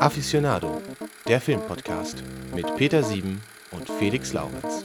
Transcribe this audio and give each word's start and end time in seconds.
Aficionado, 0.00 0.82
der 1.28 1.40
Filmpodcast 1.40 2.24
mit 2.54 2.74
Peter 2.76 3.02
Sieben 3.02 3.40
und 3.70 3.88
Felix 3.88 4.32
Laurenz. 4.32 4.84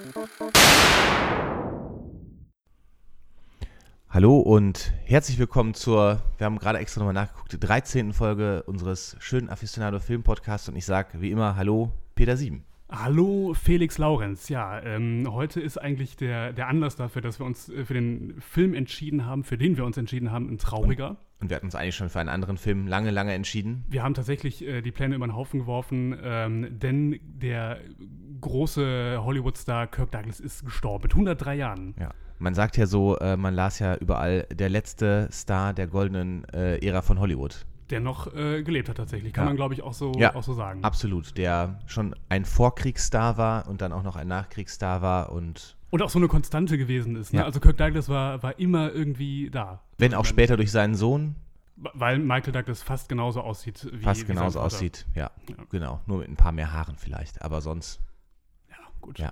Hallo 4.10 4.40
und 4.40 4.94
herzlich 5.06 5.40
willkommen 5.40 5.74
zur, 5.74 6.22
wir 6.38 6.46
haben 6.46 6.60
gerade 6.60 6.78
extra 6.78 7.00
nochmal 7.00 7.16
nachgeguckt, 7.16 7.58
13. 7.60 8.14
Folge 8.14 8.64
unseres 8.64 9.16
schönen 9.20 9.50
Aficionado 9.50 10.00
Film 10.00 10.22
Podcasts 10.22 10.70
und 10.70 10.76
ich 10.76 10.86
sage 10.86 11.20
wie 11.20 11.32
immer 11.32 11.56
Hallo 11.56 11.92
Peter 12.14 12.38
Sieben. 12.38 12.64
Hallo 12.90 13.56
Felix 13.56 13.98
Laurenz. 13.98 14.48
Ja, 14.50 14.80
ähm, 14.84 15.26
heute 15.32 15.60
ist 15.60 15.78
eigentlich 15.78 16.18
der, 16.18 16.54
der 16.54 16.68
Anlass 16.68 16.96
dafür, 16.96 17.22
dass 17.22 17.40
wir 17.40 17.46
uns 17.46 17.68
äh, 17.68 17.84
für 17.84 17.96
den 17.96 18.40
Film 18.40 18.76
entschieden 18.76 19.26
haben, 19.26 19.44
für 19.44 19.58
den 19.58 19.76
wir 19.76 19.86
uns 19.86 19.98
entschieden 19.98 20.32
haben, 20.32 20.50
ein 20.50 20.60
trauriger. 20.60 21.18
Und 21.42 21.50
wir 21.50 21.56
hatten 21.56 21.66
uns 21.66 21.76
eigentlich 21.76 21.96
schon 21.96 22.10
für 22.10 22.20
einen 22.20 22.30
anderen 22.30 22.58
Film 22.58 22.86
lange, 22.86 23.10
lange 23.10 23.34
entschieden. 23.34 23.86
Wir 23.88 24.04
haben 24.04 24.14
tatsächlich 24.14 24.66
äh, 24.66 24.82
die 24.82 24.92
Pläne 24.92 25.16
über 25.16 25.26
den 25.26 25.36
Haufen 25.36 25.62
geworfen, 25.62 26.16
ähm, 26.24 26.80
denn 26.80 27.20
der 27.24 27.80
große 28.42 29.20
Hollywood-Star 29.20 29.88
Kirk 29.88 30.12
Douglas 30.12 30.40
ist 30.40 30.64
gestorben 30.64 31.04
mit 31.04 31.14
103 31.14 31.56
Jahren. 31.56 31.96
Ja. 32.00 32.12
Man 32.38 32.54
sagt 32.54 32.78
ja 32.78 32.86
so, 32.86 33.18
äh, 33.18 33.36
man 33.36 33.56
las 33.56 33.80
ja 33.80 33.96
überall, 33.96 34.46
der 34.52 34.70
letzte 34.70 35.28
Star 35.32 35.74
der 35.74 35.88
goldenen 35.88 36.44
äh, 36.54 36.86
Ära 36.86 37.02
von 37.02 37.20
Hollywood. 37.20 37.66
Der 37.92 38.00
noch 38.00 38.34
äh, 38.34 38.64
gelebt 38.64 38.90
hat 38.90 38.98
tatsächlich, 38.98 39.32
kann 39.34 39.44
Ja. 39.44 39.50
man 39.50 39.56
glaube 39.58 39.74
ich 39.76 39.84
auch 39.84 39.94
so, 39.94 40.12
Ja, 40.18 40.34
auch 40.36 40.42
so 40.44 40.54
sagen. 40.54 40.84
Absolut, 40.84 41.38
der 41.38 41.80
schon 41.86 42.16
ein 42.30 42.44
Vorkriegsstar 42.46 43.38
war 43.38 43.68
und 43.68 43.82
dann 43.82 43.92
auch 43.94 44.02
noch 44.04 44.16
ein 44.16 44.28
Nachkriegsstar 44.28 45.02
war 45.04 45.32
und 45.32 45.76
Und 45.92 46.02
auch 46.02 46.10
so 46.10 46.18
eine 46.18 46.28
Konstante 46.28 46.78
gewesen 46.80 47.16
ist. 47.16 47.32
Ne? 47.32 47.40
Ja. 47.40 47.46
Also 47.46 47.60
Kirk 47.60 47.78
Douglas 47.78 48.10
war, 48.10 48.42
war 48.42 48.58
immer 48.60 48.92
irgendwie 48.92 49.50
da. 49.52 49.82
wenn 50.00 50.14
auch 50.16 50.26
später 50.26 50.58
durch 50.58 50.72
seinen 50.72 50.96
Sohn 50.96 51.36
Weil 51.78 52.18
Michael 52.20 52.54
Douglas 52.54 52.82
fast 52.82 53.08
genauso 53.10 53.42
aussieht 53.42 53.88
wie 53.94 54.04
fast 54.04 54.22
wie 54.24 54.26
genauso 54.26 54.60
Vater. 54.60 54.66
aussieht. 54.66 55.06
Ja, 55.14 55.30
Ja. 55.48 55.56
genau. 55.70 56.02
Nur 56.08 56.20
mit 56.20 56.30
ein 56.30 56.38
paar 56.38 56.54
mehr 56.54 56.74
Haaren 56.74 56.96
vielleicht, 56.98 57.42
aber 57.44 57.62
sonst. 57.62 58.00
Ja, 58.70 58.78
gut. 59.02 59.20
Ja. 59.20 59.32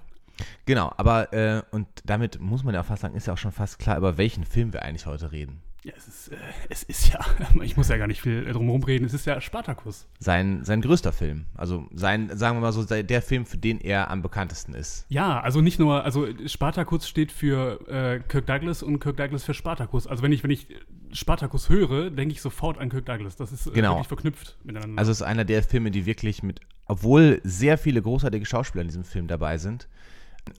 Genau, 0.66 0.92
aber 0.98 1.32
äh, 1.34 1.62
und 1.72 1.88
damit 2.06 2.40
muss 2.40 2.64
man 2.64 2.74
ja 2.76 2.84
fast 2.84 3.02
sagen, 3.02 3.16
ist 3.16 3.28
ja 3.28 3.34
auch 3.34 3.38
schon 3.38 3.52
fast 3.52 3.80
klar, 3.80 3.98
über 3.98 4.18
welchen 4.18 4.44
Film 4.46 4.74
wir 4.74 4.84
eigentlich 4.84 5.06
heute 5.06 5.32
reden. 5.32 5.62
Ja, 5.84 5.92
es 5.98 6.08
ist, 6.08 6.28
äh, 6.30 6.36
es 6.70 6.84
ist 6.84 7.12
ja, 7.14 7.20
ich 7.62 7.76
muss 7.76 7.90
ja 7.90 7.98
gar 7.98 8.08
nicht 8.08 8.22
viel 8.22 8.46
drum 8.46 8.66
herum 8.66 8.84
reden, 8.84 9.06
es 9.06 9.14
ist 9.14 9.26
ja 9.26 9.42
Spartacus. 9.42 10.08
Sein, 10.20 10.64
sein 10.64 10.82
größter 10.82 11.12
Film. 11.12 11.46
Also 11.56 11.88
sein, 11.94 12.30
sagen 12.38 12.58
wir 12.58 12.62
mal 12.62 12.72
so, 12.72 12.84
der 12.86 13.22
Film, 13.22 13.46
für 13.46 13.58
den 13.58 13.80
er 13.82 14.10
am 14.10 14.22
bekanntesten 14.22 14.74
ist. 14.74 15.06
Ja, 15.10 15.42
also 15.42 15.60
nicht 15.62 15.80
nur, 15.80 16.04
also 16.06 16.28
Spartacus 16.48 17.08
steht 17.08 17.32
für 17.32 17.86
äh, 17.90 18.20
Kirk 18.28 18.46
Douglas 18.48 18.82
und 18.82 19.00
Kirk 19.00 19.18
Douglas 19.18 19.44
für 19.44 19.54
Spartacus. 19.54 20.08
Also 20.08 20.24
wenn 20.24 20.32
ich, 20.32 20.44
wenn 20.44 20.52
ich 20.52 20.68
Spartacus 21.12 21.70
höre, 21.70 22.10
denke 22.10 22.34
ich 22.34 22.42
sofort 22.42 22.78
an 22.78 22.90
Kirk 22.90 23.06
Douglas. 23.06 23.36
Das 23.36 23.52
ist 23.52 23.68
äh, 23.68 23.72
Genau. 23.72 23.92
wirklich 23.96 24.08
verknüpft 24.08 24.58
miteinander. 24.64 24.98
Also 24.98 25.12
es 25.12 25.18
ist 25.20 25.28
einer 25.28 25.46
der 25.46 25.64
Filme, 25.64 25.92
die 25.92 26.06
wirklich 26.06 26.44
mit, 26.44 26.62
obwohl 26.86 27.42
sehr 27.44 27.78
viele 27.78 28.02
großartige 28.02 28.46
Schauspieler 28.46 28.82
in 28.82 28.88
diesem 28.88 29.04
Film 29.04 29.28
dabei 29.28 29.58
sind, 29.58 29.88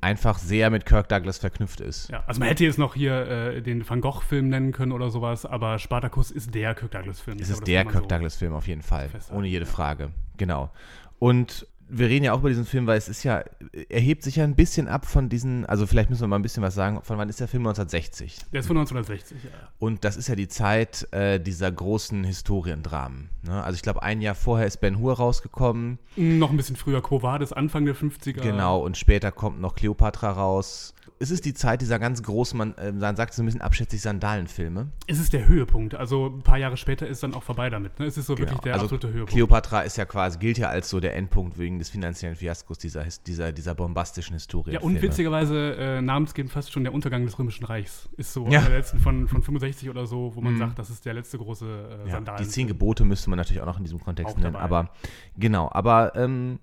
einfach 0.00 0.38
sehr 0.38 0.70
mit 0.70 0.86
Kirk 0.86 1.08
Douglas 1.08 1.38
verknüpft 1.38 1.80
ist. 1.80 2.08
ja, 2.10 2.22
also 2.26 2.38
man 2.40 2.48
hätte 2.48 2.64
jetzt 2.64 2.78
noch 2.78 2.94
hier 2.94 3.26
äh, 3.28 3.60
den 3.62 3.88
Van 3.88 4.00
Gogh-Film 4.00 4.48
nennen 4.48 4.72
können 4.72 4.92
oder 4.92 5.10
sowas, 5.10 5.44
aber 5.46 5.78
Spartacus 5.78 6.30
ist 6.30 6.54
der 6.54 6.74
Kirk 6.74 6.90
Douglas-Film. 6.92 7.38
Es 7.40 7.50
ist 7.50 7.66
der 7.66 7.84
Kirk 7.84 8.02
so- 8.04 8.08
Douglas-Film 8.08 8.52
auf 8.54 8.66
jeden 8.66 8.82
Fall. 8.82 9.08
festhalten, 9.08 9.36
Ohne 9.38 9.46
jede. 9.48 9.66
Frage. 9.66 10.10
Genau. 10.36 10.70
Und 11.18 11.66
wir 11.88 12.08
reden 12.08 12.24
ja 12.24 12.32
auch 12.32 12.40
über 12.40 12.48
diesen 12.48 12.64
Film, 12.64 12.86
weil 12.86 12.98
es 12.98 13.08
ist 13.08 13.22
ja, 13.24 13.44
er 13.88 14.00
hebt 14.00 14.22
sich 14.22 14.36
ja 14.36 14.44
ein 14.44 14.56
bisschen 14.56 14.88
ab 14.88 15.06
von 15.06 15.28
diesen, 15.28 15.66
also 15.66 15.86
vielleicht 15.86 16.10
müssen 16.10 16.22
wir 16.22 16.28
mal 16.28 16.38
ein 16.38 16.42
bisschen 16.42 16.62
was 16.62 16.74
sagen, 16.74 17.00
von 17.02 17.18
wann 17.18 17.28
ist 17.28 17.40
der 17.40 17.48
Film 17.48 17.66
1960? 17.66 18.38
Der 18.52 18.60
ist 18.60 18.66
von 18.66 18.76
1960, 18.76 19.44
ja. 19.44 19.50
Und 19.78 20.04
das 20.04 20.16
ist 20.16 20.28
ja 20.28 20.34
die 20.34 20.48
Zeit 20.48 21.06
äh, 21.12 21.38
dieser 21.38 21.70
großen 21.70 22.24
Historiendramen. 22.24 23.30
Ne? 23.42 23.62
Also 23.62 23.76
ich 23.76 23.82
glaube, 23.82 24.02
ein 24.02 24.20
Jahr 24.20 24.34
vorher 24.34 24.66
ist 24.66 24.78
Ben 24.80 24.98
Hur 24.98 25.14
rausgekommen. 25.14 25.98
Noch 26.16 26.50
ein 26.50 26.56
bisschen 26.56 26.76
früher, 26.76 27.02
Quo 27.02 27.22
Vadis, 27.22 27.52
Anfang 27.52 27.84
der 27.84 27.94
50er. 27.94 28.40
Genau, 28.40 28.80
und 28.80 28.96
später 28.96 29.30
kommt 29.32 29.60
noch 29.60 29.74
Cleopatra 29.74 30.30
raus. 30.30 30.94
Es 31.20 31.30
ist 31.30 31.44
die 31.44 31.54
Zeit 31.54 31.80
dieser 31.80 31.98
ganz 31.98 32.22
großen, 32.22 32.58
man, 32.58 32.74
äh, 32.76 32.92
man 32.92 33.16
sagt 33.16 33.34
so 33.34 33.42
ein 33.42 33.46
bisschen 33.46 33.60
abschätzig, 33.60 34.02
Sandalenfilme. 34.02 34.88
Es 35.06 35.20
ist 35.20 35.32
der 35.32 35.46
Höhepunkt. 35.46 35.94
Also 35.94 36.26
ein 36.26 36.42
paar 36.42 36.58
Jahre 36.58 36.76
später 36.76 37.06
ist 37.06 37.22
dann 37.22 37.34
auch 37.34 37.42
vorbei 37.42 37.70
damit. 37.70 37.98
Ne? 37.98 38.06
Es 38.06 38.18
ist 38.18 38.26
so 38.26 38.36
wirklich 38.36 38.58
der 38.60 38.74
also 38.74 38.86
absolute 38.86 39.08
Höhepunkt. 39.08 39.32
Cleopatra 39.32 39.82
ist 39.82 39.96
ja 39.96 40.04
quasi, 40.06 40.38
gilt 40.38 40.58
ja 40.58 40.68
als 40.68 40.90
so 40.90 41.00
der 41.00 41.14
Endpunkt 41.16 41.58
wegen 41.58 41.73
des 41.78 41.90
finanziellen 41.90 42.36
Fiaskos 42.36 42.78
dieser, 42.78 43.04
dieser, 43.26 43.52
dieser 43.52 43.74
bombastischen 43.74 44.34
Historie. 44.34 44.72
Ja, 44.72 44.80
und 44.80 45.00
witzigerweise 45.02 45.74
äh, 45.76 46.02
namensgebend 46.02 46.52
fast 46.52 46.72
schon 46.72 46.84
der 46.84 46.92
Untergang 46.94 47.24
des 47.24 47.38
Römischen 47.38 47.64
Reichs. 47.64 48.08
Ist 48.16 48.32
so 48.32 48.46
Ja. 48.48 48.60
einer 48.60 48.68
der 48.70 48.78
letzten 48.78 48.98
von, 48.98 49.28
von 49.28 49.42
65 49.42 49.90
oder 49.90 50.06
so, 50.06 50.32
wo 50.34 50.40
man 50.40 50.54
Mhm. 50.54 50.58
sagt, 50.58 50.78
das 50.78 50.90
ist 50.90 51.04
der 51.04 51.14
letzte 51.14 51.38
große 51.38 51.64
äh, 52.04 52.06
Ja, 52.08 52.12
Sandalen. 52.16 52.42
die 52.42 52.48
zehn 52.48 52.66
Gebote 52.66 53.04
müsste 53.04 53.30
man 53.30 53.36
natürlich 53.38 53.62
auch 53.62 53.66
noch 53.66 53.78
in 53.78 53.84
diesem 53.84 54.00
Kontext 54.00 54.34
Auch 54.34 54.38
nennen. 54.38 54.52
dabei. 54.54 54.64
Aber 54.64 54.90
genau, 55.36 55.68
aber 55.72 56.14
ähm, 56.16 56.58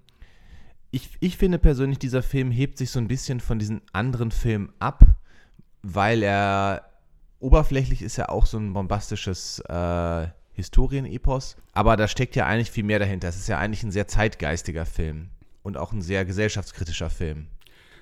ich, 0.91 1.09
ich 1.19 1.37
finde 1.37 1.57
persönlich, 1.59 1.99
dieser 1.99 2.21
Film 2.23 2.51
hebt 2.51 2.77
sich 2.77 2.91
so 2.91 2.99
ein 2.99 3.07
bisschen 3.07 3.39
von 3.39 3.59
diesen 3.59 3.81
anderen 3.93 4.31
Filmen 4.31 4.73
ab, 4.79 5.03
weil 5.81 6.21
er 6.23 6.85
oberflächlich 7.39 8.01
ist 8.01 8.17
ja 8.17 8.29
auch 8.29 8.45
so 8.45 8.57
ein 8.57 8.73
bombastisches 8.73 9.59
äh, 9.67 10.27
Historienepos, 10.61 11.57
aber 11.73 11.97
da 11.97 12.07
steckt 12.07 12.35
ja 12.35 12.45
eigentlich 12.45 12.71
viel 12.71 12.83
mehr 12.83 12.99
dahinter. 12.99 13.27
Es 13.27 13.37
ist 13.37 13.47
ja 13.47 13.57
eigentlich 13.57 13.83
ein 13.83 13.91
sehr 13.91 14.07
zeitgeistiger 14.07 14.85
Film 14.85 15.29
und 15.63 15.77
auch 15.77 15.91
ein 15.91 16.01
sehr 16.01 16.25
gesellschaftskritischer 16.25 17.09
Film. 17.09 17.47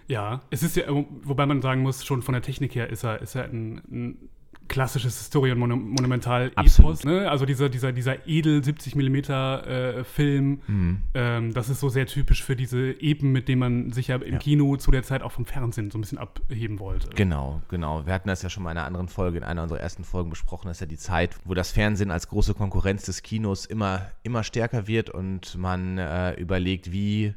Ja, 0.08 0.42
es 0.50 0.64
ist 0.64 0.76
ja, 0.76 0.86
wobei 1.24 1.46
man 1.46 1.62
sagen 1.62 1.82
muss, 1.82 2.04
schon 2.04 2.22
von 2.22 2.34
der 2.34 2.42
Technik 2.42 2.76
her 2.76 2.90
ist 2.90 3.04
er, 3.04 3.22
ist 3.22 3.36
er 3.36 3.46
ein, 3.46 3.82
ein 3.92 4.30
klassisches 4.70 5.18
Historien-Monumental-Epos. 5.20 7.04
Ne? 7.04 7.30
Also 7.30 7.46
dieser, 7.46 7.70
dieser, 7.70 7.92
dieser 7.92 8.28
edel 8.28 8.64
70 8.64 8.96
mm 8.96 9.16
äh, 9.16 10.04
Film, 10.04 10.62
Mhm. 10.68 11.02
ähm, 11.14 11.54
das 11.54 11.70
ist 11.70 11.80
so 11.80 11.90
sehr 11.90 12.06
typisch 12.06 12.44
für 12.44 12.56
diese 12.56 12.92
Epen, 13.02 13.32
mit 13.32 13.48
denen 13.48 13.60
man 13.60 13.92
sich 13.92 14.08
ja 14.08 14.16
im 14.18 14.34
Ja. 14.34 14.40
Kino 14.40 14.78
zu 14.78 14.92
der 14.92 15.04
Zeit 15.04 15.22
auch 15.24 15.32
vom 15.32 15.46
Fernsehen 15.46 15.92
so 15.92 15.98
ein 15.98 16.02
bisschen 16.02 16.18
abheben 16.18 16.80
wollte. 16.80 17.10
Genau, 17.16 17.62
genau. 17.70 18.06
Wir 18.06 18.14
hatten 18.14 18.28
das 18.30 18.42
ja 18.42 18.50
schon 18.50 18.64
mal 18.64 18.72
in 18.72 18.78
einer 18.78 18.88
anderen 18.88 19.08
Folge, 19.10 19.38
in 19.40 19.44
einer 19.44 19.64
unserer 19.64 19.80
ersten 19.80 20.04
Folgen 20.04 20.30
besprochen. 20.30 20.68
Das 20.68 20.78
ist 20.78 20.82
ja 20.82 20.88
die 20.88 20.98
Zeit, 20.98 21.36
wo 21.46 21.54
das 21.54 21.72
Fernsehen 21.72 22.12
als 22.12 22.28
große 22.30 22.54
Konkurrenz 22.54 23.04
des 23.04 23.24
Kinos 23.24 23.66
immer, 23.66 24.12
immer 24.24 24.44
stärker 24.44 24.88
wird 24.88 25.10
und 25.10 25.58
man 25.58 25.98
äh, 25.98 26.34
überlegt, 26.36 26.92
wie 26.92 27.34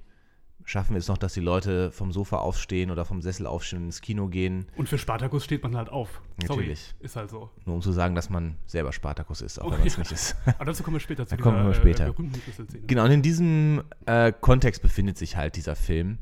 schaffen 0.73 0.95
wir 0.95 0.99
es 1.01 1.09
noch, 1.09 1.19
dass 1.19 1.35
die 1.35 1.41
Leute 1.41 1.93
vom 1.93 2.13
Sofa 2.13 2.39
aufstehen 2.39 2.91
oder 2.91 3.05
vom 3.05 3.21
Sessel 3.21 3.47
aufstehen 3.47 3.81
und 3.81 3.85
ins 3.87 4.01
Kino 4.01 4.29
gehen, 4.29 4.67
Und 4.75 4.89
für 4.89 4.97
Spartacus 4.97 5.45
steht 5.45 5.63
man 5.63 5.77
halt 5.77 5.91
auf. 5.91 6.23
Natürlich. 6.41 6.81
Sorry, 6.81 7.05
ist 7.05 7.17
halt 7.17 7.31
so. 7.31 7.51
nur 7.67 7.75
um 7.75 7.83
zu 7.83 7.93
sagen, 7.93 8.15
dass 8.15 8.31
man 8.31 8.57
selber 8.67 8.93
Spartakus 8.93 9.43
ist, 9.43 9.61
auch 9.61 9.67
Oh, 9.67 9.71
wenn 9.73 9.81
man 9.81 9.87
es 9.87 9.95
ja. 9.95 9.99
nicht 10.01 10.13
ist. 10.13 10.35
Aber 10.47 10.65
dazu 10.65 10.83
kommen 10.83 10.97
wir 10.97 11.01
später 11.01 11.27
zu 11.27 11.37
Da 11.37 11.43
kommen 11.43 11.67
wir 11.67 11.75
später. 11.75 12.09
Äh. 12.09 12.13
Genau, 12.87 13.05
und 13.05 13.11
in 13.11 13.21
diesem 13.21 13.83
äh, 14.07 14.33
Kontext 14.33 14.81
befindet 14.81 15.19
sich 15.19 15.37
halt 15.37 15.57
dieser 15.57 15.77
Film. 15.77 16.19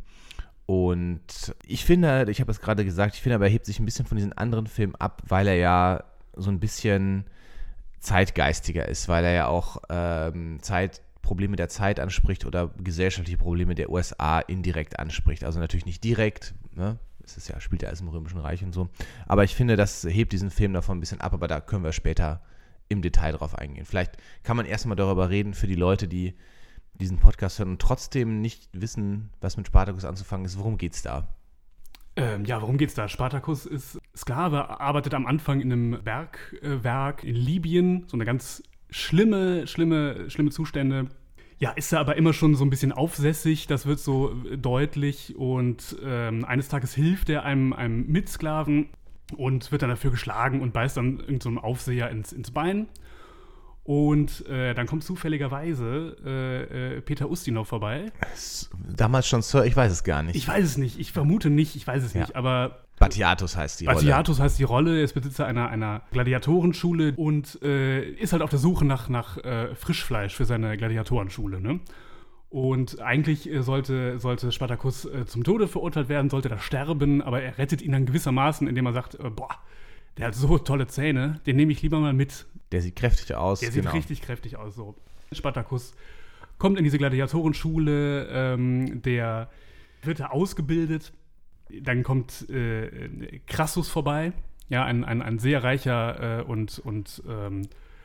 Und 0.66 1.55
ich 1.65 1.84
finde, 1.84 2.27
ich 2.28 2.41
habe 2.41 2.50
es 2.50 2.60
gerade 2.60 2.84
gesagt, 2.84 3.15
ich 3.15 3.22
finde 3.22 3.37
aber, 3.37 3.47
er 3.47 3.53
hebt 3.53 3.66
sich 3.66 3.78
ein 3.78 3.84
bisschen 3.84 4.06
von 4.06 4.16
diesen 4.16 4.33
anderen 4.33 4.66
Filmen 4.66 4.97
ab, 4.97 5.22
weil 5.28 5.47
er 5.47 5.56
ja 5.56 6.05
so 6.34 6.50
ein 6.50 6.59
bisschen 6.59 7.25
zeitgeistiger 8.00 8.89
ist, 8.89 9.09
weil 9.09 9.25
er 9.25 9.33
ja 9.33 9.47
auch 9.47 9.77
ähm, 9.91 10.59
Zeit, 10.60 11.03
Probleme 11.23 11.57
der 11.57 11.69
Zeit 11.69 12.01
anspricht 12.01 12.47
oder 12.47 12.69
gesellschaftliche 12.79 13.39
Probleme 13.39 13.75
der 13.75 13.91
USA 13.91 14.41
indirekt 14.41 14.99
anspricht. 14.99 15.45
Also 15.45 15.61
natürlich 15.61 15.87
nicht 15.87 16.03
direkt, 16.05 16.55
ne? 16.75 16.99
Es 17.23 17.37
ist 17.37 17.49
ja, 17.49 17.61
spielt 17.61 17.83
ja 17.83 17.89
alles 17.89 18.01
im 18.01 18.09
Römischen 18.09 18.39
Reich 18.39 18.65
und 18.65 18.73
so. 18.73 18.89
Aber 19.27 19.45
ich 19.45 19.55
finde, 19.55 19.77
das 19.77 20.05
hebt 20.05 20.33
diesen 20.33 20.51
Film 20.51 20.73
davon 20.73 20.97
ein 20.97 21.01
bisschen 21.01 21.21
ab, 21.21 21.33
aber 21.33 21.47
da 21.47 21.61
können 21.61 21.85
wir 21.85 21.93
später 21.93 22.43
im 22.89 23.03
Detail 23.03 23.33
drauf 23.33 23.57
eingehen. 23.57 23.85
Vielleicht 23.85 24.17
kann 24.43 24.57
man 24.57 24.67
erstmal 24.67 24.97
darüber 24.97 25.31
reden 25.31 25.55
für 25.55 25.69
die 25.69 25.77
Leute, 25.77 26.09
die 26.09 26.35
diesen 26.95 27.19
Podcast 27.19 27.59
hören 27.59 27.71
und 27.71 27.81
trotzdem 27.81 28.41
nicht 28.41 28.69
wissen, 28.73 29.31
was 29.41 29.57
mit 29.57 29.67
Spartacus 29.67 30.05
anzufangen 30.05 30.45
ist. 30.45 30.59
Worum 30.59 30.77
geht's 30.77 31.03
da? 31.03 31.29
Ähm, 32.17 32.45
ja, 32.45 32.61
worum 32.61 32.77
geht's 32.77 32.95
da? 32.95 33.09
Spartacus 33.09 33.67
ist 33.67 33.99
Sklave, 34.17 34.81
arbeitet 34.81 35.15
am 35.15 35.27
Anfang 35.27 35.61
in 35.61 35.73
einem 35.73 36.03
Bergwerk 36.03 37.25
in 37.25 37.37
Libyen. 37.37 38.05
So 38.09 38.17
eine 38.17 38.25
ganz 38.25 38.63
schlimme, 38.91 39.67
schlimme, 39.67 40.31
schlimme 40.31 40.51
Zustände. 40.51 41.07
Ja, 41.59 41.72
ist 41.72 41.92
er 41.92 42.01
aber 42.01 42.16
immer 42.16 42.33
schon 42.33 42.54
so 42.54 42.65
ein 42.65 42.71
bisschen 42.71 42.91
aufsässig, 42.92 43.66
das 43.66 43.84
wird 43.84 43.98
so 44.01 44.34
äh, 44.51 44.57
deutlich. 44.57 45.37
Und 45.37 45.97
ähm, 46.03 46.45
eines 46.45 46.69
Tages 46.69 46.95
hilft 46.95 47.28
er 47.28 47.45
einem, 47.45 47.72
einem 47.75 48.07
Mitsklaven 48.07 48.89
und 49.37 49.71
wird 49.71 49.83
dann 49.83 49.91
dafür 49.91 50.10
geschlagen 50.10 50.60
und 50.60 50.72
beißt 50.72 50.97
dann 50.97 51.21
irgendeinem 51.21 51.57
so 51.57 51.60
Aufseher 51.60 52.10
ins, 52.10 52.33
ins 52.33 52.51
Bein. 52.51 52.89
Und 53.84 54.47
äh, 54.47 54.75
dann 54.75 54.87
kommt 54.87 55.04
zufälligerweise 55.04 56.16
äh, 56.25 56.97
äh, 56.97 57.01
Peter 57.01 57.31
Ustinov 57.31 57.69
vorbei. 57.69 58.13
Damals 58.95 59.27
schon 59.27 59.42
Sir, 59.42 59.65
ich 59.65 59.75
weiß 59.77 59.91
es 59.91 60.04
gar 60.04 60.22
nicht. 60.22 60.37
Ich 60.37 60.47
weiß 60.47 60.65
es 60.65 60.77
nicht, 60.77 60.98
ich 61.01 61.13
vermute 61.13 61.51
nicht, 61.51 61.77
ich 61.77 61.87
weiß 61.87 62.03
es 62.04 62.15
Ja. 62.15 62.21
nicht, 62.21 62.37
aber 62.37 62.84
Batiatus 63.01 63.57
heißt 63.57 63.81
die 63.81 63.87
Rolle. 63.87 63.97
Batiatus 63.97 64.41
heißt 64.41 64.59
die 64.59 64.65
Rolle, 64.65 64.99
er 64.99 65.05
ist 65.05 65.15
Besitzer 65.15 65.47
einer, 65.47 65.69
einer 65.71 66.03
Gladiatorenschule 66.13 67.15
und 67.17 67.59
äh, 67.63 68.03
ist 68.03 68.33
halt 68.33 68.43
auf 68.43 68.51
der 68.51 68.59
Suche 68.59 68.85
nach, 68.85 69.09
nach 69.09 69.39
äh, 69.39 69.75
Frischfleisch 69.75 70.35
für 70.37 70.45
seine 70.45 70.77
Gladiatorenschule. 70.77 71.63
Ne? 71.63 71.81
Und 72.51 73.01
eigentlich 73.01 73.51
äh, 73.51 73.63
sollte, 73.63 74.19
sollte 74.19 74.53
Spartacus 74.53 75.07
äh, 75.07 75.25
zum 75.25 75.45
Tode 75.45 75.67
verurteilt 75.67 76.11
werden, 76.11 76.29
sollte 76.29 76.51
da 76.51 76.59
sterben, 76.59 77.23
aber 77.23 77.41
er 77.41 77.57
rettet 77.57 77.81
ihn 77.81 77.93
dann 77.93 78.05
gewissermaßen, 78.05 78.69
indem 78.69 78.85
er 78.85 78.93
sagt, 78.93 79.15
äh, 79.15 79.31
boah, 79.31 79.57
der 80.19 80.27
hat 80.27 80.35
so 80.35 80.59
tolle 80.59 80.87
Zähne, 80.87 81.41
den 81.47 81.57
nehme 81.57 81.73
ich 81.73 81.81
lieber 81.81 82.01
mal 82.01 82.13
mit. 82.13 82.45
Der 82.71 82.83
sieht 82.83 82.97
kräftig 82.97 83.35
aus. 83.35 83.61
Der 83.61 83.73
sieht 83.73 83.83
genau. 83.83 83.95
richtig 83.95 84.21
kräftig 84.21 84.59
aus. 84.59 84.75
So. 84.75 84.95
Spartacus 85.33 85.95
kommt 86.59 86.77
in 86.77 86.85
diese 86.85 86.99
Gladiatorenschule, 86.99 88.29
ähm, 88.31 89.01
der 89.01 89.49
wird 90.03 90.21
da 90.21 90.27
ausgebildet. 90.27 91.15
Dann 91.83 92.03
kommt 92.03 92.49
äh, 92.51 93.41
Crassus 93.47 93.89
vorbei, 93.89 94.33
ja, 94.69 94.84
ein, 94.84 95.05
ein, 95.05 95.22
ein 95.22 95.39
sehr 95.39 95.63
reicher 95.65 96.41
äh, 96.41 96.43
und, 96.43 96.78
und 96.78 97.22
ähm, 97.28 97.63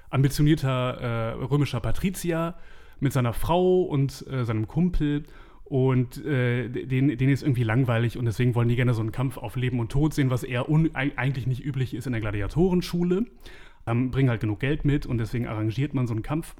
ambitionierter 0.09 0.97
äh, 0.99 1.31
römischer 1.43 1.79
Patrizier 1.79 2.55
mit 2.99 3.13
seiner 3.13 3.33
Frau 3.33 3.83
und 3.83 4.25
äh, 4.29 4.45
seinem 4.45 4.67
Kumpel. 4.67 5.23
Und 5.63 6.23
äh, 6.23 6.69
denen, 6.69 7.17
denen 7.17 7.33
ist 7.33 7.41
irgendwie 7.41 7.63
langweilig 7.63 8.17
und 8.17 8.25
deswegen 8.25 8.53
wollen 8.53 8.69
die 8.69 8.75
gerne 8.75 8.93
so 8.93 9.01
einen 9.01 9.11
Kampf 9.11 9.37
auf 9.37 9.55
Leben 9.55 9.79
und 9.79 9.91
Tod 9.91 10.13
sehen, 10.13 10.29
was 10.29 10.43
eher 10.43 10.69
un 10.69 10.95
eigentlich 10.95 11.47
nicht 11.47 11.65
üblich 11.65 11.95
ist 11.95 12.05
in 12.05 12.13
der 12.13 12.21
Gladiatorenschule. 12.21 13.25
Ähm, 13.87 14.11
bringen 14.11 14.29
halt 14.29 14.41
genug 14.41 14.59
Geld 14.59 14.85
mit 14.85 15.07
und 15.07 15.17
deswegen 15.17 15.47
arrangiert 15.47 15.93
man 15.95 16.05
so 16.05 16.13
einen 16.13 16.23
Kampf. 16.23 16.55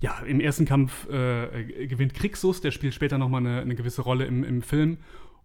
Ja, 0.00 0.20
im 0.26 0.40
ersten 0.40 0.64
Kampf 0.64 1.08
äh, 1.08 1.86
gewinnt 1.86 2.14
Krixus, 2.14 2.60
der 2.60 2.70
spielt 2.72 2.94
später 2.94 3.18
nochmal 3.18 3.46
eine, 3.46 3.60
eine 3.60 3.74
gewisse 3.74 4.02
Rolle 4.02 4.26
im, 4.26 4.44
im 4.44 4.62
Film. 4.62 4.98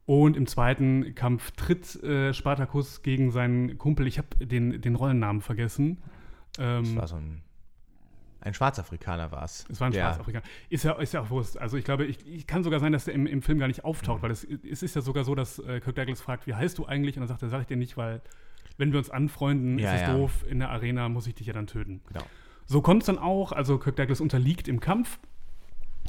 Und 0.05 0.35
im 0.35 0.47
zweiten 0.47 1.15
Kampf 1.15 1.51
tritt 1.51 2.01
äh, 2.03 2.33
Spartacus 2.33 3.03
gegen 3.03 3.31
seinen 3.31 3.77
Kumpel. 3.77 4.05
Ich 4.07 4.17
habe 4.17 4.45
den, 4.45 4.81
den 4.81 4.95
Rollennamen 4.95 5.41
vergessen. 5.41 5.99
Ähm, 6.59 6.83
das 6.83 6.95
war 6.95 7.07
so 7.07 7.15
ein. 7.15 7.41
Ein 8.41 8.53
Schwarzafrikaner 8.53 9.31
war 9.31 9.43
es. 9.43 9.65
Es 9.69 9.79
war 9.79 9.87
ein 9.87 9.93
Schwarzafrikaner. 9.93 10.43
Ist 10.69 10.83
ja, 10.83 10.91
ist 10.99 11.13
ja 11.13 11.21
auch 11.21 11.29
Wurst. 11.29 11.57
Also 11.57 11.77
ich 11.77 11.85
glaube, 11.85 12.05
ich, 12.05 12.27
ich 12.27 12.45
kann 12.45 12.61
sogar 12.65 12.81
sein, 12.81 12.91
dass 12.91 13.05
der 13.05 13.13
im, 13.13 13.25
im 13.25 13.41
Film 13.41 13.57
gar 13.57 13.69
nicht 13.69 13.85
auftaucht, 13.85 14.17
mhm. 14.17 14.23
weil 14.23 14.31
es, 14.31 14.43
es 14.43 14.83
ist 14.83 14.97
ja 14.97 15.01
sogar 15.01 15.23
so, 15.23 15.33
dass 15.33 15.59
äh, 15.59 15.79
Kirk 15.79 15.95
Douglas 15.95 16.19
fragt, 16.19 16.45
wie 16.45 16.53
heißt 16.53 16.77
du 16.77 16.85
eigentlich? 16.85 17.15
Und 17.15 17.21
dann 17.21 17.29
sagt 17.29 17.41
er, 17.41 17.47
sag 17.47 17.61
ich 17.61 17.67
dir 17.67 17.77
nicht, 17.77 17.95
weil 17.95 18.21
wenn 18.77 18.91
wir 18.91 18.99
uns 18.99 19.09
anfreunden, 19.09 19.79
ja, 19.79 19.93
ist 19.93 20.01
es 20.01 20.07
ja. 20.07 20.17
doof. 20.17 20.45
In 20.49 20.59
der 20.59 20.71
Arena 20.71 21.07
muss 21.07 21.25
ich 21.25 21.35
dich 21.35 21.47
ja 21.47 21.53
dann 21.53 21.67
töten. 21.67 22.01
Genau. 22.09 22.25
So 22.65 22.81
kommt 22.81 23.03
es 23.03 23.05
dann 23.05 23.17
auch. 23.17 23.53
Also 23.53 23.77
Kirk 23.77 23.95
Douglas 23.95 24.19
unterliegt 24.19 24.67
im 24.67 24.81
Kampf 24.81 25.19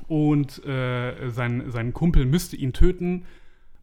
und 0.09 0.65
äh, 0.67 1.31
sein, 1.31 1.71
sein 1.71 1.93
Kumpel 1.93 2.27
müsste 2.27 2.57
ihn 2.57 2.73
töten. 2.73 3.27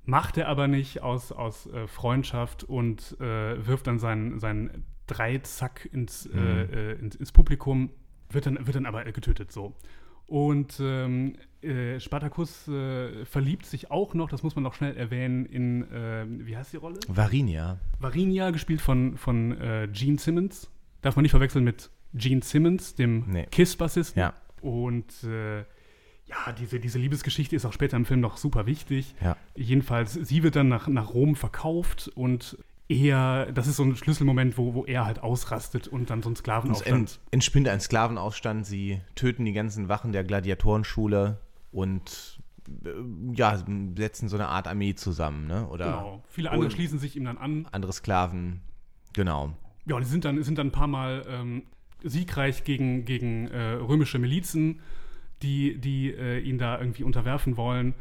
Macht 0.06 0.38
er 0.38 0.48
aber 0.48 0.68
nicht 0.68 1.02
aus, 1.04 1.32
aus 1.32 1.68
äh, 1.68 1.88
Freundschaft 1.88 2.64
und 2.64 3.18
äh, 3.20 3.66
wirft 3.66 3.88
dann 3.88 4.00
seinen, 4.00 4.40
seinen 4.40 4.86
Dreizack 5.08 5.88
ins, 5.92 6.28
mhm. 6.32 6.40
Äh, 6.40 6.94
ins, 6.94 7.16
ins, 7.16 7.32
Publikum, 7.32 7.92
wird 8.30 8.46
dann, 8.46 8.66
wird 8.66 8.76
dann 8.76 8.86
aber 8.86 9.04
getötet 9.12 9.52
so. 9.52 9.76
Und 10.26 10.80
ähm, 10.80 11.36
äh, 11.62 12.00
Spartacus 12.00 12.68
äh, 12.68 13.26
verliebt 13.26 13.66
sich 13.66 13.92
auch 13.92 14.14
noch, 14.14 14.30
das 14.30 14.44
muss 14.44 14.56
man 14.56 14.64
noch 14.64 14.74
schnell 14.74 14.96
erwähnen, 14.96 15.46
in, 15.46 15.86
wie 16.46 16.56
heißt 16.56 16.74
die 16.74 16.78
Rolle? 16.78 17.00
Varinia. 17.08 17.78
Varinia, 18.00 18.50
gespielt 18.52 18.82
von, 18.82 19.18
von 19.18 19.56
Gene 19.92 20.18
Simmons. 20.18 20.72
Darf 21.02 21.16
man 21.16 21.24
nicht 21.24 21.32
verwechseln 21.32 21.64
mit 21.64 21.92
Gene 22.14 22.42
Simmons, 22.42 22.96
dem 22.96 23.26
nee. 23.28 23.46
Kiss-Bassisten. 23.52 24.20
Ja. 24.20 24.34
Und 24.62 25.14
ja, 26.32 26.54
diese, 26.54 26.80
diese 26.80 26.98
Liebesgeschichte 26.98 27.56
ist 27.56 27.66
auch 27.66 27.74
später 27.74 27.98
im 27.98 28.06
Film 28.06 28.22
noch 28.22 28.38
super 28.38 28.66
wichtig. 28.66 29.16
Ja. 29.22 29.36
Jedenfalls, 29.56 30.14
sie 30.14 30.44
wird 30.44 30.56
dann 30.56 30.70
nach, 30.70 30.88
nach 30.88 31.14
Rom 31.14 31.36
verkauft 31.36 32.12
und 32.16 32.58
er, 32.88 33.52
das 33.52 33.68
ist 33.68 33.78
so 33.78 33.84
ein 33.84 33.96
Schlüsselmoment, 33.96 34.58
wo, 34.58 34.74
wo 34.74 34.86
er 34.86 35.06
halt 35.06 35.20
ausrastet 35.20 35.88
und 35.88 36.10
dann 36.10 36.22
so 36.22 36.30
ein 36.30 36.36
Sklavenaufstand. 36.36 37.10
Es 37.10 37.20
entspinnt 37.32 37.68
ein 37.68 37.80
Sklavenaufstand, 37.80 38.66
sie 38.66 39.02
töten 39.16 39.46
die 39.46 39.54
ganzen 39.54 39.90
Wachen 39.90 40.12
der 40.12 40.24
Gladiatorenschule 40.24 41.40
und 41.72 42.40
äh, 42.86 42.90
ja, 43.34 43.62
setzen 43.96 44.30
so 44.30 44.36
eine 44.36 44.48
Art 44.48 44.68
Armee 44.68 44.96
zusammen, 44.96 45.48
ne? 45.48 45.68
Oder 45.68 45.86
genau. 45.86 46.24
Viele 46.30 46.52
andere 46.52 46.72
schließen 46.72 47.00
sich 47.00 47.16
ihm 47.16 47.26
dann 47.26 47.38
an. 47.38 47.68
Andere 47.72 47.94
Sklaven, 47.94 48.62
genau. 49.14 49.54
Ja, 49.86 50.00
die 50.00 50.06
sind 50.06 50.26
dann, 50.26 50.42
sind 50.44 50.58
dann 50.58 50.68
ein 50.68 50.72
paar 50.72 50.88
Mal 50.88 51.26
ähm, 51.28 51.64
siegreich 52.04 52.64
gegen, 52.64 53.06
gegen 53.06 53.48
äh, 53.48 53.74
römische 53.74 54.20
Milizen 54.20 54.82
die, 55.44 55.78
die 55.78 56.12
äh, 56.12 56.40
ihn 56.40 56.58
da 56.58 56.80
irgendwie 56.80 57.04
unterwerfen 57.04 57.58
wollen 57.58 57.94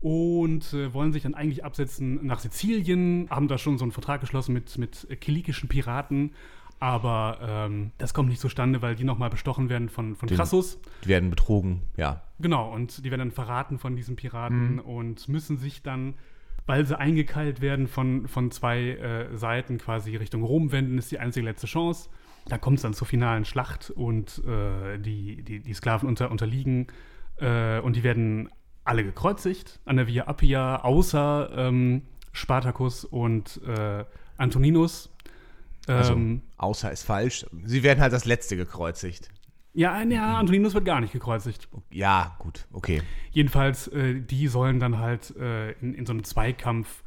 und 0.00 0.72
äh, 0.72 0.92
wollen 0.92 1.12
sich 1.12 1.22
dann 1.22 1.34
eigentlich 1.34 1.64
absetzen 1.64 2.26
nach 2.26 2.40
Sizilien, 2.40 3.28
haben 3.30 3.48
da 3.48 3.56
schon 3.56 3.78
so 3.78 3.84
einen 3.84 3.92
Vertrag 3.92 4.20
geschlossen 4.20 4.52
mit, 4.52 4.76
mit 4.76 5.06
kilikischen 5.20 5.68
Piraten, 5.68 6.32
aber 6.80 7.38
ähm, 7.40 7.92
das 7.98 8.12
kommt 8.12 8.28
nicht 8.28 8.40
zustande, 8.40 8.82
weil 8.82 8.96
die 8.96 9.04
nochmal 9.04 9.30
bestochen 9.30 9.68
werden 9.68 9.88
von, 9.88 10.16
von 10.16 10.28
Crassus. 10.28 10.80
Die 11.04 11.08
werden 11.08 11.30
betrogen, 11.30 11.82
ja. 11.96 12.22
Genau, 12.40 12.72
und 12.72 13.04
die 13.04 13.10
werden 13.12 13.20
dann 13.20 13.30
verraten 13.30 13.78
von 13.78 13.94
diesen 13.94 14.16
Piraten 14.16 14.74
mhm. 14.74 14.78
und 14.80 15.28
müssen 15.28 15.58
sich 15.58 15.84
dann, 15.84 16.14
weil 16.66 16.84
sie 16.84 16.98
eingekeilt 16.98 17.60
werden 17.60 17.86
von, 17.86 18.26
von 18.26 18.50
zwei 18.50 18.80
äh, 18.80 19.36
Seiten 19.36 19.78
quasi 19.78 20.16
Richtung 20.16 20.42
Rom 20.42 20.72
wenden, 20.72 20.98
ist 20.98 21.12
die 21.12 21.20
einzige 21.20 21.46
letzte 21.46 21.68
Chance. 21.68 22.10
Da 22.46 22.58
kommt 22.58 22.78
es 22.78 22.82
dann 22.82 22.94
zur 22.94 23.06
finalen 23.06 23.44
Schlacht 23.44 23.90
und 23.90 24.42
äh, 24.44 24.98
die, 24.98 25.42
die, 25.42 25.60
die, 25.60 25.74
Sklaven 25.74 26.08
unter, 26.08 26.30
unterliegen 26.30 26.88
äh, 27.38 27.78
und 27.80 27.96
die 27.96 28.02
werden 28.02 28.48
alle 28.84 29.04
gekreuzigt 29.04 29.80
an 29.84 29.96
der 29.96 30.06
Via 30.06 30.26
Appia, 30.26 30.76
außer 30.76 31.50
ähm, 31.56 32.02
Spartacus 32.32 33.04
und 33.04 33.60
äh, 33.66 34.04
Antoninus. 34.36 35.10
Also, 35.86 36.14
ähm, 36.14 36.42
außer 36.56 36.90
ist 36.90 37.04
falsch. 37.04 37.46
Sie 37.64 37.82
werden 37.82 38.00
halt 38.00 38.12
das 38.12 38.24
letzte 38.24 38.56
gekreuzigt. 38.56 39.30
Ja, 39.74 40.02
ja, 40.02 40.36
Antoninus 40.36 40.74
wird 40.74 40.84
gar 40.84 41.00
nicht 41.00 41.12
gekreuzigt. 41.12 41.68
Ja, 41.90 42.36
gut, 42.38 42.66
okay. 42.72 43.02
Jedenfalls, 43.30 43.88
äh, 43.88 44.20
die 44.20 44.48
sollen 44.48 44.80
dann 44.80 44.98
halt 44.98 45.34
äh, 45.36 45.72
in, 45.72 45.94
in 45.94 46.04
so 46.04 46.12
einem 46.12 46.24
Zweikampf 46.24 47.02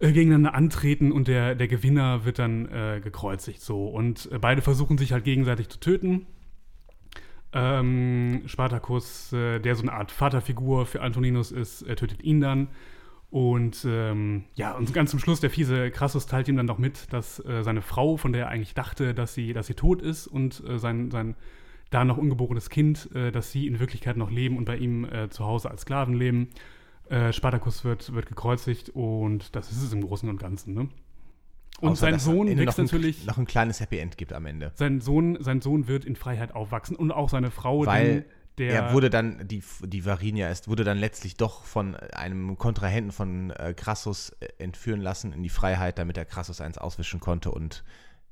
gegeneinander 0.00 0.54
antreten 0.54 1.10
und 1.10 1.28
der, 1.28 1.54
der 1.54 1.68
Gewinner 1.68 2.24
wird 2.24 2.38
dann 2.38 2.66
äh, 2.66 3.00
gekreuzigt 3.02 3.60
so. 3.60 3.86
Und 3.88 4.30
äh, 4.30 4.38
beide 4.38 4.62
versuchen 4.62 4.98
sich 4.98 5.12
halt 5.12 5.24
gegenseitig 5.24 5.68
zu 5.68 5.80
töten. 5.80 6.26
Ähm, 7.52 8.42
Spartacus, 8.46 9.32
äh, 9.32 9.58
der 9.58 9.74
so 9.74 9.82
eine 9.82 9.92
Art 9.92 10.12
Vaterfigur 10.12 10.86
für 10.86 11.00
Antoninus 11.00 11.50
ist, 11.50 11.84
tötet 11.96 12.22
ihn 12.22 12.40
dann. 12.40 12.68
Und 13.30 13.84
ähm, 13.88 14.44
ja, 14.54 14.72
und 14.72 14.94
ganz 14.94 15.10
zum 15.10 15.18
Schluss, 15.18 15.40
der 15.40 15.50
fiese 15.50 15.90
Crassus 15.90 16.26
teilt 16.26 16.48
ihm 16.48 16.56
dann 16.56 16.66
noch 16.66 16.78
mit, 16.78 17.12
dass 17.12 17.44
äh, 17.44 17.62
seine 17.62 17.82
Frau, 17.82 18.16
von 18.16 18.32
der 18.32 18.44
er 18.44 18.48
eigentlich 18.48 18.74
dachte, 18.74 19.14
dass 19.14 19.34
sie, 19.34 19.52
dass 19.52 19.66
sie 19.66 19.74
tot 19.74 20.00
ist, 20.00 20.26
und 20.28 20.62
äh, 20.66 20.78
sein, 20.78 21.10
sein 21.10 21.34
da 21.90 22.04
noch 22.04 22.18
ungeborenes 22.18 22.68
Kind, 22.68 23.08
dass 23.14 23.50
sie 23.50 23.66
in 23.66 23.80
Wirklichkeit 23.80 24.18
noch 24.18 24.30
leben 24.30 24.58
und 24.58 24.66
bei 24.66 24.76
ihm 24.76 25.08
zu 25.30 25.46
Hause 25.46 25.70
als 25.70 25.80
Sklaven 25.80 26.12
leben. 26.12 26.50
Äh, 27.08 27.32
Spartacus 27.32 27.84
wird, 27.84 28.12
wird 28.12 28.26
gekreuzigt 28.26 28.90
und 28.90 29.56
das 29.56 29.70
ist 29.72 29.82
es 29.82 29.92
im 29.92 30.02
Großen 30.02 30.28
und 30.28 30.38
Ganzen. 30.38 30.74
Ne? 30.74 30.88
Und 31.80 31.90
Außer, 31.90 32.00
sein 32.00 32.18
Sohn 32.18 32.58
wächst 32.58 32.78
natürlich. 32.78 33.24
Noch 33.24 33.38
ein 33.38 33.46
kleines 33.46 33.80
Happy 33.80 33.98
End 33.98 34.18
gibt 34.18 34.32
am 34.32 34.46
Ende. 34.46 34.72
Sein 34.74 35.00
Sohn, 35.00 35.38
sein 35.40 35.60
Sohn 35.60 35.86
wird 35.86 36.04
in 36.04 36.16
Freiheit 36.16 36.54
aufwachsen 36.54 36.96
und 36.96 37.12
auch 37.12 37.28
seine 37.28 37.50
Frau. 37.50 37.86
Weil 37.86 38.26
der 38.58 38.72
er 38.72 38.92
wurde 38.92 39.08
dann, 39.08 39.46
die, 39.46 39.62
die 39.84 40.04
Varinia 40.04 40.50
ist, 40.50 40.68
wurde 40.68 40.82
dann 40.82 40.98
letztlich 40.98 41.36
doch 41.36 41.64
von 41.64 41.94
einem 41.94 42.58
Kontrahenten 42.58 43.12
von 43.12 43.50
äh, 43.50 43.72
Crassus 43.74 44.30
äh, 44.40 44.48
entführen 44.58 45.00
lassen 45.00 45.32
in 45.32 45.44
die 45.44 45.48
Freiheit, 45.48 45.98
damit 45.98 46.18
er 46.18 46.24
Crassus 46.24 46.60
eins 46.60 46.76
auswischen 46.76 47.20
konnte. 47.20 47.52
Und 47.52 47.84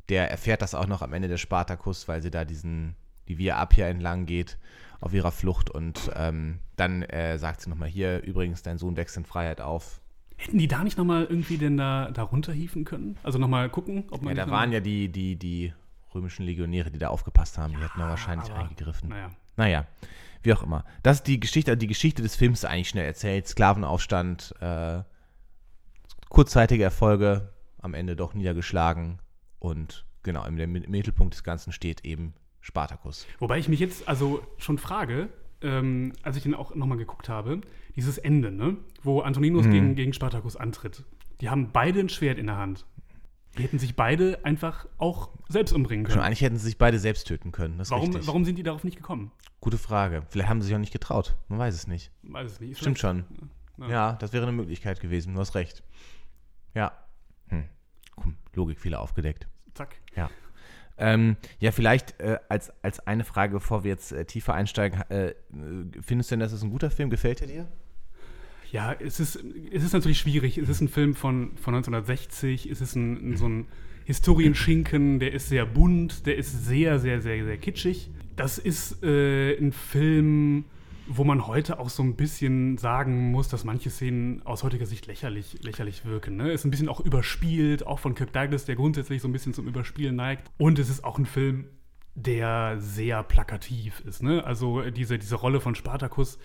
der 0.09 0.30
erfährt 0.30 0.62
das 0.62 0.75
auch 0.75 0.88
noch 0.88 1.00
am 1.02 1.12
Ende 1.12 1.28
des 1.28 1.40
Spartacus, 1.40 2.09
weil 2.09 2.23
sie 2.23 2.33
da 2.33 2.45
diesen, 2.45 2.97
die 3.28 3.38
Via 3.38 3.62
Appia 3.62 3.87
entlang 3.87 4.26
geht 4.26 4.59
auf 5.00 5.12
ihrer 5.12 5.33
Flucht 5.33 5.71
und 5.71 6.11
ähm, 6.15 6.61
dann 6.76 7.03
äh, 7.03 7.38
sagt 7.38 7.61
sie 7.61 7.71
nochmal 7.71 7.88
hier, 7.88 8.23
übrigens, 8.23 8.62
dein 8.62 8.79
Sohn 8.79 8.97
wächst 8.97 9.17
in 9.17 9.25
Freiheit 9.25 9.61
auf. 9.61 10.00
Hätten 10.37 10.59
die 10.59 10.69
da 10.69 10.85
nicht 10.85 10.99
nochmal 10.99 11.25
irgendwie 11.25 11.57
denn 11.57 11.76
da, 11.76 12.11
da 12.11 12.23
runterhieven 12.23 12.85
können? 12.85 13.17
Also 13.23 13.38
nochmal 13.38 13.71
gucken, 13.71 14.05
ob 14.11 14.23
man. 14.23 14.37
Ja, 14.37 14.45
da 14.45 14.50
waren 14.50 14.71
ja 14.73 14.81
die, 14.81 15.09
die, 15.09 15.37
die 15.37 15.73
römischen 16.15 16.45
Legionäre, 16.45 16.91
die 16.91 16.99
da 16.99 17.09
aufgepasst 17.09 17.59
haben, 17.59 17.73
ja, 17.73 17.79
die 17.79 17.85
hätten 17.85 18.00
da 18.00 18.09
wahrscheinlich 18.09 18.50
aber, 18.50 18.61
eingegriffen. 18.61 19.09
Naja. 19.09 19.31
Naja, 19.57 19.87
wie 20.43 20.53
auch 20.53 20.62
immer. 20.62 20.85
Das 21.03 21.19
ist 21.19 21.26
die 21.26 21.41
Geschichte, 21.41 21.76
die 21.76 21.87
Geschichte 21.87 22.23
des 22.23 22.37
Films 22.37 22.65
eigentlich 22.65 22.91
schnell 22.91 23.07
erzählt. 23.07 23.49
Sklavenaufstand, 23.49 24.55
äh, 24.61 25.03
kurzzeitige 26.29 26.85
Erfolge, 26.85 27.53
am 27.79 27.95
Ende 27.95 28.17
doch 28.17 28.35
niedergeschlagen 28.35 29.21
und 29.59 30.05
genau, 30.23 30.45
im, 30.45 30.59
im 30.59 30.73
Mittelpunkt 30.91 31.35
des 31.35 31.45
Ganzen 31.45 31.73
steht 31.73 32.05
eben 32.05 32.35
Spartacus. 32.66 33.28
Wobei 33.38 33.58
ich 33.58 33.68
mich 33.68 33.78
jetzt 33.78 34.08
also 34.08 34.42
schon 34.58 34.78
frage, 34.78 35.28
ähm, 35.62 36.12
als 36.23 36.37
ich 36.37 36.42
den 36.42 36.52
auch 36.52 36.75
nochmal 36.75 36.99
geguckt 36.99 37.28
habe, 37.28 37.61
dieses 37.94 38.18
Ende, 38.18 38.50
ne? 38.50 38.76
wo 39.04 39.20
Antoninus 39.20 39.66
mhm. 39.66 39.70
gegen, 39.70 39.94
gegen 39.94 40.12
Spartacus 40.12 40.56
antritt. 40.56 41.04
Die 41.40 41.49
haben 41.49 41.70
beide 41.70 42.00
ein 42.00 42.08
Schwert 42.08 42.38
in 42.38 42.46
der 42.46 42.56
Hand. 42.56 42.85
Die 43.56 43.62
hätten 43.62 43.78
sich 43.78 43.94
beide 43.94 44.44
einfach 44.44 44.87
auch 44.99 45.30
selbst 45.49 45.73
umbringen 45.73 46.04
können. 46.04 46.14
Schon 46.14 46.25
eigentlich 46.25 46.40
hätten 46.40 46.56
sie 46.56 46.64
sich 46.64 46.76
beide 46.76 46.99
selbst 46.99 47.28
töten 47.28 47.52
können. 47.52 47.80
warum, 47.88 48.26
warum 48.26 48.44
sind 48.44 48.58
die 48.58 48.64
darauf 48.64 48.82
nicht 48.82 48.96
gekommen? 48.96 49.30
Gute 49.61 49.78
Frage. 49.78 50.25
Vielleicht 50.28 50.49
haben 50.49 50.61
sie 50.61 50.66
sich 50.66 50.75
auch 50.75 50.80
nicht 50.80 50.92
getraut. 50.92 51.37
Man 51.49 51.61
weiß 51.61 51.73
es 51.73 51.87
nicht. 51.87 52.11
Weiß 52.25 52.50
es 52.50 52.61
nicht. 52.61 52.78
Stimmt 52.78 52.99
schon. 52.99 53.25
Ja. 53.78 53.88
ja. 53.88 54.12
das 54.14 54.32
wäre 54.32 54.42
eine 54.42 54.52
Möglichkeit 54.52 54.99
gewesen. 55.00 55.35
Du 55.35 55.40
hast 55.40 55.54
recht. 55.54 55.85
Ja. 56.75 56.92
Hm. 57.49 57.64
Logikfehler 58.54 59.00
aufgedeckt. 59.00 59.46
Zack. 59.75 59.94
Ja. 60.16 60.30
Ähm, 60.99 61.37
ja, 61.61 61.73
vielleicht 61.73 62.19
äh, 62.21 62.38
als, 62.49 62.73
als 62.83 63.00
eine 63.07 63.25
Frage, 63.25 63.53
bevor 63.53 63.85
wir 63.85 63.91
jetzt 63.91 64.12
äh, 64.12 64.25
tiefer 64.25 64.55
einsteigen, 64.55 65.03
äh, 65.11 65.35
findest 66.00 66.31
du 66.31 66.35
denn, 66.35 66.41
dass 66.41 66.53
es 66.53 66.62
ein 66.62 66.71
guter 66.71 66.91
Film? 66.91 67.11
Gefällt 67.11 67.43
er 67.43 67.47
dir? 67.47 67.67
Ja, 68.73 68.95
es 68.99 69.21
ist, 69.21 69.38
es 69.73 69.85
ist 69.85 69.93
natürlich 69.93 70.19
schwierig. 70.19 70.59
Es 70.59 70.69
ist 70.69 70.81
ein 70.81 70.88
Film 70.88 71.15
von, 71.15 71.57
von 71.57 71.75
1960. 71.75 72.71
Es 72.71 72.81
ist 72.81 72.97
ein, 72.97 73.37
so 73.37 73.49
ein 73.49 73.67
Historienschinken, 74.05 75.19
der 75.19 75.33
ist 75.33 75.49
sehr 75.49 75.67
bunt, 75.67 76.26
der 76.26 76.37
ist 76.37 76.67
sehr, 76.67 76.99
sehr, 76.99 77.21
sehr, 77.21 77.45
sehr 77.45 77.57
kitschig. 77.59 78.11
Das 78.37 78.59
ist 78.59 79.03
äh, 79.03 79.57
ein 79.57 79.73
Film, 79.73 80.65
wo 81.09 81.25
man 81.25 81.47
heute 81.47 81.79
auch 81.79 81.89
so 81.89 82.03
ein 82.03 82.17
bisschen 82.17 82.79
sagen 82.79 83.31
muss, 83.31 83.49
dass 83.49 83.65
manche 83.65 83.91
Szenen 83.91 84.45
aus 84.45 84.63
heutiger 84.63 84.87
Sicht 84.87 85.07
lächerlich, 85.07 85.63
lächerlich 85.63 86.05
wirken. 86.05 86.37
Ne? 86.37 86.53
Ist 86.53 86.65
ein 86.65 86.71
bisschen 86.71 86.89
auch 86.89 87.01
überspielt, 87.01 87.87
auch 87.87 87.99
von 87.99 88.15
Kirk 88.15 88.33
Douglas, 88.33 88.65
der 88.65 88.77
grundsätzlich 88.77 89.23
so 89.23 89.29
ein 89.29 89.33
bisschen 89.33 89.55
zum 89.55 89.69
Überspielen 89.69 90.17
neigt. 90.17 90.51
Und 90.59 90.79
es 90.79 90.89
ist 90.89 91.05
auch 91.05 91.19
ein 91.19 91.27
Film, 91.27 91.67
der 92.15 92.77
sehr 92.79 93.23
plakativ 93.23 94.01
ist. 94.01 94.23
Ne? 94.23 94.45
Also 94.45 94.83
diese, 94.91 95.19
diese 95.19 95.37
Rolle 95.37 95.61
von 95.61 95.75
Spartacus, 95.75 96.39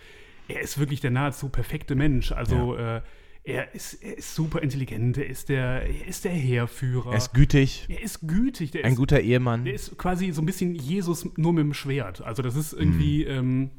er 0.48 0.62
ist 0.62 0.78
wirklich 0.78 1.02
der 1.02 1.12
nahezu 1.12 1.50
perfekte 1.50 1.96
Mensch. 1.96 2.32
Also 2.32 2.78
ja. 2.78 2.98
äh, 2.98 3.02
er 3.44 3.74
ist, 3.74 3.94
er 4.04 4.18
ist 4.18 4.36
super 4.36 4.62
intelligent, 4.62 5.18
er 5.18 5.28
ist 5.28 5.50
der, 5.50 5.88
er 5.88 6.08
ist 6.08 6.26
der 6.26 6.32
Heerführer. 6.32 7.12
Er 7.12 7.18
ist 7.18 7.34
gütig. 7.34 7.86
Er 7.90 8.02
ist 8.02 8.28
gütig. 8.28 8.76
ein 8.84 8.92
ist, 8.92 8.98
guter 8.98 9.20
Ehemann. 9.20 9.66
Der 9.66 9.74
ist 9.74 9.98
quasi 9.98 10.32
so 10.32 10.42
ein 10.42 10.46
bisschen 10.46 10.76
Jesus 10.76 11.28
nur 11.38 11.54
mit 11.54 11.64
dem 11.64 11.74
Schwert. 11.74 12.22
Also 12.22 12.44
das 12.44 12.56
ist 12.56 12.74
irgendwie 12.74 13.26
mm. 13.26 13.30
ähm, 13.30 13.70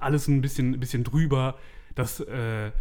alles 0.00 0.28
ein 0.28 0.40
bisschen, 0.40 0.74
ein 0.74 0.80
bisschen 0.80 1.04
drüber. 1.04 1.58
Das, 1.94 2.20
äh, 2.20 2.72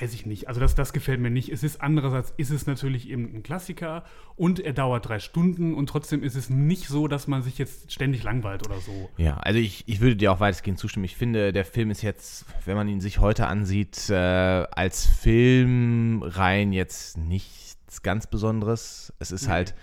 weiß 0.00 0.14
ich 0.14 0.24
nicht. 0.24 0.48
Also 0.48 0.60
das, 0.60 0.74
das 0.74 0.92
gefällt 0.92 1.20
mir 1.20 1.30
nicht. 1.30 1.50
Es 1.50 1.62
ist 1.62 1.82
andererseits 1.82 2.32
ist 2.36 2.50
es 2.50 2.66
natürlich 2.66 3.08
eben 3.08 3.34
ein 3.34 3.42
Klassiker 3.42 4.04
und 4.36 4.58
er 4.58 4.72
dauert 4.72 5.08
drei 5.08 5.18
Stunden 5.18 5.74
und 5.74 5.88
trotzdem 5.88 6.22
ist 6.22 6.34
es 6.34 6.48
nicht 6.48 6.88
so, 6.88 7.08
dass 7.08 7.26
man 7.26 7.42
sich 7.42 7.58
jetzt 7.58 7.92
ständig 7.92 8.22
langweilt 8.22 8.66
oder 8.66 8.80
so. 8.80 9.10
Ja, 9.18 9.36
also 9.38 9.58
ich, 9.58 9.84
ich 9.86 10.00
würde 10.00 10.16
dir 10.16 10.32
auch 10.32 10.40
weitestgehend 10.40 10.78
zustimmen. 10.78 11.04
Ich 11.04 11.16
finde, 11.16 11.52
der 11.52 11.64
Film 11.64 11.90
ist 11.90 12.02
jetzt, 12.02 12.46
wenn 12.64 12.76
man 12.76 12.88
ihn 12.88 13.00
sich 13.00 13.18
heute 13.18 13.46
ansieht, 13.46 14.08
äh, 14.08 14.14
als 14.14 15.06
Film 15.06 16.22
rein 16.24 16.72
jetzt 16.72 17.18
nichts 17.18 18.02
ganz 18.02 18.26
Besonderes. 18.26 19.12
Es 19.18 19.30
ist 19.30 19.46
nee. 19.46 19.52
halt, 19.52 19.74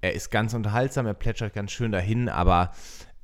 er 0.00 0.14
ist 0.14 0.30
ganz 0.30 0.54
unterhaltsam, 0.54 1.06
er 1.06 1.14
plätschert 1.14 1.52
ganz 1.52 1.72
schön 1.72 1.92
dahin, 1.92 2.30
aber 2.30 2.72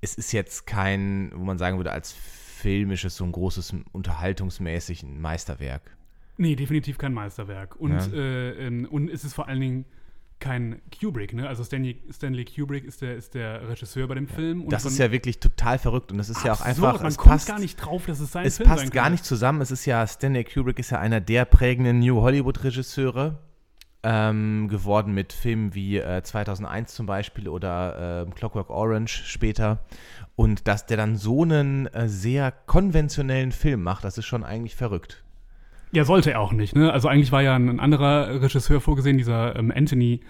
es 0.02 0.16
ist 0.16 0.32
jetzt 0.32 0.66
kein, 0.66 1.32
wo 1.34 1.44
man 1.44 1.56
sagen 1.56 1.78
würde, 1.78 1.92
als 1.92 2.12
filmisches, 2.12 3.16
so 3.16 3.24
ein 3.24 3.32
großes 3.32 3.74
unterhaltungsmäßig 3.92 5.04
Meisterwerk. 5.04 5.96
Nee, 6.36 6.56
definitiv 6.56 6.98
kein 6.98 7.14
Meisterwerk. 7.14 7.76
Und, 7.76 7.92
ja. 7.92 8.06
äh, 8.12 8.66
ähm, 8.66 8.86
und 8.90 9.08
es 9.08 9.24
ist 9.24 9.32
vor 9.32 9.48
allen 9.48 9.60
Dingen 9.60 9.84
kein 10.40 10.82
Kubrick, 10.98 11.34
ne? 11.34 11.48
Also 11.48 11.62
Stanley, 11.62 12.02
Stanley 12.10 12.44
Kubrick 12.44 12.84
ist 12.84 13.00
der, 13.00 13.14
ist 13.14 13.34
der 13.34 13.68
Regisseur 13.68 14.08
bei 14.08 14.16
dem 14.16 14.26
ja. 14.26 14.34
Film. 14.34 14.68
das 14.68 14.84
ist 14.84 14.98
ja 14.98 15.12
wirklich 15.12 15.38
total 15.38 15.78
verrückt 15.78 16.10
und 16.10 16.18
das 16.18 16.30
ist 16.30 16.38
absurd, 16.38 16.46
ja 16.46 16.52
auch 16.52 16.66
einfach. 16.66 17.00
Man 17.00 17.16
kommt 17.16 17.30
passt, 17.30 17.46
gar 17.46 17.60
nicht 17.60 17.76
drauf, 17.76 18.06
dass 18.06 18.18
es 18.18 18.32
sein 18.32 18.44
es 18.44 18.56
Film 18.56 18.68
passt 18.68 18.90
gar 18.90 19.08
nicht 19.08 19.24
zusammen. 19.24 19.60
Es 19.60 19.70
ist 19.70 19.86
ja, 19.86 20.04
Stanley 20.04 20.42
Kubrick 20.42 20.80
ist 20.80 20.90
ja 20.90 20.98
einer 20.98 21.20
der 21.20 21.44
prägenden 21.44 22.00
New 22.00 22.20
Hollywood-Regisseure 22.20 23.38
ähm, 24.02 24.68
geworden 24.68 25.14
mit 25.14 25.32
Filmen 25.32 25.74
wie 25.74 25.98
äh, 25.98 26.22
2001 26.22 26.94
zum 26.94 27.06
Beispiel 27.06 27.48
oder 27.48 28.26
äh, 28.26 28.30
Clockwork 28.30 28.70
Orange 28.70 29.22
später. 29.24 29.84
Und 30.34 30.66
dass 30.66 30.86
der 30.86 30.96
dann 30.96 31.16
so 31.16 31.42
einen 31.42 31.86
äh, 31.86 32.08
sehr 32.08 32.52
konventionellen 32.52 33.52
Film 33.52 33.82
macht, 33.82 34.04
das 34.04 34.18
ist 34.18 34.26
schon 34.26 34.44
eigentlich 34.44 34.76
verrückt. 34.76 35.22
Ja, 35.92 36.04
sollte 36.04 36.32
er 36.32 36.40
auch 36.40 36.52
nicht. 36.52 36.74
Ne? 36.74 36.90
Also 36.92 37.08
eigentlich 37.08 37.32
war 37.32 37.42
ja 37.42 37.54
ein, 37.54 37.78
anderer 37.78 38.40
Regisseur 38.40 38.80
vorgesehen, 38.80 39.18
dieser 39.18 39.56
ähm, 39.56 39.70
Anthony, 39.74 40.20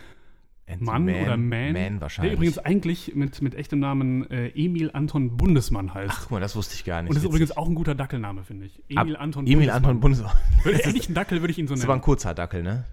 Mann, 0.80 1.04
Mann, 1.04 1.22
oder 1.22 1.36
Man. 1.36 1.72
Man 1.72 2.00
wahrscheinlich. 2.00 2.32
Der 2.32 2.36
übrigens 2.38 2.58
eigentlich 2.58 3.14
mit, 3.14 3.40
mit 3.42 3.54
echtem 3.54 3.78
Namen 3.78 4.28
äh, 4.30 4.48
Emil 4.48 4.90
Anton 4.92 5.36
Bundesmann 5.36 5.94
heißt. 5.94 6.12
Ach, 6.14 6.20
guck 6.22 6.30
mal, 6.32 6.40
das 6.40 6.56
wusste 6.56 6.74
ich 6.74 6.84
gar 6.84 7.02
nicht. 7.02 7.10
Und 7.10 7.16
das 7.16 7.22
ist 7.22 7.28
übrigens 7.28 7.56
auch 7.56 7.68
ein 7.68 7.74
guter 7.74 7.94
Dackelname, 7.94 8.42
finde 8.44 8.66
ich. 8.66 8.82
Emil 8.88 9.16
Ab, 9.16 9.22
Anton 9.22 9.46
Emil 9.46 9.56
Bundesmann. 9.56 9.76
Anton 9.76 10.00
Bundesmann. 10.00 10.32
Würde 10.62 10.78
ehrlich 10.78 11.08
ein 11.08 11.14
Dackel, 11.14 11.40
würde 11.40 11.52
ich 11.52 11.58
ihn 11.58 11.66
so 11.66 11.74
nennen. 11.74 11.82
Das 11.82 11.88
war 11.88 11.96
ein 11.96 12.02
kurzer 12.02 12.34
Dackel, 12.34 12.62
ne? 12.62 12.84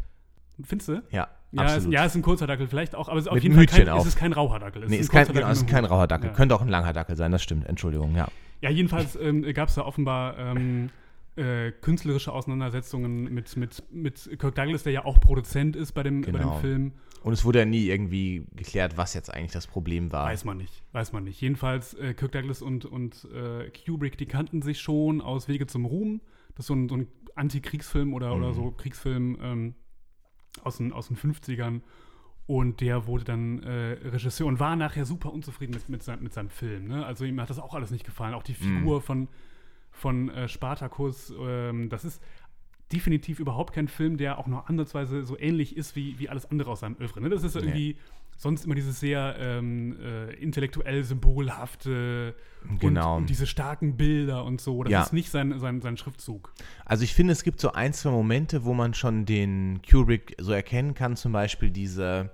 Findest 0.64 0.90
du? 0.90 1.04
Ja. 1.12 1.28
Ja, 1.52 1.64
absolut. 1.64 1.86
Ist, 1.86 1.94
ja, 1.94 2.06
ist 2.06 2.16
ein 2.16 2.22
kurzer 2.22 2.46
Dackel 2.46 2.68
vielleicht 2.68 2.94
auch, 2.94 3.10
aber 3.10 3.18
es 3.18 3.26
ist 3.26 3.30
auf 3.30 3.36
Mit 3.36 3.44
jeden 3.44 3.56
Mütchen 3.56 3.78
Fall 3.78 3.86
kein, 3.86 3.94
auf. 3.94 4.06
ist 4.06 4.18
kein 4.18 4.34
raucher 4.34 4.60
Dackel. 4.60 4.84
Es 4.84 4.90
nee, 4.90 4.98
ist, 4.98 5.06
ist 5.06 5.12
kein, 5.12 5.28
genau, 5.28 5.50
ist 5.50 5.68
kein 5.68 5.86
raucher 5.86 6.06
Dackel. 6.06 6.30
Ja. 6.30 6.36
Könnte 6.36 6.56
auch 6.56 6.62
ein 6.62 6.70
langer 6.70 6.94
Dackel 6.94 7.16
sein, 7.16 7.32
das 7.32 7.42
stimmt. 7.42 7.66
Entschuldigung, 7.66 8.16
ja. 8.16 8.28
Ja, 8.62 8.70
jedenfalls 8.70 9.16
ähm, 9.16 9.42
gab 9.54 9.70
es 9.70 9.76
da 9.76 9.82
offenbar 9.84 10.38
ähm, 10.38 10.90
äh, 11.38 11.72
künstlerische 11.72 12.34
Auseinandersetzungen 12.34 13.34
mit, 13.34 13.56
mit, 13.58 13.84
mit 13.92 14.30
Kirk 14.40 14.56
Douglas, 14.56 14.84
der 14.84 14.94
ja 14.94 15.06
auch 15.06 15.20
Produzent 15.20 15.76
ist 15.76 15.94
bei 15.94 16.04
dem, 16.04 16.22
genau. 16.22 16.38
bei 16.38 16.44
dem 16.44 16.50
genau. 16.50 16.60
Film. 16.60 16.92
Und 17.24 17.34
es 17.34 17.44
wurde 17.44 17.60
ja 17.60 17.66
nie 17.66 17.88
irgendwie 17.88 18.46
geklärt, 18.56 18.98
was 18.98 19.14
jetzt 19.14 19.34
eigentlich 19.34 19.52
das 19.52 19.68
Problem 19.68 20.12
war. 20.12 20.26
Weiß 20.28 20.46
man 20.46 20.58
nicht, 20.58 20.84
weiß 20.92 21.14
man 21.14 21.24
nicht. 21.24 21.42
Jedenfalls, 21.42 21.94
äh, 21.96 22.14
Kirk 22.14 22.32
Douglas 22.32 22.62
und, 22.62 22.86
und 22.86 23.28
äh, 23.34 23.72
Kubrick, 23.72 24.18
die 24.18 24.26
kannten 24.26 24.62
sich 24.62 24.80
schon 24.80 25.22
aus 25.22 25.48
Wege 25.48 25.68
zum 25.68 25.86
Ruhm. 25.86 26.22
Das 26.56 26.64
ist 26.64 26.68
so 26.68 26.76
ein, 26.76 26.90
so 26.90 26.96
ein 26.96 27.08
Antikriegsfilm 27.36 28.14
oder, 28.14 28.36
mhm. 28.36 28.44
oder 28.44 28.54
so 28.54 28.72
Kriegsfilm 28.72 29.38
ähm, 29.42 29.76
aus, 30.66 30.78
den, 30.78 30.94
aus 30.94 31.08
den 31.08 31.18
50ern. 31.18 31.82
Und 32.48 32.82
der 32.82 33.06
wurde 33.06 33.26
dann 33.26 33.62
äh, 33.62 33.98
Regisseur 34.10 34.48
und 34.48 34.60
war 34.60 34.76
nachher 34.76 35.06
super 35.06 35.32
unzufrieden 35.32 35.74
mit, 35.74 35.88
mit, 35.88 36.02
sein, 36.02 36.24
mit 36.24 36.34
seinem 36.34 36.50
Film. 36.50 36.88
Ne? 36.88 37.06
Also 37.06 37.24
ihm 37.26 37.40
hat 37.40 37.50
das 37.50 37.60
auch 37.60 37.76
alles 37.76 37.92
nicht 37.92 38.06
gefallen. 38.06 38.34
Auch 38.34 38.42
die 38.42 38.56
Figur 38.56 39.00
mm. 39.00 39.02
von, 39.04 39.28
von 39.92 40.30
äh, 40.30 40.48
Spartacus, 40.48 41.32
ähm, 41.40 41.90
das 41.90 42.06
ist 42.06 42.24
definitiv 42.92 43.40
überhaupt 43.40 43.74
kein 43.74 43.88
Film, 43.88 44.18
der 44.18 44.40
auch 44.40 44.48
noch 44.48 44.68
ansatzweise 44.68 45.24
so 45.24 45.38
ähnlich 45.38 45.78
ist 45.78 45.96
wie, 45.96 46.18
wie 46.18 46.28
alles 46.28 46.50
andere 46.50 46.72
aus 46.72 46.80
seinem 46.80 46.98
Övre. 47.00 47.22
Ne? 47.22 47.30
Das 47.30 47.44
ist 47.44 47.56
irgendwie 47.56 47.94
nee. 47.94 48.00
Sonst 48.40 48.66
immer 48.66 48.74
dieses 48.74 49.02
sehr 49.02 49.36
ähm, 49.38 49.98
äh, 50.02 50.34
intellektuell 50.36 51.04
symbolhafte 51.04 52.34
genau. 52.80 53.16
und, 53.16 53.22
und, 53.24 53.30
diese 53.30 53.46
starken 53.46 53.98
Bilder 53.98 54.46
und 54.46 54.62
so. 54.62 54.82
Das 54.84 54.92
ja. 54.92 55.04
ist 55.04 55.14
nicht 55.14 55.30
sein, 55.30 55.60
sein, 55.60 55.82
sein 55.82 55.98
Schriftzug. 55.98 56.54
Also 56.86 57.04
ich 57.04 57.14
finde, 57.14 57.34
es 57.34 57.44
gibt 57.44 57.60
so 57.60 57.74
ein, 57.74 57.92
zwei 57.92 58.12
Momente, 58.12 58.64
wo 58.64 58.74
man 58.74 58.94
schon 58.94 59.26
den 59.26 59.82
Kubrick 59.88 60.38
so 60.40 60.54
erkennen 60.54 60.94
kann, 60.94 61.18
zum 61.18 61.34
Beispiel 61.34 61.70
diese 61.70 62.32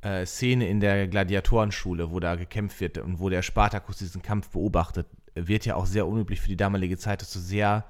äh, 0.00 0.24
Szene 0.26 0.68
in 0.68 0.78
der 0.78 1.08
Gladiatorenschule, 1.08 2.12
wo 2.12 2.20
da 2.20 2.36
gekämpft 2.36 2.80
wird 2.80 2.98
und 2.98 3.18
wo 3.18 3.28
der 3.28 3.42
Spartacus 3.42 3.98
diesen 3.98 4.22
Kampf 4.22 4.50
beobachtet, 4.50 5.08
wird 5.34 5.66
ja 5.66 5.74
auch 5.74 5.86
sehr 5.86 6.06
unüblich 6.06 6.40
für 6.40 6.48
die 6.48 6.56
damalige 6.56 6.98
Zeit, 6.98 7.20
dass 7.20 7.32
so 7.32 7.40
sehr 7.40 7.84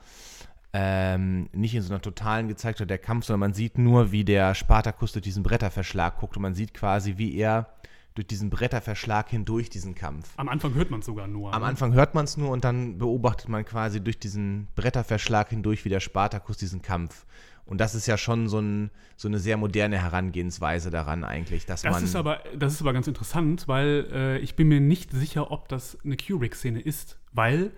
ähm, 0.73 1.49
nicht 1.53 1.75
in 1.75 1.83
so 1.83 1.93
einer 1.93 2.01
totalen 2.01 2.49
gezeigt 2.49 2.81
wird, 2.81 2.91
der 2.91 2.99
Kampf, 2.99 3.27
sondern 3.27 3.41
man 3.41 3.55
sieht 3.55 3.77
nur, 3.79 4.13
wie 4.13 4.25
der 4.25 4.55
Spartacus 4.55 5.13
durch 5.13 5.23
diesen 5.23 5.43
Bretterverschlag 5.43 6.19
guckt 6.19 6.37
und 6.37 6.43
man 6.43 6.55
sieht 6.55 6.73
quasi, 6.73 7.19
wie 7.19 7.37
er 7.37 7.69
durch 8.15 8.27
diesen 8.27 8.51
Bretterverschlag 8.51 9.29
hindurch 9.31 9.71
diesen 9.71 9.95
Kampf. 9.95 10.33
Am 10.37 10.49
Anfang 10.49 10.75
hört 10.75 10.91
man 10.91 11.01
es 11.01 11.07
sogar 11.07 11.27
nur. 11.27 11.55
Am 11.55 11.63
ne? 11.63 11.69
Anfang 11.69 11.95
hört 11.95 12.15
man 12.15 12.25
es 12.25 12.37
nur 12.37 12.51
und 12.51 12.65
dann 12.65 12.99
beobachtet 12.99 13.49
man 13.49 13.65
quasi 13.65 14.03
durch 14.03 14.19
diesen 14.19 14.69
Bretterverschlag 14.75 15.49
hindurch, 15.51 15.85
wie 15.85 15.89
der 15.89 16.01
Spartacus 16.01 16.57
diesen 16.57 16.83
Kampf. 16.83 17.27
Und 17.65 17.81
das 17.81 17.95
ist 17.95 18.07
ja 18.07 18.19
schon 18.19 18.49
so, 18.49 18.59
ein, 18.59 18.91
so 19.17 19.29
eine 19.29 19.39
sehr 19.39 19.57
moderne 19.57 19.99
Herangehensweise 20.03 20.91
daran 20.91 21.25
eigentlich, 21.25 21.65
dass 21.65 21.83
das 21.83 21.93
man. 21.93 22.05
Ist 22.05 22.17
aber, 22.17 22.41
das 22.59 22.75
ist 22.75 22.83
aber 22.83 22.93
ganz 22.93 23.07
interessant, 23.07 23.69
weil 23.69 24.09
äh, 24.13 24.39
ich 24.39 24.57
bin 24.57 24.69
mir 24.69 24.81
nicht 24.81 25.13
sicher, 25.13 25.51
ob 25.51 25.69
das 25.69 25.97
eine 26.05 26.17
Kubrick-Szene 26.17 26.81
ist, 26.81 27.19
weil 27.33 27.71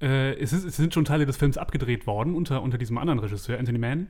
äh, 0.00 0.32
es, 0.34 0.52
ist, 0.52 0.64
es, 0.64 0.76
sind 0.76 0.94
schon 0.94 1.04
Teile 1.04 1.26
des 1.26 1.36
Films 1.36 1.58
abgedreht 1.58 2.06
worden 2.06 2.34
unter, 2.34 2.62
unter 2.62 2.78
diesem 2.78 2.98
anderen 2.98 3.18
Regisseur, 3.18 3.58
Anthony 3.58 3.78
Mann. 3.78 4.08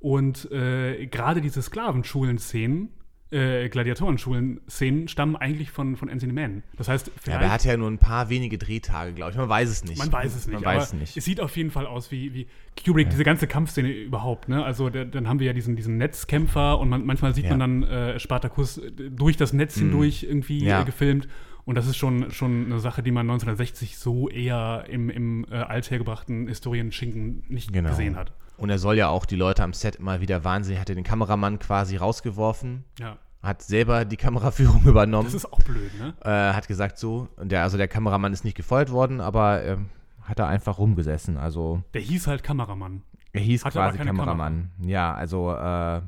Und 0.00 0.50
äh, 0.52 1.06
gerade 1.06 1.40
diese 1.40 1.60
Sklavenschulen-Szenen 1.60 2.90
äh, 3.30 3.68
Gladiatorenschulen-Szenen 3.68 5.08
stammen 5.08 5.36
eigentlich 5.36 5.70
von, 5.70 5.96
von 5.96 6.08
Anthony 6.08 6.32
Mann. 6.32 6.62
Das 6.76 6.88
heißt, 6.88 7.10
ja, 7.26 7.34
aber 7.34 7.44
er 7.44 7.52
hat 7.52 7.64
ja 7.64 7.76
nur 7.76 7.90
ein 7.90 7.98
paar 7.98 8.30
wenige 8.30 8.56
Drehtage, 8.56 9.12
glaube 9.12 9.32
ich. 9.32 9.36
Man 9.36 9.48
weiß 9.48 9.68
es 9.68 9.84
nicht. 9.84 9.98
Man 9.98 10.10
weiß 10.10 10.34
es 10.34 10.46
nicht. 10.46 10.54
Man 10.54 10.64
weiß 10.64 10.84
es 10.84 10.92
nicht. 10.94 11.16
Es 11.16 11.24
sieht 11.24 11.40
auf 11.40 11.56
jeden 11.56 11.70
Fall 11.70 11.86
aus 11.86 12.10
wie, 12.10 12.32
wie 12.32 12.46
Kubrick, 12.82 13.06
ja. 13.06 13.10
diese 13.10 13.24
ganze 13.24 13.46
Kampfszene 13.46 13.90
überhaupt. 13.90 14.48
Ne? 14.48 14.64
Also 14.64 14.88
da, 14.88 15.04
dann 15.04 15.28
haben 15.28 15.40
wir 15.40 15.46
ja 15.46 15.52
diesen, 15.52 15.76
diesen 15.76 15.98
Netzkämpfer 15.98 16.78
und 16.78 16.88
man, 16.88 17.04
manchmal 17.04 17.34
sieht 17.34 17.44
ja. 17.44 17.56
man 17.56 17.60
dann 17.60 17.82
äh, 17.82 18.18
Spartacus 18.18 18.80
durch 18.96 19.36
das 19.36 19.52
Netz 19.52 19.76
mhm. 19.76 19.80
hindurch 19.80 20.22
irgendwie 20.22 20.64
ja. 20.64 20.82
äh, 20.82 20.84
gefilmt. 20.84 21.28
Und 21.68 21.74
das 21.74 21.86
ist 21.86 21.98
schon, 21.98 22.30
schon 22.30 22.64
eine 22.64 22.80
Sache, 22.80 23.02
die 23.02 23.10
man 23.10 23.28
1960 23.28 23.98
so 23.98 24.30
eher 24.30 24.86
im, 24.88 25.10
im 25.10 25.44
äh, 25.50 25.56
althergebrachten 25.56 26.48
Historienschinken 26.48 27.42
nicht 27.46 27.74
genau. 27.74 27.90
gesehen 27.90 28.16
hat. 28.16 28.32
Und 28.56 28.70
er 28.70 28.78
soll 28.78 28.96
ja 28.96 29.10
auch 29.10 29.26
die 29.26 29.36
Leute 29.36 29.64
am 29.64 29.74
Set 29.74 29.96
immer 29.96 30.22
wieder 30.22 30.44
wahnsinnig, 30.44 30.80
hat 30.80 30.88
er 30.88 30.94
den 30.94 31.04
Kameramann 31.04 31.58
quasi 31.58 31.96
rausgeworfen. 31.96 32.84
Ja. 32.98 33.18
Hat 33.42 33.60
selber 33.60 34.06
die 34.06 34.16
Kameraführung 34.16 34.82
übernommen. 34.86 35.26
Das 35.26 35.34
ist 35.34 35.52
auch 35.52 35.60
blöd, 35.60 35.90
ne? 35.98 36.14
Äh, 36.22 36.54
hat 36.54 36.68
gesagt 36.68 36.98
so, 36.98 37.28
der, 37.38 37.64
also 37.64 37.76
der 37.76 37.86
Kameramann 37.86 38.32
ist 38.32 38.46
nicht 38.46 38.56
gefeuert 38.56 38.90
worden, 38.90 39.20
aber 39.20 39.62
äh, 39.62 39.76
hat 40.22 40.38
er 40.38 40.46
einfach 40.46 40.78
rumgesessen. 40.78 41.36
Also. 41.36 41.82
Der 41.92 42.00
hieß 42.00 42.28
halt 42.28 42.42
Kameramann. 42.42 43.02
Er 43.34 43.42
hieß 43.42 43.66
hat 43.66 43.74
quasi 43.74 43.98
Kameramann. 43.98 44.70
Kamera. 44.78 44.90
Ja, 44.90 45.14
also 45.14 45.52
äh, 45.52 46.00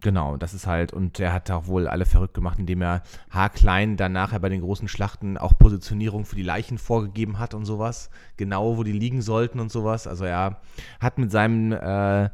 Genau, 0.00 0.38
das 0.38 0.54
ist 0.54 0.66
halt, 0.66 0.92
und 0.92 1.20
er 1.20 1.32
hat 1.32 1.50
auch 1.50 1.66
wohl 1.66 1.86
alle 1.86 2.06
verrückt 2.06 2.32
gemacht, 2.32 2.58
indem 2.58 2.80
er 2.80 3.02
haarklein 3.30 3.98
dann 3.98 4.12
nachher 4.12 4.40
bei 4.40 4.48
den 4.48 4.62
großen 4.62 4.88
Schlachten 4.88 5.36
auch 5.36 5.58
Positionierung 5.58 6.24
für 6.24 6.36
die 6.36 6.42
Leichen 6.42 6.78
vorgegeben 6.78 7.38
hat 7.38 7.52
und 7.52 7.66
sowas. 7.66 8.08
Genau, 8.38 8.78
wo 8.78 8.82
die 8.82 8.92
liegen 8.92 9.20
sollten 9.20 9.60
und 9.60 9.70
sowas. 9.70 10.06
Also 10.06 10.24
er 10.24 10.62
hat 11.00 11.18
mit 11.18 11.30
seinem, 11.30 11.72
äh, 11.72 12.30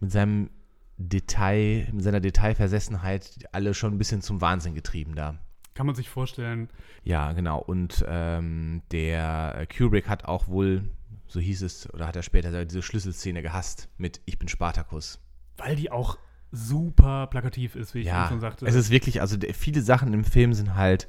mit 0.00 0.10
seinem 0.10 0.50
Detail, 0.96 1.88
mit 1.92 2.02
seiner 2.02 2.20
Detailversessenheit 2.20 3.46
alle 3.52 3.74
schon 3.74 3.94
ein 3.94 3.98
bisschen 3.98 4.22
zum 4.22 4.40
Wahnsinn 4.40 4.74
getrieben 4.74 5.14
da. 5.14 5.38
Kann 5.74 5.86
man 5.86 5.94
sich 5.94 6.08
vorstellen. 6.08 6.68
Ja, 7.02 7.32
genau. 7.32 7.58
Und 7.58 8.04
ähm, 8.08 8.82
der 8.90 9.66
Kubrick 9.74 10.08
hat 10.08 10.24
auch 10.24 10.48
wohl, 10.48 10.90
so 11.26 11.40
hieß 11.40 11.62
es, 11.62 11.92
oder 11.92 12.06
hat 12.06 12.16
er 12.16 12.22
später 12.22 12.64
diese 12.64 12.82
Schlüsselszene 12.82 13.42
gehasst 13.42 13.88
mit 13.98 14.20
Ich 14.24 14.38
bin 14.38 14.48
Spartacus. 14.48 15.18
Weil 15.56 15.76
die 15.76 15.90
auch 15.90 16.18
super 16.52 17.26
plakativ 17.28 17.74
ist, 17.74 17.94
wie 17.94 18.00
ich 18.00 18.06
Ja, 18.06 18.28
schon 18.28 18.40
sagte. 18.40 18.66
es 18.66 18.74
ist 18.74 18.90
wirklich, 18.90 19.20
also 19.20 19.36
viele 19.54 19.80
Sachen 19.80 20.12
im 20.12 20.24
Film 20.24 20.52
sind 20.54 20.74
halt 20.74 21.08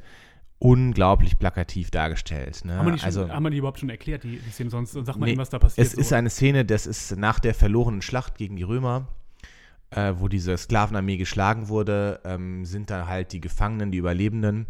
unglaublich 0.60 1.38
plakativ 1.38 1.92
dargestellt. 1.92 2.64
Ne? 2.64 2.78
haben, 2.78 2.86
wir 2.86 2.94
die 2.94 3.00
schon, 3.00 3.06
also, 3.06 3.30
haben 3.30 3.44
wir 3.44 3.50
die 3.50 3.58
überhaupt 3.58 3.80
schon 3.80 3.90
erklärt, 3.90 4.24
die, 4.24 4.40
die 4.40 4.50
Szene? 4.50 4.70
Sonst 4.70 4.94
sag 4.94 5.18
mal 5.18 5.26
Nee, 5.26 5.34
eben, 5.34 5.42
was 5.42 5.50
da 5.50 5.60
passiert. 5.60 5.86
Es 5.86 5.94
ist 5.94 6.14
eine 6.14 6.30
Szene, 6.30 6.64
das 6.64 6.88
ist 6.88 7.18
nach 7.18 7.40
der 7.40 7.54
verlorenen 7.54 8.02
Schlacht 8.02 8.38
gegen 8.38 8.56
die 8.56 8.64
Römer, 8.64 9.10
äh, 9.92 10.14
wo 10.18 10.30
diese 10.30 10.58
Sklavenarmee 10.58 11.18
geschlagen 11.18 11.68
wurde, 11.68 12.22
ähm, 12.24 12.64
sind 12.64 12.90
da 12.90 13.08
halt 13.08 13.34
die 13.34 13.42
Gefangenen, 13.42 13.92
die 13.92 13.98
Überlebenden. 13.98 14.68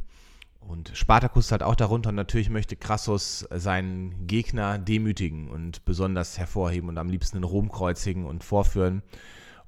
Und 0.60 0.92
Spartacus 0.96 1.52
halt 1.52 1.62
auch 1.62 1.76
darunter. 1.76 2.10
Und 2.10 2.16
natürlich 2.16 2.50
möchte 2.50 2.76
Crassus 2.76 3.46
seinen 3.52 4.26
Gegner 4.28 4.80
demütigen 4.80 5.50
und 5.50 5.86
besonders 5.86 6.40
hervorheben 6.40 6.90
und 6.90 6.98
am 6.98 7.10
liebsten 7.10 7.38
in 7.38 7.44
Rom 7.44 7.70
kreuzigen 7.70 8.26
und 8.26 8.44
vorführen. 8.44 9.04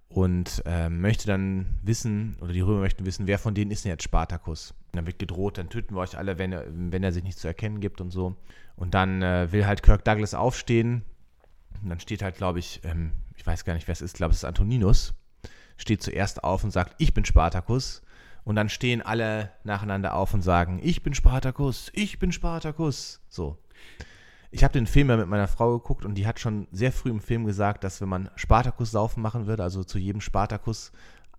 Und 0.07 0.63
ähm, 0.65 1.01
möchte 1.01 1.27
dann 1.27 1.65
wissen, 1.81 2.37
oder 2.39 2.53
die 2.53 2.61
Römer 2.61 2.79
möchten 2.79 3.05
wissen, 3.05 3.27
wer 3.27 3.39
von 3.39 3.53
denen 3.53 3.71
ist 3.71 3.83
denn 3.83 3.91
jetzt 3.91 4.03
Spartacus? 4.03 4.71
Und 4.91 4.97
dann 4.97 5.07
wird 5.07 5.19
gedroht, 5.19 5.57
dann 5.57 5.69
töten 5.69 5.95
wir 5.95 6.01
euch 6.01 6.17
alle, 6.17 6.37
wenn 6.37 6.53
er, 6.53 6.65
wenn 6.69 7.03
er 7.03 7.11
sich 7.11 7.23
nicht 7.23 7.37
zu 7.37 7.47
erkennen 7.47 7.81
gibt 7.81 7.99
und 7.99 8.11
so. 8.11 8.35
Und 8.75 8.93
dann 8.93 9.21
äh, 9.21 9.51
will 9.51 9.65
halt 9.65 9.83
Kirk 9.83 10.05
Douglas 10.05 10.33
aufstehen. 10.33 11.03
Und 11.81 11.89
dann 11.89 11.99
steht 11.99 12.21
halt, 12.21 12.37
glaube 12.37 12.59
ich, 12.59 12.81
ähm, 12.83 13.11
ich 13.35 13.45
weiß 13.45 13.65
gar 13.65 13.73
nicht, 13.73 13.87
wer 13.87 13.93
es 13.93 14.01
ist, 14.01 14.15
glaube 14.15 14.31
es 14.31 14.37
ist 14.37 14.45
Antoninus, 14.45 15.13
steht 15.77 16.01
zuerst 16.01 16.43
auf 16.43 16.63
und 16.63 16.71
sagt, 16.71 16.95
ich 16.97 17.13
bin 17.13 17.25
Spartacus. 17.25 18.01
Und 18.45 18.55
dann 18.55 18.69
stehen 18.69 19.01
alle 19.01 19.51
nacheinander 19.63 20.13
auf 20.13 20.33
und 20.33 20.43
sagen, 20.43 20.79
ich 20.83 21.01
bin 21.01 21.15
Spartacus, 21.15 21.91
ich 21.93 22.19
bin 22.19 22.31
Spartacus. 22.31 23.19
So. 23.27 23.57
Ich 24.55 24.63
habe 24.63 24.71
den 24.71 24.87
Film 24.87 25.09
ja 25.09 25.17
mit 25.17 25.27
meiner 25.27 25.49
Frau 25.49 25.77
geguckt 25.77 26.05
und 26.05 26.15
die 26.15 26.25
hat 26.25 26.39
schon 26.39 26.67
sehr 26.71 26.93
früh 26.93 27.09
im 27.09 27.19
Film 27.19 27.45
gesagt, 27.45 27.83
dass 27.83 27.99
wenn 27.99 28.07
man 28.07 28.29
Spartacus 28.35 28.89
saufen 28.89 29.21
machen 29.21 29.47
würde, 29.47 29.63
also 29.63 29.83
zu 29.83 29.99
jedem 29.99 30.21
Spartacus 30.21 30.93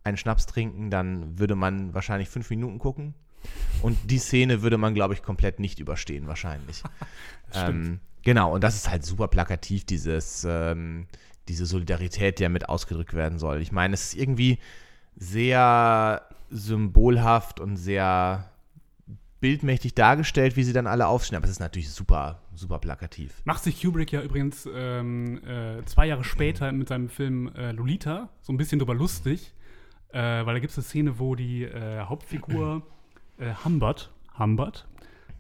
einen 0.04 0.18
Schnaps 0.18 0.44
trinken, 0.44 0.90
dann 0.90 1.38
würde 1.38 1.54
man 1.54 1.94
wahrscheinlich 1.94 2.28
fünf 2.28 2.50
Minuten 2.50 2.78
gucken. 2.78 3.14
Und 3.80 3.96
die 4.10 4.18
Szene 4.18 4.60
würde 4.60 4.76
man, 4.76 4.92
glaube 4.92 5.14
ich, 5.14 5.22
komplett 5.22 5.60
nicht 5.60 5.78
überstehen, 5.78 6.26
wahrscheinlich. 6.26 6.82
ähm, 7.54 8.00
genau, 8.22 8.52
und 8.52 8.62
das 8.62 8.76
ist 8.76 8.90
halt 8.90 9.02
super 9.02 9.28
plakativ, 9.28 9.86
dieses, 9.86 10.46
ähm, 10.46 11.06
diese 11.48 11.64
Solidarität, 11.64 12.38
die 12.38 12.42
ja 12.42 12.50
mit 12.50 12.68
ausgedrückt 12.68 13.14
werden 13.14 13.38
soll. 13.38 13.62
Ich 13.62 13.72
meine, 13.72 13.94
es 13.94 14.08
ist 14.08 14.14
irgendwie 14.20 14.58
sehr 15.16 16.22
symbolhaft 16.50 17.60
und 17.60 17.78
sehr 17.78 18.50
bildmächtig 19.40 19.94
dargestellt, 19.94 20.56
wie 20.56 20.64
sie 20.64 20.72
dann 20.72 20.86
alle 20.86 21.06
aufstehen, 21.06 21.36
aber 21.36 21.44
es 21.46 21.52
ist 21.52 21.60
natürlich 21.60 21.90
super, 21.90 22.40
super 22.56 22.78
plakativ. 22.78 23.42
Macht 23.44 23.62
sich 23.62 23.80
Kubrick 23.80 24.12
ja 24.12 24.22
übrigens 24.22 24.68
ähm, 24.72 25.42
äh, 25.44 25.84
zwei 25.84 26.06
Jahre 26.06 26.24
später 26.24 26.72
mit 26.72 26.88
seinem 26.88 27.08
Film 27.08 27.48
äh, 27.54 27.72
Lolita 27.72 28.30
so 28.40 28.52
ein 28.52 28.56
bisschen 28.56 28.78
drüber 28.78 28.94
lustig, 28.94 29.54
äh, 30.12 30.18
weil 30.20 30.54
da 30.54 30.58
gibt 30.58 30.70
es 30.70 30.78
eine 30.78 30.84
Szene, 30.84 31.18
wo 31.18 31.34
die 31.34 31.64
äh, 31.64 32.00
Hauptfigur 32.00 32.82
äh, 33.38 33.52
Humbert, 33.64 34.12
Humbert, 34.38 34.88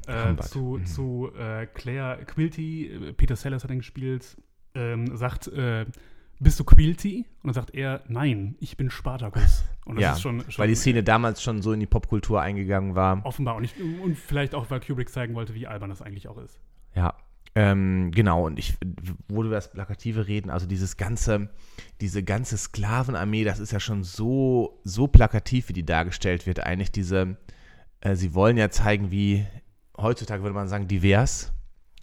äh, 0.06 0.28
Humbert, 0.28 0.48
zu, 0.48 0.78
mhm. 0.78 0.86
zu 0.86 1.32
Claire 1.74 2.24
Quilty, 2.24 3.14
Peter 3.16 3.36
Sellers 3.36 3.64
hat 3.64 3.70
ihn 3.70 3.78
gespielt, 3.78 4.36
ähm, 4.74 5.16
sagt, 5.16 5.50
bist 6.38 6.60
du 6.60 6.64
Quilty? 6.64 7.24
Und 7.42 7.48
dann 7.48 7.54
sagt 7.54 7.74
er, 7.74 8.02
nein, 8.08 8.56
ich 8.60 8.76
bin 8.76 8.90
Spartacus. 8.90 9.64
Und 9.86 9.96
das 9.96 10.02
ja, 10.02 10.12
ist 10.12 10.20
schon, 10.20 10.40
schon 10.50 10.58
weil 10.58 10.68
die 10.68 10.74
Szene 10.74 11.02
damals 11.02 11.42
schon 11.42 11.62
so 11.62 11.72
in 11.72 11.80
die 11.80 11.86
Popkultur 11.86 12.42
eingegangen 12.42 12.94
war. 12.94 13.24
offenbar 13.24 13.54
auch 13.54 13.60
nicht, 13.60 13.74
und 13.80 14.16
vielleicht 14.18 14.54
auch, 14.54 14.70
weil 14.70 14.80
Kubrick 14.80 15.08
zeigen 15.08 15.34
wollte, 15.34 15.54
wie 15.54 15.66
albern 15.66 15.90
das 15.90 16.02
eigentlich 16.02 16.28
auch 16.28 16.38
ist. 16.38 16.60
Ja, 16.96 17.14
ähm, 17.54 18.10
genau. 18.10 18.46
Und 18.46 18.58
ich, 18.58 18.76
wo 19.28 19.42
du 19.42 19.50
das 19.50 19.70
Plakative 19.70 20.26
reden, 20.26 20.50
also 20.50 20.66
dieses 20.66 20.96
ganze, 20.96 21.50
diese 22.00 22.22
ganze 22.22 22.56
Sklavenarmee, 22.56 23.44
das 23.44 23.60
ist 23.60 23.72
ja 23.72 23.80
schon 23.80 24.02
so, 24.02 24.80
so 24.84 25.06
plakativ, 25.06 25.68
wie 25.68 25.72
die 25.72 25.86
dargestellt 25.86 26.46
wird. 26.46 26.60
Eigentlich 26.60 26.92
diese, 26.92 27.36
äh, 28.00 28.16
sie 28.16 28.34
wollen 28.34 28.56
ja 28.56 28.70
zeigen, 28.70 29.10
wie 29.10 29.46
heutzutage 29.96 30.42
würde 30.42 30.54
man 30.54 30.68
sagen, 30.68 30.88
divers 30.88 31.52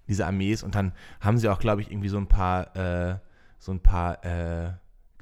diese 0.08 0.26
Armee 0.26 0.52
ist. 0.52 0.64
Und 0.64 0.76
dann 0.76 0.94
haben 1.20 1.38
sie 1.38 1.50
auch, 1.50 1.60
glaube 1.60 1.82
ich, 1.82 1.92
irgendwie 1.92 2.10
so 2.10 2.18
ein 2.18 2.28
paar, 2.28 2.76
äh, 2.76 3.18
so 3.60 3.72
ein 3.72 3.80
paar 3.80 4.24
äh, 4.26 4.74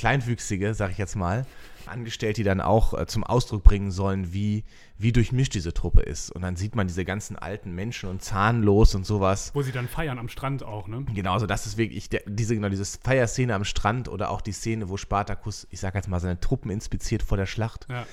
Kleinwüchsige, 0.01 0.73
sag 0.73 0.89
ich 0.89 0.97
jetzt 0.97 1.15
mal, 1.15 1.45
angestellt, 1.85 2.37
die 2.37 2.43
dann 2.43 2.59
auch 2.59 2.95
äh, 2.95 3.05
zum 3.05 3.23
Ausdruck 3.23 3.61
bringen 3.61 3.91
sollen, 3.91 4.33
wie, 4.33 4.63
wie 4.97 5.11
durchmischt 5.11 5.53
diese 5.53 5.75
Truppe 5.75 6.01
ist. 6.01 6.31
Und 6.31 6.41
dann 6.41 6.55
sieht 6.55 6.75
man 6.75 6.87
diese 6.87 7.05
ganzen 7.05 7.35
alten 7.37 7.75
Menschen 7.75 8.09
und 8.09 8.23
zahnlos 8.23 8.95
und 8.95 9.05
sowas. 9.05 9.51
Wo 9.53 9.61
sie 9.61 9.71
dann 9.71 9.87
feiern 9.87 10.17
am 10.17 10.27
Strand 10.27 10.63
auch, 10.63 10.87
ne? 10.87 11.05
Genau, 11.13 11.33
also 11.33 11.45
das 11.45 11.67
ist 11.67 11.77
wirklich 11.77 12.09
der, 12.09 12.23
diese, 12.25 12.55
genau, 12.55 12.69
diese 12.69 12.83
Feierszene 12.83 13.53
am 13.53 13.63
Strand 13.63 14.09
oder 14.09 14.31
auch 14.31 14.41
die 14.41 14.53
Szene, 14.53 14.89
wo 14.89 14.97
Spartacus, 14.97 15.67
ich 15.69 15.79
sag 15.79 15.93
jetzt 15.93 16.09
mal, 16.09 16.19
seine 16.19 16.39
Truppen 16.39 16.71
inspiziert 16.71 17.21
vor 17.21 17.37
der 17.37 17.45
Schlacht. 17.45 17.85
Ja. 17.87 18.07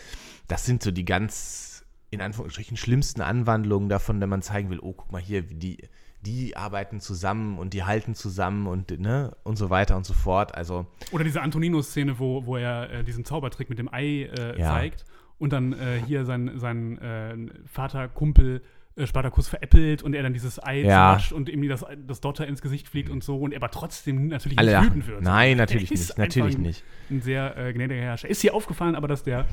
Das 0.46 0.66
sind 0.66 0.82
so 0.82 0.90
die 0.90 1.06
ganz, 1.06 1.86
in 2.10 2.20
Anführungsstrichen, 2.20 2.76
schlimmsten 2.76 3.22
Anwandlungen 3.22 3.88
davon, 3.88 4.20
wenn 4.20 4.28
man 4.28 4.42
zeigen 4.42 4.68
will, 4.68 4.80
oh, 4.80 4.92
guck 4.92 5.10
mal 5.10 5.22
hier, 5.22 5.48
wie 5.48 5.54
die, 5.54 5.78
die 6.26 6.56
arbeiten 6.56 7.00
zusammen 7.00 7.58
und 7.58 7.74
die 7.74 7.84
halten 7.84 8.14
zusammen 8.14 8.66
und, 8.66 8.90
ne, 9.00 9.36
und 9.44 9.56
so 9.56 9.70
weiter 9.70 9.96
und 9.96 10.04
so 10.04 10.14
fort. 10.14 10.54
Also, 10.54 10.86
Oder 11.12 11.24
diese 11.24 11.40
Antoninus-Szene, 11.42 12.18
wo, 12.18 12.44
wo 12.44 12.56
er 12.56 12.90
äh, 12.90 13.04
diesen 13.04 13.24
Zaubertrick 13.24 13.68
mit 13.70 13.78
dem 13.78 13.88
Ei 13.92 14.24
äh, 14.24 14.58
Ja. 14.58 14.72
zeigt 14.74 15.04
und 15.38 15.52
dann 15.52 15.72
äh, 15.72 16.00
hier 16.06 16.24
sein, 16.24 16.52
sein 16.56 16.98
äh, 16.98 17.36
Vater, 17.66 18.08
Kumpel 18.08 18.62
äh, 18.96 19.06
Spartacus 19.06 19.46
veräppelt 19.46 20.02
und 20.02 20.12
er 20.14 20.24
dann 20.24 20.32
dieses 20.32 20.60
Ei 20.60 20.80
Ja. 20.80 20.88
zermatscht 20.88 21.32
und 21.32 21.48
ihm 21.48 21.68
das, 21.68 21.84
das 22.06 22.20
Dotter 22.20 22.48
ins 22.48 22.60
Gesicht 22.62 22.88
fliegt 22.88 23.10
und 23.10 23.22
so 23.22 23.38
und 23.38 23.52
er 23.52 23.58
aber 23.58 23.70
trotzdem 23.70 24.26
natürlich 24.26 24.58
alle 24.58 24.66
nicht 24.66 24.74
lachen. 24.74 24.88
wütend 24.90 25.06
wird. 25.06 25.22
Nein, 25.22 25.56
natürlich 25.56 25.90
nicht, 25.92 26.18
natürlich 26.18 26.56
ein, 26.56 26.62
nicht. 26.62 26.82
Ein 27.10 27.22
sehr 27.22 27.56
äh, 27.56 27.72
gnädiger 27.72 28.00
Herrscher. 28.00 28.28
Ist 28.28 28.40
hier 28.40 28.54
aufgefallen, 28.54 28.96
aber 28.96 29.06
dass 29.06 29.22
der, 29.22 29.46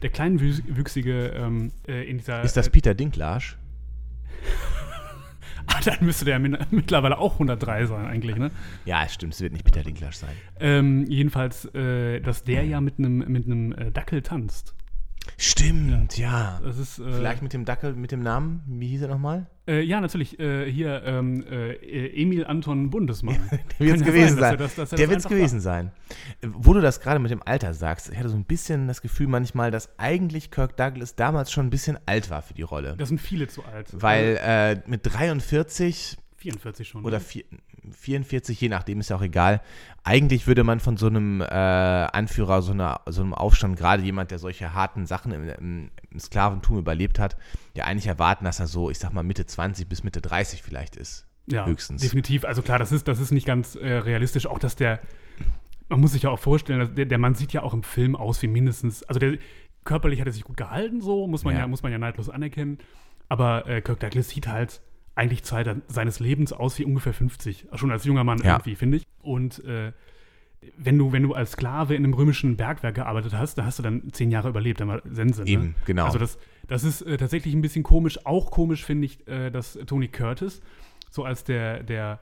der 0.00 0.10
kleinwüchsige 0.10 1.32
ähm, 1.34 1.72
äh, 1.88 2.08
in 2.08 2.18
dieser. 2.18 2.42
Ist 2.44 2.56
das 2.56 2.68
äh, 2.68 2.70
Peter 2.70 2.94
Dinklage? 2.94 3.54
dann 5.84 5.98
müsste 6.00 6.24
der 6.24 6.38
mittlerweile 6.38 7.18
auch 7.18 7.34
103 7.34 7.86
sein, 7.86 8.06
eigentlich, 8.06 8.36
ne? 8.36 8.50
Ja, 8.84 9.04
es 9.04 9.14
stimmt, 9.14 9.34
es 9.34 9.40
wird 9.40 9.52
nicht 9.52 9.64
Peter 9.64 9.82
Dinklage 9.82 10.14
sein. 10.14 10.30
Ähm, 10.60 11.04
jedenfalls, 11.08 11.66
äh, 11.74 12.20
dass 12.20 12.44
der 12.44 12.64
ja 12.64 12.80
mit 12.80 12.98
einem 12.98 13.18
mit 13.18 13.46
einem 13.46 13.72
äh, 13.72 13.90
Dackel 13.90 14.22
tanzt. 14.22 14.74
Stimmt, 15.36 16.18
ja. 16.18 16.60
Das 16.62 16.78
ist 16.78 16.98
äh, 16.98 17.12
Vielleicht 17.12 17.42
mit 17.42 17.52
dem 17.52 17.64
Dackel, 17.64 17.94
mit 17.94 18.12
dem 18.12 18.22
Namen, 18.22 18.62
wie 18.66 18.88
hieß 18.88 19.02
er 19.02 19.08
nochmal? 19.08 19.46
Äh, 19.66 19.80
ja 19.82 20.00
natürlich 20.00 20.38
äh, 20.38 20.70
hier 20.70 21.02
ähm, 21.04 21.44
äh, 21.50 21.74
Emil 22.22 22.44
Anton 22.44 22.90
Bundesmann. 22.90 23.36
Der 23.78 23.86
wird 23.86 23.96
es 23.98 24.04
gewesen 24.04 24.38
sein, 24.38 24.40
sein. 24.40 24.58
das- 24.58 24.74
dass 24.74 24.92
er 24.92 24.96
Der 24.96 25.06
das 25.06 25.10
wird 25.14 25.20
es 25.20 25.28
gewesen 25.28 25.60
sein. 25.60 25.92
Äh, 26.42 26.48
Wo 26.52 26.72
du 26.74 26.80
das 26.80 27.00
gerade 27.00 27.18
mit 27.20 27.30
dem 27.30 27.42
Alter 27.44 27.74
sagst, 27.74 28.10
ich 28.10 28.18
hatte 28.18 28.28
so 28.28 28.36
ein 28.36 28.44
bisschen 28.44 28.86
das 28.88 29.00
Gefühl 29.02 29.26
manchmal, 29.28 29.70
dass 29.70 29.98
eigentlich 29.98 30.50
Kirk 30.50 30.76
Douglas 30.76 31.14
damals 31.16 31.50
schon 31.52 31.66
ein 31.66 31.70
bisschen 31.70 31.98
alt 32.06 32.30
war 32.30 32.42
für 32.42 32.54
die 32.54 32.62
Rolle. 32.62 32.94
Das 32.98 33.08
sind 33.08 33.20
viele 33.20 33.48
zu 33.48 33.64
alt. 33.64 33.88
Weil 33.92 34.38
äh, 34.42 34.80
mit 34.88 35.00
43 35.04 36.16
44 36.36 36.86
schon. 36.88 37.04
oder 37.04 37.20
vier- 37.20 37.44
44, 37.92 38.60
je 38.60 38.68
nachdem, 38.68 39.00
ist 39.00 39.10
ja 39.10 39.16
auch 39.16 39.22
egal. 39.22 39.60
Eigentlich 40.02 40.46
würde 40.46 40.64
man 40.64 40.80
von 40.80 40.96
so 40.96 41.06
einem 41.06 41.40
äh, 41.40 41.44
Anführer, 41.44 42.62
so, 42.62 42.72
einer, 42.72 43.00
so 43.06 43.22
einem 43.22 43.34
Aufstand, 43.34 43.76
gerade 43.76 44.02
jemand, 44.02 44.30
der 44.30 44.38
solche 44.38 44.74
harten 44.74 45.06
Sachen 45.06 45.32
im, 45.32 45.48
im, 45.48 45.90
im 46.10 46.18
Sklaventum 46.18 46.78
überlebt 46.78 47.18
hat, 47.18 47.36
ja 47.74 47.84
eigentlich 47.84 48.06
erwarten, 48.06 48.44
dass 48.44 48.60
er 48.60 48.66
so, 48.66 48.90
ich 48.90 48.98
sag 48.98 49.12
mal, 49.12 49.22
Mitte 49.22 49.46
20 49.46 49.88
bis 49.88 50.04
Mitte 50.04 50.20
30 50.20 50.62
vielleicht 50.62 50.96
ist. 50.96 51.26
ja, 51.46 51.66
höchstens. 51.66 52.02
Definitiv. 52.02 52.44
Also 52.44 52.62
klar, 52.62 52.78
das 52.78 52.92
ist, 52.92 53.08
das 53.08 53.18
ist 53.20 53.30
nicht 53.30 53.46
ganz 53.46 53.74
äh, 53.76 53.86
realistisch. 53.94 54.46
Auch 54.46 54.58
dass 54.58 54.76
der, 54.76 55.00
man 55.88 56.00
muss 56.00 56.12
sich 56.12 56.22
ja 56.22 56.30
auch 56.30 56.38
vorstellen, 56.38 56.94
der, 56.94 57.06
der 57.06 57.18
Mann 57.18 57.34
sieht 57.34 57.52
ja 57.52 57.62
auch 57.62 57.74
im 57.74 57.82
Film 57.82 58.16
aus 58.16 58.40
wie 58.42 58.46
mindestens, 58.48 59.02
also 59.04 59.18
der 59.20 59.38
körperlich 59.84 60.20
hat 60.20 60.26
er 60.26 60.32
sich 60.32 60.44
gut 60.44 60.56
gehalten, 60.56 61.00
so 61.02 61.26
muss 61.26 61.44
man 61.44 61.54
ja, 61.54 61.60
Ja. 61.60 61.66
muss 61.66 61.82
man 61.82 61.92
ja 61.92 61.98
neidlos 61.98 62.30
anerkennen. 62.30 62.78
Aber 63.28 63.66
äh, 63.66 63.80
Kirk 63.82 64.00
Douglas 64.00 64.28
sieht 64.30 64.46
halt 64.48 64.80
eigentlich 65.16 65.44
Zeit 65.44 65.68
seines 65.88 66.18
Lebens 66.20 66.52
aus 66.52 66.78
wie 66.78 66.84
ungefähr 66.84 67.12
50. 67.14 67.66
Schon 67.74 67.90
als 67.92 68.04
junger 68.04 68.24
Mann 68.24 68.38
Ja. 68.42 68.54
irgendwie, 68.54 68.74
finde 68.74 68.96
ich. 68.98 69.06
Und 69.22 69.64
äh, 69.64 69.92
wenn 70.78 70.96
du, 70.98 71.12
wenn 71.12 71.22
du 71.22 71.34
als 71.34 71.52
Sklave 71.52 71.94
in 71.94 72.04
einem 72.04 72.14
römischen 72.14 72.56
Bergwerk 72.56 72.94
gearbeitet 72.94 73.34
hast, 73.34 73.56
da 73.58 73.64
hast 73.64 73.78
du 73.78 73.82
dann 73.82 74.12
zehn 74.12 74.30
Jahre 74.30 74.48
überlebt, 74.48 74.80
dann 74.80 74.88
war 74.88 75.02
Sense. 75.04 75.42
Ne? 75.42 75.50
Eben, 75.50 75.74
genau. 75.84 76.06
Also 76.06 76.18
das, 76.18 76.38
das 76.66 76.84
ist 76.84 77.02
äh, 77.02 77.16
tatsächlich 77.16 77.54
ein 77.54 77.60
bisschen 77.60 77.82
komisch. 77.82 78.24
Auch 78.26 78.50
komisch 78.50 78.84
finde 78.84 79.04
ich, 79.06 79.26
äh, 79.28 79.50
dass 79.50 79.78
Tony 79.86 80.08
Curtis 80.08 80.62
so 81.10 81.22
als 81.24 81.44
der, 81.44 81.82
der, 81.82 82.18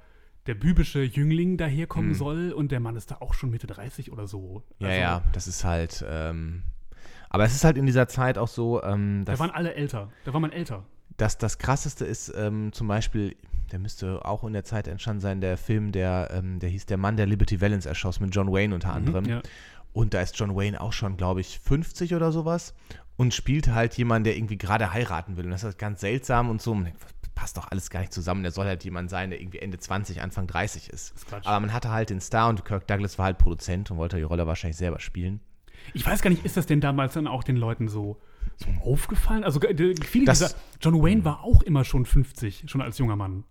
der 0.47 0.55
bübische 0.55 1.03
Jüngling 1.03 1.57
daherkommen 1.57 2.11
Mhm. 2.11 2.15
soll 2.15 2.53
und 2.53 2.73
der 2.73 2.81
Mann 2.81 2.97
ist 2.97 3.11
da 3.13 3.19
auch 3.21 3.33
schon 3.33 3.51
Mitte 3.51 3.69
30 3.69 4.11
oder 4.13 4.27
so. 4.27 4.63
Ja, 4.81 4.89
Also, 4.89 5.01
ja, 5.01 5.23
das 5.33 5.47
ist 5.49 5.65
halt. 5.65 6.05
Ähm, 6.07 6.63
aber 7.31 7.45
es 7.45 7.55
ist 7.55 7.65
halt 7.65 7.79
in 7.79 7.87
dieser 7.87 8.09
Zeit 8.09 8.37
auch 8.39 8.49
so, 8.49 8.83
ähm, 8.83 9.23
Da 9.25 9.39
waren 9.39 9.51
alle 9.51 9.73
älter. 9.75 10.11
Da 10.25 10.35
war 10.35 10.41
man 10.41 10.51
älter. 10.53 10.85
Dass 11.23 11.39
das 11.39 11.59
Krasseste 11.59 12.05
ist, 12.05 12.33
ähm, 12.37 12.73
zum 12.73 12.89
Beispiel, 12.89 13.37
der 13.71 13.79
müsste 13.79 14.25
auch 14.25 14.43
in 14.43 14.53
der 14.53 14.65
Zeit 14.65 14.89
entstanden 14.89 15.21
sein, 15.21 15.41
der 15.41 15.57
Film, 15.57 15.93
der, 15.93 16.31
ähm, 16.33 16.59
der 16.59 16.69
hieß 16.69 16.87
Der 16.87 16.97
Mann, 16.97 17.17
der 17.17 17.27
Liberty 17.27 17.61
Valance 17.61 17.89
erschoss, 17.89 18.19
mit 18.19 18.35
John 18.35 18.53
Wayne 18.53 18.75
unter 18.75 18.93
anderem. 18.93 19.23
Mhm, 19.23 19.31
ja. 19.31 19.43
Und 19.93 20.15
da 20.15 20.21
ist 20.21 20.37
John 20.37 20.57
Wayne 20.57 20.81
auch 20.81 20.93
schon, 20.93 21.17
glaube 21.17 21.41
ich, 21.41 21.61
50 21.61 22.17
oder 22.17 22.33
sowas 22.33 22.75
und 23.17 23.35
spielt 23.35 23.69
halt 23.69 23.97
jemanden, 23.97 24.25
der 24.25 24.37
irgendwie 24.37 24.59
gerade 24.59 24.93
heiraten 24.93 25.37
will. 25.37 25.45
Und 25.45 25.53
das 25.53 25.63
ist 25.63 25.79
ganz 25.79 26.01
seltsam 26.01 26.51
und 26.51 26.61
so. 26.61 26.75
Man 26.75 26.87
denkt, 26.87 27.01
das 27.21 27.31
passt 27.37 27.57
doch 27.57 27.71
alles 27.71 27.89
gar 27.89 28.01
nicht 28.01 28.13
zusammen. 28.13 28.43
Der 28.43 28.51
soll 28.51 28.67
halt 28.67 28.83
jemand 28.83 29.09
sein, 29.09 29.31
der 29.31 29.41
irgendwie 29.41 29.61
Ende 29.61 29.79
20, 29.79 30.23
Anfang 30.23 30.49
30 30.49 30.91
ist. 30.91 31.15
ist. 31.15 31.27
Aber 31.31 31.61
man 31.61 31.73
hatte 31.73 31.93
halt 31.93 32.11
den 32.11 32.21
Star 32.21 32.49
und 32.49 32.65
Kirk 32.65 32.89
Douglas 32.89 33.17
war 33.17 33.27
halt 33.27 33.39
Produzent 33.39 33.93
und 33.93 33.97
wollte 33.97 34.17
die 34.17 34.23
Rolle 34.25 34.49
wahrscheinlich 34.49 34.77
selber 34.77 34.99
spielen. 34.99 35.39
Ich 35.95 36.05
weiß 36.05 36.21
gar 36.21 36.31
nicht, 36.31 36.45
ist 36.45 36.57
das 36.57 36.67
denn 36.67 36.81
damals 36.81 37.15
dann 37.15 37.29
auch 37.29 37.45
den 37.45 37.57
Leuten 37.57 37.87
so, 37.87 38.19
so 38.57 38.69
aufgefallen? 38.91 39.45
Also 39.45 39.61
äh, 39.61 39.95
viele 40.05 40.25
Das- 40.27 40.39
dieser, 40.41 40.55
John 40.81 41.03
Wayne 41.03 41.25
war 41.25 41.43
auch 41.45 41.63
immer 41.63 41.85
schon 41.85 42.05
50, 42.07 42.65
schon 42.67 42.81
als 42.83 42.99
junger 42.99 43.17
Mann. 43.17 43.45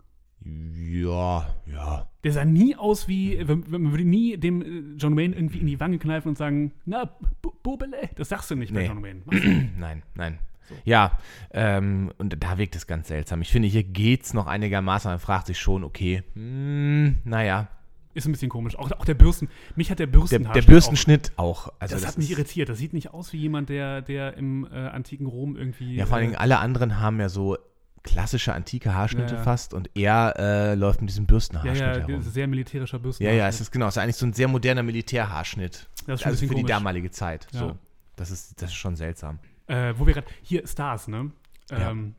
Ja, 0.43 1.54
ja. 1.71 2.08
Der 2.23 2.32
sah 2.34 2.45
nie 2.45 2.75
aus 2.75 3.08
wie, 3.08 3.43
man 3.45 3.91
würde 3.91 4.04
nie 4.06 4.38
dem 4.38 4.62
äh, 4.62 4.97
John 4.97 5.15
Wayne 5.15 5.36
irgendwie 5.36 5.60
in 5.60 5.67
die 5.67 5.80
Wange 5.80 5.99
kneifen 5.99 6.30
und 6.30 6.38
sagen, 6.38 6.71
na, 6.86 7.06
Bu- 7.41 7.51
Bubele, 7.62 8.10
das 8.15 8.30
sagst 8.30 8.49
du 8.49 8.56
nicht 8.56 8.73
bei 8.73 8.82
Nee. 8.82 8.88
John 8.88 9.04
Wayne. 9.04 9.21
Nein, 9.77 10.04
nein. 10.15 10.39
Ja, 10.86 11.19
ähm, 11.51 12.12
und 12.17 12.41
da 12.41 12.58
wirkt 12.58 12.75
es 12.77 12.88
ganz 12.88 13.10
seltsam. 13.10 13.41
Ich 13.41 13.51
finde, 13.51 13.67
hier 13.67 13.84
geht's 13.84 14.34
noch 14.34 14.47
einigermaßen. 14.47 15.12
Man 15.12 15.19
fragt 15.19 15.47
sich 15.47 15.60
schon, 15.60 15.84
okay, 15.84 16.23
hm, 16.34 17.17
naja, 17.25 17.67
Ist 18.13 18.26
ein 18.28 18.32
bisschen 18.32 18.50
komisch. 18.50 18.78
Auch, 18.78 18.91
auch 18.91 19.06
der 19.06 19.13
Bürsten, 19.13 19.50
mich 19.76 19.89
hat 19.89 20.00
der 20.00 20.08
der, 20.08 20.12
Bürstenhaar 20.12 20.54
der 20.54 20.62
Bürstenschnitt 20.63 21.32
auch. 21.38 21.67
Auch, 21.67 21.74
Also 21.80 21.95
das, 21.95 22.06
hat 22.06 22.17
mich 22.17 22.32
irritiert. 22.32 22.69
Das 22.69 22.78
sieht 22.78 22.93
nicht 22.93 23.13
aus 23.13 23.32
wie 23.34 23.38
jemand, 23.38 23.69
der, 23.69 24.02
der 24.02 24.36
im 24.38 24.65
äh, 24.71 24.76
antiken 24.76 25.26
Rom 25.28 25.56
irgendwie. 25.56 25.95
Ja, 25.95 26.06
vor 26.06 26.15
allen 26.17 26.26
äh, 26.26 26.28
Dingen 26.30 26.39
alle 26.39 26.60
anderen 26.60 27.00
haben 27.00 27.19
ja 27.19 27.30
so 27.30 27.58
klassische 28.04 28.54
antike 28.54 28.93
Haarschnitte 28.93 29.34
Ja, 29.34 29.38
ja. 29.39 29.43
fast 29.43 29.74
und 29.74 29.89
er 29.93 30.34
äh, 30.38 30.76
läuft 30.76 31.02
mit 31.02 31.10
diesem 31.10 31.26
ja, 31.26 31.28
Bürstenhaarschnitt 31.28 31.80
ja, 31.80 32.08
herum. 32.08 32.21
sehr 32.21 32.47
militärischer 32.47 32.97
Ja, 32.97 33.02
Bürstenhaar. 33.04 33.34
ja, 33.34 33.47
es 33.47 33.62
ist 33.62 33.71
genau, 33.71 33.88
es 33.88 33.95
ist 33.95 33.97
eigentlich 34.00 34.15
so 34.15 34.26
ein 34.26 34.34
sehr 34.34 34.47
moderner 34.47 34.84
Militärhaarschnitt. 34.84 35.88
Das 36.08 36.21
ist 36.21 36.26
also 36.26 36.39
für 36.39 36.47
die 36.47 36.62
komisch. 36.62 36.67
damalige 36.67 37.12
Zeit. 37.12 37.47
Ja. 37.52 37.60
So. 37.60 37.78
Das 38.15 38.32
ist, 38.32 38.62
das 38.62 38.71
ist 38.71 38.76
schon 38.76 38.95
seltsam. 38.95 39.39
Äh, 39.67 39.93
wo 39.97 40.06
wir 40.06 40.13
gerade, 40.13 40.28
hier 40.41 40.65
Stars, 40.67 41.08
ne? 41.08 41.32
Ja. 41.69 41.91
Ähm, 41.91 42.15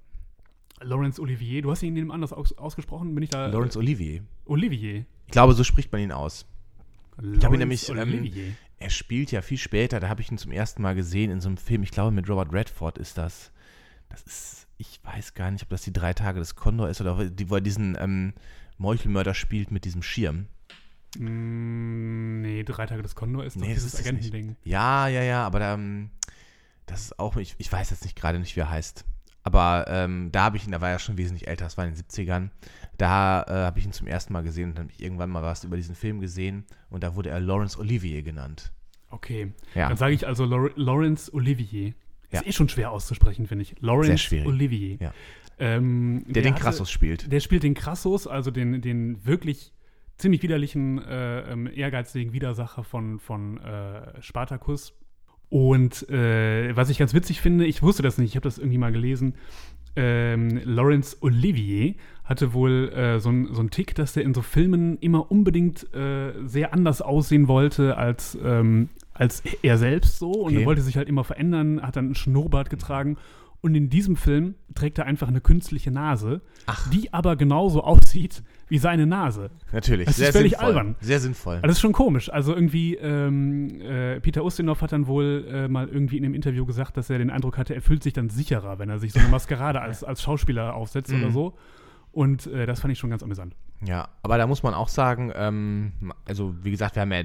Laurence 0.81 1.21
Olivier, 1.21 1.63
du 1.63 1.71
hast 1.71 1.83
ihn 1.83 1.97
eben 1.97 2.11
anders 2.11 2.33
aus, 2.33 2.57
ausgesprochen, 2.59 3.15
bin 3.15 3.23
ich 3.25 3.31
da? 3.31 3.47
Lawrence 3.47 3.79
Olivier. 3.79 4.23
Olivier. 4.47 5.05
Ich 5.33 5.35
glaube, 5.35 5.55
so 5.55 5.65
spricht 5.65 5.91
man 5.91 6.03
ihn 6.03 6.13
aus. 6.13 6.45
Ich 7.35 7.43
hab 7.43 7.55
ihn 7.55 7.59
nämlich, 7.59 7.89
ähm. 7.89 8.55
Er 8.79 8.91
spielt 8.91 9.33
ja 9.33 9.41
viel 9.41 9.57
später, 9.57 9.99
da 9.99 10.11
habe 10.11 10.21
ich 10.21 10.31
ihn 10.31 10.37
zum 10.37 10.53
ersten 10.53 10.83
Mal 10.83 10.95
gesehen 10.95 11.31
in 11.31 11.41
so 11.41 11.49
einem 11.49 11.57
Film, 11.57 11.83
ich 11.83 11.91
glaube 11.91 12.11
mit 12.11 12.29
Robert 12.29 12.53
Redford 12.53 12.99
ist 12.99 13.17
das. 13.17 13.51
Das 14.11 14.23
ist, 14.25 14.67
ich 14.77 15.01
weiß 15.03 15.33
gar 15.33 15.51
nicht, 15.51 15.63
ob 15.63 15.71
das 15.71 15.81
die 15.81 15.93
drei 15.93 16.13
Tage 16.13 16.39
des 16.39 16.55
Kondor 16.55 16.91
ist 16.91 17.01
oder 17.01 17.31
die, 17.31 17.49
wo 17.49 17.55
er 17.55 17.61
diesen 17.63 17.97
ähm, 17.99 18.35
Meuchelmörder 18.77 19.33
spielt 19.33 19.71
mit 19.71 19.87
diesem 19.87 20.03
Schirm. 20.03 20.49
Mm, 21.17 22.43
nee, 22.43 22.63
drei 22.63 22.85
Tage 22.85 23.01
des 23.01 23.15
Kondor 23.15 23.45
ist 23.47 23.57
doch 23.57 23.63
Nee, 23.63 23.73
das 23.73 23.85
dieses. 23.85 24.01
Agentending. 24.01 24.57
Ja, 24.65 25.09
ja, 25.09 25.23
ja, 25.23 25.47
aber 25.47 25.61
da, 25.61 25.73
ähm, 25.73 26.11
das 26.85 27.05
ist 27.05 27.19
auch, 27.19 27.39
ich, 27.39 27.55
ich 27.57 27.73
weiß 27.73 27.89
jetzt 27.89 28.05
nicht 28.05 28.17
gerade 28.17 28.39
nicht, 28.39 28.55
wie 28.55 28.61
er 28.61 28.71
heißt. 28.71 29.07
Aber 29.45 29.87
ähm, 29.89 30.31
da 30.31 30.45
habe 30.45 30.59
ich 30.59 30.67
ihn, 30.67 30.73
da 30.73 30.83
war 30.83 30.91
er 30.91 30.99
schon 30.99 31.17
wesentlich 31.17 31.49
älter, 31.49 31.65
das 31.65 31.79
war 31.79 31.87
in 31.87 31.95
den 31.95 32.03
70ern. 32.05 32.51
Da 32.99 33.43
äh, 33.49 33.51
habe 33.53 33.79
ich 33.79 33.85
ihn 33.87 33.93
zum 33.93 34.07
ersten 34.07 34.33
Mal 34.33 34.43
gesehen 34.43 34.71
und 34.71 34.79
dann 34.79 34.85
habe 34.85 34.93
ich 34.97 35.03
irgendwann 35.03 35.31
mal 35.31 35.43
was 35.43 35.65
über 35.65 35.77
diesen 35.77 35.95
Film 35.95 36.21
gesehen 36.21 36.65
und 36.91 37.03
da 37.03 37.17
wurde 37.17 37.31
er 37.31 37.41
Laurence 37.41 37.79
Olivier 37.79 38.23
genannt. 38.23 38.71
Okay. 39.11 39.53
Ja. 39.75 39.89
Dann 39.89 39.97
sage 39.97 40.15
ich 40.15 40.27
also 40.27 40.45
Laur 40.45 40.71
Laurence 40.77 41.33
Olivier. 41.35 41.95
Ja. 42.31 42.41
Ist 42.41 42.47
eh 42.49 42.53
schon 42.53 42.69
schwer 42.69 42.91
auszusprechen, 42.93 43.47
finde 43.47 43.63
ich. 43.63 43.75
Schwierig. 44.21 44.47
Olivier. 44.47 44.97
Ja. 45.01 45.13
Ähm, 45.59 46.25
Der, 46.29 46.43
den 46.43 46.55
hatte- 46.55 46.63
Crassus 46.63 46.91
spielt. 46.91 47.31
Der 47.31 47.41
spielt 47.41 47.63
den 47.63 47.75
Crassus, 47.75 48.27
also 48.27 48.51
den, 48.51 48.81
den 48.81 49.25
wirklich 49.27 49.73
ziemlich 50.17 50.43
widerlichen, 50.43 51.03
äh, 51.05 51.41
ähm, 51.53 51.67
ehrgeizigen 51.73 52.33
Widersacher 52.33 52.85
von, 52.85 53.19
von 53.19 53.59
äh, 53.59 54.23
Spartacus. 54.23 54.95
Und 55.51 56.09
äh, 56.09 56.75
was 56.75 56.89
ich 56.89 56.99
ganz 56.99 57.13
witzig 57.13 57.41
finde, 57.43 57.67
ich 57.67 57.83
wusste 57.83 58.03
das 58.03 58.17
nicht, 58.17 58.31
ich 58.31 58.37
habe 58.37 58.45
das 58.45 58.57
irgendwie 58.59 58.79
mal 58.79 58.93
gelesen. 58.93 59.35
Ähm, 59.95 60.59
Laurence 60.65 61.19
Olivier 61.21 61.95
hatte 62.33 62.53
wohl 62.53 62.91
äh, 62.95 63.21
so 63.21 63.29
einen 63.29 63.55
so 63.55 63.61
einen 63.61 63.71
Tick, 63.71 63.95
dass 63.95 64.13
der 64.15 64.25
in 64.25 64.35
so 64.35 64.43
Filmen 64.43 64.99
immer 64.99 65.31
unbedingt 65.31 65.87
äh, 65.95 66.33
sehr 66.45 66.73
anders 66.75 67.01
aussehen 67.03 67.47
wollte 67.47 67.97
als, 67.97 68.37
ähm, 68.43 68.89
als 69.15 69.43
er 69.63 69.79
selbst 69.79 70.19
so. 70.19 70.33
Und 70.33 70.53
Okay. 70.53 70.61
er 70.63 70.67
wollte 70.67 70.83
sich 70.83 70.97
halt 70.97 71.09
immer 71.09 71.23
verändern, 71.25 71.81
hat 71.83 71.95
dann 71.97 72.07
einen 72.07 72.15
Schnurrbart 72.17 72.71
getragen. 72.71 73.17
Und 73.65 73.77
in 73.77 73.89
diesem 73.89 74.17
Film 74.17 74.57
trägt 74.75 74.99
er 74.99 75.07
einfach 75.07 75.29
eine 75.29 75.41
künstliche 75.41 75.93
Nase, 75.93 76.41
die 76.93 77.13
aber 77.13 77.37
genauso 77.37 77.85
aussieht 77.85 78.43
wie 78.69 78.79
seine 78.79 79.07
Nase. 79.07 79.51
Natürlich, 79.71 80.07
Das 80.07 80.19
ist 80.19 80.25
sehr 80.25 80.33
völlig 80.33 80.53
sinnvoll. 80.55 80.69
albern. 80.69 80.97
Sehr 81.01 81.21
sinnvoll. 81.21 81.55
Also 81.57 81.67
das 81.69 81.77
ist 81.77 81.81
schon 81.81 81.93
komisch. 81.93 82.29
Also 82.29 82.55
irgendwie, 82.57 82.97
ähm, 82.97 83.81
äh, 83.81 84.19
Peter 84.19 84.45
Ustinov 84.45 84.83
hat 84.83 84.91
dann 84.91 85.07
wohl 85.07 85.47
äh, 85.49 85.69
mal 85.69 85.89
irgendwie 85.89 86.17
in 86.17 86.25
einem 86.25 86.35
Interview 86.35 86.67
gesagt, 86.67 86.97
dass 86.97 87.09
er 87.09 87.19
den 87.19 87.31
Eindruck 87.31 87.57
hatte, 87.57 87.73
er 87.77 87.83
fühlt 87.83 88.03
sich 88.03 88.13
dann 88.15 88.31
sicherer, 88.31 88.81
wenn 88.81 88.89
er 88.89 88.99
sich 88.99 89.13
so 89.13 89.21
eine 89.21 89.29
Maskerade 89.37 89.81
als, 89.81 90.03
als 90.03 90.23
Schauspieler 90.23 90.75
aufsetzt 90.75 91.13
oder 91.13 91.29
Mhm. 91.29 91.33
so. 91.33 91.55
Und 92.13 92.47
äh, 92.47 92.67
das 92.67 92.81
fand 92.81 92.93
ich 92.93 92.99
schon 92.99 93.11
ganz 93.11 93.23
amüsant. 93.23 93.57
Ja, 93.85 94.09
aber 94.23 94.39
da 94.39 94.47
muss 94.47 94.63
man 94.63 94.75
auch 94.75 94.89
sagen, 94.89 95.33
ähm, 95.35 95.93
also 96.25 96.55
wie 96.63 96.71
gesagt, 96.71 96.95
wir 96.95 97.03
haben 97.03 97.13
ja 97.13 97.23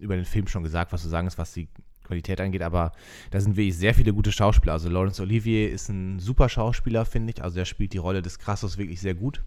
über 0.00 0.16
den 0.16 0.24
Film 0.24 0.46
schon 0.48 0.62
gesagt, 0.62 0.92
was 0.92 1.02
zu 1.02 1.08
sagen 1.08 1.26
ist, 1.26 1.38
was 1.38 1.52
die 1.52 1.68
Qualität 2.04 2.40
angeht, 2.40 2.62
aber 2.62 2.92
da 3.30 3.40
sind 3.40 3.56
wirklich 3.56 3.76
sehr 3.76 3.94
viele 3.94 4.12
gute 4.12 4.32
Schauspieler. 4.32 4.72
Also 4.72 4.88
Laurence 4.88 5.20
Olivier 5.20 5.70
ist 5.70 5.88
ein 5.88 6.18
super 6.18 6.48
Schauspieler, 6.48 7.04
finde 7.04 7.32
ich. 7.34 7.42
Also 7.42 7.56
der 7.56 7.64
spielt 7.64 7.92
die 7.92 7.98
Rolle 7.98 8.22
des 8.22 8.38
Crassus 8.38 8.78
wirklich 8.78 9.00
sehr 9.00 9.14
gut. 9.14 9.44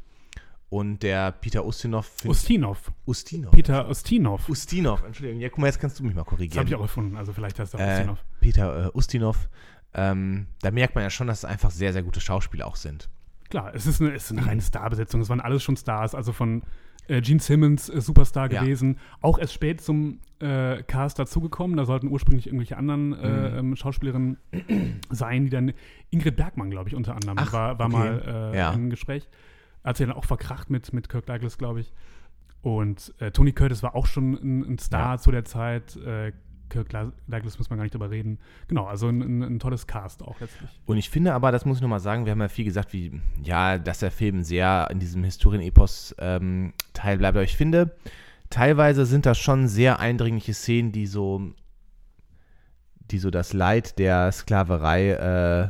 Und 0.69 1.03
der 1.03 1.33
Peter 1.33 1.65
Ustinov 1.65 2.09
Ustinov. 2.23 2.93
Ustinov. 3.05 3.51
Peter 3.51 3.89
Ustinov. 3.89 4.47
Ustinov, 4.47 5.03
Entschuldigung. 5.03 5.41
Ja, 5.41 5.49
guck 5.49 5.59
mal, 5.59 5.67
jetzt 5.67 5.79
kannst 5.79 5.99
du 5.99 6.03
mich 6.03 6.13
mal 6.15 6.21
Das 6.21 6.27
habe 6.27 6.37
korrigieren. 6.37 6.67
ich 6.67 6.75
auch 6.75 6.81
erfunden. 6.81 7.17
Also 7.17 7.33
vielleicht 7.33 7.59
heißt 7.59 7.73
er 7.73 7.79
äh, 7.81 7.93
Ustinov. 7.97 8.25
Peter 8.39 8.85
äh, 8.85 8.97
Ustinov. 8.97 9.49
Ähm, 9.93 10.47
da 10.61 10.71
merkt 10.71 10.95
man 10.95 11.03
ja 11.03 11.09
schon, 11.09 11.27
dass 11.27 11.39
es 11.39 11.45
einfach 11.45 11.71
sehr, 11.71 11.91
sehr 11.91 12.03
gute 12.03 12.21
Schauspieler 12.21 12.67
auch 12.67 12.77
sind. 12.77 13.09
Klar, 13.51 13.71
es 13.75 13.85
ist 13.85 14.01
eine, 14.01 14.13
es 14.13 14.31
ist 14.31 14.37
eine 14.37 14.47
reine 14.47 14.61
Starbesetzung. 14.61 15.21
Es 15.21 15.29
waren 15.29 15.41
alles 15.41 15.61
schon 15.61 15.77
Stars. 15.77 16.15
Also 16.15 16.33
von 16.33 16.63
äh, 17.07 17.21
Gene 17.21 17.39
Simmons, 17.39 17.89
äh, 17.89 18.01
Superstar 18.01 18.51
Ja. 18.51 18.61
gewesen. 18.63 18.97
Auch 19.21 19.37
erst 19.37 19.53
spät 19.53 19.81
zum 19.81 20.19
äh, 20.39 20.81
Cast 20.83 21.19
dazugekommen. 21.19 21.77
Da 21.77 21.85
sollten 21.85 22.07
ursprünglich 22.07 22.47
irgendwelche 22.47 22.77
anderen 22.77 23.13
äh, 23.13 23.51
Mhm. 23.51 23.57
ähm, 23.59 23.75
Schauspielerinnen 23.75 24.37
sein, 25.11 25.43
die 25.43 25.49
dann 25.51 25.73
Ingrid 26.09 26.35
Bergmann, 26.37 26.71
glaube 26.71 26.89
ich, 26.89 26.95
unter 26.95 27.13
anderem, 27.15 27.37
Ach, 27.39 27.53
war, 27.53 27.77
war 27.77 27.87
okay. 27.87 27.95
mal 27.97 28.51
äh, 28.53 28.57
Ja. 28.57 28.71
im 28.71 28.89
Gespräch. 28.89 29.29
Hat 29.83 29.97
sie 29.97 30.05
dann 30.05 30.15
auch 30.15 30.25
verkracht 30.25 30.69
mit, 30.69 30.93
mit 30.93 31.09
Kirk 31.09 31.25
Douglas, 31.25 31.57
glaube 31.57 31.81
ich. 31.81 31.91
Und 32.61 33.13
äh, 33.19 33.31
Tony 33.31 33.51
Curtis 33.53 33.81
war 33.83 33.95
auch 33.95 34.05
schon 34.05 34.33
ein, 34.33 34.61
ein 34.73 34.77
Star 34.79 35.13
Ja. 35.13 35.17
zu 35.17 35.31
der 35.31 35.43
Zeit. 35.45 35.97
Kirk 36.71 36.89
Gla- 36.89 37.11
Douglas 37.27 37.59
muss 37.59 37.69
man 37.69 37.77
gar 37.77 37.83
nicht 37.83 37.93
drüber 37.93 38.09
reden. 38.09 38.39
Genau, 38.67 38.85
also 38.85 39.07
ein, 39.07 39.21
ein, 39.21 39.43
ein 39.43 39.59
tolles 39.59 39.85
Cast 39.85 40.23
auch 40.23 40.39
letztlich. 40.39 40.69
Und 40.87 40.97
ich 40.97 41.09
finde 41.09 41.33
aber, 41.33 41.51
das 41.51 41.65
muss 41.65 41.77
ich 41.77 41.81
nochmal 41.81 41.99
sagen, 41.99 42.25
wir 42.25 42.31
haben 42.31 42.41
ja 42.41 42.47
viel 42.47 42.65
gesagt, 42.65 42.93
wie, 42.93 43.21
ja, 43.43 43.77
dass 43.77 43.99
der 43.99 44.09
Film 44.11 44.41
sehr 44.43 44.87
in 44.91 44.99
diesem 44.99 45.23
Historienepos 45.23 46.15
ähm, 46.17 46.73
Teil 46.93 47.19
bleibt. 47.19 47.35
Aber 47.37 47.43
ich 47.43 47.55
finde, 47.55 47.95
teilweise 48.49 49.05
sind 49.05 49.25
das 49.25 49.37
schon 49.37 49.67
sehr 49.67 49.99
eindringliche 49.99 50.53
Szenen, 50.53 50.91
die 50.91 51.05
so, 51.05 51.53
die 53.11 53.19
so 53.19 53.29
das 53.29 53.53
Leid 53.53 53.99
der 53.99 54.31
Sklaverei 54.31 55.11
äh, 55.11 55.69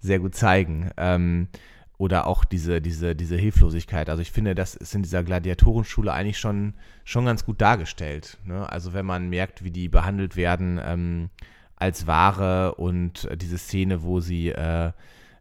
sehr 0.00 0.18
gut 0.18 0.34
zeigen. 0.34 0.90
Ähm, 0.96 1.48
oder 1.96 2.26
auch 2.26 2.44
diese, 2.44 2.80
diese, 2.80 3.14
diese 3.14 3.36
Hilflosigkeit. 3.36 4.08
Also 4.10 4.20
ich 4.20 4.32
finde, 4.32 4.54
das 4.54 4.74
ist 4.74 4.94
in 4.94 5.02
dieser 5.02 5.22
Gladiatorenschule 5.22 6.12
eigentlich 6.12 6.38
schon, 6.38 6.74
schon 7.04 7.24
ganz 7.24 7.44
gut 7.44 7.60
dargestellt. 7.60 8.38
Ne? 8.44 8.70
Also 8.70 8.92
wenn 8.94 9.06
man 9.06 9.28
merkt, 9.28 9.62
wie 9.62 9.70
die 9.70 9.88
behandelt 9.88 10.34
werden 10.36 10.80
ähm, 10.84 11.30
als 11.76 12.06
Ware 12.06 12.74
und 12.74 13.26
äh, 13.26 13.36
diese 13.36 13.58
Szene, 13.58 14.02
wo 14.02 14.20
sie, 14.20 14.48
äh, 14.48 14.90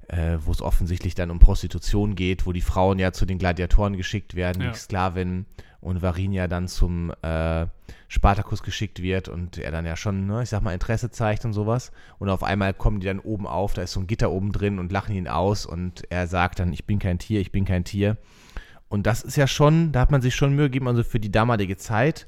äh, 0.09 0.37
wo 0.41 0.51
es 0.51 0.61
offensichtlich 0.61 1.15
dann 1.15 1.31
um 1.31 1.39
Prostitution 1.39 2.13
geht, 2.15 2.45
wo 2.45 2.51
die 2.51 2.61
Frauen 2.61 2.99
ja 2.99 3.11
zu 3.13 3.25
den 3.25 3.39
Gladiatoren 3.39 3.97
geschickt 3.97 4.35
werden, 4.35 4.61
Ja. 4.61 4.71
die 4.71 4.77
Sklavinnen 4.77 5.45
und 5.81 6.01
Varinia 6.01 6.47
dann 6.47 6.67
zum 6.67 7.11
äh, 7.23 7.65
Spartacus 8.13 8.61
geschickt 8.61 9.01
wird 9.01 9.27
und 9.27 9.57
er 9.57 9.71
dann 9.71 9.87
ja 9.87 9.95
schon, 9.95 10.27
ne, 10.27 10.43
ich 10.43 10.49
sag 10.49 10.61
mal, 10.61 10.71
Interesse 10.71 11.09
zeigt 11.09 11.45
und 11.45 11.53
sowas. 11.53 11.91
Und 12.19 12.29
auf 12.29 12.43
einmal 12.43 12.75
kommen 12.75 12.99
die 12.99 13.07
dann 13.07 13.17
oben 13.17 13.47
auf, 13.47 13.73
da 13.73 13.81
ist 13.81 13.93
so 13.93 13.99
ein 13.99 14.05
Gitter 14.05 14.29
oben 14.29 14.51
drin 14.51 14.77
und 14.77 14.91
lachen 14.91 15.15
ihn 15.15 15.27
aus 15.27 15.65
und 15.65 16.03
er 16.11 16.27
sagt 16.27 16.59
dann, 16.59 16.73
ich 16.73 16.85
bin 16.85 16.99
kein 16.99 17.17
Tier, 17.17 17.41
ich 17.41 17.51
bin 17.51 17.65
kein 17.65 17.85
Tier. 17.85 18.17
Und 18.87 19.07
das 19.07 19.23
ist 19.23 19.35
ja 19.35 19.47
schon, 19.47 19.91
da 19.91 20.01
hat 20.01 20.11
man 20.11 20.21
sich 20.21 20.35
schon 20.35 20.53
Mühe 20.53 20.67
gegeben, 20.67 20.87
also 20.87 21.03
für 21.03 21.19
die 21.19 21.31
damalige 21.31 21.75
Zeit 21.75 22.27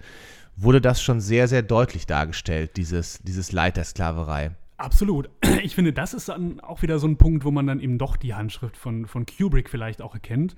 wurde 0.56 0.82
das 0.82 1.04
schon 1.04 1.22
sehr, 1.22 1.48
sehr 1.48 1.62
deutlich 1.62 2.08
dargestellt, 2.08 2.78
dieses, 2.78 3.20
dieses 3.20 3.52
Leid 3.52 3.78
der 3.78 3.84
Sklaverei. 3.84 4.56
Absolut. 4.78 5.30
Ich 5.62 5.76
finde, 5.76 5.94
das 5.94 6.16
ist 6.16 6.30
dann 6.30 6.60
auch 6.62 6.82
wieder 6.82 6.98
so 6.98 7.08
ein 7.08 7.18
Punkt, 7.18 7.46
wo 7.46 7.52
man 7.52 7.68
dann 7.68 7.80
eben 7.80 8.00
doch 8.00 8.18
die 8.18 8.34
Handschrift 8.34 8.76
von, 8.76 9.06
von 9.06 9.28
Kubrick 9.28 9.70
vielleicht 9.70 10.02
auch 10.02 10.16
erkennt. 10.16 10.56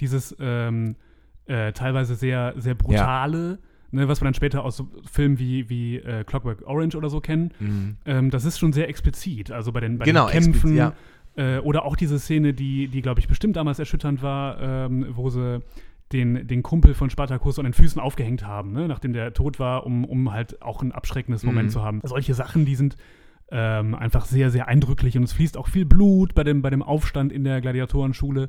Dieses 0.00 0.36
ähm, 0.38 0.96
äh, 1.46 1.72
teilweise 1.72 2.14
sehr, 2.14 2.52
sehr 2.58 2.74
brutale, 2.74 3.58
ne, 3.96 4.08
was 4.08 4.20
wir 4.20 4.24
dann 4.26 4.34
später 4.34 4.64
aus 4.64 4.76
so 4.76 4.88
Filmen 5.10 5.38
wie, 5.38 5.68
wie 5.68 5.96
äh, 5.96 6.22
Clockwork 6.24 6.62
Orange 6.66 6.96
oder 6.96 7.10
so 7.10 7.20
kennen. 7.20 7.96
Ähm, 8.06 8.30
das 8.30 8.44
ist 8.44 8.58
schon 8.58 8.72
sehr 8.72 8.88
explizit. 8.88 9.50
Also 9.50 9.72
bei 9.72 9.80
den, 9.80 9.98
bei 9.98 10.04
Genau, 10.04 10.26
den 10.26 10.32
Kämpfen. 10.32 10.78
explizit, 10.78 10.92
äh, 11.36 11.58
oder 11.58 11.84
auch 11.84 11.96
diese 11.96 12.18
Szene, 12.18 12.54
die, 12.54 12.88
die 12.88 13.02
glaube 13.02 13.20
ich, 13.20 13.28
bestimmt 13.28 13.56
damals 13.56 13.78
erschütternd 13.78 14.22
war, 14.22 14.60
ähm, 14.60 15.06
wo 15.10 15.28
sie 15.30 15.60
den, 16.12 16.46
den 16.46 16.62
Kumpel 16.62 16.94
von 16.94 17.10
Spartacus 17.10 17.58
an 17.58 17.64
den 17.64 17.72
Füßen 17.74 18.00
aufgehängt 18.00 18.46
haben, 18.46 18.72
ne? 18.72 18.86
nachdem 18.86 19.12
der 19.12 19.34
tot 19.34 19.58
war, 19.58 19.84
um, 19.84 20.04
um 20.04 20.32
halt 20.32 20.62
auch 20.62 20.80
ein 20.82 20.92
abschreckendes 20.92 21.42
Moment 21.42 21.66
Mhm. 21.68 21.72
zu 21.72 21.82
haben. 21.82 22.00
Solche 22.04 22.32
Sachen, 22.34 22.64
die 22.64 22.76
sind 22.76 22.96
ähm, 23.50 23.94
einfach 23.94 24.24
sehr, 24.24 24.50
sehr 24.50 24.68
eindrücklich 24.68 25.16
und 25.16 25.24
es 25.24 25.32
fließt 25.32 25.56
auch 25.56 25.68
viel 25.68 25.84
Blut 25.84 26.34
bei 26.34 26.44
dem, 26.44 26.62
bei 26.62 26.70
dem 26.70 26.82
Aufstand 26.82 27.32
in 27.32 27.44
der 27.44 27.60
Gladiatorenschule. 27.60 28.48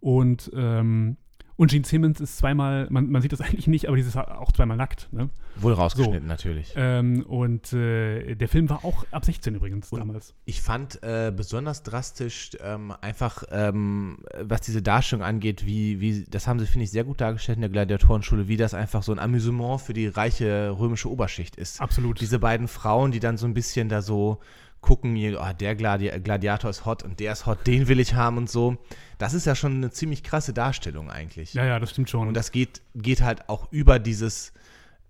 Und, 0.00 0.50
ähm, 0.54 1.16
Und 1.60 1.70
Gene 1.72 1.84
Simmons 1.84 2.20
ist 2.20 2.38
zweimal, 2.38 2.86
man, 2.88 3.10
man 3.10 3.20
sieht 3.20 3.32
das 3.32 3.42
eigentlich 3.42 3.66
nicht, 3.66 3.86
aber 3.86 3.98
dieses 3.98 4.16
auch 4.16 4.50
zweimal 4.50 4.78
nackt. 4.78 5.10
Ne? 5.12 5.28
Wohl 5.56 5.74
rausgeschnitten, 5.74 6.26
natürlich. 6.26 6.72
Ähm, 6.74 7.22
und 7.28 7.74
äh, 7.74 8.34
der 8.34 8.48
Film 8.48 8.70
war 8.70 8.82
auch 8.82 9.04
ab 9.10 9.26
16 9.26 9.56
übrigens 9.56 9.92
Und 9.92 10.00
damals. 10.00 10.34
Ich 10.46 10.62
fand 10.62 11.02
äh, 11.02 11.30
besonders 11.36 11.82
drastisch 11.82 12.52
ähm, 12.64 12.94
einfach, 13.02 13.42
ähm, 13.50 14.20
was 14.40 14.62
diese 14.62 14.80
Darstellung 14.80 15.22
angeht, 15.22 15.66
wie, 15.66 16.00
wie 16.00 16.24
das 16.30 16.46
haben 16.46 16.58
sie, 16.60 16.64
finde 16.64 16.84
ich, 16.84 16.92
sehr 16.92 17.04
gut 17.04 17.20
dargestellt 17.20 17.56
in 17.56 17.60
der 17.60 17.68
Gladiatorenschule, 17.68 18.48
wie 18.48 18.56
das 18.56 18.72
einfach 18.72 19.02
so 19.02 19.12
ein 19.12 19.18
Amüsement 19.18 19.82
für 19.82 19.92
die 19.92 20.06
reiche 20.06 20.74
römische 20.78 21.10
Oberschicht 21.10 21.56
ist. 21.56 21.82
Absolut. 21.82 22.22
Diese 22.22 22.38
beiden 22.38 22.68
Frauen, 22.68 23.12
die 23.12 23.20
dann 23.20 23.36
so 23.36 23.44
ein 23.44 23.52
bisschen 23.52 23.90
da 23.90 24.00
so 24.00 24.40
gucken, 24.80 25.16
oh, 25.36 25.52
der 25.58 25.74
Gladi 25.74 26.08
Gladiator 26.20 26.70
ist 26.70 26.84
hot 26.84 27.02
und 27.02 27.20
der 27.20 27.32
ist 27.32 27.46
hot, 27.46 27.66
den 27.66 27.88
will 27.88 28.00
ich 28.00 28.14
haben 28.14 28.38
und 28.38 28.50
so. 28.50 28.78
Das 29.18 29.34
ist 29.34 29.46
ja 29.46 29.54
schon 29.54 29.76
eine 29.76 29.90
ziemlich 29.90 30.22
krasse 30.22 30.52
Darstellung 30.52 31.10
eigentlich. 31.10 31.54
ja, 31.54 31.64
ja, 31.64 31.78
das 31.78 31.90
stimmt 31.90 32.10
schon. 32.10 32.28
Und 32.28 32.34
das 32.34 32.52
geht, 32.52 32.80
geht 32.94 33.22
halt 33.22 33.48
auch 33.48 33.70
über 33.70 33.98
dieses 33.98 34.52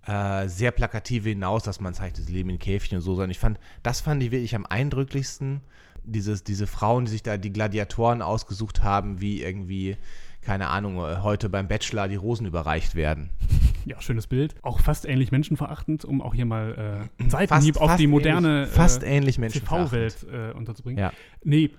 äh, 0.07 0.49
sehr 0.49 0.73
plakative 0.73 1.29
hinaus, 1.29 1.63
dass 1.63 1.81
man 1.81 1.95
zeigt, 1.95 2.19
das 2.19 2.29
Leben 2.29 2.51
in 2.51 2.59
Käfchen 2.59 2.99
und 2.99 3.03
so, 3.03 3.15
sondern 3.15 3.31
ich 3.31 3.39
fand, 3.39 3.59
das 3.83 4.01
fand 4.01 4.23
ich 4.23 4.31
wirklich 4.31 4.55
am 4.55 4.67
eindrücklichsten. 4.67 5.61
Dieses, 6.03 6.43
diese 6.43 6.67
Frauen, 6.67 7.05
die 7.05 7.11
sich 7.11 7.23
da 7.23 7.37
die 7.37 7.53
Gladiatoren 7.53 8.23
ausgesucht 8.23 8.83
haben, 8.83 9.21
wie 9.21 9.43
irgendwie, 9.43 9.97
keine 10.43 10.69
Ahnung, 10.69 10.97
äh, 10.99 11.19
heute 11.23 11.49
beim 11.49 11.69
Bachelor 11.69 12.09
die 12.09 12.17
Rosen 12.17 12.47
überreicht 12.47 12.95
werden. 12.95 13.31
ja, 13.85 14.01
schönes 14.01 14.27
Bild. 14.27 14.55
Auch 14.63 14.81
fast 14.81 15.07
ähnlich 15.07 15.33
menschenverachtend, 15.33 16.05
um 16.05 16.23
auch 16.23 16.35
hier 16.35 16.47
mal 16.47 17.09
äh, 17.19 17.23
einen 17.23 17.31
Seitenhieb 17.31 17.75
Fast- 17.75 17.83
auf 17.83 17.91
fast 17.91 18.01
die 18.01 18.07
moderne 18.07 18.69
ähnlich, 18.75 19.03
äh, 19.03 19.17
ähnlich 19.17 19.39
Menschen. 19.39 19.61
TV-Welt 19.65 20.27
äh, 20.33 20.53
unterzubringen. 20.57 20.99
Ja. 20.99 21.13
Nee, 21.45 21.71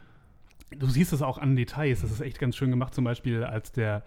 du 0.78 0.88
siehst 0.88 1.12
es 1.14 1.22
auch 1.22 1.38
an 1.38 1.56
Details. 1.56 2.02
Das 2.02 2.12
ist 2.12 2.22
echt 2.22 2.40
ganz 2.40 2.56
schön 2.56 2.70
gemacht. 2.70 2.94
Zum 2.94 3.04
Beispiel, 3.04 3.44
als 3.44 3.72
der, 3.72 4.04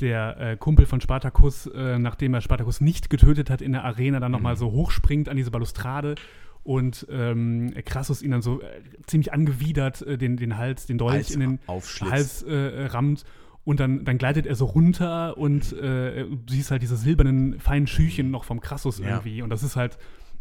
der 0.00 0.40
äh, 0.40 0.56
Kumpel 0.56 0.86
von 0.86 1.00
Spartacus, 1.00 1.66
äh, 1.66 1.98
nachdem 1.98 2.34
er 2.34 2.40
Spartacus 2.40 2.80
nicht 2.80 3.10
getötet 3.10 3.50
hat 3.50 3.60
in 3.62 3.72
der 3.72 3.84
Arena, 3.84 4.18
dann 4.20 4.32
nochmal 4.32 4.54
Mhm. 4.54 4.58
so 4.58 4.72
hochspringt 4.72 5.28
an 5.28 5.36
diese 5.36 5.50
Balustrade 5.50 6.14
und 6.62 7.06
ähm, 7.10 7.72
Crassus 7.86 8.20
ihn 8.22 8.32
dann 8.32 8.42
so 8.42 8.60
äh, 8.60 8.66
ziemlich 9.06 9.32
angewidert 9.32 10.02
äh, 10.02 10.18
den, 10.18 10.36
den 10.36 10.58
Hals, 10.58 10.86
den 10.86 10.98
Dolch 10.98 11.14
Hals 11.14 11.30
in 11.30 11.40
den. 11.40 11.58
Hals 11.68 12.42
äh, 12.42 12.86
rammt. 12.86 13.24
Und 13.64 13.78
dann, 13.78 14.04
dann 14.04 14.18
gleitet 14.18 14.46
er 14.46 14.54
so 14.54 14.64
runter 14.64 15.36
und 15.36 15.72
äh, 15.74 16.24
du 16.24 16.38
siehst 16.48 16.70
halt 16.70 16.82
diese 16.82 16.96
silbernen 16.96 17.60
feinen 17.60 17.86
Schüchen 17.86 18.30
noch 18.30 18.44
vom 18.44 18.60
Crassus 18.60 18.98
Ja. 18.98 19.08
irgendwie. 19.08 19.42
Und 19.42 19.50
das 19.50 19.62
ist 19.62 19.76
halt, 19.76 19.98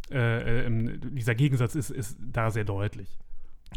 äh, 0.10 0.66
ähm, 0.66 1.00
dieser 1.16 1.36
Gegensatz 1.36 1.76
ist, 1.76 1.90
ist 1.92 2.18
da 2.20 2.50
sehr 2.50 2.64
deutlich. 2.64 3.20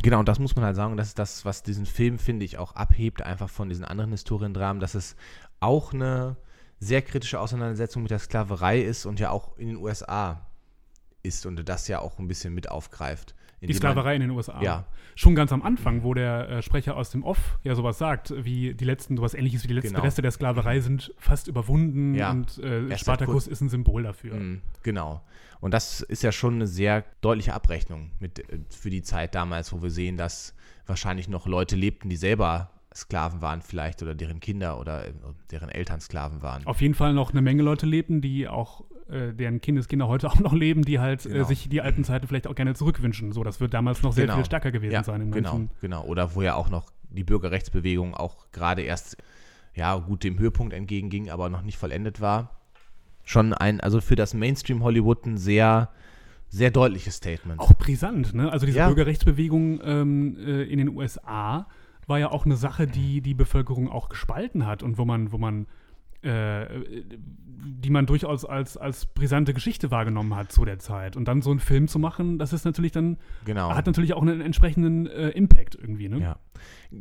Genau, 0.01 0.21
und 0.21 0.29
das 0.29 0.39
muss 0.39 0.57
man 0.57 0.65
halt 0.65 0.77
sagen, 0.77 0.97
das 0.97 1.09
ist 1.09 1.19
das, 1.19 1.45
was 1.45 1.63
diesen 1.63 1.85
Film, 1.87 2.19
finde 2.19 2.45
ich, 2.47 2.57
auch 2.57 2.75
abhebt, 2.77 3.23
einfach 3.23 3.51
von 3.51 3.69
diesen 3.69 3.85
anderen 3.85 4.13
Historiendramen, 4.13 4.81
dass 4.81 4.95
es 4.95 5.17
auch 5.61 5.93
eine 5.93 6.37
sehr 6.79 7.03
kritische 7.03 7.39
Auseinandersetzung 7.39 8.03
mit 8.03 8.11
der 8.11 8.19
Sklaverei 8.19 8.81
ist 8.81 9.07
und 9.07 9.21
ja 9.21 9.31
auch 9.31 9.59
in 9.59 9.69
den 9.69 9.77
USA 9.77 10.47
ist 11.23 11.47
und 11.47 11.69
das 11.69 11.89
ja 11.89 12.01
auch 12.01 12.19
ein 12.19 12.27
bisschen 12.29 12.55
mit 12.55 12.71
aufgreift. 12.71 13.35
Die 13.69 13.75
Sklaverei 13.75 14.15
in 14.17 14.21
den 14.23 14.31
USA. 14.31 14.61
Ja. 14.63 14.85
Schon 15.15 15.35
ganz 15.35 15.53
am 15.53 15.63
Anfang, 15.63 16.03
wo 16.03 16.15
der 16.15 16.49
äh, 16.49 16.63
Sprecher 16.63 16.97
aus 16.97 17.11
dem 17.11 17.23
Off 17.23 17.59
ja 17.63 17.75
sowas 17.75 17.99
sagt, 17.99 18.33
wie 18.45 18.75
die 18.75 18.85
letzten, 18.85 19.17
sowas 19.17 19.35
ähnliches 19.35 19.63
wie 19.65 19.69
die 19.69 19.75
letzten 19.75 19.91
Genau. 19.95 20.03
Reste 20.05 20.23
der 20.23 20.31
Sklaverei 20.31 20.81
sind 20.81 21.15
fast 21.19 21.49
überwunden 21.49 22.15
Ja. 22.15 22.31
und 22.31 22.59
äh, 22.59 22.89
seit 22.97 23.21
ist 23.23 23.61
ein 23.61 23.69
Symbol 23.69 24.03
dafür. 24.03 24.35
Mm, 24.35 24.63
Genau. 24.83 25.23
Und 25.61 25.73
das 25.75 26.01
ist 26.01 26.23
ja 26.25 26.33
schon 26.33 26.55
eine 26.55 26.67
sehr 26.67 27.05
deutliche 27.21 27.55
Abrechnung 27.55 28.11
mit, 28.19 28.39
äh, 28.41 28.59
für 28.71 28.91
die 28.91 29.03
Zeit 29.03 29.35
damals, 29.35 29.73
wo 29.73 29.83
wir 29.83 29.91
sehen, 29.91 30.17
dass 30.17 30.55
wahrscheinlich 30.87 31.29
noch 31.29 31.47
Leute 31.47 31.77
lebten, 31.77 32.09
die 32.09 32.17
selber 32.17 32.71
Sklaven 32.95 33.41
waren 33.41 33.63
vielleicht 33.63 34.03
oder 34.03 34.15
deren 34.15 34.41
Kinder 34.41 34.79
oder 34.79 35.07
äh, 35.07 35.13
deren 35.51 35.69
Eltern 35.69 36.01
Sklaven 36.01 36.43
waren. 36.43 36.67
Auf 36.67 36.81
jeden 36.81 36.95
Fall 36.95 37.15
noch 37.15 37.31
eine 37.31 37.41
Menge 37.43 37.63
Leute 37.63 37.87
lebten, 37.87 38.21
die 38.21 38.49
auch, 38.49 38.85
äh, 39.11 39.33
deren 39.33 39.61
Kindeskinder 39.61 40.09
heute 40.09 40.29
auch 40.31 40.39
noch 40.39 40.53
leben, 40.53 40.83
die 40.83 40.99
halt 40.99 41.25
äh, 41.27 41.31
Genau. 41.31 41.45
sich 41.45 41.69
die 41.69 41.81
alten 41.81 42.05
Zeiten 42.05 42.27
vielleicht 42.27 42.47
auch 42.47 42.55
gerne 42.55 42.75
zurückwünschen. 42.75 43.33
So, 43.33 43.43
das 43.45 43.61
wird 43.61 43.75
damals 43.75 44.03
noch 44.03 44.13
sehr 44.13 44.25
Genau. 44.27 44.37
viel 44.37 44.45
stärker 44.45 44.71
gewesen 44.73 44.93
ja, 44.93 45.05
sein 45.05 45.21
in 45.21 45.31
genau, 45.33 45.53
manchen. 45.53 45.71
genau. 45.81 46.05
Oder 46.05 46.35
wo 46.35 46.43
ja 46.43 46.55
auch 46.55 46.71
noch 46.71 46.91
die 47.11 47.25
Bürgerrechtsbewegung 47.25 48.15
auch 48.15 48.47
gerade 48.53 48.83
erst, 48.83 49.17
ja, 49.75 49.95
gut 49.97 50.25
dem 50.25 50.39
Höhepunkt 50.39 50.73
entgegenging, 50.73 51.31
aber 51.31 51.49
noch 51.51 51.63
nicht 51.63 51.77
vollendet 51.79 52.21
war. 52.21 52.59
Schon 53.25 53.53
ein, 53.55 53.81
also 53.81 54.01
für 54.01 54.17
das 54.17 54.35
Mainstream 54.35 54.83
Hollywood 54.83 55.27
ein 55.27 55.37
sehr, 55.37 55.91
sehr 56.49 56.71
deutliches 56.71 57.17
Statement. 57.17 57.61
Auch 57.61 57.73
brisant, 57.75 58.35
ne? 58.35 58.51
Also 58.51 58.67
diese 58.67 58.79
Ja. 58.79 58.89
Bürgerrechtsbewegung 58.89 59.81
ähm, 59.85 60.37
äh, 60.39 60.63
in 60.65 60.79
den 60.79 60.89
USA 60.89 61.67
war 62.07 62.19
ja 62.19 62.31
auch 62.31 62.45
eine 62.45 62.57
Sache, 62.57 62.87
die 62.87 63.21
die 63.21 63.35
Bevölkerung 63.35 63.89
auch 63.91 64.09
gespalten 64.09 64.67
hat 64.67 64.83
und 64.83 64.99
wo 64.99 65.05
man, 65.05 65.31
wo 65.33 65.39
man, 65.39 65.67
äh, 66.23 66.67
die 67.65 67.91
man 67.91 68.07
durchaus 68.07 68.45
als, 68.45 68.77
als 68.77 69.07
brisante 69.07 69.55
Geschichte 69.55 69.91
wahrgenommen 69.91 70.35
hat 70.35 70.51
zu 70.51 70.65
der 70.65 70.79
Zeit. 70.79 71.17
Und 71.17 71.27
dann 71.27 71.43
so 71.43 71.51
einen 71.51 71.61
Film 71.61 71.87
zu 71.89 71.99
machen, 71.99 72.39
das 72.39 72.53
ist 72.53 72.65
natürlich 72.65 72.93
dann, 72.93 73.19
genau. 73.45 73.75
hat 73.75 73.87
natürlich 73.87 74.15
auch 74.15 74.23
einen 74.23 74.41
entsprechenden 74.41 75.07
äh, 75.07 75.29
Impact 75.31 75.77
irgendwie, 75.77 76.09
ne? 76.09 76.19
Ja. 76.19 76.37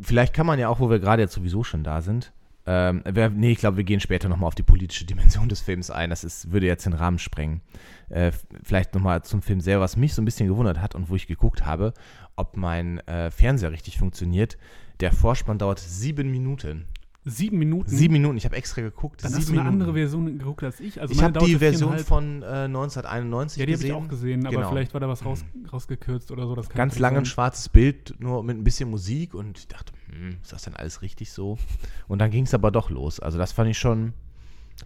Vielleicht 0.02 0.34
kann 0.34 0.46
man 0.46 0.60
ja 0.60 0.70
auch, 0.70 0.80
wo 0.80 0.90
wir 0.90 1.00
gerade 1.00 1.22
jetzt 1.22 1.34
sowieso 1.34 1.64
schon 1.64 1.84
da 1.84 2.02
sind, 2.02 2.32
ähm, 2.68 3.02
wer, 3.06 3.30
nee, 3.30 3.52
ich 3.52 3.58
glaube, 3.58 3.78
wir 3.78 3.84
gehen 3.84 4.00
später 4.00 4.30
nochmal 4.30 4.48
auf 4.48 4.56
die 4.56 4.64
politische 4.64 5.06
Dimension 5.06 5.50
des 5.50 5.62
Films 5.62 5.90
ein. 5.90 6.12
Das 6.12 6.24
ist, 6.24 6.52
würde 6.52 6.68
jetzt 6.68 6.86
den 6.86 6.94
Rahmen 6.94 7.18
sprengen. 7.18 7.62
Äh, 8.10 8.32
vielleicht 8.64 8.94
nochmal 8.94 9.24
zum 9.24 9.42
Film 9.42 9.62
selber, 9.62 9.82
was 9.82 9.98
mich 9.98 10.14
so 10.14 10.22
ein 10.22 10.26
bisschen 10.26 10.48
gewundert 10.48 10.80
hat 10.80 10.94
und 10.94 11.10
wo 11.10 11.16
ich 11.16 11.28
geguckt 11.28 11.66
habe, 11.66 11.94
ob 12.36 12.58
mein 12.58 13.00
äh, 13.08 13.32
Fernseher 13.32 13.72
richtig 13.72 13.98
funktioniert. 13.98 14.58
Der 15.00 15.12
Vorspann 15.12 15.58
dauert 15.58 15.80
sieben 15.80 16.30
Minuten. 16.30 16.86
Sieben 17.24 17.60
Minuten. 17.60 17.88
Sieben 17.88 18.14
Minuten, 18.14 18.38
ich 18.38 18.46
habe 18.46 18.56
extra 18.56 18.82
geguckt. 18.82 19.24
Dann 19.24 19.32
hast 19.36 19.48
du 19.48 19.52
eine 19.52 19.62
Minuten. 19.62 19.68
andere 19.68 19.94
Version 19.94 20.26
geguckt 20.26 20.64
als 20.64 20.80
ich. 20.80 21.00
Also 21.00 21.14
ich 21.14 21.22
habe 21.22 21.38
die 21.46 21.56
Version 21.58 22.00
von 22.00 22.42
äh, 22.42 22.46
1991 22.66 23.60
Ja, 23.60 23.66
die 23.68 23.74
habe 23.74 23.78
gesehen. 23.82 23.96
ich 23.96 24.04
auch 24.04 24.08
gesehen, 24.08 24.46
aber 24.48 24.56
Genau. 24.56 24.70
vielleicht 24.70 24.94
war 24.96 25.02
da 25.02 25.08
was 25.08 25.24
raus, 25.24 25.46
rausgekürzt 25.72 26.32
oder 26.32 26.48
so. 26.48 26.56
Das 26.56 26.70
Ganz 26.70 26.98
lange 26.98 27.20
ein 27.20 27.26
schwarzes 27.26 27.70
Bild, 27.70 28.16
nur 28.20 28.44
mit 28.44 28.58
ein 28.58 28.64
bisschen 28.64 28.90
Musik 28.90 29.36
und 29.36 29.60
ich 29.60 29.68
dachte, 29.68 29.94
hm, 30.10 30.38
ist 30.42 30.52
das 30.52 30.64
denn 30.64 30.76
alles 30.76 31.04
richtig 31.04 31.32
so? 31.32 31.60
Und 32.08 32.20
dann 32.20 32.32
ging 32.32 32.46
es 32.46 32.56
aber 32.56 32.72
doch 32.72 32.90
los. 32.90 33.20
Also 33.20 33.38
das 33.38 33.52
fand 33.52 33.70
ich 33.70 33.78
schon, 33.78 34.14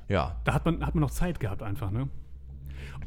ja. 0.10 0.36
Da 0.44 0.54
hat 0.54 0.66
man, 0.66 0.86
hat 0.86 0.94
man 0.94 1.02
noch 1.04 1.12
Zeit 1.12 1.40
gehabt 1.40 1.64
einfach, 1.64 1.90
ne? 1.90 2.10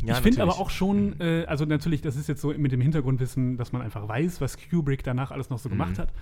Ja 0.05 0.15
ich 0.15 0.21
finde 0.21 0.43
aber 0.43 0.59
auch 0.59 0.71
schon, 0.71 1.21
äh, 1.21 1.45
also 1.47 1.65
natürlich, 1.65 2.01
das 2.03 2.17
ist 2.17 2.29
jetzt 2.29 2.41
so 2.41 2.49
mit 2.57 2.73
dem 2.73 2.81
Hintergrundwissen, 2.81 3.57
dass 3.57 3.73
man 3.73 3.83
einfach 3.83 4.07
weiß, 4.09 4.41
was 4.41 4.57
Kubrick 4.71 5.03
danach 5.05 5.31
alles 5.31 5.51
noch 5.51 5.59
so 5.59 5.69
gemacht 5.69 5.93
Mhm. 5.93 6.03
hat. 6.03 6.13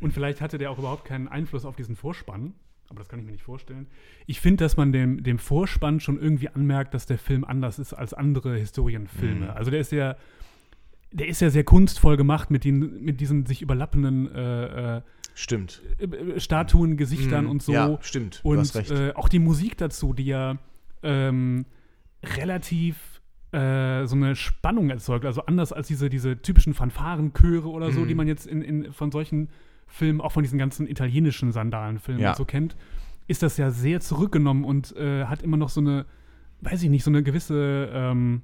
Und 0.00 0.12
vielleicht 0.12 0.40
hatte 0.40 0.58
der 0.58 0.70
auch 0.70 0.78
überhaupt 0.78 1.04
keinen 1.04 1.28
Einfluss 1.28 1.64
auf 1.64 1.76
diesen 1.76 1.96
Vorspann. 1.96 2.54
Aber 2.88 3.00
das 3.00 3.08
kann 3.08 3.18
ich 3.18 3.26
mir 3.26 3.32
nicht 3.32 3.42
vorstellen. 3.42 3.88
Ich 4.26 4.40
finde, 4.40 4.62
dass 4.64 4.76
man 4.76 4.92
dem, 4.92 5.22
dem 5.24 5.38
Vorspann 5.40 5.98
schon 5.98 6.20
irgendwie 6.20 6.48
anmerkt, 6.50 6.94
dass 6.94 7.04
der 7.04 7.18
Film 7.18 7.44
anders 7.44 7.80
ist 7.80 7.92
als 7.92 8.14
andere 8.14 8.56
Historienfilme. 8.56 9.46
Mhm. 9.46 9.50
Also 9.50 9.72
der 9.72 9.80
ist 9.80 9.90
ja, 9.90 10.14
der 11.12 11.26
ist 11.26 11.40
ja 11.40 11.50
sehr 11.50 11.64
kunstvoll 11.64 12.16
gemacht 12.16 12.50
mit, 12.50 12.62
den, 12.64 13.02
mit 13.02 13.20
diesen 13.20 13.44
sich 13.44 13.60
überlappenden 13.60 14.32
äh, 14.32 15.02
Stimmt. 15.34 15.82
äh, 15.98 16.04
äh, 16.04 16.38
Statuen, 16.40 16.96
Gesichtern 16.96 17.44
Mhm. 17.46 17.50
und 17.50 17.62
so. 17.62 17.72
Ja, 17.72 17.98
stimmt. 18.02 18.40
Und 18.44 18.74
äh, 18.90 19.12
auch 19.14 19.28
die 19.28 19.40
Musik 19.40 19.76
dazu, 19.78 20.12
die 20.12 20.26
ja 20.26 20.56
ähm, 21.02 21.66
relativ 22.36 23.15
äh, 23.56 24.06
so 24.06 24.16
eine 24.16 24.36
Spannung 24.36 24.90
erzeugt. 24.90 25.24
Also 25.24 25.42
anders 25.46 25.72
als 25.72 25.88
diese, 25.88 26.08
diese 26.10 26.40
typischen 26.42 26.74
Fanfarenchöre 26.74 27.68
oder 27.68 27.90
so, 27.92 28.00
Mhm. 28.00 28.08
die 28.08 28.14
man 28.14 28.26
jetzt 28.28 28.46
in, 28.46 28.62
in, 28.62 28.92
von 28.92 29.10
solchen 29.10 29.48
Filmen, 29.86 30.20
auch 30.20 30.32
von 30.32 30.42
diesen 30.42 30.58
ganzen 30.58 30.86
italienischen 30.86 31.52
Sandalenfilmen 31.52 32.22
Ja. 32.22 32.34
so 32.34 32.44
kennt, 32.44 32.76
ist 33.28 33.42
das 33.42 33.56
ja 33.56 33.70
sehr 33.70 34.00
zurückgenommen 34.00 34.64
und 34.64 34.94
äh, 34.96 35.24
hat 35.24 35.42
immer 35.42 35.56
noch 35.56 35.68
so 35.70 35.80
eine, 35.80 36.06
weiß 36.60 36.82
ich 36.82 36.90
nicht, 36.90 37.04
so 37.04 37.10
eine 37.10 37.22
gewisse 37.22 37.88
ähm, 37.92 38.42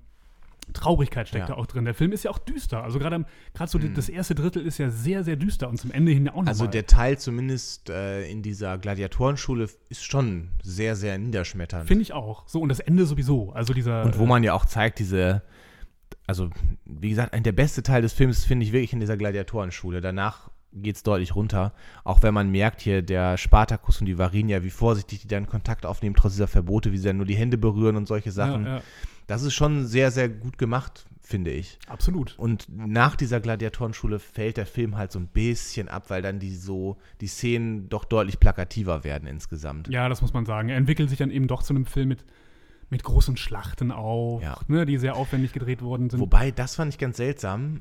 Traurigkeit 0.72 1.28
steckt 1.28 1.48
Ja. 1.48 1.54
da 1.54 1.60
auch 1.60 1.66
drin. 1.66 1.84
Der 1.84 1.94
Film 1.94 2.12
ist 2.12 2.24
ja 2.24 2.30
auch 2.30 2.38
düster. 2.38 2.82
Also 2.82 2.98
gerade 2.98 3.24
gerade 3.54 3.70
so 3.70 3.78
Mhm. 3.78 3.94
das 3.94 4.08
erste 4.08 4.34
Drittel 4.34 4.64
ist 4.64 4.78
ja 4.78 4.90
sehr, 4.90 5.24
sehr 5.24 5.36
düster 5.36 5.68
und 5.68 5.76
zum 5.78 5.90
Ende 5.90 6.12
hin 6.12 6.26
ja 6.26 6.32
auch 6.32 6.42
noch 6.42 6.46
Also 6.48 6.66
der 6.66 6.86
Teil 6.86 7.18
zumindest 7.18 7.90
äh, 7.90 8.26
in 8.30 8.42
dieser 8.42 8.78
Gladiatorenschule 8.78 9.68
ist 9.88 10.04
schon 10.04 10.48
sehr, 10.62 10.96
sehr 10.96 11.18
niederschmetternd. 11.18 11.86
Finde 11.88 12.02
ich 12.02 12.12
auch. 12.12 12.46
So, 12.48 12.60
und 12.60 12.68
das 12.68 12.80
Ende 12.80 13.04
sowieso. 13.06 13.50
Also 13.52 13.74
dieser. 13.74 14.04
Und 14.04 14.18
wo 14.18 14.26
man 14.26 14.42
ja 14.44 14.54
auch 14.54 14.64
zeigt, 14.64 14.98
diese, 14.98 15.42
also 16.26 16.48
wie 16.84 17.10
gesagt, 17.10 17.34
der 17.44 17.52
beste 17.52 17.82
Teil 17.82 18.00
des 18.02 18.12
Films 18.12 18.44
finde 18.44 18.64
ich 18.64 18.72
wirklich 18.72 18.92
in 18.92 19.00
dieser 19.00 19.16
Gladiatorenschule. 19.16 20.00
Danach 20.00 20.50
geht 20.74 20.96
es 20.96 21.02
deutlich 21.02 21.34
runter. 21.36 21.72
Auch 22.04 22.22
wenn 22.22 22.32
man 22.34 22.50
merkt 22.50 22.80
hier, 22.80 23.02
der 23.02 23.36
Spartacus 23.36 24.00
und 24.00 24.06
die 24.06 24.18
Varinia, 24.18 24.62
wie 24.64 24.70
vorsichtig 24.70 25.20
die 25.20 25.28
dann 25.28 25.46
Kontakt 25.46 25.84
aufnehmen, 25.86 26.14
trotz 26.16 26.32
dieser 26.32 26.48
Verbote, 26.48 26.92
wie 26.92 26.98
sie 26.98 27.08
dann 27.08 27.16
nur 27.18 27.26
die 27.26 27.36
Hände 27.36 27.58
berühren 27.58 27.96
und 27.96 28.06
solche 28.08 28.30
Sachen. 28.32 28.64
Ja, 28.66 28.76
ja, 28.76 28.82
Das 29.26 29.42
ist 29.42 29.54
schon 29.54 29.86
sehr, 29.86 30.10
sehr 30.10 30.28
gut 30.28 30.58
gemacht, 30.58 31.04
finde 31.20 31.50
ich. 31.50 31.78
absolut. 31.88 32.38
Und 32.38 32.66
nach 32.74 33.16
dieser 33.16 33.40
Gladiatorenschule 33.40 34.18
fällt 34.18 34.56
der 34.56 34.66
Film 34.66 34.96
halt 34.96 35.12
so 35.12 35.18
ein 35.18 35.26
bisschen 35.28 35.88
ab, 35.88 36.04
weil 36.08 36.22
dann 36.22 36.38
die 36.38 36.54
so, 36.54 36.96
die 37.20 37.26
Szenen 37.28 37.88
doch 37.88 38.04
deutlich 38.04 38.40
plakativer 38.40 39.04
werden 39.04 39.28
insgesamt. 39.28 39.88
Ja, 39.88 40.08
das 40.08 40.20
muss 40.22 40.32
man 40.32 40.46
sagen. 40.46 40.68
Er 40.68 40.76
entwickelt 40.76 41.08
sich 41.10 41.18
dann 41.18 41.30
eben 41.30 41.46
doch 41.48 41.62
zu 41.62 41.72
einem 41.74 41.86
Film 41.86 42.08
mit, 42.08 42.24
mit 42.90 43.04
großen 43.04 43.36
Schlachten 43.36 43.92
auch, 43.92 44.40
Ja. 44.42 44.58
ne, 44.68 44.84
die 44.86 44.98
sehr 44.98 45.16
aufwendig 45.16 45.52
gedreht 45.52 45.80
worden 45.82 46.10
sind. 46.10 46.18
Wobei, 46.20 46.50
das 46.50 46.74
fand 46.76 46.92
ich 46.92 46.98
ganz 46.98 47.16
seltsam. 47.18 47.80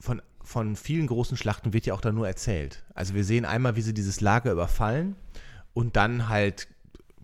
Von, 0.00 0.20
von 0.42 0.76
vielen 0.76 1.06
großen 1.06 1.36
Schlachten 1.36 1.72
wird 1.72 1.86
ja 1.86 1.94
auch 1.94 2.00
da 2.00 2.12
nur 2.12 2.26
erzählt. 2.26 2.84
Also 2.94 3.14
wir 3.14 3.24
sehen 3.24 3.44
einmal, 3.44 3.76
wie 3.76 3.82
sie 3.82 3.94
dieses 3.94 4.20
Lager 4.20 4.52
überfallen 4.52 5.16
und 5.74 5.96
dann 5.96 6.28
halt 6.28 6.68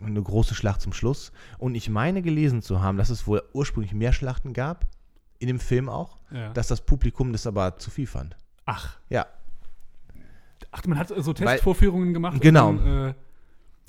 eine 0.01 0.21
große 0.21 0.53
Schlacht 0.55 0.81
zum 0.81 0.91
Schluss. 0.93 1.31
Und 1.57 1.75
ich 1.75 1.89
meine 1.89 2.21
gelesen 2.21 2.61
zu 2.61 2.81
haben, 2.81 2.97
dass 2.97 3.09
es 3.09 3.25
wohl 3.27 3.41
ursprünglich 3.53 3.93
mehr 3.93 4.11
Schlachten 4.11 4.53
gab, 4.53 4.85
in 5.39 5.47
dem 5.47 5.59
Film 5.59 5.87
auch, 5.89 6.17
Ja. 6.31 6.51
dass 6.53 6.67
das 6.67 6.81
Publikum 6.81 7.31
das 7.31 7.47
aber 7.47 7.77
zu 7.77 7.89
viel 7.91 8.07
fand. 8.07 8.35
Ach, 8.65 8.97
Ja, 9.09 9.25
ach, 10.71 10.83
man 10.85 10.97
hat 10.97 11.09
so 11.15 11.33
Testvorführungen 11.33 12.13
gemacht. 12.13 12.41
Genau. 12.41 12.69
Und 12.69 12.85
äh, 12.85 13.13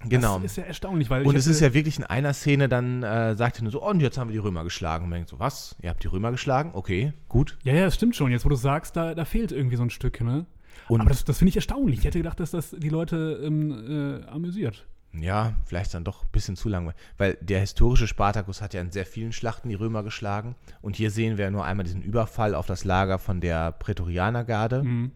genau. 0.04 0.36
Das 0.38 0.52
ist 0.52 0.56
ja 0.56 0.64
erstaunlich, 0.64 1.10
weil 1.10 1.26
Und 1.26 1.36
es 1.36 1.46
ist 1.46 1.60
ja 1.60 1.72
wirklich 1.74 1.98
in 1.98 2.04
einer 2.04 2.34
Szene, 2.34 2.68
dann 2.68 3.02
äh, 3.02 3.34
sagt 3.36 3.58
er 3.58 3.62
nur 3.62 3.72
so, 3.72 3.82
oh, 3.82 3.90
und 3.90 4.00
jetzt 4.00 4.18
haben 4.18 4.28
wir 4.28 4.32
die 4.32 4.38
Römer 4.38 4.64
geschlagen. 4.64 5.04
Und 5.04 5.10
man 5.10 5.18
denkt 5.18 5.30
so, 5.30 5.38
was? 5.38 5.76
Ihr 5.82 5.90
habt 5.90 6.02
die 6.02 6.08
Römer 6.08 6.30
geschlagen? 6.30 6.70
Okay, 6.74 7.12
gut. 7.28 7.58
Ja, 7.64 7.72
ja, 7.74 7.84
das 7.84 7.94
stimmt 7.94 8.16
schon. 8.16 8.30
Jetzt, 8.30 8.44
wo 8.44 8.48
du 8.48 8.56
sagst, 8.56 8.96
da, 8.96 9.14
da 9.14 9.24
fehlt 9.24 9.52
irgendwie 9.52 9.76
so 9.76 9.82
ein 9.82 9.90
Stück, 9.90 10.20
ne? 10.20 10.46
Und 10.88 11.00
Aber 11.00 11.10
das, 11.10 11.24
das 11.24 11.38
finde 11.38 11.50
ich 11.50 11.56
erstaunlich. 11.56 12.00
Ich 12.00 12.04
hätte 12.04 12.18
gedacht, 12.18 12.40
dass 12.40 12.50
das 12.50 12.70
die 12.70 12.88
Leute 12.90 13.40
ähm, 13.42 14.22
äh, 14.22 14.26
amüsiert. 14.28 14.84
ja, 15.12 15.54
vielleicht 15.64 15.94
dann 15.94 16.04
doch 16.04 16.24
ein 16.24 16.30
bisschen 16.32 16.56
zu 16.56 16.68
langweilig. 16.68 17.00
Weil 17.16 17.38
der 17.40 17.60
historische 17.60 18.06
Spartacus 18.08 18.60
hat 18.60 18.74
ja 18.74 18.80
in 18.80 18.90
sehr 18.90 19.06
vielen 19.06 19.32
Schlachten 19.32 19.68
die 19.68 19.76
Römer 19.76 20.02
geschlagen. 20.02 20.56
Und 20.82 20.96
hier 20.96 21.10
sehen 21.10 21.38
wir 21.38 21.50
nur 21.50 21.64
einmal 21.64 21.84
diesen 21.84 22.02
Überfall 22.02 22.54
auf 22.54 22.66
das 22.66 22.84
Lager 22.84 23.18
von 23.18 23.40
der 23.40 23.72
Prätorianergarde. 23.72 24.82
Mhm. 24.82 25.12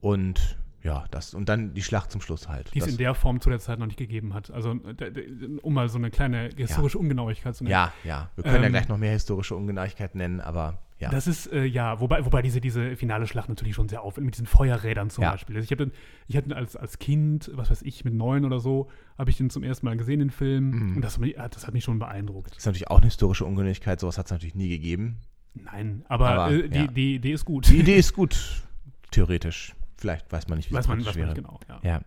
Und 0.00 0.56
ja, 0.82 1.04
das, 1.10 1.34
und 1.34 1.48
dann 1.48 1.74
die 1.74 1.82
Schlacht 1.82 2.10
zum 2.12 2.20
Schluss 2.20 2.48
halt. 2.48 2.72
Die 2.74 2.78
es 2.78 2.84
das, 2.84 2.92
in 2.92 2.98
der 2.98 3.14
Form 3.14 3.40
zu 3.40 3.50
der 3.50 3.58
Zeit 3.58 3.78
noch 3.78 3.86
nicht 3.86 3.98
gegeben 3.98 4.32
hat. 4.34 4.50
Also, 4.50 4.72
äh, 4.72 5.58
um 5.62 5.74
mal 5.74 5.88
so 5.88 5.98
eine 5.98 6.10
kleine 6.10 6.50
historische 6.56 6.98
Ungenauigkeit 6.98 7.56
zu 7.56 7.64
nennen. 7.64 7.72
ja, 7.72 7.92
ja. 8.04 8.30
Wir 8.36 8.44
können 8.44 8.60
ja 8.62 8.66
Ähm, 8.66 8.72
gleich 8.72 8.88
noch 8.88 8.96
mehr 8.98 9.12
historische 9.12 9.56
Ungenauigkeiten 9.56 10.18
nennen, 10.18 10.40
aber 10.40 10.78
ja. 11.00 11.10
Das 11.10 11.26
ist, 11.28 11.52
äh, 11.52 11.64
ja, 11.64 12.00
wobei, 12.00 12.24
wobei 12.24 12.42
diese, 12.42 12.60
diese 12.60 12.96
finale 12.96 13.26
Schlacht 13.28 13.48
natürlich 13.48 13.74
schon 13.76 13.88
sehr 13.88 14.02
aufwendig, 14.02 14.26
mit 14.26 14.34
diesen 14.34 14.46
Feuerrädern 14.46 15.10
zum 15.10 15.22
Ja. 15.22 15.30
Beispiel. 15.32 15.54
Also 15.56 15.64
ich 15.64 15.70
habe 15.78 15.92
ich 16.26 16.36
hatte 16.36 16.54
als, 16.56 16.74
als 16.74 16.98
Kind, 16.98 17.50
was 17.54 17.70
weiß 17.70 17.82
ich, 17.82 18.04
mit 18.04 18.14
neun 18.14 18.44
oder 18.44 18.58
so, 18.58 18.88
habe 19.16 19.30
ich 19.30 19.36
den 19.36 19.48
zum 19.50 19.62
ersten 19.62 19.86
Mal 19.86 19.96
gesehen, 19.96 20.18
den 20.18 20.30
Film. 20.30 20.70
Mhm. 20.70 20.96
Und 20.96 21.02
das, 21.02 21.14
hat 21.14 21.20
mich- 21.20 21.36
das 21.36 21.66
hat 21.66 21.72
mich 21.74 21.84
schon 21.84 21.98
beeindruckt. 22.00 22.56
ist 22.56 22.66
natürlich 22.66 22.88
auch 22.88 22.96
eine 22.98 23.06
historische 23.06 23.44
Ungenauigkeit. 23.44 24.00
Sowas 24.00 24.18
hat 24.18 24.26
es 24.26 24.32
natürlich 24.32 24.56
nie 24.56 24.68
gegeben. 24.68 25.18
Nein, 25.54 26.04
aber, 26.08 26.28
Aber, 26.30 26.52
äh, 26.52 26.68
die, 26.68 26.78
ja. 26.78 26.86
die 26.88 27.14
Idee 27.16 27.32
ist 27.32 27.44
gut. 27.44 27.68
Die 27.68 27.78
Idee 27.78 27.96
ist 27.96 28.12
gut, 28.14 28.62
theoretisch. 29.10 29.74
Vielleicht 29.98 30.30
weiß 30.32 30.48
man 30.48 30.58
nicht, 30.58 30.70
wie 30.70 30.74
weiß 30.74 30.84
es 30.84 30.88
man, 30.88 31.04
weiß 31.04 31.16
man 31.16 31.26
nicht 31.26 31.34
genau. 31.34 31.60
Ja. 31.68 31.80
Ja, 31.82 32.00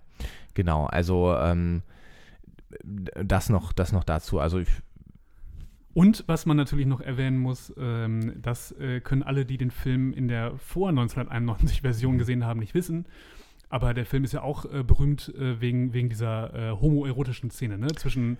genau. 0.54 0.86
Also 0.86 1.36
ähm, 1.36 1.84
das 2.84 3.50
noch, 3.50 3.74
das 3.74 3.92
noch 3.92 4.04
dazu. 4.04 4.40
Also 4.40 4.60
ich, 4.60 4.70
Und 5.94 6.24
was 6.28 6.46
man 6.46 6.58
natürlich 6.58 6.86
noch 6.86 7.02
erwähnen 7.02 7.38
muss, 7.38 7.74
ähm, 7.78 8.34
das 8.42 8.72
äh, 8.74 9.02
können 9.02 9.24
alle, 9.24 9.46
die 9.46 9.58
den 9.58 9.72
Film 9.72 10.14
in 10.14 10.28
der 10.28 10.58
vor 10.58 10.90
1991 10.90 11.82
Version 11.82 12.18
gesehen 12.18 12.46
haben, 12.46 12.60
nicht 12.60 12.74
wissen. 12.74 13.06
Aber 13.70 13.94
der 13.94 14.06
Film 14.06 14.24
ist 14.24 14.34
ja 14.34 14.42
auch 14.42 14.66
äh, 14.66 14.84
berühmt 14.84 15.34
äh, 15.36 15.62
wegen, 15.62 15.94
wegen 15.94 16.10
dieser 16.10 16.54
äh, 16.54 16.72
homoerotischen 16.72 17.52
Szene, 17.52 17.78
ne? 17.78 17.88
Zwischen 17.88 18.38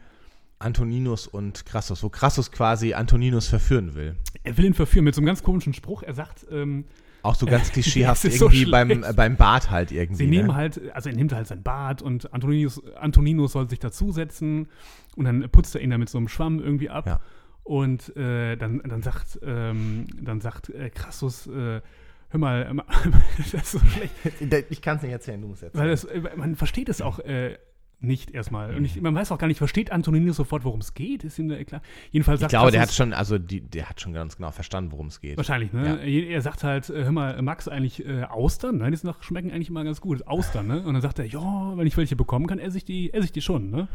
Antoninus 0.60 1.28
und 1.28 1.66
Crassus, 1.66 2.04
wo 2.04 2.10
Crassus 2.10 2.52
quasi 2.52 2.94
Antoninus 2.94 3.48
verführen 3.48 3.96
will. 3.96 4.16
er 4.44 4.58
will 4.58 4.66
ihn 4.66 4.74
verführen 4.74 5.06
mit 5.06 5.16
so 5.16 5.22
einem 5.22 5.26
ganz 5.26 5.42
komischen 5.42 5.74
Spruch. 5.74 6.04
Er 6.04 6.14
sagt, 6.14 6.46
ähm, 6.52 6.86
Auch 7.24 7.36
so 7.36 7.46
ganz 7.46 7.72
klischeehaft 7.74 8.26
ist 8.26 8.40
so 8.40 8.46
irgendwie 8.46 8.66
beim, 8.70 9.04
äh, 9.04 9.14
beim 9.14 9.36
Bart 9.36 9.70
halt 9.70 9.92
irgendwie. 9.92 10.24
sie 10.24 10.28
nehmen 10.28 10.48
ne? 10.48 10.56
halt, 10.56 10.82
also 10.94 11.10
er 11.10 11.16
nimmt 11.16 11.34
halt 11.34 11.48
sein 11.48 11.64
Bad 11.64 12.02
und 12.02 12.34
Antoninus, 12.34 12.82
Antoninus 12.96 13.54
soll 13.54 13.70
sich 13.70 13.80
dazusetzen 13.80 14.68
und 15.16 15.26
dann 15.26 15.48
putzt 15.50 15.76
er 15.76 15.82
ihn 15.82 15.90
da 15.90 15.98
mit 15.98 16.10
so 16.10 16.18
einem 16.18 16.28
Schwamm 16.28 16.60
irgendwie 16.60 16.90
ab. 16.90 17.06
Ja. 17.06 17.20
Und 17.64 18.16
äh, 18.18 18.56
dann, 18.56 18.82
dann 18.84 19.02
sagt, 19.02 19.40
ähm, 19.44 20.08
dann 20.20 20.42
sagt 20.42 20.70
äh, 20.70 20.90
Crassus, 20.90 21.48
äh, 21.48 21.82
hör 22.30 22.40
mal, 22.40 22.74
das 23.38 23.54
ist 23.54 23.72
so 23.72 23.80
schlecht. 23.80 24.14
Ich 24.72 24.82
kann 24.82 24.98
es 24.98 25.04
nicht 25.04 25.12
erzählen, 25.12 25.42
du 25.42 25.48
musst 25.48 25.62
Weil 25.62 25.90
erzählen. 25.90 26.24
das, 26.24 26.32
äh, 26.34 26.38
man 26.38 26.56
versteht 26.56 26.90
es 26.90 27.02
auch 27.02 27.20
äh, 27.20 27.58
nicht 28.02 28.32
erstmal. 28.32 28.76
Und 28.76 28.86
ich, 28.86 29.00
man 29.00 29.14
weiß 29.14 29.32
auch 29.32 29.38
gar 29.38 29.48
nicht, 29.48 29.60
versteht 29.60 29.92
Antoninus 29.92 30.36
sofort, 30.36 30.64
worum 30.64 30.80
es 30.80 30.94
geht? 30.94 31.24
Ist 31.24 31.38
ihm 31.38 31.50
da 31.50 31.64
klar? 31.64 31.82
Jedenfalls 32.12 32.40
Ich 32.40 32.42
sagt 32.42 32.52
glaube, 32.52 32.72
der 32.72 32.82
hat 32.82 32.92
schon, 32.92 33.14
also 33.14 33.38
die, 33.38 33.62
der 33.62 33.90
hat 33.90 34.02
schon 34.02 34.14
ganz 34.14 34.38
genau 34.38 34.52
verstanden, 34.52 34.92
worum 34.92 35.08
es 35.08 35.22
geht. 35.22 35.38
Wahrscheinlich, 35.38 35.72
ne? 35.72 36.00
Ja. 36.04 36.32
Er, 36.32 36.42
sagt 36.42 36.64
halt, 36.64 36.90
äh, 36.90 37.04
hör 37.04 37.12
mal, 37.12 37.42
du 37.68 37.72
eigentlich 37.72 38.06
äh, 38.06 38.24
Austern? 38.24 38.78
Nein, 38.78 38.92
die 38.92 38.98
schmecken 39.22 39.52
eigentlich 39.52 39.70
immer 39.70 39.84
ganz 39.84 40.02
gut. 40.02 40.26
Austern, 40.28 40.68
ne? 40.68 40.82
Und 40.82 40.94
dann 40.94 41.02
sagt 41.02 41.20
er, 41.20 41.26
ja, 41.26 41.78
wenn 41.78 41.86
ich 41.86 41.96
welche 41.96 42.16
bekommen 42.16 42.48
kann, 42.48 42.60
esse 42.60 42.78
ich 42.78 42.86
die, 42.86 43.14
esse 43.14 43.26
ich 43.26 43.32
die 43.32 43.42
schon, 43.42 43.70
ne? 43.70 43.88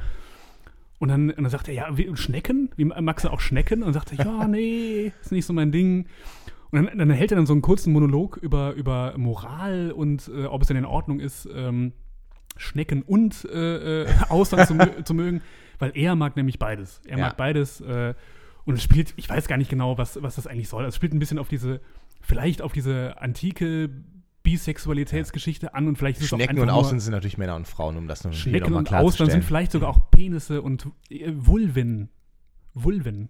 Und 0.98 1.08
dann, 1.08 1.30
und 1.30 1.42
dann 1.42 1.50
sagt 1.50 1.68
er, 1.68 1.74
ja, 1.74 1.98
wie, 1.98 2.08
Schnecken? 2.16 2.70
Wie, 2.76 2.84
du 3.24 3.30
auch 3.30 3.40
Schnecken? 3.40 3.80
Und 3.80 3.86
dann 3.86 3.94
sagt 3.94 4.12
er, 4.12 4.24
ja, 4.24 4.48
nee, 4.48 5.12
ist 5.20 5.32
nicht 5.32 5.44
so 5.44 5.52
mein 5.52 5.72
Ding. 5.72 6.06
Und 6.70 6.84
dann, 6.84 6.98
dann 6.98 7.10
hält 7.10 7.32
er 7.32 7.36
dann 7.36 7.46
so 7.46 7.52
einen 7.52 7.62
kurzen 7.62 7.92
Monolog 7.92 8.36
über, 8.36 8.72
über 8.74 9.14
Moral 9.16 9.92
und 9.92 10.28
äh, 10.34 10.46
ob 10.46 10.62
es 10.62 10.68
denn 10.68 10.76
in 10.76 10.84
Ordnung 10.84 11.20
ist, 11.20 11.48
ähm, 11.54 11.92
Schnecken 12.56 13.02
und 13.02 13.44
äh, 13.46 14.02
äh, 14.04 14.08
Austern 14.28 14.66
zu, 14.66 15.02
zu 15.04 15.14
mögen, 15.14 15.42
weil 15.78 15.92
er 15.94 16.14
mag 16.16 16.36
nämlich 16.36 16.58
beides. 16.58 17.00
Er 17.06 17.18
Ja. 17.18 17.24
mag 17.26 17.36
beides 17.36 17.80
äh, 17.80 18.14
und 18.64 18.74
es 18.74 18.82
spielt, 18.82 19.14
ich 19.16 19.28
weiß 19.28 19.46
gar 19.48 19.56
nicht 19.58 19.70
genau, 19.70 19.98
was, 19.98 20.20
was 20.22 20.36
das 20.36 20.46
eigentlich 20.46 20.68
soll. 20.68 20.84
Es 20.84 20.96
spielt 20.96 21.12
ein 21.14 21.18
bisschen 21.18 21.38
auf 21.38 21.48
diese, 21.48 21.80
vielleicht 22.20 22.62
auf 22.62 22.72
diese 22.72 23.20
antike 23.20 23.90
Bisexualitätsgeschichte 24.42 25.74
an 25.74 25.86
und 25.88 25.96
vielleicht 25.98 26.20
ist 26.20 26.28
Schnecken 26.28 26.56
es 26.56 26.62
auch 26.62 26.66
und 26.66 26.70
Außen 26.70 27.00
sind 27.00 27.12
natürlich 27.12 27.38
Männer 27.38 27.56
und 27.56 27.66
Frauen, 27.68 27.96
um 27.96 28.08
das 28.08 28.24
noch 28.24 28.32
Schnecken 28.32 28.72
nochmal 28.72 28.78
und 28.80 28.92
Austern 28.92 29.30
sind 29.30 29.44
vielleicht 29.44 29.72
sogar 29.72 29.90
auch 29.90 30.10
Penisse 30.10 30.62
und 30.62 30.86
äh, 31.10 31.30
Vulven. 31.34 32.08
Vulven. 32.74 33.28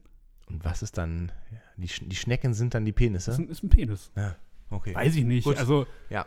Und 0.48 0.64
was 0.64 0.82
ist 0.82 0.96
dann, 0.98 1.32
die, 1.76 1.88
Sch- 1.88 2.06
die 2.08 2.16
Schnecken 2.16 2.54
sind 2.54 2.74
dann 2.74 2.84
die 2.84 2.92
Penisse? 2.92 3.30
Das 3.30 3.38
ist 3.38 3.44
ein, 3.44 3.48
ist 3.50 3.62
ein 3.64 3.68
Penis. 3.68 4.12
ja, 4.16 4.36
okay. 4.70 4.94
Weiß 4.94 5.14
ich 5.16 5.24
nicht. 5.24 5.44
Gut. 5.44 5.56
Also 5.58 5.86
Ja, 6.10 6.26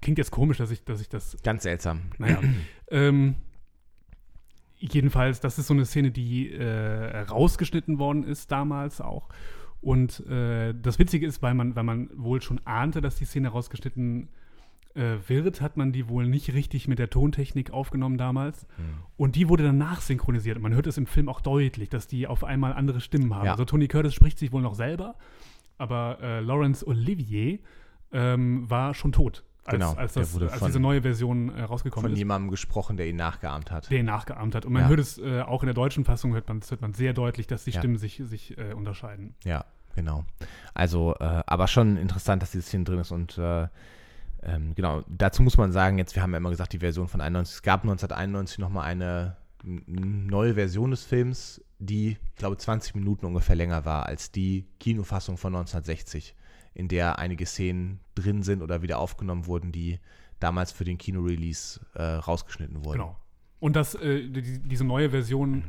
klingt 0.00 0.18
jetzt 0.18 0.30
komisch, 0.30 0.58
dass 0.58 0.70
ich, 0.70 0.84
dass 0.84 1.00
ich 1.00 1.08
das 1.08 1.36
ganz 1.42 1.62
seltsam. 1.62 2.02
Naja. 2.18 2.40
ähm, 2.90 3.36
jedenfalls, 4.78 5.40
das 5.40 5.58
ist 5.58 5.66
so 5.66 5.74
eine 5.74 5.84
Szene, 5.84 6.10
die 6.10 6.52
äh, 6.52 7.20
rausgeschnitten 7.20 7.98
worden 7.98 8.24
ist 8.24 8.52
damals 8.52 9.00
auch. 9.00 9.28
Und 9.80 10.26
äh, 10.26 10.74
das 10.74 10.98
Witzige 10.98 11.26
ist, 11.26 11.42
weil 11.42 11.54
man, 11.54 11.76
weil 11.76 11.84
man 11.84 12.10
wohl 12.14 12.42
schon 12.42 12.60
ahnte, 12.64 13.00
dass 13.00 13.16
die 13.16 13.24
Szene 13.24 13.48
rausgeschnitten 13.48 14.28
äh, 14.96 15.16
wird, 15.28 15.60
hat 15.60 15.76
man 15.76 15.92
die 15.92 16.08
wohl 16.08 16.26
nicht 16.26 16.54
richtig 16.54 16.88
mit 16.88 16.98
der 16.98 17.10
Tontechnik 17.10 17.70
aufgenommen 17.70 18.18
damals. 18.18 18.66
Hm. 18.76 18.84
Und 19.16 19.36
die 19.36 19.48
wurde 19.48 19.64
danach 19.64 20.00
synchronisiert. 20.00 20.56
Und 20.56 20.62
man 20.62 20.74
hört 20.74 20.86
es 20.86 20.98
im 20.98 21.06
Film 21.06 21.28
auch 21.28 21.40
deutlich, 21.40 21.88
dass 21.88 22.06
die 22.06 22.26
auf 22.26 22.44
einmal 22.44 22.72
andere 22.72 23.00
Stimmen 23.00 23.34
haben. 23.34 23.46
Ja. 23.46 23.52
Also 23.52 23.64
Tony 23.64 23.88
Curtis 23.88 24.14
spricht 24.14 24.38
sich 24.38 24.52
wohl 24.52 24.62
noch 24.62 24.74
selber, 24.74 25.16
aber 25.78 26.18
äh, 26.20 26.40
Laurence 26.40 26.86
Olivier 26.86 27.58
ähm, 28.12 28.68
war 28.70 28.94
schon 28.94 29.12
tot, 29.12 29.44
Genau, 29.72 29.94
als, 29.94 30.12
das, 30.14 30.34
wurde 30.34 30.50
als 30.50 30.58
von- 30.58 30.68
diese 30.68 30.80
neue 30.80 31.02
Version 31.02 31.48
äh, 31.54 31.62
rausgekommen 31.62 32.04
Von 32.04 32.12
ist 32.12 32.18
jemandem 32.18 32.50
gesprochen, 32.50 32.96
der 32.96 33.06
ihn 33.08 33.16
nachgeahmt 33.16 33.70
hat. 33.70 33.90
der 33.90 33.98
ihn 34.00 34.06
nachgeahmt 34.06 34.54
hat. 34.54 34.64
Und 34.66 34.72
man 34.72 34.82
Ja. 34.82 34.88
hört 34.88 35.00
es 35.00 35.18
äh, 35.18 35.40
auch 35.42 35.62
in 35.62 35.66
der 35.66 35.74
deutschen 35.74 36.04
Fassung, 36.04 36.34
hört 36.34 36.48
man, 36.48 36.60
das 36.60 36.70
hört 36.70 36.80
man 36.80 36.92
sehr 36.94 37.12
deutlich, 37.12 37.46
dass 37.46 37.64
die 37.64 37.70
Ja. 37.70 37.78
Stimmen 37.80 37.96
sich, 37.98 38.20
sich 38.24 38.56
äh, 38.58 38.72
unterscheiden. 38.74 39.34
Ja, 39.44 39.64
genau. 39.94 40.24
Also, 40.74 41.14
äh, 41.20 41.42
aber 41.46 41.66
schon 41.68 41.96
interessant, 41.96 42.42
dass 42.42 42.50
diese 42.52 42.62
Szene 42.66 42.84
drin 42.84 42.98
ist 43.00 43.10
und 43.10 43.38
äh, 43.38 43.68
ähm, 44.42 44.74
genau, 44.74 45.02
dazu 45.08 45.42
muss 45.42 45.56
man 45.56 45.72
sagen, 45.72 45.98
jetzt, 45.98 46.14
wir 46.14 46.22
haben 46.22 46.30
ja 46.32 46.36
immer 46.38 46.50
gesagt, 46.50 46.72
die 46.72 46.78
Version 46.78 47.08
von 47.08 47.20
91, 47.20 47.56
es 47.56 47.62
gab 47.62 47.82
1991 47.82 48.58
nochmal 48.58 48.84
eine 48.84 49.36
neue 49.64 50.54
Version 50.54 50.90
des 50.92 51.02
Films, 51.04 51.60
die, 51.78 52.10
ich 52.10 52.36
glaube, 52.36 52.56
20 52.56 52.94
Minuten 52.94 53.26
ungefähr 53.26 53.56
länger 53.56 53.84
war 53.84 54.06
als 54.06 54.30
die 54.30 54.66
Kinofassung 54.78 55.36
von 55.38 55.54
1960, 55.54 56.34
in 56.76 56.88
der 56.88 57.18
einige 57.18 57.46
Szenen 57.46 58.00
drin 58.14 58.42
sind 58.42 58.62
oder 58.62 58.82
wieder 58.82 58.98
aufgenommen 58.98 59.46
wurden, 59.46 59.72
die 59.72 59.98
damals 60.40 60.72
für 60.72 60.84
den 60.84 60.98
Kinorelease 60.98 61.80
äh, 61.94 62.02
rausgeschnitten 62.02 62.84
wurden. 62.84 62.98
Genau. 62.98 63.16
Und 63.58 63.74
das, 63.74 63.94
äh, 63.94 64.28
die, 64.28 64.60
diese 64.60 64.84
neue 64.84 65.10
Version 65.10 65.64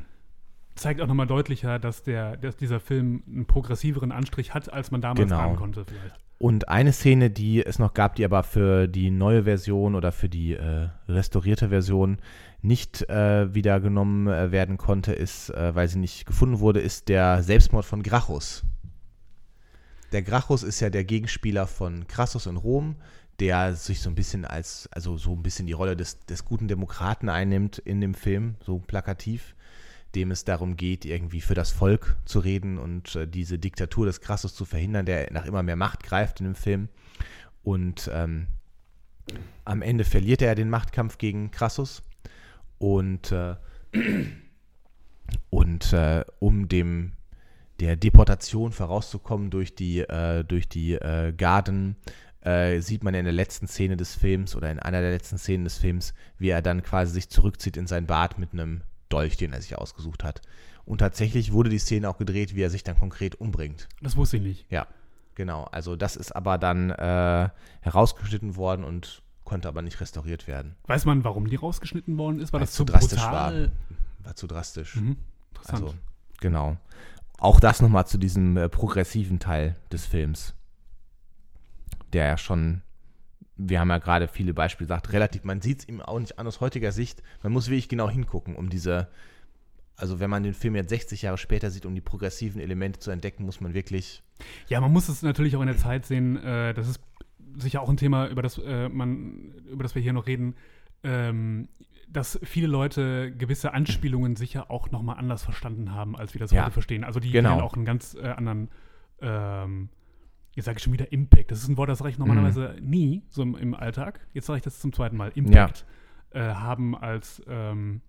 zeigt 0.76 1.02
auch 1.02 1.08
nochmal 1.08 1.28
deutlicher, 1.28 1.80
dass, 1.80 2.04
der, 2.04 2.38
dass 2.38 2.58
dieser 2.58 2.80
Film 2.80 3.24
einen 3.28 3.46
progressiveren 3.46 4.12
Anstrich 4.12 4.54
hat, 4.54 4.72
als 4.72 4.92
man 4.92 5.02
damals 5.02 5.30
Genau. 5.30 5.40
ahnen 5.40 5.56
konnte 5.56 5.86
vielleicht. 5.86 6.20
Und 6.40 6.70
eine 6.70 6.92
Szene, 6.94 7.32
die 7.32 7.66
es 7.66 7.80
noch 7.80 7.96
gab, 7.96 8.14
die 8.16 8.24
aber 8.24 8.44
für 8.44 8.88
die 8.88 9.10
neue 9.10 9.46
Version 9.46 9.96
oder 9.96 10.12
für 10.12 10.30
die 10.30 10.54
äh, 10.54 10.90
restaurierte 11.08 11.70
Version 11.70 12.18
nicht 12.62 13.10
äh, 13.10 13.54
wieder 13.56 13.80
genommen 13.80 14.28
äh, 14.28 14.52
werden 14.52 14.78
konnte, 14.78 15.14
ist, 15.14 15.50
äh, 15.50 15.74
weil 15.74 15.88
sie 15.88 15.98
nicht 15.98 16.28
gefunden 16.28 16.60
wurde, 16.60 16.80
ist 16.80 17.10
der 17.10 17.42
Selbstmord 17.42 17.86
von 17.86 18.04
Gracchus. 18.04 18.64
Der 20.12 20.22
Gracchus 20.22 20.64
ist 20.64 20.80
ja 20.80 20.90
der 20.90 21.04
Gegenspieler 21.04 21.68
von 21.68 22.08
Crassus 22.08 22.46
in 22.46 22.58
Rom, 22.58 22.96
der 23.40 23.76
sich 23.76 24.02
so 24.02 24.10
ein 24.10 24.16
bisschen 24.16 24.46
als, 24.46 24.90
also 24.92 25.18
so 25.18 25.34
ein 25.34 25.44
bisschen 25.44 25.68
die 25.68 25.74
Rolle 25.74 25.96
des, 25.96 26.20
des 26.26 26.46
guten 26.46 26.68
Demokraten 26.68 27.30
einnimmt 27.30 27.78
in 27.78 28.02
dem 28.02 28.14
Film, 28.14 28.56
so 28.66 28.80
plakativ, 28.80 29.56
dem 30.16 30.32
es 30.32 30.46
darum 30.46 30.78
geht, 30.78 31.06
irgendwie 31.06 31.42
für 31.42 31.54
das 31.54 31.72
Volk 31.72 32.18
zu 32.26 32.40
reden 32.40 32.78
und 32.78 33.16
äh, 33.16 33.28
diese 33.28 33.60
Diktatur 33.60 34.06
des 34.06 34.22
Crassus 34.22 34.56
zu 34.56 34.66
verhindern, 34.66 35.06
der 35.06 35.32
nach 35.32 35.46
immer 35.46 35.62
mehr 35.62 35.76
Macht 35.76 36.04
greift 36.04 36.40
in 36.40 36.46
dem 36.46 36.56
Film. 36.56 36.90
Und 37.64 38.10
ähm, 38.14 38.48
am 39.66 39.82
Ende 39.82 40.06
verliert 40.06 40.42
er 40.42 40.56
den 40.56 40.70
Machtkampf 40.70 41.18
gegen 41.18 41.52
Crassus 41.52 42.02
und, 42.80 43.32
äh, 43.32 43.56
und 45.50 45.94
äh, 45.94 46.24
um 46.40 46.70
dem 46.70 47.12
der 47.80 47.96
Deportation 47.96 48.72
vorauszukommen 48.72 49.50
durch 49.50 49.76
die, 49.76 50.00
äh, 50.00 50.44
durch 50.44 50.68
die 50.68 50.94
äh, 50.94 51.34
Garden, 51.34 51.96
äh, 52.42 52.80
sieht 52.82 53.04
man 53.04 53.14
in 53.14 53.26
der 53.26 53.34
letzten 53.34 53.68
Szene 53.68 53.98
des 53.98 54.16
Films 54.16 54.56
oder 54.56 54.72
in 54.72 54.80
einer 54.80 55.02
der 55.02 55.12
letzten 55.12 55.38
Szenen 55.38 55.64
des 55.64 55.78
Films, 55.78 56.14
wie 56.38 56.50
er 56.50 56.62
dann 56.62 56.84
quasi 56.84 57.14
sich 57.14 57.30
zurückzieht 57.30 57.78
in 57.78 57.88
sein 57.88 58.08
Bad 58.08 58.40
mit 58.40 58.54
einem 58.54 58.82
Dolch, 59.10 59.38
den 59.38 59.54
er 59.54 59.62
sich 59.62 59.78
ausgesucht 59.78 60.24
hat. 60.24 60.42
Und 60.86 61.00
tatsächlich 61.00 61.52
wurde 61.52 61.70
die 61.70 61.80
Szene 61.80 62.10
auch 62.10 62.18
gedreht, 62.18 62.56
wie 62.56 62.62
er 62.62 62.70
sich 62.70 62.84
dann 62.84 62.98
konkret 62.98 63.36
umbringt. 63.36 63.90
Das 64.02 64.16
wusste 64.16 64.38
ich 64.38 64.44
nicht. 64.44 64.66
Ja, 64.72 64.88
genau. 65.36 65.66
Also 65.66 65.96
das 65.96 66.16
ist 66.16 66.34
aber 66.36 66.58
dann 66.58 66.92
äh, 66.92 67.50
herausgeschnitten 67.82 68.56
worden 68.56 68.86
und 68.86 69.22
konnte 69.44 69.68
aber 69.68 69.82
nicht 69.82 70.00
restauriert 70.00 70.48
werden. 70.48 70.76
Weiß 70.86 71.06
man, 71.06 71.24
warum 71.24 71.50
die 71.50 71.56
rausgeschnitten 71.56 72.18
worden 72.18 72.40
ist? 72.40 72.54
War 72.54 72.60
Weil 72.60 72.68
das 72.68 72.74
zu 72.74 72.86
zu 72.86 72.92
drastisch 72.92 73.22
brutal? 73.22 73.72
War 74.24 74.36
zu 74.36 74.48
drastisch. 74.48 74.96
Mhm. 74.96 75.18
Interessant. 75.50 75.84
Also, 75.84 75.96
genau. 76.40 76.78
Auch 77.38 77.60
das 77.60 77.82
nochmal 77.82 78.08
zu 78.08 78.18
diesem 78.18 78.58
äh, 78.58 78.70
progressiven 78.70 79.40
Teil 79.40 79.76
des 79.92 80.06
Films. 80.06 80.56
Der 82.14 82.26
ja 82.26 82.38
schon, 82.38 82.82
wir 83.56 83.80
haben 83.80 83.90
ja 83.90 84.00
gerade 84.00 84.28
viele 84.28 84.54
Beispiele 84.54 84.88
gesagt, 84.88 85.14
relativ, 85.14 85.44
man 85.44 85.62
sieht 85.62 85.80
es 85.80 85.88
ihm 85.88 86.02
auch 86.02 86.20
nicht 86.20 86.40
an 86.40 86.48
aus 86.48 86.62
heutiger 86.62 86.92
Sicht. 86.92 87.22
Man 87.44 87.52
muss 87.54 87.68
wirklich 87.68 87.90
genau 87.90 88.10
hingucken, 88.10 88.56
um 88.56 88.70
diese, 88.70 89.08
also 89.96 90.20
wenn 90.20 90.30
man 90.30 90.44
den 90.44 90.56
Film 90.56 90.76
jetzt 90.76 90.90
60 90.90 91.22
Jahre 91.22 91.38
später 91.38 91.70
sieht, 91.70 91.86
um 91.86 91.94
die 91.94 92.02
progressiven 92.02 92.60
Elemente 92.60 93.00
zu 93.00 93.12
entdecken, 93.12 93.46
muss 93.46 93.62
man 93.62 93.74
wirklich, 93.76 94.24
Ja, 94.68 94.82
man 94.82 94.92
muss 94.92 95.08
es 95.08 95.22
natürlich 95.22 95.56
auch 95.56 95.62
in 95.62 95.68
der 95.68 95.78
Zeit 95.78 96.06
sehen. 96.06 96.38
Äh, 96.38 96.74
das 96.74 96.88
ist 96.88 97.00
sicher 97.56 97.82
auch 97.82 97.90
ein 97.90 97.98
Thema, 97.98 98.28
über 98.28 98.42
das, 98.42 98.58
äh, 98.58 98.90
man, 98.90 99.54
über 99.70 99.84
das 99.84 99.94
wir 99.94 100.02
hier 100.02 100.14
noch 100.14 100.28
reden. 100.28 100.56
Ähm, 101.04 101.68
dass 102.10 102.40
viele 102.44 102.68
Leute 102.68 103.32
gewisse 103.36 103.74
Anspielungen 103.74 104.36
sicher 104.36 104.72
auch 104.72 104.92
nochmal 104.92 105.18
anders 105.18 105.44
verstanden 105.44 105.94
haben, 105.94 106.16
als 106.16 106.34
wir 106.34 106.40
das 106.40 106.52
Ja. 106.52 106.64
heute 106.64 106.72
verstehen. 106.72 107.04
Also 107.04 107.20
die 107.20 107.32
Genau. 107.32 107.50
haben 107.52 107.62
auch 107.62 107.76
einen 107.76 107.86
ganz 107.86 108.16
äh, 108.16 108.28
anderen, 108.30 108.70
ähm, 109.22 109.90
jetzt 110.56 110.66
sage 110.66 110.78
ich 110.78 110.84
schon 110.84 110.94
wieder 110.94 111.12
Impact. 111.12 111.52
Das 111.52 111.60
ist 111.60 111.68
ein 111.68 111.78
Wort, 111.78 111.90
das 111.90 112.00
sage 112.00 112.10
ich 112.12 112.18
normalerweise 112.18 112.76
Mhm. 112.80 112.90
nie 112.90 113.24
so 113.30 113.42
im, 113.44 113.56
im 113.56 113.74
Alltag. 113.76 114.20
Jetzt 114.34 114.46
sage 114.48 114.58
ich 114.58 114.64
das 114.64 114.80
zum 114.80 114.94
zweiten 114.94 115.18
Mal. 115.18 115.32
Impact 115.36 115.86
äh, 116.32 116.40
haben, 116.42 116.96
als, 116.98 117.42
ähm, 117.48 118.02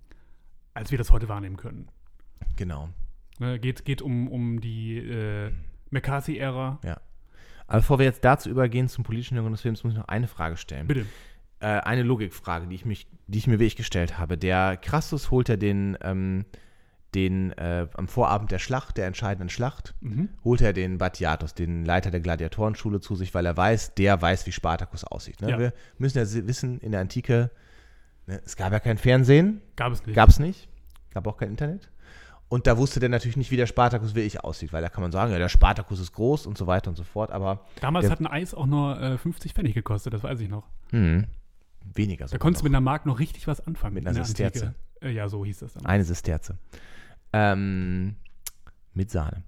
als 0.74 0.90
wir 0.90 0.98
das 0.98 1.10
heute 1.10 1.28
wahrnehmen 1.28 1.56
können. 1.56 1.88
genau. 2.56 2.88
Ne, 3.40 3.60
geht, 3.60 3.84
geht 3.84 4.02
um, 4.02 4.26
um 4.28 4.60
die 4.60 4.96
äh, 4.98 5.52
McCarthy-Ära. 5.90 6.80
Aber 7.68 7.78
bevor 7.78 7.98
wir 7.98 8.06
jetzt 8.06 8.24
dazu 8.24 8.48
übergehen, 8.50 8.88
zum 8.88 9.04
politischen 9.04 9.34
Hintergrund 9.34 9.54
des 9.54 9.60
Films, 9.60 9.84
muss 9.84 9.92
ich 9.92 9.98
noch 9.98 10.08
eine 10.08 10.26
Frage 10.26 10.56
stellen. 10.56 10.86
Bitte. 10.86 11.06
Äh, 11.60 11.66
eine 11.66 12.02
Logikfrage, 12.02 12.66
die 12.66 12.74
ich, 12.74 12.84
mich, 12.84 13.06
die 13.26 13.38
ich 13.38 13.46
mir 13.46 13.54
wirklich 13.58 13.76
gestellt 13.76 14.18
habe. 14.18 14.38
Der 14.38 14.76
Crassus 14.76 15.30
holt 15.30 15.48
ja 15.48 15.56
den, 15.56 15.96
ähm, 16.02 16.44
den 17.14 17.52
äh, 17.52 17.86
am 17.94 18.06
Vorabend 18.06 18.50
der 18.50 18.58
Schlacht, 18.58 18.96
der 18.98 19.06
entscheidenden 19.06 19.48
Schlacht, 19.48 19.94
Mhm. 20.00 20.28
holt 20.44 20.60
er 20.60 20.72
den 20.72 20.98
Batiatus, 20.98 21.54
den 21.54 21.84
Leiter 21.84 22.10
der 22.10 22.20
Gladiatorenschule, 22.20 23.00
zu 23.00 23.14
sich, 23.16 23.32
weil 23.34 23.46
er 23.46 23.56
weiß, 23.56 23.94
der 23.94 24.20
weiß, 24.20 24.46
wie 24.46 24.52
Spartacus 24.52 25.04
aussieht. 25.04 25.40
Ne? 25.40 25.50
Ja. 25.50 25.58
Wir 25.58 25.72
müssen 25.96 26.18
ja 26.18 26.46
wissen, 26.46 26.78
in 26.80 26.92
der 26.92 27.00
Antike, 27.00 27.50
ne, 28.26 28.40
es 28.44 28.56
gab 28.56 28.72
ja 28.72 28.78
kein 28.80 28.98
Fernsehen, 28.98 29.62
Gab 29.76 29.92
es 29.92 30.04
nicht. 30.04 30.14
gab 30.14 30.28
es 30.28 30.38
nicht, 30.38 30.68
gab 31.12 31.26
auch 31.26 31.38
kein 31.38 31.48
Internet. 31.48 31.90
Und 32.50 32.66
da 32.66 32.78
wusste 32.78 32.98
der 33.00 33.08
natürlich 33.10 33.36
nicht, 33.36 33.50
wie 33.50 33.56
der 33.58 33.66
Spartacus 33.66 34.14
wirklich 34.14 34.42
aussieht, 34.42 34.72
weil 34.72 34.80
da 34.82 34.88
kann 34.88 35.02
man 35.02 35.12
sagen, 35.12 35.32
ja, 35.32 35.38
der 35.38 35.48
Spartacus 35.50 36.00
ist 36.00 36.12
groß 36.12 36.46
und 36.46 36.56
so 36.56 36.66
weiter 36.66 36.88
und 36.90 36.96
so 36.96 37.04
fort, 37.04 37.30
aber 37.30 37.64
Damals 37.80 38.08
hat 38.10 38.20
ein 38.20 38.26
Eis 38.26 38.54
auch 38.54 38.64
nur 38.66 38.98
äh, 39.00 39.18
50 39.18 39.52
Pfennig 39.52 39.74
gekostet, 39.74 40.12
das 40.14 40.22
weiß 40.22 40.40
ich 40.40 40.48
noch. 40.48 40.64
hm, 40.90 41.26
weniger 41.94 42.26
Da 42.26 42.38
konntest 42.38 42.62
du 42.62 42.64
mit 42.64 42.72
einer 42.72 42.80
Mark 42.80 43.06
noch 43.06 43.18
richtig 43.18 43.46
was 43.46 43.66
anfangen. 43.66 43.94
Mit 43.94 44.04
in 44.04 44.08
einer 44.08 44.16
der 44.16 44.24
Sesterze. 44.24 44.66
Antike. 44.66 45.08
Äh, 45.08 45.10
ja, 45.12 45.28
so 45.28 45.44
hieß 45.44 45.60
das 45.60 45.74
dann. 45.74 45.86
Eine 45.86 46.04
Sesterze. 46.04 46.58
Ähm, 47.32 48.16
mit 48.94 49.10
Sahne. 49.10 49.44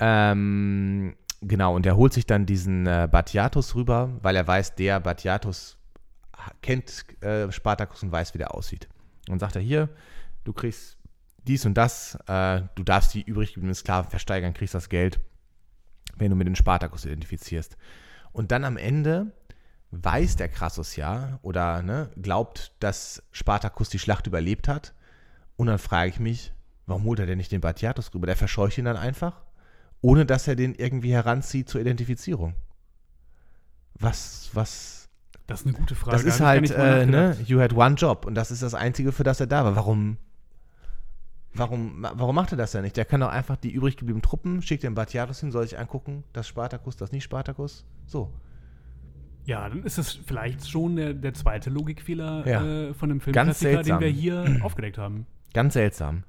Ähm, 0.00 1.14
genau, 1.40 1.74
und 1.74 1.86
er 1.86 1.96
holt 1.96 2.12
sich 2.12 2.26
dann 2.26 2.46
diesen 2.46 2.86
äh, 2.86 3.08
Batiatus 3.10 3.74
rüber, 3.74 4.10
weil 4.22 4.36
er 4.36 4.46
weiß, 4.46 4.74
der 4.74 5.00
Batiatus 5.00 5.78
kennt 6.62 7.04
äh, 7.22 7.50
Spartacus 7.50 8.02
und 8.02 8.12
weiß, 8.12 8.34
wie 8.34 8.38
der 8.38 8.54
aussieht. 8.54 8.88
Und 9.28 9.38
sagt 9.38 9.56
er, 9.56 9.62
hier, 9.62 9.88
du 10.44 10.52
kriegst 10.52 10.98
dies 11.44 11.64
und 11.66 11.74
das, 11.74 12.18
äh, 12.26 12.62
du 12.74 12.82
darfst 12.82 13.14
die 13.14 13.22
übrig 13.22 13.50
gebliebenen 13.50 13.74
Sklaven 13.74 14.10
versteigern, 14.10 14.54
kriegst 14.54 14.74
das 14.74 14.88
Geld, 14.88 15.20
wenn 16.16 16.30
du 16.30 16.36
mit 16.36 16.46
den 16.46 16.56
Spartacus 16.56 17.04
identifizierst. 17.04 17.76
Und 18.32 18.50
dann 18.50 18.64
am 18.64 18.76
Ende 18.76 19.32
weiß 20.02 20.36
der 20.36 20.48
Crassus 20.48 20.96
ja 20.96 21.38
oder 21.42 21.82
ne, 21.82 22.10
glaubt, 22.20 22.72
dass 22.80 23.22
Spartacus 23.32 23.88
die 23.88 23.98
Schlacht 23.98 24.26
überlebt 24.26 24.68
hat. 24.68 24.94
Und 25.56 25.68
dann 25.68 25.78
frage 25.78 26.08
ich 26.10 26.18
mich, 26.18 26.52
warum 26.86 27.04
holt 27.04 27.18
er 27.18 27.26
denn 27.26 27.38
nicht 27.38 27.52
den 27.52 27.60
Batiatus 27.60 28.12
rüber? 28.14 28.26
Der 28.26 28.36
verscheucht 28.36 28.78
ihn 28.78 28.86
dann 28.86 28.96
einfach, 28.96 29.42
ohne 30.00 30.26
dass 30.26 30.48
er 30.48 30.56
den 30.56 30.74
irgendwie 30.74 31.12
heranzieht 31.12 31.68
zur 31.68 31.80
Identifizierung. 31.80 32.54
Was, 33.98 34.50
was, 34.52 35.08
Das 35.46 35.60
ist 35.60 35.66
eine 35.66 35.76
gute 35.76 35.94
Frage. 35.94 36.16
das 36.16 36.24
ist 36.24 36.40
halt, 36.40 36.70
äh, 36.70 37.06
ne, 37.06 37.36
you 37.46 37.60
had 37.60 37.72
one 37.72 37.94
job 37.94 38.26
und 38.26 38.34
das 38.34 38.50
ist 38.50 38.62
das 38.62 38.74
Einzige, 38.74 39.12
für 39.12 39.22
das 39.22 39.38
er 39.38 39.46
da 39.46 39.64
war. 39.64 39.76
Warum, 39.76 40.18
warum, 41.52 42.06
warum 42.14 42.34
macht 42.34 42.52
er 42.52 42.58
das 42.58 42.72
ja 42.72 42.82
nicht? 42.82 42.96
Der 42.96 43.04
kann 43.04 43.20
doch 43.20 43.28
einfach 43.28 43.56
die 43.56 43.70
übrig 43.70 43.96
gebliebenen 43.96 44.22
Truppen, 44.22 44.62
schickt 44.62 44.82
den 44.82 44.96
Batiatus 44.96 45.40
hin, 45.40 45.52
soll 45.52 45.62
sich 45.62 45.78
angucken, 45.78 46.24
das 46.32 46.48
Spartacus, 46.48 46.96
das 46.96 47.12
nicht 47.12 47.22
Spartacus. 47.22 47.84
So. 48.06 48.32
Ja, 49.46 49.68
dann 49.68 49.82
ist 49.84 49.98
es 49.98 50.12
vielleicht 50.12 50.68
schon 50.68 50.96
der, 50.96 51.12
der 51.14 51.34
zweite 51.34 51.68
Logikfehler 51.70 52.46
Ja. 52.46 52.64
äh, 52.64 52.94
von 52.94 53.08
dem 53.10 53.18
Ganz 53.18 53.58
Filmklassiker, 53.58 53.82
den 53.82 54.00
wir 54.00 54.08
hier 54.08 54.58
aufgedeckt 54.62 54.98
haben. 54.98 55.26
Ganz 55.52 55.74
seltsam. 55.74 56.24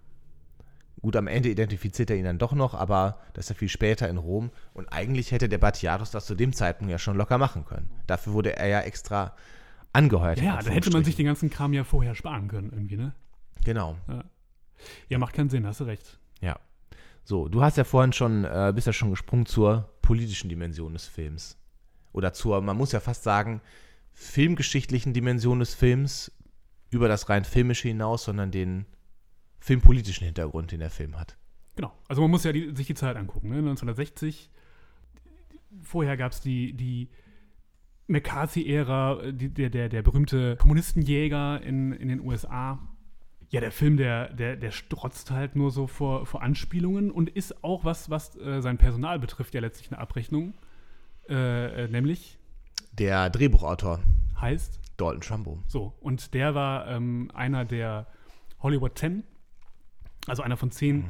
Gut, 1.01 1.15
am 1.15 1.27
Ende 1.27 1.49
identifiziert 1.49 2.09
er 2.09 2.15
ihn 2.17 2.23
dann 2.25 2.39
doch 2.39 2.53
noch, 2.53 2.73
aber 2.73 3.19
das 3.33 3.45
ist 3.45 3.49
ja 3.49 3.55
viel 3.55 3.69
später 3.69 4.09
in 4.09 4.17
Rom. 4.17 4.49
Und 4.73 4.87
eigentlich 4.91 5.31
hätte 5.31 5.47
der 5.47 5.59
Batiatus 5.59 6.09
das 6.11 6.25
zu 6.25 6.33
dem 6.35 6.51
Zeitpunkt 6.51 6.91
ja 6.91 6.97
schon 6.97 7.15
locker 7.15 7.37
machen 7.37 7.63
können. 7.65 7.89
Dafür 8.07 8.33
wurde 8.33 8.55
er 8.57 8.67
ja 8.67 8.81
extra 8.81 9.35
angeheuert. 9.93 10.39
in 10.39 10.45
Ja, 10.45 10.59
da 10.61 10.71
hätte 10.71 10.89
man 10.91 11.03
sich 11.03 11.15
den 11.15 11.27
ganzen 11.27 11.49
Kram 11.49 11.73
ja 11.73 11.83
vorher 11.83 12.15
sparen 12.15 12.47
können, 12.47 12.71
irgendwie, 12.73 12.97
ne? 12.97 13.13
Genau, 13.63 13.97
Ja, 15.09 15.17
macht 15.17 15.33
keinen 15.33 15.49
Sinn, 15.49 15.65
hast 15.65 15.79
du 15.79 15.85
recht. 15.85 16.19
ja. 16.41 16.57
So, 17.27 17.47
du 17.47 17.63
hast 17.63 17.75
ja 17.77 17.83
vorhin 17.83 18.13
schon, 18.13 18.45
äh, 18.45 18.71
bist 18.75 18.85
ja 18.85 18.93
schon 18.93 19.09
gesprungen 19.09 19.47
zur 19.47 19.89
politischen 20.03 20.47
Dimension 20.47 20.93
des 20.93 21.07
Films. 21.07 21.57
Oder 22.15 22.31
zur, 22.31 22.61
man 22.61 22.77
muss 22.77 22.93
ja 22.93 23.01
fast 23.01 23.23
sagen, 23.23 23.59
filmgeschichtlichen 24.13 25.13
Dimension 25.13 25.59
des 25.59 25.75
Films 25.75 26.31
über 26.89 27.09
das 27.09 27.27
rein 27.27 27.43
filmische 27.43 27.89
hinaus, 27.89 28.23
sondern 28.23 28.51
den 28.51 28.85
filmpolitischen 29.59 30.23
Hintergrund, 30.23 30.71
den 30.71 30.79
der 30.79 30.89
Film 30.89 31.19
hat. 31.19 31.35
Genau. 31.75 31.91
Also 32.07 32.21
man 32.21 32.31
muss 32.31 32.45
ja 32.45 32.53
die, 32.53 32.73
sich 32.73 32.87
die 32.87 32.93
Zeit 32.93 33.17
angucken. 33.17 33.49
Ne? 33.49 33.57
1960, 33.57 34.49
vorher 35.81 36.15
gab 36.15 36.31
es 36.31 36.39
die, 36.39 36.71
die 36.71 37.09
McCarthy-Ära, 38.07 39.33
der, 39.33 39.69
der, 39.69 39.89
der 39.89 40.01
berühmte 40.01 40.55
Kommunistenjäger 40.55 41.61
in, 41.63 41.91
in 41.91 42.07
den 42.07 42.21
USA. 42.21 42.79
Ja, 43.49 43.59
der 43.59 43.73
Film, 43.73 43.97
der, 43.97 44.31
der, 44.31 44.55
der 44.55 44.71
strotzt 44.71 45.31
halt 45.31 45.57
nur 45.57 45.69
so 45.69 45.85
vor, 45.85 46.25
vor 46.25 46.41
Anspielungen 46.41 47.11
und 47.11 47.29
ist 47.29 47.61
auch 47.61 47.83
was, 47.83 48.09
was 48.09 48.37
äh, 48.37 48.61
sein 48.61 48.77
Personal 48.77 49.19
betrifft, 49.19 49.53
ja 49.53 49.59
letztlich 49.59 49.91
eine 49.91 49.99
Abrechnung. 49.99 50.53
Äh, 51.29 51.85
äh, 51.85 51.87
nämlich 51.87 52.37
Der 52.93 53.29
Drehbuchautor, 53.29 53.99
heißt 54.39 54.79
Dalton 54.97 55.21
Trumbo. 55.21 55.63
so. 55.67 55.93
Und 56.01 56.33
der 56.33 56.55
war 56.55 56.87
ähm, 56.87 57.31
einer 57.33 57.65
der 57.65 58.07
Hollywood 58.61 58.97
10, 58.97 59.23
also 60.27 60.43
einer 60.43 60.57
von 60.57 60.71
zehn 60.71 60.97
Mhm. 60.97 61.05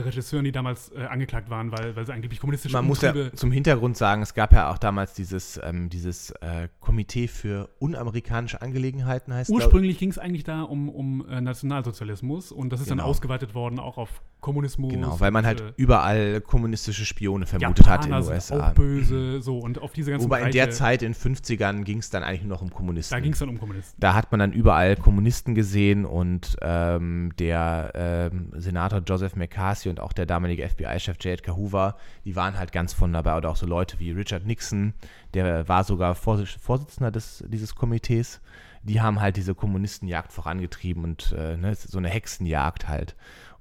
Regisseuren, 0.00 0.44
die 0.44 0.52
damals 0.52 0.90
äh, 0.92 1.04
angeklagt 1.04 1.50
waren, 1.50 1.72
weil, 1.72 1.94
weil 1.96 2.06
sie 2.06 2.12
angeblich 2.12 2.40
kommunistische 2.40 2.74
Man 2.74 2.86
muss 2.86 3.02
ja 3.02 3.10
Umtriebe 3.10 3.36
zum 3.36 3.52
Hintergrund 3.52 3.96
sagen, 3.96 4.22
es 4.22 4.34
gab 4.34 4.52
ja 4.52 4.70
auch 4.70 4.78
damals 4.78 5.14
dieses, 5.14 5.60
ähm, 5.62 5.88
dieses 5.88 6.30
äh, 6.40 6.68
Komitee 6.80 7.28
für 7.28 7.68
unamerikanische 7.78 8.62
Angelegenheiten, 8.62 9.34
heißt 9.34 9.50
Ursprünglich 9.50 9.98
ging 9.98 10.10
es 10.10 10.18
eigentlich 10.18 10.44
da 10.44 10.62
um, 10.62 10.88
um 10.88 11.26
äh, 11.28 11.40
Nationalsozialismus 11.40 12.52
und 12.52 12.72
das 12.72 12.80
ist 12.80 12.90
dann 12.90 12.98
Genau. 12.98 13.08
ausgeweitet 13.10 13.54
worden 13.54 13.78
auch 13.78 13.98
auf 13.98 14.22
Kommunismus. 14.40 14.92
Genau, 14.92 15.20
weil 15.20 15.30
man 15.30 15.46
halt 15.46 15.60
äh, 15.60 15.72
überall 15.76 16.40
kommunistische 16.40 17.04
Spione 17.04 17.46
vermutet 17.46 17.88
hat 17.88 18.04
in 18.06 18.12
den 18.12 18.22
USA. 18.22 18.70
auch 18.70 18.74
böse, 18.74 19.40
so 19.40 19.58
und 19.58 19.80
auf 19.80 19.92
diese 19.92 20.10
ganzen 20.10 20.24
Wobei 20.24 20.42
in 20.42 20.50
der 20.50 20.64
Bereiche, 20.64 20.76
Zeit, 20.76 21.02
in 21.02 21.14
50ern, 21.14 21.84
ging 21.84 21.98
es 21.98 22.10
dann 22.10 22.24
eigentlich 22.24 22.42
nur 22.42 22.50
noch 22.50 22.62
um 22.62 22.70
Kommunisten. 22.70 23.14
da 23.14 23.20
ging 23.20 23.32
es 23.32 23.38
dann 23.38 23.48
um 23.48 23.58
Kommunisten. 23.58 24.00
Da 24.00 24.14
hat 24.14 24.32
man 24.32 24.40
dann 24.40 24.52
überall 24.52 24.96
Kommunisten 24.96 25.54
gesehen 25.54 26.04
und 26.04 26.56
ähm, 26.60 27.32
der 27.38 27.92
ähm, 27.94 28.50
Senator 28.56 29.00
Joseph 29.06 29.36
McCarthy 29.36 29.81
und 29.90 30.00
auch 30.00 30.12
der 30.12 30.26
damalige 30.26 30.68
FBI-Chef 30.68 31.16
J. 31.20 31.34
Edgar 31.34 31.56
Hoover, 31.56 31.96
die 32.24 32.36
waren 32.36 32.58
halt 32.58 32.72
ganz 32.72 32.92
von 32.92 33.12
dabei. 33.12 33.36
Oder 33.36 33.50
auch 33.50 33.56
so 33.56 33.66
Leute 33.66 33.98
wie 33.98 34.10
Richard 34.10 34.46
Nixon, 34.46 34.94
der 35.34 35.68
war 35.68 35.84
sogar 35.84 36.14
Vors 36.14 36.50
Vorsitzender 36.50 37.10
des, 37.10 37.44
dieses 37.48 37.74
Komitees. 37.74 38.40
Die 38.82 39.00
haben 39.00 39.20
halt 39.20 39.36
diese 39.36 39.54
Kommunistenjagd 39.54 40.32
vorangetrieben 40.32 41.04
und 41.04 41.32
äh, 41.38 41.56
ne, 41.56 41.74
so 41.74 41.98
eine 41.98 42.08
Hexenjagd 42.08 42.88
halt. 42.88 43.16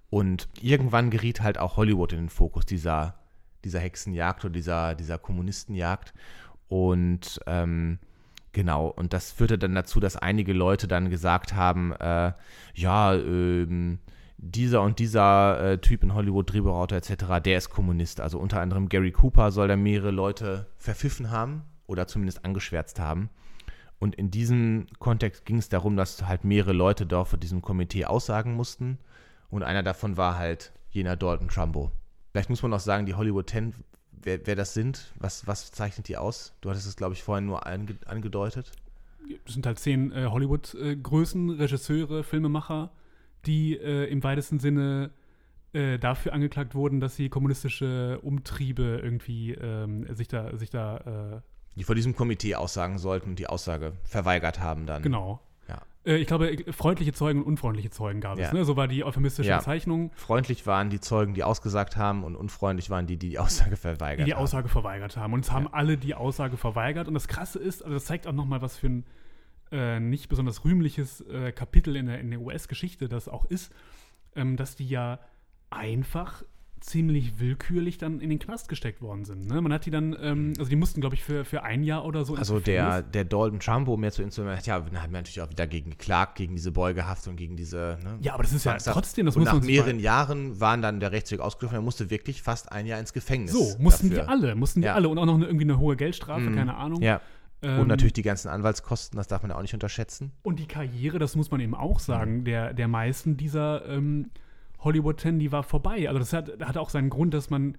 Und 0.10 0.50
irgendwann 0.60 1.10
geriet 1.10 1.42
halt 1.42 1.58
auch 1.58 1.78
Hollywood 1.78 2.14
in 2.14 2.20
den 2.20 2.30
Fokus 2.30 2.66
dieser, 2.66 3.16
dieser 3.64 3.80
Hexenjagd 3.80 4.44
oder 4.44 4.54
dieser, 4.54 4.96
dieser 4.96 5.18
Kommunistenjagd. 5.18 6.14
Und 6.68 7.40
ähm, 7.46 8.00
Genau, 8.54 8.88
und 8.88 9.14
das 9.14 9.32
führte 9.32 9.58
dann 9.58 9.76
dazu, 9.76 10.00
dass 10.02 10.18
einige 10.18 10.52
Leute 10.52 10.88
dann 10.88 11.10
gesagt 11.10 11.56
haben, 11.56 11.94
äh, 11.94 12.34
ja, 12.74 13.14
ähm, 13.14 14.00
dieser 14.42 14.82
und 14.82 14.98
dieser 14.98 15.74
äh, 15.74 15.78
Typ 15.78 16.04
in 16.04 16.14
Hollywood, 16.16 16.52
Drehbuchautor 16.52 16.98
etc., 16.98 17.42
der 17.44 17.58
ist 17.58 17.70
Kommunist. 17.70 18.20
Also 18.20 18.40
unter 18.40 18.60
anderem 18.60 18.90
Gary 18.90 19.12
Cooper 19.12 19.52
soll 19.52 19.68
da 19.68 19.76
mehrere 19.76 20.12
Leute 20.12 20.66
verpfiffen 20.78 21.30
haben 21.30 21.62
oder 21.86 22.08
zumindest 22.08 22.44
angeschwärzt 22.44 23.00
haben. 23.00 23.30
Und 24.00 24.16
in 24.16 24.32
diesem 24.32 24.88
Kontext 24.98 25.46
ging 25.46 25.60
es 25.60 25.70
darum, 25.70 25.96
dass 25.96 26.26
halt 26.26 26.44
mehrere 26.44 26.74
Leute 26.74 27.06
dort 27.06 27.28
vor 27.28 27.38
diesem 27.38 27.62
Komitee 27.62 28.06
aussagen 28.06 28.56
mussten. 28.56 28.98
Und 29.52 29.62
einer 29.62 29.84
davon 29.84 30.18
war 30.18 30.40
halt 30.40 30.72
jener 30.90 31.16
Dalton 31.16 31.50
Trumbo. 31.50 31.92
Vielleicht 32.32 32.50
muss 32.50 32.64
man 32.64 32.74
auch 32.74 32.80
sagen, 32.80 33.06
die 33.06 33.14
Hollywood 33.14 33.48
10, 33.52 33.76
wer, 34.12 34.40
wer 34.48 34.56
das 34.56 34.74
sind, 34.74 35.14
was, 35.20 35.46
was 35.46 35.72
zeichnet 35.72 36.08
die 36.08 36.18
aus? 36.18 36.56
Du 36.62 36.72
hattest 36.72 36.88
es, 36.88 36.96
glaube 36.96 37.14
ich, 37.14 37.22
vorhin 37.22 37.46
nur 37.46 37.68
ange, 37.68 37.96
angedeutet. 38.08 38.72
Das 39.46 39.54
sind 39.54 39.68
halt 39.68 39.78
zehn 39.78 40.12
äh, 40.12 40.26
Hollywood-Größen, 40.26 41.52
Regisseure, 41.52 42.24
Filmemacher, 42.24 42.92
die 43.46 43.78
äh, 43.78 44.06
im 44.06 44.24
weitesten 44.24 44.60
Sinne 44.60 45.12
äh, 45.74 45.98
dafür 46.00 46.34
angeklagt 46.34 46.76
wurden, 46.76 47.00
dass 47.00 47.16
sie 47.16 47.30
kommunistische 47.30 48.20
Umtriebe 48.22 49.00
irgendwie 49.04 49.54
ähm, 49.54 50.06
sich 50.14 50.28
da, 50.28 50.56
sich 50.58 50.70
da 50.70 51.38
äh, 51.38 51.42
die 51.78 51.84
vor 51.84 51.96
diesem 51.96 52.16
Komitee 52.16 52.56
aussagen 52.56 52.98
sollten 52.98 53.30
und 53.30 53.40
die 53.40 53.48
Aussage 53.48 53.94
verweigert 54.04 54.60
haben 54.60 54.86
dann. 54.86 55.02
Genau. 55.02 55.40
Ja. 55.70 55.82
Äh, 56.06 56.18
ich 56.18 56.28
glaube, 56.28 56.58
freundliche 56.72 57.14
Zeugen 57.14 57.40
und 57.40 57.46
unfreundliche 57.48 57.90
Zeugen 57.90 58.20
gab 58.20 58.38
es. 58.38 58.48
Ja. 58.48 58.54
Ne? 58.54 58.66
So 58.66 58.76
war 58.76 58.90
die 58.90 59.06
euphemistische 59.06 59.50
Ja. 59.50 59.60
Bezeichnung, 59.60 60.12
Freundlich 60.16 60.68
waren 60.68 60.90
die 60.90 61.00
Zeugen, 61.00 61.34
die 61.34 61.44
ausgesagt 61.44 61.96
haben 61.96 62.26
und 62.26 62.36
unfreundlich 62.36 62.90
waren 62.90 63.08
die, 63.08 63.16
die 63.18 63.30
die 63.30 63.40
Aussage 63.40 63.72
die 63.72 63.76
verweigert 63.78 64.28
die 64.28 64.34
haben. 64.34 64.42
Aussage 64.42 64.68
verweigert 64.68 65.16
haben. 65.16 65.32
Und 65.34 65.46
es 65.46 65.52
haben 65.52 65.70
alle 65.72 65.98
die 65.98 66.16
Aussage 66.16 66.58
verweigert. 66.58 67.08
Und 67.08 67.14
das 67.14 67.30
Krasse 67.30 67.60
ist, 67.60 67.82
also 67.82 67.94
das 67.94 68.04
zeigt 68.04 68.28
auch 68.28 68.34
nochmal, 68.34 68.62
was 68.62 68.78
für 68.78 68.88
ein 68.88 69.06
äh, 69.72 70.00
nicht 70.00 70.30
besonders 70.30 70.64
rühmliches 70.66 71.22
äh, 71.22 71.52
Kapitel 71.52 71.96
in 71.96 72.08
der, 72.08 72.20
in 72.20 72.30
der 72.32 72.42
US-Geschichte 72.42 73.08
das 73.08 73.28
auch 73.28 73.46
ist, 73.46 73.72
ähm, 74.36 74.58
dass 74.58 74.76
die 74.76 74.88
ja 74.88 75.20
einfach 75.70 76.44
ziemlich 76.80 77.40
willkürlich 77.40 78.00
dann 78.00 78.20
in 78.22 78.32
den 78.32 78.40
Knast 78.40 78.68
gesteckt 78.68 79.04
worden 79.04 79.24
sind. 79.24 79.46
Ne? 79.48 79.62
Man 79.62 79.72
hat 79.72 79.86
die 79.86 79.92
dann, 79.92 80.18
ähm, 80.20 80.54
also 80.58 80.68
die 80.68 80.76
mussten, 80.76 81.00
glaube 81.00 81.14
ich, 81.14 81.24
für, 81.24 81.46
für 81.46 81.62
ein 81.62 81.84
Jahr 81.84 82.04
oder 82.06 82.26
so. 82.26 82.34
Also 82.36 82.60
der, 82.60 83.04
der 83.04 83.24
Dalton 83.24 83.60
Trumbo, 83.60 83.94
um 83.94 84.04
jetzt 84.04 84.16
zu 84.16 84.24
instrumental, 84.24 84.58
hat 84.58 84.66
ja, 84.66 84.76
hat 84.78 84.92
man 84.92 85.12
natürlich 85.12 85.42
auch 85.42 85.50
wieder 85.52 85.68
gegen 85.68 85.92
geklagt, 85.92 86.36
gegen 86.40 86.56
diese 86.56 86.72
Beugehaft 86.72 87.28
und 87.28 87.36
gegen 87.36 87.56
diese. 87.56 88.00
Ne, 88.04 88.18
Ja, 88.22 88.34
aber 88.34 88.42
das 88.42 88.52
ist 88.54 88.64
ja 88.64 88.72
Zwangshaft. 88.72 88.96
trotzdem, 88.96 89.28
das 89.28 89.36
und 89.36 89.42
muss 89.42 89.46
nach 89.46 89.54
man 89.54 89.62
sich 89.62 89.72
mehreren 89.72 89.98
mal- 89.98 90.02
Jahren 90.02 90.60
waren 90.60 90.82
dann 90.82 91.00
der 91.00 91.12
Rechtsweg 91.12 91.40
ausgelaufen. 91.40 91.78
Er 91.78 91.84
musste 91.84 92.10
wirklich 92.10 92.42
fast 92.42 92.72
ein 92.72 92.88
Jahr 92.88 93.00
ins 93.00 93.14
Gefängnis. 93.14 93.52
So, 93.52 93.76
mussten 93.78 94.10
dafür. 94.10 94.24
wir 94.26 94.30
alle, 94.30 94.56
mussten 94.56 94.82
wir 94.82 94.88
Ja. 94.88 94.96
alle. 94.96 95.08
Und 95.08 95.20
auch 95.20 95.28
noch 95.28 95.36
eine, 95.36 95.46
irgendwie 95.46 95.66
eine 95.66 95.78
hohe 95.78 95.96
Geldstrafe, 95.96 96.50
Mhm. 96.50 96.56
keine 96.56 96.76
Ahnung. 96.78 97.00
Ja. 97.04 97.22
Ähm, 97.64 97.80
Und 97.82 97.88
natürlich 97.88 98.14
die 98.14 98.22
ganzen 98.24 98.50
Anwaltskosten, 98.50 99.18
das 99.18 99.28
darf 99.28 99.42
man 99.44 99.52
auch 99.52 99.62
nicht 99.62 99.74
unterschätzen. 99.74 100.32
Und 100.44 100.60
die 100.60 100.68
Karriere, 100.68 101.20
das 101.20 101.36
muss 101.36 101.52
man 101.52 101.60
eben 101.60 101.76
auch 101.76 102.00
sagen, 102.00 102.44
der, 102.44 102.74
der 102.74 102.88
meisten 102.88 103.38
dieser 103.38 103.88
ähm, 103.88 104.32
Hollywood 104.80 105.20
10, 105.20 105.40
die 105.40 105.52
war 105.52 105.64
vorbei. 105.64 106.08
Also 106.08 106.20
das 106.20 106.34
hat, 106.34 106.50
hat 106.62 106.78
auch 106.78 106.90
seinen 106.90 107.10
Grund, 107.12 107.34
dass 107.36 107.50
man, 107.52 107.78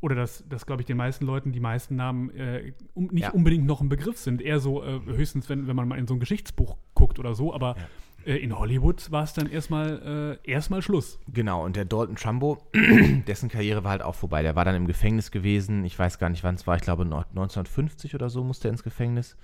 oder 0.00 0.16
dass, 0.16 0.44
dass 0.48 0.66
glaube 0.66 0.82
ich, 0.82 0.86
den 0.86 0.96
meisten 0.96 1.24
Leuten 1.24 1.52
die 1.52 1.60
meisten 1.60 1.94
Namen 1.94 2.30
äh, 2.30 2.72
um, 2.94 3.06
nicht 3.12 3.22
Ja. 3.24 3.30
unbedingt 3.30 3.64
noch 3.64 3.80
ein 3.80 3.88
Begriff 3.88 4.18
sind. 4.18 4.42
Eher 4.42 4.58
so, 4.58 4.82
äh, 4.82 5.00
höchstens, 5.06 5.48
wenn, 5.48 5.68
wenn 5.68 5.76
man 5.76 5.86
mal 5.86 5.98
in 5.98 6.08
so 6.08 6.14
ein 6.14 6.20
Geschichtsbuch 6.20 6.76
guckt 6.94 7.20
oder 7.20 7.34
so. 7.34 7.54
Aber 7.54 7.76
äh, 7.76 7.80
in 8.24 8.58
Hollywood 8.58 9.10
war 9.10 9.24
es 9.24 9.32
dann 9.32 9.48
erstmal 9.48 10.38
äh, 10.44 10.50
erstmal 10.50 10.82
Schluss. 10.82 11.18
Genau, 11.32 11.64
und 11.64 11.76
der 11.76 11.84
Dalton 11.84 12.16
Trumbo, 12.16 12.58
dessen 13.26 13.48
Karriere 13.48 13.84
war 13.84 13.90
halt 13.92 14.02
auch 14.02 14.14
vorbei. 14.14 14.42
Der 14.42 14.54
war 14.56 14.64
dann 14.64 14.74
im 14.74 14.86
Gefängnis 14.86 15.30
gewesen. 15.30 15.84
Ich 15.84 15.98
weiß 15.98 16.18
gar 16.18 16.28
nicht, 16.28 16.44
wann 16.44 16.54
es 16.54 16.66
war. 16.66 16.76
Ich 16.76 16.82
glaube, 16.82 17.04
noch 17.04 17.26
1950 17.28 18.14
oder 18.14 18.30
so 18.30 18.44
musste 18.44 18.68
er 18.68 18.72
ins 18.72 18.82
Gefängnis. 18.82 19.36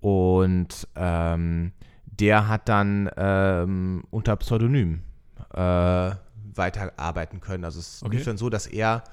Und 0.00 0.88
ähm, 0.96 1.72
der 2.06 2.48
hat 2.48 2.68
dann 2.68 3.08
ähm, 3.16 4.04
unter 4.10 4.36
Pseudonym 4.36 5.00
äh, 5.54 6.10
weiterarbeiten 6.54 7.40
können. 7.40 7.64
Also 7.64 7.80
es 7.80 8.02
Okay. 8.02 8.16
lief 8.16 8.24
dann 8.24 8.36
so, 8.36 8.50
dass 8.50 8.66
er 8.66 9.04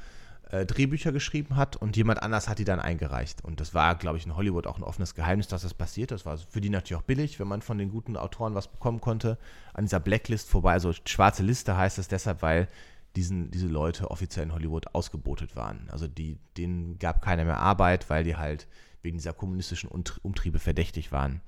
äh, 0.49 0.65
Drehbücher 0.65 1.11
geschrieben 1.11 1.55
hat 1.55 1.75
und 1.75 1.95
jemand 1.95 2.21
anders 2.23 2.49
hat 2.49 2.59
die 2.59 2.65
dann 2.65 2.79
eingereicht. 2.79 3.43
Und 3.43 3.59
das 3.59 3.73
war, 3.73 3.95
glaube 3.95 4.17
ich, 4.17 4.25
in 4.25 4.35
Hollywood 4.35 4.67
auch 4.67 4.77
ein 4.77 4.83
offenes 4.83 5.15
Geheimnis, 5.15 5.47
dass 5.47 5.61
das 5.61 5.73
passiert. 5.73 6.11
Das 6.11 6.25
war 6.25 6.37
für 6.37 6.61
die 6.61 6.69
natürlich 6.69 6.99
auch 6.99 7.05
billig, 7.05 7.39
wenn 7.39 7.47
man 7.47 7.61
von 7.61 7.77
den 7.77 7.91
guten 7.91 8.17
Autoren 8.17 8.55
was 8.55 8.67
bekommen 8.67 8.99
konnte. 8.99 9.37
An 9.73 9.85
dieser 9.85 9.99
Blacklist 9.99 10.49
vorbei, 10.49 10.73
also 10.73 10.91
schwarze 11.05 11.43
Liste 11.43 11.77
heißt 11.77 11.99
es 11.99 12.07
deshalb, 12.07 12.41
weil 12.41 12.67
diesen, 13.15 13.51
diese 13.51 13.67
Leute 13.67 14.11
offiziell 14.11 14.45
in 14.45 14.53
Hollywood 14.53 14.93
ausgebotet 14.93 15.55
waren. 15.55 15.87
Also 15.91 16.07
die, 16.07 16.37
denen 16.57 16.99
gab 16.99 17.21
keiner 17.21 17.45
mehr 17.45 17.57
Arbeit, 17.57 18.09
weil 18.09 18.23
die 18.23 18.35
halt 18.35 18.67
wegen 19.01 19.17
dieser 19.17 19.33
kommunistischen 19.33 19.89
Umtriebe 19.89 20.59
verdächtig 20.59 21.11
waren. 21.11 21.41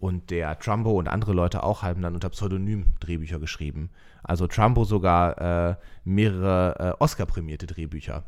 Und 0.00 0.30
der 0.30 0.58
Trumbo 0.58 0.98
und 0.98 1.08
andere 1.08 1.34
Leute 1.34 1.62
auch 1.62 1.82
haben 1.82 2.00
dann 2.00 2.14
unter 2.14 2.30
Pseudonym 2.30 2.94
Drehbücher 3.00 3.38
geschrieben. 3.38 3.90
Also 4.22 4.46
Trumbo 4.46 4.84
sogar 4.84 5.70
äh, 5.70 5.76
mehrere 6.04 6.96
äh, 6.98 7.02
Oscar-prämierte 7.02 7.66
Drehbücher. 7.66 8.24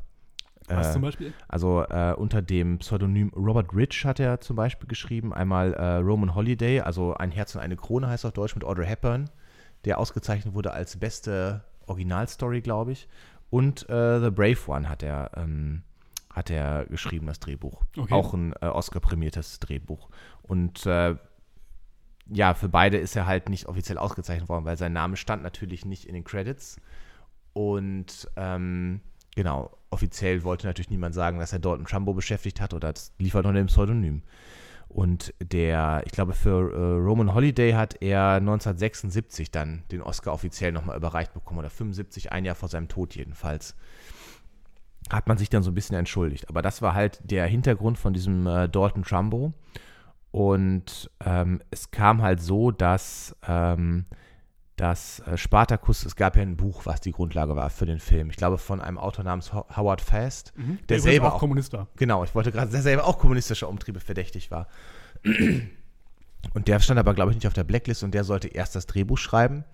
Was 0.68 0.90
Äh, 0.90 0.92
zum 0.92 1.02
Beispiel? 1.02 1.32
Also 1.48 1.82
äh, 1.88 2.12
unter 2.12 2.42
dem 2.42 2.78
Pseudonym 2.78 3.30
Robert 3.30 3.74
Rich 3.74 4.04
hat 4.04 4.20
er 4.20 4.40
zum 4.40 4.54
Beispiel 4.54 4.86
geschrieben. 4.86 5.32
Einmal 5.32 5.72
äh, 5.72 5.96
Roman 5.96 6.34
Holiday, 6.34 6.80
also 6.80 7.14
Ein 7.14 7.30
Herz 7.30 7.54
und 7.54 7.62
eine 7.62 7.76
Krone 7.76 8.06
heißt 8.06 8.26
auf 8.26 8.32
Deutsch 8.32 8.54
mit 8.54 8.64
Audrey 8.64 8.86
Hepburn, 8.86 9.30
der 9.86 9.98
ausgezeichnet 9.98 10.54
wurde 10.54 10.72
als 10.72 10.98
beste 10.98 11.64
Originalstory, 11.86 12.60
glaube 12.60 12.92
ich. 12.92 13.08
Und 13.48 13.80
The 13.80 14.30
Brave 14.30 14.58
One 14.66 14.88
hat 14.88 15.02
er, 15.02 15.30
ähm, 15.36 15.82
hat 16.30 16.50
er 16.50 16.86
geschrieben, 16.86 17.26
das 17.26 17.40
Drehbuch. 17.40 17.82
Okay. 17.96 18.14
Auch 18.14 18.32
ein 18.32 18.54
äh, 18.60 18.66
Oscar-prämiertes 18.66 19.58
Drehbuch. 19.58 20.08
Und 20.42 20.86
äh, 20.86 21.16
ja, 22.26 22.54
für 22.54 22.68
beide 22.68 22.98
ist 22.98 23.16
er 23.16 23.26
halt 23.26 23.48
nicht 23.48 23.66
offiziell 23.66 23.98
ausgezeichnet 23.98 24.48
worden, 24.48 24.64
weil 24.64 24.76
sein 24.76 24.92
Name 24.92 25.16
stand 25.16 25.42
natürlich 25.42 25.84
nicht 25.84 26.06
in 26.06 26.14
den 26.14 26.24
Credits. 26.24 26.76
Und 27.52 28.28
ähm, 28.36 29.00
genau, 29.34 29.76
offiziell 29.90 30.42
wollte 30.42 30.66
natürlich 30.66 30.90
niemand 30.90 31.14
sagen, 31.14 31.38
dass 31.38 31.52
er 31.52 31.64
einen 31.64 31.84
Trumbo 31.84 32.14
beschäftigt 32.14 32.60
hat 32.60 32.74
oder 32.74 32.92
das 32.92 33.12
liefert 33.18 33.44
unter 33.44 33.60
dem 33.60 33.66
Pseudonym. 33.66 34.22
Und 34.88 35.32
der, 35.42 36.02
ich 36.04 36.12
glaube, 36.12 36.34
für 36.34 36.70
äh, 36.70 37.00
Roman 37.00 37.34
Holiday 37.34 37.72
hat 37.72 38.02
er 38.02 38.32
1976 38.32 39.50
dann 39.50 39.84
den 39.90 40.02
Oscar 40.02 40.34
offiziell 40.34 40.70
nochmal 40.70 40.98
überreicht 40.98 41.32
bekommen 41.32 41.60
oder 41.60 41.70
75, 41.70 42.30
ein 42.30 42.44
Jahr 42.44 42.54
vor 42.54 42.68
seinem 42.68 42.88
Tod 42.88 43.16
jedenfalls. 43.16 43.74
Hat 45.10 45.28
man 45.28 45.38
sich 45.38 45.48
dann 45.48 45.62
so 45.62 45.70
ein 45.70 45.74
bisschen 45.74 45.96
entschuldigt. 45.96 46.50
Aber 46.50 46.60
das 46.60 46.82
war 46.82 46.92
halt 46.92 47.20
der 47.24 47.46
Hintergrund 47.46 47.96
von 47.96 48.12
diesem 48.12 48.46
äh, 48.46 48.68
Dalton 48.68 49.02
Trumbo. 49.02 49.54
Und 50.32 51.10
ähm, 51.24 51.62
es 51.70 51.90
kam 51.90 52.22
halt 52.22 52.40
so, 52.40 52.70
dass, 52.70 53.36
ähm, 53.46 54.06
dass 54.76 55.20
äh, 55.20 55.36
Spartacus, 55.36 56.04
es 56.06 56.16
gab 56.16 56.36
ja 56.36 56.42
ein 56.42 56.56
Buch, 56.56 56.86
was 56.86 57.00
die 57.02 57.12
Grundlage 57.12 57.54
war 57.54 57.68
für 57.70 57.84
den 57.86 58.00
Film. 58.00 58.30
Ich 58.30 58.36
glaube, 58.36 58.56
von 58.58 58.80
einem 58.80 58.96
Autor 58.98 59.24
namens 59.24 59.52
Ho- 59.52 59.66
Howard 59.76 60.00
Fast, 60.00 60.54
der 60.56 60.64
übrigens 60.64 61.02
selber 61.04 61.28
auch 61.28 61.34
auch 61.34 61.40
Kommunist 61.40 61.72
war. 61.74 61.86
Genau, 61.96 62.24
ich 62.24 62.34
wollte 62.34 62.50
gerade, 62.50 62.70
der 62.70 62.80
selber 62.82 63.06
auch 63.06 63.18
kommunistischer 63.18 63.68
Umtriebe 63.68 64.00
verdächtig 64.00 64.50
war. 64.50 64.66
Und 66.54 66.66
der 66.68 66.80
stand 66.80 66.98
aber, 66.98 67.14
glaube 67.14 67.30
ich, 67.30 67.36
nicht 67.36 67.46
auf 67.46 67.52
der 67.52 67.62
Blacklist 67.64 68.02
und 68.02 68.12
der 68.14 68.24
sollte 68.24 68.48
erst 68.48 68.74
das 68.74 68.86
Drehbuch 68.86 69.16
schreiben. 69.18 69.64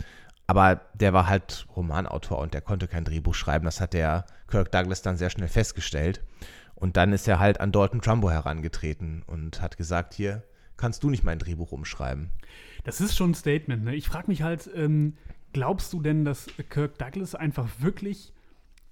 Aber 0.47 0.81
der 0.95 1.13
war 1.15 1.27
halt 1.27 1.67
Romanautor 1.77 2.39
und 2.39 2.53
der 2.53 2.61
konnte 2.61 2.89
kein 2.89 3.05
Drehbuch 3.05 3.35
schreiben. 3.35 3.65
Das 3.65 3.81
hat 3.81 3.93
der 3.95 4.27
Kirk 4.49 4.71
Douglas 4.73 5.03
dann 5.03 5.17
sehr 5.17 5.31
schnell 5.31 5.49
festgestellt. 5.49 6.23
Und 6.79 6.97
dann 6.97 7.13
ist 7.13 7.27
er 7.27 7.41
halt 7.41 7.61
an 7.61 7.73
Dalton 7.73 8.01
Trumbo 8.01 8.31
herangetreten 8.31 9.25
und 9.27 9.61
hat 9.61 9.77
gesagt, 9.77 10.15
hier, 10.15 10.45
kannst 10.77 11.03
du 11.03 11.11
nicht 11.11 11.25
mein 11.25 11.41
Drehbuch 11.41 11.73
umschreiben? 11.73 12.31
Das 12.85 13.01
ist 13.01 13.17
schon 13.17 13.33
ein 13.33 13.35
Statement. 13.35 13.85
Ne? 13.85 13.97
Ich 13.97 14.07
frage 14.07 14.29
mich 14.29 14.43
halt, 14.43 14.71
ähm, 14.75 15.17
glaubst 15.53 15.93
du 15.93 16.01
denn, 16.01 16.25
dass 16.25 16.47
Kirk 16.71 16.97
Douglas 16.97 17.35
einfach 17.35 17.69
wirklich 17.81 18.33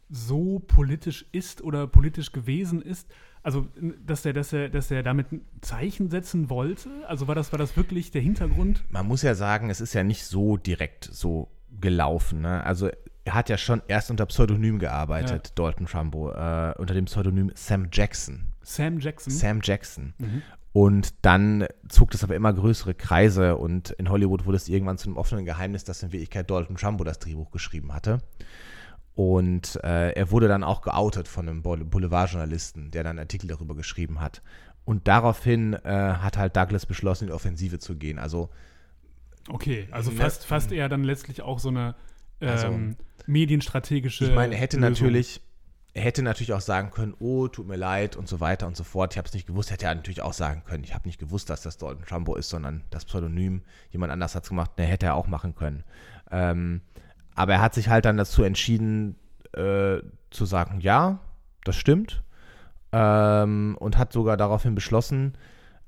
so 0.08 0.58
politisch 0.66 1.26
ist 1.30 1.62
oder 1.62 1.86
politisch 1.86 2.32
gewesen 2.32 2.82
ist? 2.82 3.08
Also, 3.44 3.68
dass 4.04 4.24
er, 4.24 4.32
dass 4.32 4.52
er, 4.52 4.68
dass 4.68 4.90
er 4.90 5.04
damit 5.04 5.30
ein 5.30 5.46
Zeichen 5.60 6.10
setzen 6.10 6.50
wollte? 6.50 6.90
Also 7.06 7.28
war 7.28 7.36
das, 7.36 7.52
war 7.52 7.58
das 7.58 7.76
wirklich 7.76 8.10
der 8.10 8.22
Hintergrund? 8.22 8.82
man 8.88 9.06
muss 9.06 9.22
ja 9.22 9.36
sagen, 9.36 9.70
es 9.70 9.80
ist 9.80 9.94
ja 9.94 10.02
nicht 10.02 10.24
so 10.24 10.56
direkt 10.56 11.04
so 11.04 11.52
gelaufen. 11.80 12.40
Ne? 12.40 12.64
Also 12.64 12.90
er 13.26 13.34
hat 13.34 13.48
ja 13.48 13.58
schon 13.58 13.82
erst 13.88 14.10
unter 14.12 14.24
Pseudonym 14.26 14.78
gearbeitet, 14.78 15.52
Dalton 15.56 15.86
Trumbo, 15.86 16.30
äh, 16.30 16.74
unter 16.78 16.94
dem 16.94 17.06
Pseudonym 17.06 17.50
Sam 17.56 17.88
Jackson. 17.92 18.52
Sam 18.62 19.00
Jackson. 19.00 19.32
Sam 19.32 19.60
Jackson. 19.62 20.14
Mhm. 20.18 20.42
Und 20.72 21.14
dann 21.22 21.66
zog 21.88 22.12
das 22.12 22.22
aber 22.22 22.36
immer 22.36 22.52
größere 22.52 22.94
Kreise 22.94 23.56
und 23.56 23.90
in 23.90 24.10
Hollywood 24.10 24.46
wurde 24.46 24.56
es 24.56 24.68
irgendwann 24.68 24.96
zu 24.96 25.08
einem 25.08 25.16
offenen 25.16 25.44
Geheimnis, 25.44 25.82
dass 25.82 26.04
in 26.04 26.12
Wirklichkeit 26.12 26.48
Dalton 26.48 26.76
Trumbo 26.76 27.02
das 27.02 27.18
Drehbuch 27.18 27.50
geschrieben 27.50 27.92
hatte. 27.92 28.18
Und 29.16 29.80
äh, 29.82 30.12
er 30.12 30.30
wurde 30.30 30.46
dann 30.46 30.62
auch 30.62 30.82
geoutet 30.82 31.26
von 31.26 31.48
einem 31.48 31.62
Boule- 31.62 31.84
Boulevardjournalisten, 31.84 32.92
der 32.92 33.02
dann 33.02 33.18
Artikel 33.18 33.48
darüber 33.48 33.74
geschrieben 33.74 34.20
hat. 34.20 34.40
Und 34.84 35.08
daraufhin 35.08 35.72
äh, 35.72 35.88
hat 35.88 36.36
halt 36.36 36.54
Douglas 36.54 36.86
beschlossen, 36.86 37.24
in 37.24 37.28
die 37.28 37.34
Offensive 37.34 37.80
zu 37.80 37.96
gehen. 37.96 38.20
Also 38.20 38.50
Okay, 39.48 39.88
also 39.90 40.10
fast, 40.10 40.44
fast 40.44 40.72
eher 40.72 40.88
dann 40.88 41.04
letztlich 41.04 41.42
auch 41.42 41.58
so 41.58 41.68
eine 41.68 41.94
ähm, 42.40 42.48
Also, 42.48 42.78
medienstrategische. 43.26 44.26
Ich 44.26 44.34
meine, 44.34 44.54
er 44.54 44.60
hätte 44.60 44.76
Lösung. 44.76 44.92
natürlich, 44.92 45.40
er 45.94 46.02
hätte 46.02 46.22
natürlich 46.22 46.52
auch 46.52 46.60
sagen 46.60 46.90
können, 46.90 47.14
oh, 47.18 47.48
tut 47.48 47.66
mir 47.66 47.76
leid 47.76 48.16
und 48.16 48.28
so 48.28 48.40
weiter 48.40 48.66
und 48.66 48.76
so 48.76 48.84
fort. 48.84 49.14
Ich 49.14 49.18
habe 49.18 49.26
es 49.26 49.34
nicht 49.34 49.46
gewusst. 49.46 49.70
Hätte 49.70 49.86
er 49.86 49.94
natürlich 49.94 50.22
auch 50.22 50.32
sagen 50.32 50.62
können, 50.64 50.84
ich 50.84 50.94
habe 50.94 51.08
nicht 51.08 51.18
gewusst, 51.18 51.50
dass 51.50 51.62
das 51.62 51.78
Dalton 51.78 52.04
Trumbo 52.04 52.36
ist, 52.36 52.48
sondern 52.50 52.84
das 52.90 53.04
Pseudonym. 53.04 53.62
Jemand 53.90 54.12
anders 54.12 54.34
hat 54.34 54.42
es 54.44 54.48
gemacht. 54.50 54.72
Ne, 54.78 54.84
hätte 54.84 55.06
er 55.06 55.14
auch 55.14 55.26
machen 55.26 55.54
können. 55.54 55.84
Ähm, 56.30 56.82
aber 57.34 57.54
er 57.54 57.60
hat 57.60 57.74
sich 57.74 57.88
halt 57.88 58.04
dann 58.04 58.16
dazu 58.16 58.42
entschieden, 58.42 59.16
äh, 59.52 59.98
zu 60.30 60.44
sagen, 60.44 60.80
ja, 60.80 61.20
das 61.64 61.76
stimmt. 61.76 62.22
Ähm, 62.92 63.76
und 63.78 63.98
hat 63.98 64.12
sogar 64.12 64.36
daraufhin 64.36 64.74
beschlossen, 64.74 65.34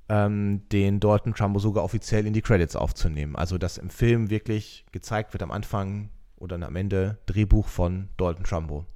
ähm, 0.08 0.62
den 0.72 1.00
Dalton 1.00 1.34
Trumbo 1.34 1.58
sogar 1.58 1.84
offiziell 1.84 2.26
in 2.26 2.32
die 2.32 2.42
Credits 2.42 2.76
aufzunehmen. 2.76 3.36
Also, 3.36 3.58
dass 3.58 3.78
im 3.78 3.90
Film 3.90 4.30
wirklich 4.30 4.84
gezeigt 4.92 5.32
wird 5.32 5.42
am 5.42 5.50
Anfang, 5.50 6.10
oder 6.38 6.54
am 6.64 6.76
Ende 6.76 7.18
Drehbuch 7.26 7.68
von 7.68 8.08
Dalton 8.16 8.44
Trumbo. 8.44 8.86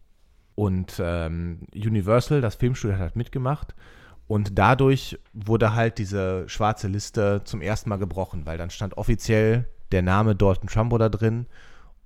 Und 0.55 1.01
ähm, 1.03 1.61
Universal, 1.75 2.41
das 2.41 2.57
Filmstudio, 2.57 2.95
hat 2.95 3.03
halt 3.03 3.17
mitgemacht. 3.17 3.75
Und 4.27 4.59
dadurch 4.59 5.19
wurde 5.33 5.75
halt 5.75 5.99
diese 5.99 6.49
schwarze 6.49 6.89
Liste 6.89 7.43
zum 7.45 7.61
ersten 7.61 7.89
Mal 7.91 7.99
gebrochen, 7.99 8.47
weil 8.47 8.59
dann 8.59 8.71
stand 8.71 8.97
offiziell 8.97 9.67
der 9.91 10.03
Name 10.03 10.35
Dalton 10.35 10.69
Trumbo 10.69 10.99
da 10.99 11.09
drin. 11.09 11.47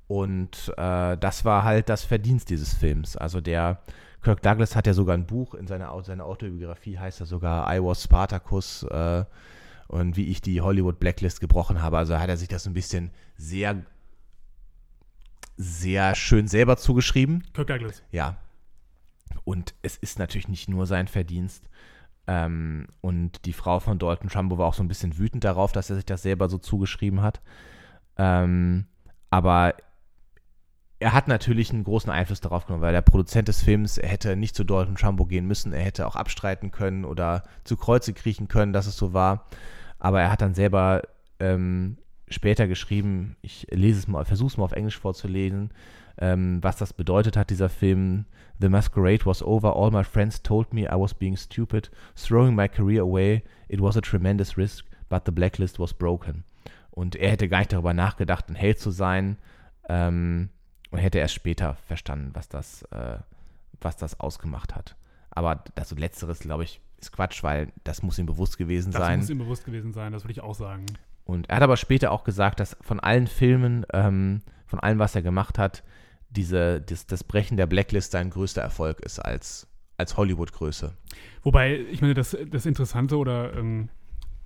Und 0.08 0.72
äh, 0.76 1.16
das 1.16 1.44
war 1.44 1.64
halt 1.64 1.88
das 1.88 2.04
Verdienst 2.04 2.50
dieses 2.50 2.74
Films. 2.74 3.16
Also 3.16 3.40
der 3.40 3.80
Kirk 4.22 4.42
Douglas 4.42 4.74
hat 4.74 4.86
ja 4.86 4.94
sogar 4.94 5.16
ein 5.16 5.26
Buch, 5.26 5.54
in 5.54 5.66
seiner, 5.66 6.02
seiner 6.02 6.24
Autobiografie 6.24 6.98
heißt 6.98 7.20
er 7.20 7.26
sogar 7.26 7.72
I 7.72 7.82
Was 7.82 8.02
Spartacus 8.02 8.84
äh, 8.84 9.24
und 9.88 10.16
wie 10.16 10.26
ich 10.26 10.40
die 10.40 10.60
Hollywood 10.60 10.98
Blacklist 10.98 11.40
gebrochen 11.40 11.82
habe. 11.82 11.98
Also 11.98 12.18
hat 12.18 12.28
er 12.28 12.36
sich 12.36 12.48
das 12.48 12.66
ein 12.66 12.74
bisschen 12.74 13.10
sehr, 13.36 13.84
sehr 15.56 16.14
schön 16.14 16.48
selber 16.48 16.76
zugeschrieben. 16.76 17.44
Kirk 17.52 17.68
Douglas. 17.68 18.02
Ja. 18.10 18.36
Und 19.44 19.74
es 19.82 19.96
ist 19.96 20.18
natürlich 20.18 20.48
nicht 20.48 20.68
nur 20.68 20.86
sein 20.86 21.08
Verdienst. 21.08 21.68
Ähm, 22.26 22.88
und 23.00 23.44
die 23.44 23.52
Frau 23.52 23.80
von 23.80 23.98
Dalton 23.98 24.28
Trumbo 24.28 24.58
war 24.58 24.66
auch 24.66 24.74
so 24.74 24.82
ein 24.82 24.88
bisschen 24.88 25.18
wütend 25.18 25.44
darauf, 25.44 25.72
dass 25.72 25.90
er 25.90 25.96
sich 25.96 26.04
das 26.04 26.22
selber 26.22 26.48
so 26.48 26.58
zugeschrieben 26.58 27.22
hat. 27.22 27.40
Ähm, 28.16 28.86
aber 29.30 29.74
er 30.98 31.12
hat 31.12 31.28
natürlich 31.28 31.70
einen 31.70 31.84
großen 31.84 32.10
Einfluss 32.10 32.40
darauf 32.40 32.66
genommen, 32.66 32.82
weil 32.82 32.92
der 32.92 33.02
Produzent 33.02 33.48
des 33.48 33.62
Films, 33.62 33.98
er 33.98 34.08
hätte 34.08 34.34
nicht 34.34 34.56
zu 34.56 34.64
Dalton 34.64 34.96
Trumbo 34.96 35.26
gehen 35.26 35.46
müssen, 35.46 35.72
er 35.72 35.84
hätte 35.84 36.06
auch 36.06 36.16
abstreiten 36.16 36.70
können 36.70 37.04
oder 37.04 37.42
zu 37.64 37.76
Kreuze 37.76 38.14
kriechen 38.14 38.48
können, 38.48 38.72
dass 38.72 38.86
es 38.86 38.96
so 38.96 39.12
war. 39.12 39.46
Aber 39.98 40.20
er 40.20 40.30
hat 40.32 40.40
dann 40.40 40.54
selber 40.54 41.02
ähm, 41.38 41.98
später 42.28 42.66
geschrieben, 42.66 43.36
ich 43.42 43.66
lese 43.70 44.00
es 44.00 44.08
mal, 44.08 44.24
versuche 44.24 44.48
es 44.48 44.56
mal 44.56 44.64
auf 44.64 44.72
Englisch 44.72 44.98
vorzulesen, 44.98 45.70
ähm, 46.18 46.58
was 46.62 46.76
das 46.76 46.92
bedeutet 46.92 47.36
hat, 47.36 47.50
dieser 47.50 47.68
Film. 47.68 48.24
The 48.58 48.68
masquerade 48.70 49.26
was 49.26 49.42
over, 49.42 49.76
all 49.76 49.90
my 49.90 50.02
friends 50.02 50.42
told 50.42 50.72
me 50.72 50.82
I 50.82 50.98
was 50.98 51.12
being 51.12 51.36
stupid, 51.36 51.90
throwing 52.16 52.54
my 52.54 52.68
career 52.68 53.02
away, 53.02 53.42
it 53.68 53.80
was 53.82 53.96
a 53.96 54.00
tremendous 54.00 54.56
risk, 54.56 54.86
but 55.10 55.22
the 55.26 55.32
blacklist 55.32 55.78
was 55.78 55.92
broken. 55.92 56.44
Und 56.90 57.16
er 57.16 57.30
hätte 57.32 57.48
gar 57.48 57.58
nicht 57.58 57.72
darüber 57.74 57.92
nachgedacht, 57.92 58.48
ein 58.48 58.54
Held 58.54 58.78
zu 58.80 58.90
sein. 58.90 59.36
Ähm, 59.88 60.48
und 60.90 60.98
hätte 61.00 61.18
erst 61.18 61.34
später 61.34 61.74
verstanden, 61.86 62.30
was 62.32 62.48
das, 62.48 62.82
äh, 62.84 63.18
was 63.80 63.96
das 63.98 64.18
ausgemacht 64.20 64.74
hat. 64.74 64.96
Aber 65.30 65.62
das 65.74 65.90
Letzteres, 65.90 66.38
glaube 66.38 66.64
ich, 66.64 66.80
ist 66.98 67.12
Quatsch, 67.12 67.42
weil 67.42 67.70
das 67.84 68.02
muss 68.02 68.18
ihm 68.18 68.24
bewusst 68.24 68.56
gewesen 68.56 68.92
Das 68.92 69.02
sein. 69.02 69.18
muss 69.18 69.28
ihm 69.28 69.38
bewusst 69.38 69.66
gewesen 69.66 69.92
sein, 69.92 70.12
das 70.12 70.24
würde 70.24 70.32
ich 70.32 70.40
auch 70.40 70.54
sagen. 70.54 70.86
Und 71.26 71.50
er 71.50 71.56
hat 71.56 71.62
aber 71.62 71.76
später 71.76 72.12
auch 72.12 72.24
gesagt, 72.24 72.60
dass 72.60 72.76
von 72.80 73.00
allen 73.00 73.26
Filmen, 73.26 73.84
ähm, 73.92 74.42
von 74.64 74.78
allem, 74.78 75.00
was 75.00 75.14
er 75.14 75.22
gemacht 75.22 75.58
hat, 75.58 75.82
diese, 76.30 76.80
das, 76.80 77.06
das 77.06 77.24
Brechen 77.24 77.56
der 77.56 77.66
Blacklist 77.66 78.12
sein 78.12 78.30
größter 78.30 78.62
Erfolg 78.62 79.00
ist 79.00 79.18
als, 79.18 79.68
als 79.96 80.16
Hollywood-Größe. 80.16 80.92
Wobei, 81.42 81.80
ich 81.90 82.00
meine, 82.00 82.14
das, 82.14 82.36
das 82.48 82.64
Interessante 82.64 83.16
oder 83.16 83.54
ähm, 83.54 83.88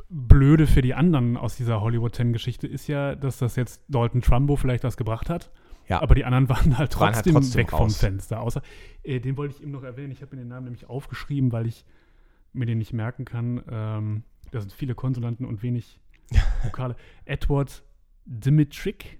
Blöde 0.09 0.67
für 0.67 0.81
die 0.81 0.95
anderen 0.95 1.37
aus 1.37 1.57
dieser 1.57 1.83
Hollywood 1.83 2.15
10-Geschichte 2.17 2.67
ist 2.67 2.87
ja, 2.87 3.15
dass 3.15 3.39
das 3.39 3.57
jetzt 3.57 3.83
Dalton 3.89 4.23
Trumbo 4.23 4.57
vielleicht 4.57 4.83
was 4.83 4.97
gebracht 4.97 5.29
hat. 5.29 5.51
Ja. 5.87 6.01
Aber 6.01 6.15
die 6.15 6.25
anderen 6.25 6.49
waren 6.49 6.79
halt 6.79 6.93
trotzdem, 6.93 7.35
Waren 7.35 7.43
halt 7.43 7.45
trotzdem 7.45 7.59
weg 7.61 7.71
vom 7.71 7.81
raus. 7.81 7.99
Fenster. 7.99 8.41
Außer, 8.41 8.63
äh, 9.03 9.21
den 9.21 9.37
wollte 9.37 9.55
ich 9.55 9.63
eben 9.63 9.73
noch 9.73 9.83
erwähnen. 9.83 10.13
Ich 10.13 10.23
habe 10.23 10.35
mir 10.35 10.43
den 10.43 10.49
Namen 10.49 10.65
nämlich 10.65 10.89
aufgeschrieben, 10.89 11.53
weil 11.53 11.67
ich 11.67 11.85
mir 12.55 12.65
den 12.65 12.79
nicht 12.79 12.95
merken 12.95 13.27
kann. 13.27 13.63
Ähm, 13.71 14.23
da 14.51 14.61
sind 14.61 14.73
viele 14.73 14.95
Konsonanten 14.95 15.45
und 15.45 15.63
wenig 15.63 16.01
Vokale. 16.63 16.97
Edward 17.25 17.83
Dimitrik, 18.27 19.19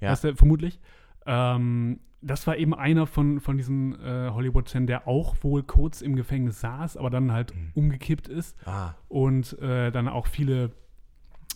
Ja. 0.00 0.10
heißt 0.10 0.24
er 0.24 0.36
vermutlich. 0.36 0.80
Ähm, 1.26 2.00
das 2.20 2.46
war 2.46 2.56
eben 2.56 2.74
einer 2.74 3.06
von, 3.06 3.40
von 3.40 3.56
diesen 3.58 3.94
äh, 4.00 4.30
Hollywood-10, 4.30 4.86
der 4.86 5.06
auch 5.06 5.36
wohl 5.42 5.62
kurz 5.62 6.00
im 6.00 6.16
Gefängnis 6.16 6.60
saß, 6.60 6.96
aber 6.96 7.10
dann 7.10 7.32
halt 7.32 7.54
Mhm. 7.54 7.70
umgekippt 7.74 8.28
ist 8.28 8.56
Ah, 8.66 8.94
und 9.08 9.58
äh, 9.60 9.90
dann 9.90 10.08
auch 10.08 10.26
viele 10.26 10.70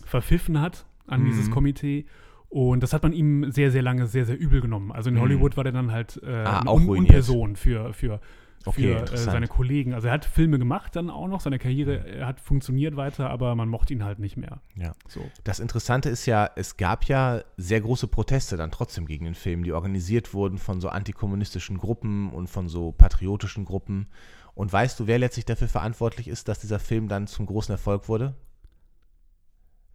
verpfiffen 0.05 0.61
hat 0.61 0.85
an 1.07 1.21
Mhm. 1.21 1.25
dieses 1.25 1.49
Komitee. 1.51 2.05
Und 2.49 2.81
das 2.81 2.93
hat 2.93 3.03
man 3.03 3.13
ihm 3.13 3.51
sehr, 3.51 3.69
sehr 3.71 3.81
lange 3.83 4.07
sehr, 4.07 4.25
sehr 4.25 4.39
übel 4.39 4.61
genommen. 4.61 4.91
Also 4.91 5.09
in 5.09 5.15
Mhm. 5.15 5.19
Hollywood 5.21 5.57
war 5.57 5.63
der 5.63 5.73
dann 5.73 5.91
halt 5.91 6.19
äh, 6.23 6.31
Ah, 6.45 6.63
auch 6.65 6.79
Un. 6.81 6.89
Unperson 6.99 7.55
für, 7.55 7.93
für, 7.93 8.19
Okay, 8.65 8.97
für 9.05 9.13
äh, 9.13 9.17
seine 9.17 9.47
Kollegen. 9.47 9.93
Also 9.93 10.07
er 10.07 10.13
hat 10.13 10.25
Filme 10.25 10.59
gemacht 10.59 10.95
dann 10.95 11.09
auch 11.09 11.27
noch, 11.27 11.39
seine 11.39 11.59
Karriere 11.59 12.07
äh, 12.07 12.23
hat 12.25 12.41
funktioniert 12.41 12.95
weiter, 12.97 13.29
aber 13.29 13.55
man 13.55 13.69
mochte 13.69 13.93
ihn 13.93 14.03
halt 14.03 14.19
nicht 14.19 14.37
mehr. 14.37 14.61
ja. 14.75 14.93
So. 15.07 15.21
Das 15.43 15.59
Interessante 15.59 16.09
ist 16.09 16.25
ja, 16.25 16.49
es 16.55 16.77
gab 16.77 17.05
ja 17.05 17.41
sehr 17.57 17.81
große 17.81 18.07
Proteste 18.07 18.57
dann 18.57 18.71
trotzdem 18.71 19.05
gegen 19.05 19.25
den 19.25 19.35
Film, 19.35 19.63
die 19.63 19.71
organisiert 19.71 20.33
wurden 20.33 20.57
von 20.57 20.81
so 20.81 20.89
antikommunistischen 20.89 21.77
Gruppen 21.77 22.31
und 22.31 22.47
von 22.47 22.67
so 22.67 22.91
patriotischen 22.91 23.65
Gruppen. 23.65 24.07
Und 24.53 24.73
weißt 24.73 24.99
du, 24.99 25.07
wer 25.07 25.19
letztlich 25.19 25.45
dafür 25.45 25.69
verantwortlich 25.69 26.27
ist, 26.27 26.47
dass 26.49 26.59
dieser 26.59 26.79
Film 26.79 27.07
dann 27.07 27.27
zum 27.27 27.45
großen 27.45 27.71
Erfolg 27.71 28.09
wurde? 28.09 28.35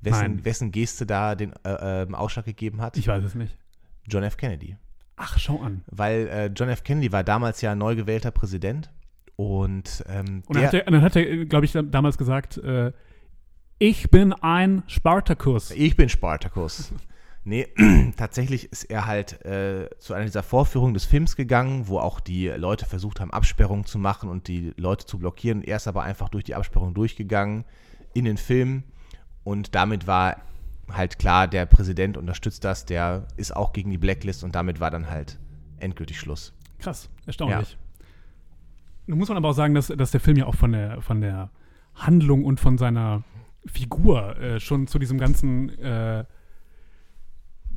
Wessen, 0.01 0.21
Nein. 0.21 0.45
wessen 0.45 0.71
Geste 0.71 1.07
da 1.07 1.35
den 1.35 1.53
äh, 1.65 2.03
ähm, 2.03 2.15
Ausschlag 2.15 2.45
gegeben 2.45 2.81
hat? 2.81 2.97
Ich 2.97 3.09
weiß 3.09 3.25
es 3.25 3.35
nicht. 3.35 3.57
John 4.07 4.23
F. 4.23 4.37
Kennedy. 4.37 4.77
Ach, 5.17 5.39
schau 5.39 5.61
an. 5.61 5.83
Weil 5.87 6.29
äh, 6.29 6.47
John 6.55 6.69
F. 6.69 6.83
Kennedy 6.83 7.13
war 7.13 7.23
damals 7.25 7.61
ja 7.61 7.75
neu 7.75 7.95
gewählter 7.95 8.31
Präsident 8.31 8.91
und, 9.37 10.05
ähm, 10.09 10.43
Und 10.47 10.57
dann 10.57 10.63
der, 10.63 10.67
hat 10.69 10.75
er, 10.75 10.85
dann 10.91 11.03
hat 11.03 11.17
er 11.17 11.45
glaube 11.47 11.65
ich, 11.67 11.73
da- 11.73 11.83
damals 11.83 12.19
gesagt, 12.19 12.59
äh, 12.59 12.93
ich 13.79 14.11
bin 14.11 14.33
ein 14.33 14.83
Spartacus. 14.87 15.71
Ich 15.73 15.97
bin 15.97 16.09
Spartacus. 16.09 16.93
Nee, 17.47 17.69
tatsächlich 18.17 18.73
ist 18.73 18.85
er 18.85 19.05
halt 19.07 19.45
äh, 19.45 19.91
zu 19.99 20.15
einer 20.15 20.25
dieser 20.25 20.43
Vorführungen 20.43 20.95
des 20.95 21.05
Films 21.05 21.37
gegangen, 21.37 21.89
wo 21.89 21.99
auch 21.99 22.21
die 22.21 22.49
Leute 22.49 22.87
versucht 22.87 23.21
haben, 23.21 23.31
Absperrungen 23.33 23.85
zu 23.85 23.99
machen 23.99 24.31
und 24.31 24.49
die 24.49 24.73
Leute 24.79 25.05
zu 25.05 25.19
blockieren. 25.19 25.63
Er 25.63 25.77
ist 25.77 25.87
aber 25.87 26.05
einfach 26.05 26.31
durch 26.31 26.45
die 26.45 26.55
Absperrung 26.55 26.95
durchgegangen 26.95 27.67
in 28.15 28.25
den 28.25 28.39
Film 28.39 28.85
und 29.43 29.75
damit 29.75 30.07
war 30.07 30.39
halt 30.91 31.19
klar, 31.19 31.49
der 31.49 31.67
Präsident 31.67 32.17
unterstützt 32.17 32.65
das, 32.65 32.85
der 32.85 33.27
ist 33.37 33.55
auch 33.55 33.73
gegen 33.73 33.91
die 33.91 33.99
Blacklist 33.99 34.45
und 34.45 34.55
damit 34.55 34.81
war 34.81 34.91
dann 34.91 35.11
halt 35.11 35.39
endgültig 35.79 36.19
Schluss. 36.19 36.53
Krass, 36.79 37.11
erstaunlich. 37.27 37.79
Nun 39.07 39.19
muss 39.19 39.29
man 39.29 39.37
aber 39.37 39.51
auch 39.51 39.55
sagen, 39.55 39.75
dass, 39.75 39.89
dass 39.89 40.11
der 40.11 40.21
Film 40.21 40.37
ja 40.37 40.47
auch 40.47 40.55
von 40.55 40.73
der, 40.73 41.01
von 41.03 41.21
der 41.21 41.51
Handlung 41.95 42.45
und 42.45 42.61
von 42.61 42.79
seiner 42.79 43.23
Figur 43.67 44.37
äh, 44.39 44.61
schon 44.61 44.87
zu 44.87 44.99
diesem 44.99 45.19
ganzen 45.19 45.71
äh, 45.79 46.25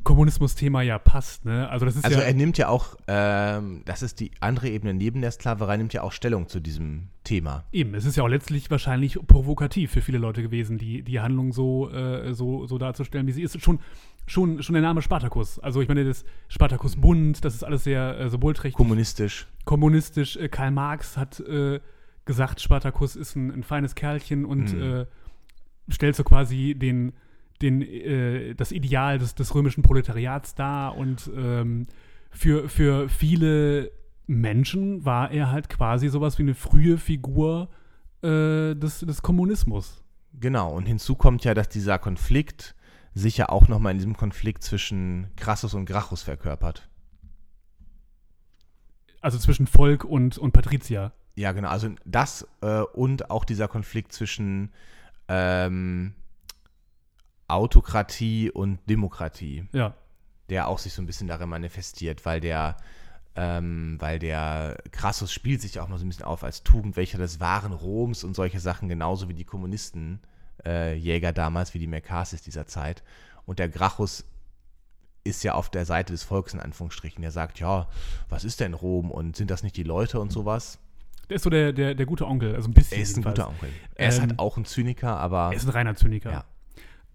Kommunismus-Thema 0.08 0.80
ja 0.80 0.98
passt. 0.98 1.44
Ne? 1.44 1.68
Also 1.68 1.84
das 1.84 1.94
ist 1.96 2.04
Also 2.04 2.18
ja 2.18 2.24
er 2.24 2.32
nimmt 2.32 2.56
ja 2.56 2.68
auch, 2.68 2.96
ähm, 3.06 3.82
das 3.84 4.02
ist 4.02 4.20
die 4.20 4.30
andere 4.40 4.70
Ebene 4.70 4.94
neben 4.94 5.20
der 5.20 5.30
Sklaverei, 5.30 5.76
nimmt 5.76 5.92
ja 5.92 6.02
auch 6.02 6.12
Stellung 6.12 6.48
zu 6.48 6.60
diesem 6.60 7.08
Thema. 7.24 7.64
eben, 7.72 7.94
es 7.94 8.06
ist 8.06 8.16
ja 8.16 8.22
auch 8.22 8.28
letztlich 8.28 8.70
wahrscheinlich 8.70 9.18
provokativ 9.26 9.90
für 9.92 10.00
viele 10.00 10.16
Leute 10.16 10.40
gewesen, 10.42 10.78
die, 10.78 11.02
die 11.02 11.20
Handlung 11.20 11.52
so, 11.52 11.90
äh, 11.90 12.32
so, 12.32 12.66
so 12.66 12.78
darzustellen, 12.78 13.26
wie 13.26 13.32
sie 13.32 13.42
ist. 13.42 13.60
Schon, 13.60 13.80
schon, 14.26 14.62
schon 14.62 14.72
der 14.72 14.82
Name 14.82 15.02
Spartacus. 15.02 15.58
Also 15.58 15.82
ich 15.82 15.88
meine, 15.88 16.04
das 16.04 16.24
Spartacus 16.48 16.96
Bund, 16.96 17.44
das 17.44 17.54
ist 17.54 17.62
alles 17.62 17.84
sehr 17.84 18.18
äh, 18.18 18.30
symbolträchtig. 18.30 18.76
Kommunistisch. 18.78 19.46
kommunistisch. 19.66 20.36
Äh, 20.38 20.48
Karl 20.48 20.70
Marx 20.70 21.18
hat 21.18 21.38
äh, 21.40 21.80
gesagt, 22.24 22.62
Spartacus 22.62 23.14
ist 23.14 23.36
ein, 23.36 23.50
ein 23.50 23.62
feines 23.62 23.94
Kerlchen 23.94 24.46
und 24.46 24.72
Mhm. 24.72 24.82
äh, 24.82 25.06
stellt 25.90 26.16
so 26.16 26.24
quasi 26.24 26.74
den, 26.74 27.12
den, 27.62 27.82
äh, 27.82 28.54
das 28.54 28.72
Ideal 28.72 29.18
des, 29.18 29.34
des 29.34 29.54
römischen 29.54 29.82
Proletariats 29.82 30.54
dar. 30.54 30.96
Und 30.96 31.30
ähm, 31.34 31.86
für, 32.30 32.68
für 32.68 33.08
viele 33.08 33.90
Menschen 34.26 35.04
war 35.04 35.30
er 35.30 35.50
halt 35.50 35.68
quasi 35.68 36.08
sowas 36.08 36.38
wie 36.38 36.42
eine 36.42 36.54
frühe 36.54 36.98
Figur 36.98 37.68
äh, 38.22 38.74
des, 38.74 39.00
des 39.00 39.22
Kommunismus. 39.22 40.02
Genau, 40.34 40.72
und 40.72 40.86
hinzu 40.86 41.14
kommt 41.14 41.44
ja, 41.44 41.54
dass 41.54 41.68
dieser 41.68 41.98
Konflikt 41.98 42.74
sich 43.14 43.36
ja 43.38 43.48
auch 43.48 43.68
nochmal 43.68 43.92
in 43.92 43.98
diesem 43.98 44.16
Konflikt 44.16 44.62
zwischen 44.62 45.28
Crassus 45.36 45.74
und 45.74 45.86
Gracchus 45.86 46.22
verkörpert. 46.22 46.88
Also 49.20 49.38
zwischen 49.38 49.66
Volk 49.66 50.04
und, 50.04 50.38
und 50.38 50.52
Patrizier. 50.52 51.12
Ja, 51.34 51.52
genau, 51.52 51.68
also 51.68 51.90
das 52.04 52.46
äh, 52.60 52.80
und 52.80 53.30
auch 53.30 53.44
dieser 53.44 53.66
Konflikt 53.66 54.12
zwischen 54.12 54.70
ähm, 55.28 56.14
Autokratie 57.48 58.50
und 58.50 58.78
Demokratie, 58.88 59.66
Ja. 59.72 59.94
der 60.50 60.68
auch 60.68 60.78
sich 60.78 60.92
so 60.92 61.02
ein 61.02 61.06
bisschen 61.06 61.26
darin 61.28 61.48
manifestiert, 61.48 62.24
weil 62.24 62.40
der, 62.40 62.76
ähm, 63.36 63.96
weil 64.00 64.18
der 64.18 64.78
Crassus 64.92 65.32
spielt 65.32 65.60
sich 65.60 65.80
auch 65.80 65.88
mal 65.88 65.98
so 65.98 66.04
ein 66.04 66.08
bisschen 66.08 66.24
auf 66.24 66.44
als 66.44 66.62
Tugendwächter 66.62 67.18
des 67.18 67.40
wahren 67.40 67.72
Roms 67.72 68.24
und 68.24 68.34
solche 68.34 68.60
Sachen, 68.60 68.88
genauso 68.88 69.28
wie 69.28 69.34
die 69.34 69.44
Kommunisten, 69.44 70.20
äh, 70.64 71.32
damals, 71.32 71.74
wie 71.74 71.78
die 71.78 71.86
Mercasis 71.86 72.42
dieser 72.42 72.66
Zeit. 72.66 73.02
Und 73.46 73.58
der 73.58 73.68
Gracchus 73.68 74.24
ist 75.24 75.44
ja 75.44 75.54
auf 75.54 75.70
der 75.70 75.84
Seite 75.84 76.12
des 76.12 76.22
Volkes 76.22 76.54
in 76.54 76.60
Anführungsstrichen. 76.60 77.22
Der 77.22 77.30
sagt, 77.30 77.60
ja, 77.60 77.88
was 78.28 78.44
ist 78.44 78.60
denn 78.60 78.74
Rom 78.74 79.10
und 79.10 79.36
sind 79.36 79.50
das 79.50 79.62
nicht 79.62 79.76
die 79.76 79.82
Leute 79.82 80.20
und 80.20 80.32
sowas? 80.32 80.78
Der 81.28 81.36
ist 81.36 81.42
so 81.42 81.50
der, 81.50 81.72
der, 81.72 81.94
der 81.94 82.06
gute 82.06 82.26
Onkel, 82.26 82.54
also 82.54 82.68
ein 82.68 82.74
bisschen. 82.74 82.96
Er 82.96 83.02
ist 83.02 83.10
ein 83.16 83.22
jedenfalls. 83.22 83.36
guter 83.38 83.48
Onkel. 83.50 83.70
Er 83.94 84.08
ist 84.08 84.16
Ähm, 84.16 84.20
halt 84.22 84.38
auch 84.38 84.56
ein 84.56 84.64
Zyniker, 84.64 85.16
aber 85.18 85.50
Er 85.50 85.56
ist 85.56 85.64
ein 85.64 85.70
reiner 85.70 85.94
Zyniker. 85.94 86.30
Ja. 86.32 86.44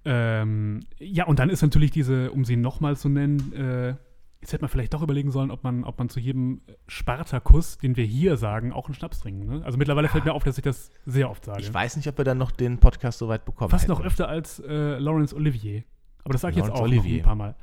Ähm, 0.06 0.82
ja, 1.00 1.26
und 1.26 1.40
dann 1.40 1.50
ist 1.50 1.62
natürlich 1.62 1.92
diese, 1.92 2.32
um 2.32 2.46
sie 2.46 2.56
nochmal 2.56 2.98
zu 2.98 3.10
nennen, 3.10 3.54
äh, 3.54 3.96
Jetzt 4.44 4.52
hätte 4.52 4.64
man 4.64 4.70
vielleicht 4.70 4.94
doch 4.94 5.02
überlegen 5.02 5.32
sollen, 5.32 5.52
ob 5.52 5.64
man, 5.64 5.86
ob 5.86 5.98
man 5.98 6.10
zu 6.10 6.20
jedem 6.20 6.60
Spartakus, 6.90 7.78
den 7.78 7.96
wir 7.96 8.04
hier 8.04 8.36
sagen, 8.36 8.74
auch 8.74 8.88
einen 8.88 8.94
Schnaps 8.94 9.22
trinken. 9.22 9.46
Ne? 9.46 9.62
Also 9.64 9.78
mittlerweile 9.78 10.10
fällt 10.10 10.26
mir 10.26 10.34
auf, 10.34 10.44
dass 10.44 10.58
ich 10.58 10.66
das 10.66 10.92
sehr 11.06 11.30
oft 11.30 11.46
sage. 11.46 11.62
Ich 11.62 11.74
weiß 11.74 11.96
nicht, 11.96 12.10
ob 12.10 12.18
wir 12.18 12.26
dann 12.26 12.40
noch 12.40 12.52
den 12.52 12.78
Podcast 12.78 13.20
so 13.20 13.30
weit 13.30 13.46
bekommen 13.46 13.70
Fast 13.70 13.84
hätten. 13.86 13.94
noch 13.94 14.04
öfter 14.04 14.28
als 14.28 14.60
äh, 14.60 14.98
Laurence 14.98 15.34
Olivier. 15.34 15.86
Aber 16.26 16.34
das 16.34 16.42
sage 16.42 16.52
ich 16.52 16.58
jetzt 16.58 16.72
auch 16.72 16.86
noch 16.86 17.06
ein 17.06 17.22
paar 17.22 17.36
Mal. 17.36 17.56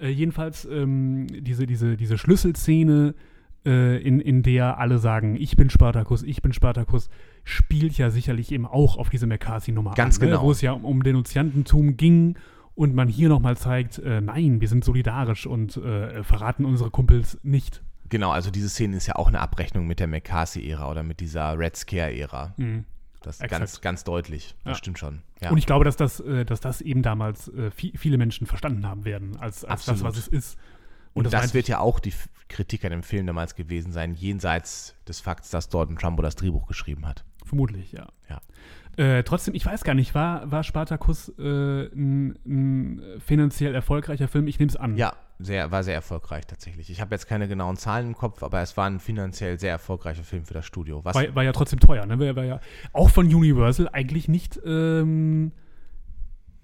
Äh, 0.00 0.08
jedenfalls 0.08 0.64
ähm, 0.64 1.26
diese, 1.28 1.66
diese, 1.66 1.98
diese 1.98 2.16
Schlüsselszene, 2.16 3.14
äh, 3.66 3.98
in, 4.02 4.20
in 4.20 4.42
der 4.42 4.78
alle 4.78 4.98
sagen, 4.98 5.36
ich 5.36 5.56
bin 5.56 5.70
Spartacus, 5.70 6.22
ich 6.22 6.42
bin 6.42 6.52
Spartacus, 6.52 7.08
spielt 7.44 7.96
ja 7.98 8.10
sicherlich 8.10 8.52
eben 8.52 8.66
auch 8.66 8.96
auf 8.96 9.10
diese 9.10 9.26
McCarthy-Nummer 9.26 9.94
Ganz 9.94 10.18
an, 10.18 10.24
ne? 10.26 10.30
genau. 10.32 10.42
wo 10.44 10.50
es 10.52 10.60
ja 10.60 10.72
um, 10.72 10.84
um 10.84 11.02
Denunziantentum 11.02 11.96
ging 11.96 12.36
und 12.74 12.94
man 12.94 13.08
hier 13.08 13.28
nochmal 13.28 13.56
zeigt, 13.56 13.98
äh, 13.98 14.20
nein, 14.20 14.60
wir 14.60 14.68
sind 14.68 14.84
solidarisch 14.84 15.46
und 15.46 15.76
äh, 15.76 16.22
verraten 16.24 16.64
unsere 16.64 16.90
Kumpels 16.90 17.38
nicht. 17.42 17.82
Genau, 18.08 18.30
also 18.30 18.50
diese 18.50 18.68
Szene 18.68 18.96
ist 18.96 19.06
ja 19.06 19.16
auch 19.16 19.28
eine 19.28 19.40
Abrechnung 19.40 19.86
mit 19.86 19.98
der 20.00 20.06
McCarthy-Ära 20.06 20.90
oder 20.90 21.02
mit 21.02 21.20
dieser 21.20 21.58
Red 21.58 21.76
Scare-Ära. 21.76 22.54
Mhm. 22.56 22.84
Das 23.22 23.40
ist 23.40 23.48
ganz, 23.48 23.80
ganz 23.80 24.02
deutlich. 24.04 24.56
Das 24.64 24.72
Ja. 24.72 24.74
stimmt 24.78 24.98
schon. 24.98 25.20
Ja. 25.40 25.50
Und 25.50 25.58
ich 25.58 25.66
glaube, 25.66 25.84
dass 25.84 25.96
das, 25.96 26.18
äh, 26.20 26.44
dass 26.44 26.60
das 26.60 26.80
eben 26.80 27.02
damals 27.02 27.48
äh, 27.48 27.70
vi- 27.76 27.96
viele 27.96 28.18
Menschen 28.18 28.46
verstanden 28.48 28.86
haben 28.86 29.04
werden, 29.04 29.36
als, 29.38 29.64
als 29.64 29.84
das, 29.84 30.02
was 30.02 30.16
es 30.18 30.26
ist. 30.28 30.58
Und 31.14 31.24
das, 31.24 31.32
meinte 31.32 31.54
wird 31.54 31.68
ja 31.68 31.80
auch 31.80 32.00
die 32.00 32.12
Kritik 32.48 32.84
an 32.84 32.90
dem 32.90 33.02
Film 33.02 33.26
damals 33.26 33.54
gewesen 33.54 33.92
sein, 33.92 34.14
jenseits 34.14 34.94
des 35.08 35.20
Fakts, 35.20 35.50
dass 35.50 35.74
ein 35.74 35.96
Trumbo 35.96 36.22
das 36.22 36.36
Drehbuch 36.36 36.66
geschrieben 36.66 37.06
hat. 37.06 37.24
Vermutlich, 37.44 37.92
ja. 37.92 38.08
Ja. 38.28 38.40
Äh, 38.96 39.22
trotzdem, 39.22 39.54
ich 39.54 39.64
weiß 39.64 39.84
gar 39.84 39.94
nicht, 39.94 40.14
war, 40.14 40.50
war 40.50 40.62
Spartacus 40.62 41.32
äh, 41.38 41.86
ein, 41.94 42.38
ein 42.46 43.20
finanziell 43.20 43.74
erfolgreicher 43.74 44.28
Film? 44.28 44.46
Ich 44.48 44.58
nehme 44.58 44.68
es 44.68 44.76
an. 44.76 44.96
Ja, 44.96 45.14
sehr, 45.38 45.70
war 45.70 45.82
sehr 45.82 45.94
erfolgreich 45.94 46.46
tatsächlich. 46.46 46.90
Ich 46.90 47.00
habe 47.00 47.14
jetzt 47.14 47.26
keine 47.26 47.48
genauen 47.48 47.76
Zahlen 47.76 48.08
im 48.08 48.14
Kopf, 48.14 48.42
aber 48.42 48.60
es 48.60 48.76
war 48.76 48.86
ein 48.86 49.00
finanziell 49.00 49.58
sehr 49.58 49.70
erfolgreicher 49.70 50.24
Film 50.24 50.44
für 50.44 50.54
das 50.54 50.66
Studio. 50.66 51.04
Was, 51.04 51.14
War, 51.14 51.34
war 51.34 51.42
ja 51.42 51.52
trotzdem 51.52 51.80
teuer, 51.80 52.04
ne? 52.04 52.18
War, 52.18 52.36
war 52.36 52.44
ja 52.44 52.60
auch 52.92 53.08
von 53.08 53.26
Universal 53.26 53.88
eigentlich 53.92 54.28
nicht, 54.28 54.60
ähm, 54.64 55.52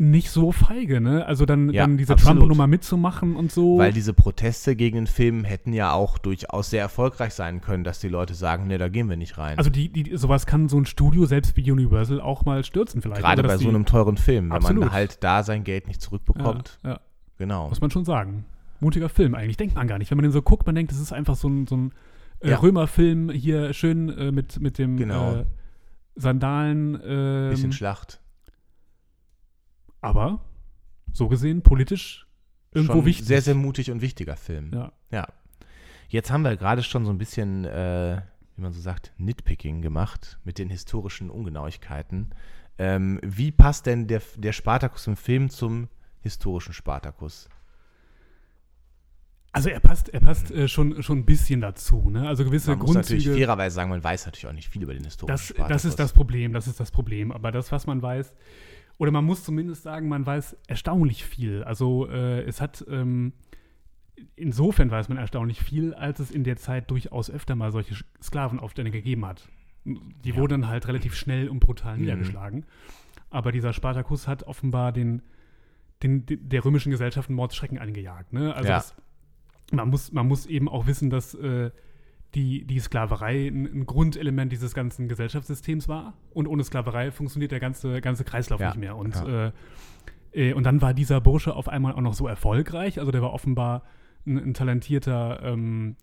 nicht 0.00 0.30
so 0.30 0.52
feige, 0.52 1.00
ne? 1.00 1.26
Also 1.26 1.44
dann, 1.44 1.70
Ja, 1.72 1.82
dann 1.82 1.96
diese 1.98 2.12
absolut. 2.12 2.38
Trumbo-Nummer 2.38 2.68
mitzumachen 2.68 3.34
und 3.34 3.50
so. 3.50 3.78
weil 3.78 3.92
diese 3.92 4.14
Proteste 4.14 4.76
gegen 4.76 4.94
den 4.94 5.06
Film 5.08 5.42
hätten 5.44 5.72
ja 5.72 5.92
auch 5.92 6.18
durchaus 6.18 6.70
sehr 6.70 6.82
erfolgreich 6.82 7.34
sein 7.34 7.60
können, 7.60 7.82
dass 7.82 7.98
die 7.98 8.08
Leute 8.08 8.34
sagen, 8.34 8.68
nee, 8.68 8.78
da 8.78 8.88
gehen 8.88 9.08
wir 9.10 9.16
nicht 9.16 9.38
rein. 9.38 9.58
also 9.58 9.70
die, 9.70 9.88
die, 9.88 10.16
sowas 10.16 10.46
kann 10.46 10.68
so 10.68 10.78
ein 10.78 10.86
Studio, 10.86 11.26
selbst 11.26 11.56
wie 11.56 11.70
Universal, 11.72 12.20
auch 12.20 12.44
mal 12.44 12.62
stürzen 12.64 13.02
vielleicht. 13.02 13.20
Gerade 13.22 13.42
bei 13.42 13.56
so 13.56 13.68
einem 13.68 13.86
teuren 13.86 14.16
Film, 14.16 14.46
wenn 14.50 14.52
Absolut. 14.58 14.84
man 14.84 14.92
halt 14.92 15.22
da 15.24 15.42
sein 15.42 15.64
Geld 15.64 15.88
nicht 15.88 16.00
zurückbekommt. 16.00 16.78
Ja, 16.84 16.90
ja, 16.90 17.00
Genau. 17.38 17.68
muss 17.68 17.80
man 17.80 17.90
schon 17.90 18.04
sagen. 18.04 18.44
Mutiger 18.80 19.08
Film 19.08 19.34
eigentlich, 19.34 19.56
denkt 19.56 19.74
man 19.74 19.88
gar 19.88 19.98
nicht. 19.98 20.12
Wenn 20.12 20.18
man 20.18 20.22
den 20.22 20.30
so 20.32 20.42
guckt, 20.42 20.64
man 20.64 20.76
denkt, 20.76 20.92
das 20.92 21.00
ist 21.00 21.12
einfach 21.12 21.34
so 21.34 21.48
ein, 21.48 21.66
so 21.66 21.76
ein 21.76 21.92
äh. 22.38 22.52
Römerfilm 22.54 23.30
hier 23.30 23.72
schön 23.72 24.08
äh, 24.16 24.30
mit, 24.30 24.60
mit 24.60 24.78
dem 24.78 24.96
Genau. 24.96 25.34
äh, 25.38 25.44
Sandalen. 26.14 27.00
Ähm, 27.04 27.50
Bisschen 27.50 27.72
Schlacht. 27.72 28.20
Aber 30.00 30.40
so 31.12 31.28
gesehen 31.28 31.62
politisch 31.62 32.26
irgendwo 32.72 32.94
Schon 32.94 33.04
wichtig. 33.06 33.26
Sehr, 33.26 33.42
sehr 33.42 33.54
mutig 33.54 33.90
und 33.90 34.00
wichtiger 34.00 34.36
Film. 34.36 34.70
Ja. 34.72 34.92
Ja. 35.10 35.26
Jetzt 36.08 36.30
haben 36.30 36.42
wir 36.42 36.56
gerade 36.56 36.82
schon 36.82 37.04
so 37.04 37.10
ein 37.10 37.18
bisschen, 37.18 37.64
äh, 37.64 38.22
wie 38.56 38.62
man 38.62 38.72
so 38.72 38.80
sagt, 38.80 39.12
Nitpicking 39.18 39.82
gemacht 39.82 40.38
mit 40.44 40.58
den 40.58 40.70
historischen 40.70 41.30
Ungenauigkeiten. 41.30 42.30
Ähm, 42.78 43.18
wie 43.22 43.50
passt 43.50 43.86
denn 43.86 44.06
der, 44.06 44.22
der 44.36 44.52
Spartacus 44.52 45.06
im 45.06 45.16
Film 45.16 45.50
zum 45.50 45.88
historischen 46.20 46.72
Spartacus? 46.72 47.48
Also 49.50 49.70
er 49.70 49.80
passt, 49.80 50.10
er 50.10 50.20
passt 50.20 50.50
äh, 50.50 50.68
schon, 50.68 51.02
schon 51.02 51.18
ein 51.18 51.24
bisschen 51.24 51.60
dazu. 51.60 52.10
Ne? 52.10 52.28
Also 52.28 52.44
gewisse 52.44 52.70
Man 52.70 52.78
muss 52.80 52.94
natürlich 52.94 53.24
Grundzüge. 53.24 53.44
fairerweise 53.46 53.74
sagen, 53.74 53.90
man 53.90 54.04
weiß 54.04 54.26
natürlich 54.26 54.46
auch 54.46 54.52
nicht 54.52 54.68
viel 54.68 54.82
über 54.82 54.94
den 54.94 55.04
historischen 55.04 55.32
Das, 55.34 55.46
Spartacus. 55.48 55.82
das 55.82 55.84
ist 55.86 55.98
das 55.98 56.12
Problem, 56.12 56.52
das 56.52 56.66
ist 56.68 56.78
das 56.78 56.90
Problem. 56.90 57.32
Aber 57.32 57.50
das, 57.50 57.72
was 57.72 57.86
man 57.86 58.00
weiß, 58.00 58.34
oder 58.98 59.10
man 59.10 59.24
muss 59.24 59.44
zumindest 59.44 59.82
sagen, 59.82 60.08
man 60.08 60.26
weiß 60.26 60.56
erstaunlich 60.66 61.24
viel. 61.24 61.62
Also 61.64 62.08
äh, 62.08 62.42
es 62.42 62.60
hat, 62.60 62.84
ähm, 62.90 63.32
insofern 64.36 64.90
weiß 64.90 65.08
man 65.08 65.18
erstaunlich 65.18 65.60
viel, 65.60 65.94
als 65.94 66.18
es 66.20 66.30
in 66.30 66.44
der 66.44 66.56
Zeit 66.56 66.90
durchaus 66.90 67.30
öfter 67.30 67.54
mal 67.54 67.70
solche 67.72 67.94
Sklavenaufstände 68.22 68.90
gegeben 68.90 69.24
hat. 69.24 69.48
Die 69.84 70.30
Ja. 70.30 70.36
wurden 70.36 70.62
dann 70.62 70.70
halt 70.70 70.88
relativ 70.88 71.14
schnell 71.14 71.48
und 71.48 71.60
brutal 71.60 71.94
Mhm. 71.94 72.02
niedergeschlagen. 72.02 72.66
Aber 73.30 73.52
dieser 73.52 73.72
Spartacus 73.72 74.26
hat 74.26 74.42
offenbar 74.44 74.92
den, 74.92 75.22
den, 76.02 76.24
der 76.26 76.64
römischen 76.64 76.90
Gesellschaft 76.90 77.28
einen 77.28 77.36
Mordsschrecken 77.36 77.78
eingejagt. 77.78 78.32
Ne? 78.32 78.54
Also 78.54 78.68
Ja. 78.68 78.76
das, 78.76 78.94
man, 79.70 79.88
muss, 79.90 80.12
man 80.12 80.26
muss 80.26 80.46
eben 80.46 80.68
auch 80.68 80.86
wissen, 80.86 81.10
dass 81.10 81.34
äh, 81.34 81.70
die, 82.34 82.64
die 82.64 82.78
Sklaverei 82.78 83.48
ein, 83.48 83.66
ein 83.66 83.86
Grundelement 83.86 84.52
dieses 84.52 84.74
ganzen 84.74 85.08
Gesellschaftssystems 85.08 85.88
war. 85.88 86.14
Und 86.30 86.46
ohne 86.46 86.62
Sklaverei 86.62 87.10
funktioniert 87.10 87.52
der 87.52 87.60
ganze, 87.60 88.00
ganze 88.00 88.24
Kreislauf 88.24 88.60
Ja, 88.60 88.68
nicht 88.68 88.78
mehr. 88.78 88.96
Und, 88.96 89.14
ja. 89.14 89.46
äh, 89.46 89.52
äh, 90.32 90.52
und 90.52 90.64
dann 90.64 90.82
war 90.82 90.94
dieser 90.94 91.20
Bursche 91.20 91.54
auf 91.54 91.68
einmal 91.68 91.94
auch 91.94 92.00
noch 92.00 92.14
so 92.14 92.26
erfolgreich. 92.26 92.98
Also 92.98 93.10
der 93.10 93.22
war 93.22 93.32
offenbar 93.32 93.82
ein, 94.26 94.38
ein 94.38 94.54
talentierter 94.54 95.42
ähm, 95.42 95.96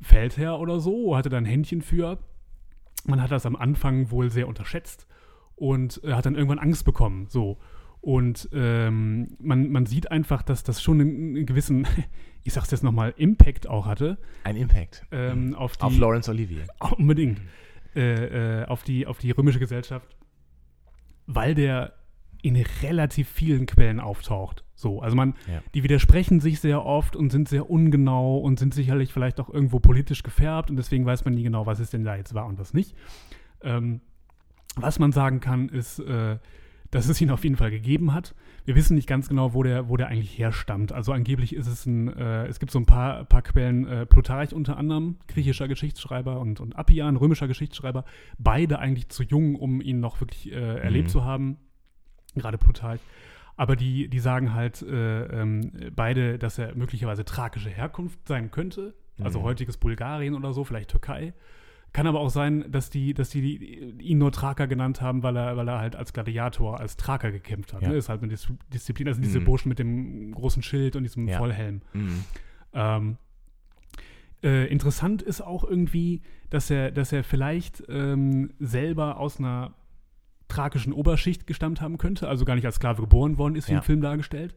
Feldherr 0.00 0.60
oder 0.60 0.80
so, 0.80 1.16
hatte 1.16 1.28
da 1.28 1.38
ein 1.38 1.44
Händchen 1.44 1.82
für. 1.82 2.18
Man 3.06 3.20
hat 3.20 3.32
das 3.32 3.44
am 3.44 3.56
Anfang 3.56 4.10
wohl 4.10 4.30
sehr 4.30 4.48
unterschätzt 4.48 5.06
und 5.56 6.02
äh, 6.04 6.12
hat 6.12 6.26
dann 6.26 6.36
irgendwann 6.36 6.58
Angst 6.58 6.84
bekommen. 6.84 7.26
So. 7.28 7.58
Und 8.04 8.50
ähm, 8.52 9.28
man, 9.40 9.70
man 9.70 9.86
sieht 9.86 10.10
einfach, 10.10 10.42
dass 10.42 10.62
das 10.62 10.82
schon 10.82 11.00
einen, 11.00 11.46
gewissen, 11.46 11.86
ich 12.44 12.52
sag's 12.52 12.70
jetzt 12.70 12.84
nochmal, 12.84 13.14
Impact 13.16 13.66
auch 13.66 13.86
hatte 13.86 14.18
Ein 14.44 14.56
Impact. 14.56 15.06
ähm, 15.10 15.54
auf 15.54 15.78
die 15.78 15.82
Auf 15.84 15.96
Laurence 15.98 16.28
Olivier. 16.28 16.64
unbedingt 16.98 17.40
äh, 17.96 18.60
äh, 18.60 18.66
auf, 18.66 18.82
die, 18.82 19.06
auf 19.06 19.16
die 19.18 19.30
römische 19.30 19.58
Gesellschaft, 19.58 20.16
weil 21.26 21.54
der 21.54 21.94
in 22.42 22.56
relativ 22.82 23.26
vielen 23.30 23.64
Quellen 23.64 24.00
auftaucht. 24.00 24.64
So, 24.74 25.00
also 25.00 25.16
man, 25.16 25.34
Ja. 25.50 25.62
die 25.72 25.82
widersprechen 25.82 26.40
sich 26.40 26.60
sehr 26.60 26.84
oft 26.84 27.16
und 27.16 27.30
sind 27.30 27.48
sehr 27.48 27.70
ungenau 27.70 28.36
und 28.36 28.58
sind 28.58 28.74
sicherlich 28.74 29.14
vielleicht 29.14 29.40
auch 29.40 29.48
irgendwo 29.48 29.78
politisch 29.80 30.22
gefärbt 30.22 30.68
und 30.68 30.76
deswegen 30.76 31.06
weiß 31.06 31.24
man 31.24 31.32
nie 31.32 31.42
genau, 31.44 31.64
was 31.64 31.78
es 31.78 31.88
denn 31.88 32.04
da 32.04 32.16
jetzt 32.16 32.34
war 32.34 32.44
und 32.44 32.58
was 32.58 32.74
nicht. 32.74 32.94
Ähm, 33.62 34.02
was 34.76 34.98
man 34.98 35.12
sagen 35.12 35.40
kann, 35.40 35.70
ist, 35.70 36.00
äh, 36.00 36.36
dass 36.94 37.08
es 37.08 37.20
ihn 37.20 37.30
auf 37.30 37.42
jeden 37.42 37.56
Fall 37.56 37.70
gegeben 37.70 38.14
hat. 38.14 38.34
Wir 38.64 38.74
wissen 38.76 38.94
nicht 38.94 39.08
ganz 39.08 39.28
genau, 39.28 39.52
wo 39.52 39.62
der, 39.62 39.88
wo 39.88 39.96
der 39.96 40.06
eigentlich 40.08 40.38
herstammt. 40.38 40.92
Also 40.92 41.12
angeblich 41.12 41.54
ist 41.54 41.66
es 41.66 41.86
ein, 41.86 42.08
äh, 42.16 42.46
es 42.46 42.60
gibt 42.60 42.70
so 42.70 42.78
ein 42.78 42.86
paar, 42.86 43.24
paar 43.24 43.42
Quellen, 43.42 43.86
äh, 43.86 44.06
Plutarch 44.06 44.52
unter 44.54 44.76
anderem, 44.76 45.16
griechischer 45.26 45.66
Geschichtsschreiber 45.68 46.38
und, 46.38 46.60
und 46.60 46.76
Appian, 46.78 47.16
römischer 47.16 47.48
Geschichtsschreiber, 47.48 48.04
beide 48.38 48.78
eigentlich 48.78 49.08
zu 49.08 49.22
jung, 49.24 49.56
um 49.56 49.80
ihn 49.80 49.98
noch 50.00 50.20
wirklich 50.20 50.52
äh, 50.52 50.54
erlebt 50.78 51.08
Mhm. 51.08 51.12
zu 51.12 51.24
haben, 51.24 51.56
gerade 52.36 52.58
Plutarch. 52.58 53.00
Aber 53.56 53.76
die, 53.76 54.08
die 54.08 54.18
sagen 54.20 54.54
halt 54.54 54.82
äh, 54.82 55.24
ähm, 55.42 55.70
beide, 55.94 56.38
dass 56.38 56.58
er 56.58 56.74
möglicherweise 56.74 57.24
thrakische 57.24 57.70
Herkunft 57.70 58.18
sein 58.26 58.50
könnte, 58.50 58.94
also 59.22 59.40
Mhm. 59.40 59.44
heutiges 59.44 59.76
Bulgarien 59.76 60.34
oder 60.34 60.52
so, 60.52 60.64
vielleicht 60.64 60.90
Türkei. 60.90 61.34
Kann 61.94 62.06
aber 62.08 62.20
auch 62.20 62.28
sein, 62.28 62.64
dass 62.70 62.90
die, 62.90 63.14
dass 63.14 63.30
die 63.30 63.94
ihn 64.00 64.18
nur 64.18 64.32
Thraker 64.32 64.66
genannt 64.66 65.00
haben, 65.00 65.22
weil 65.22 65.36
er, 65.36 65.56
weil 65.56 65.68
er 65.68 65.78
halt 65.78 65.94
als 65.96 66.12
Gladiator, 66.12 66.78
als 66.80 66.96
Thraker 66.96 67.30
gekämpft 67.30 67.72
hat. 67.72 67.80
Ja. 67.82 67.88
Ne? 67.90 67.94
Ist 67.94 68.08
halt 68.10 68.20
eine 68.20 68.28
Dis 68.30 68.46
Disziplin. 68.72 69.06
Das 69.06 69.14
sind 69.16 69.24
diese 69.24 69.40
Mhm. 69.40 69.44
Burschen 69.44 69.68
mit 69.68 69.78
dem 69.78 70.32
großen 70.34 70.62
Schild 70.62 70.96
und 70.96 71.04
diesem 71.04 71.26
Ja. 71.28 71.38
Vollhelm. 71.38 71.82
Mhm. 71.92 72.24
Ähm, 72.74 73.16
äh, 74.42 74.66
interessant 74.66 75.22
ist 75.22 75.40
auch 75.40 75.64
irgendwie, 75.64 76.22
dass 76.50 76.68
er, 76.68 76.90
dass 76.90 77.12
er 77.12 77.22
vielleicht 77.24 77.82
ähm, 77.88 78.50
selber 78.58 79.18
aus 79.18 79.38
einer 79.38 79.72
thrakischen 80.48 80.92
Oberschicht 80.92 81.46
gestammt 81.46 81.80
haben 81.80 81.96
könnte, 81.96 82.28
also 82.28 82.44
gar 82.44 82.54
nicht 82.56 82.66
als 82.66 82.74
Sklave 82.76 83.00
geboren 83.02 83.38
worden 83.38 83.54
ist, 83.56 83.68
wie 83.68 83.72
Ja. 83.72 83.78
im 83.78 83.84
Film 83.84 84.00
dargestellt, 84.02 84.54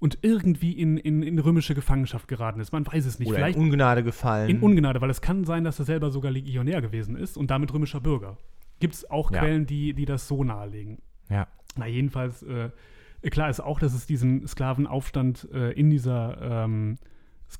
und 0.00 0.18
irgendwie 0.22 0.72
in, 0.72 0.96
in, 0.96 1.22
in 1.22 1.38
römische 1.38 1.74
Gefangenschaft 1.74 2.28
geraten 2.28 2.60
ist. 2.60 2.72
Man 2.72 2.86
weiß 2.86 3.04
es 3.06 3.18
nicht. 3.18 3.28
Oder 3.28 3.38
vielleicht 3.38 3.56
in 3.58 3.64
Ungnade 3.64 4.02
gefallen. 4.04 4.48
in 4.50 4.60
Ungnade, 4.60 5.00
weil 5.00 5.10
es 5.10 5.20
kann 5.20 5.44
sein, 5.44 5.64
dass 5.64 5.78
er 5.78 5.84
selber 5.84 6.10
sogar 6.10 6.30
Legionär 6.30 6.80
gewesen 6.80 7.16
ist 7.16 7.36
und 7.36 7.50
damit 7.50 7.72
römischer 7.74 8.00
Bürger. 8.00 8.36
Gibt 8.80 8.94
es 8.94 9.10
auch 9.10 9.30
Ja. 9.32 9.40
Quellen, 9.40 9.66
die, 9.66 9.92
die 9.94 10.04
das 10.04 10.28
so 10.28 10.44
nahelegen. 10.44 10.98
ja. 11.28 11.46
Na, 11.76 11.86
jedenfalls, 11.86 12.42
äh, 12.42 12.70
klar 13.30 13.50
ist 13.50 13.60
auch, 13.60 13.78
dass 13.78 13.92
es 13.94 14.06
diesen 14.06 14.46
Sklavenaufstand 14.48 15.48
äh, 15.52 15.70
in 15.72 15.90
dieser 15.90 16.64
ähm, 16.64 16.96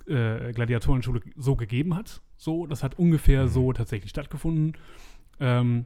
äh, 0.07 0.53
Gladiatorenschule 0.53 1.20
so 1.36 1.55
gegeben 1.57 1.95
hat. 1.95 2.20
So, 2.36 2.66
das 2.66 2.82
hat 2.82 2.99
ungefähr 2.99 3.45
Mhm. 3.45 3.49
so 3.49 3.72
tatsächlich 3.72 4.11
stattgefunden. 4.11 4.72
Ähm, 5.41 5.84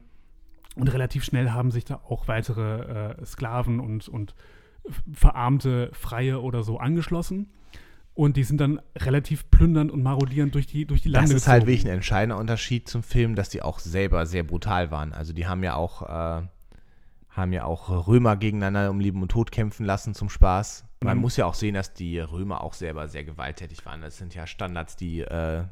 und 0.75 0.87
relativ 0.91 1.23
schnell 1.23 1.51
haben 1.51 1.69
sich 1.69 1.85
da 1.85 1.95
auch 2.07 2.27
weitere 2.27 3.19
äh, 3.21 3.25
Sklaven 3.25 3.79
und, 3.79 4.07
und 4.07 4.33
verarmte 5.11 5.89
Freie 5.93 6.41
oder 6.41 6.63
so 6.63 6.77
angeschlossen. 6.77 7.51
Und 8.15 8.37
die 8.37 8.43
sind 8.43 8.61
dann 8.61 8.79
relativ 8.95 9.49
plündernd 9.49 9.91
und 9.91 10.03
marodierend 10.03 10.53
durch 10.53 10.67
die, 10.67 10.85
durch 10.85 11.01
die 11.01 11.09
Das 11.11 11.21
Lande 11.21 11.35
ist 11.35 11.47
halt 11.47 11.61
gezogen. 11.61 11.71
wirklich 11.71 11.85
ein 11.91 11.95
entscheidender 11.95 12.37
Unterschied 12.37 12.87
zum 12.87 13.01
Film, 13.01 13.33
dass 13.35 13.49
die 13.49 13.63
auch 13.63 13.79
selber 13.79 14.27
sehr 14.27 14.43
brutal 14.43 14.91
waren. 14.91 15.13
Also 15.13 15.33
die 15.33 15.47
haben 15.47 15.63
ja 15.63 15.73
auch, 15.75 16.03
äh, 16.03 16.43
haben 17.29 17.53
ja 17.53 17.65
auch 17.65 18.07
Römer 18.07 18.35
gegeneinander 18.37 18.91
um 18.91 18.99
Leben 18.99 19.19
und 19.23 19.29
Tod 19.29 19.51
kämpfen 19.51 19.83
lassen 19.85 20.13
zum 20.13 20.29
Spaß. 20.29 20.85
Man 21.03 21.17
Mhm. 21.17 21.21
muss 21.21 21.37
ja 21.37 21.47
auch 21.47 21.55
sehen, 21.55 21.73
dass 21.73 21.93
die 21.95 22.19
Römer 22.19 22.61
auch 22.61 22.73
selber 22.73 23.07
sehr 23.07 23.23
gewalttätig 23.23 23.83
waren. 23.87 24.01
Das 24.01 24.17
sind 24.17 24.35
ja 24.35 24.45
Standards, 24.45 24.95
die 24.95 25.21
äh, 25.21 25.63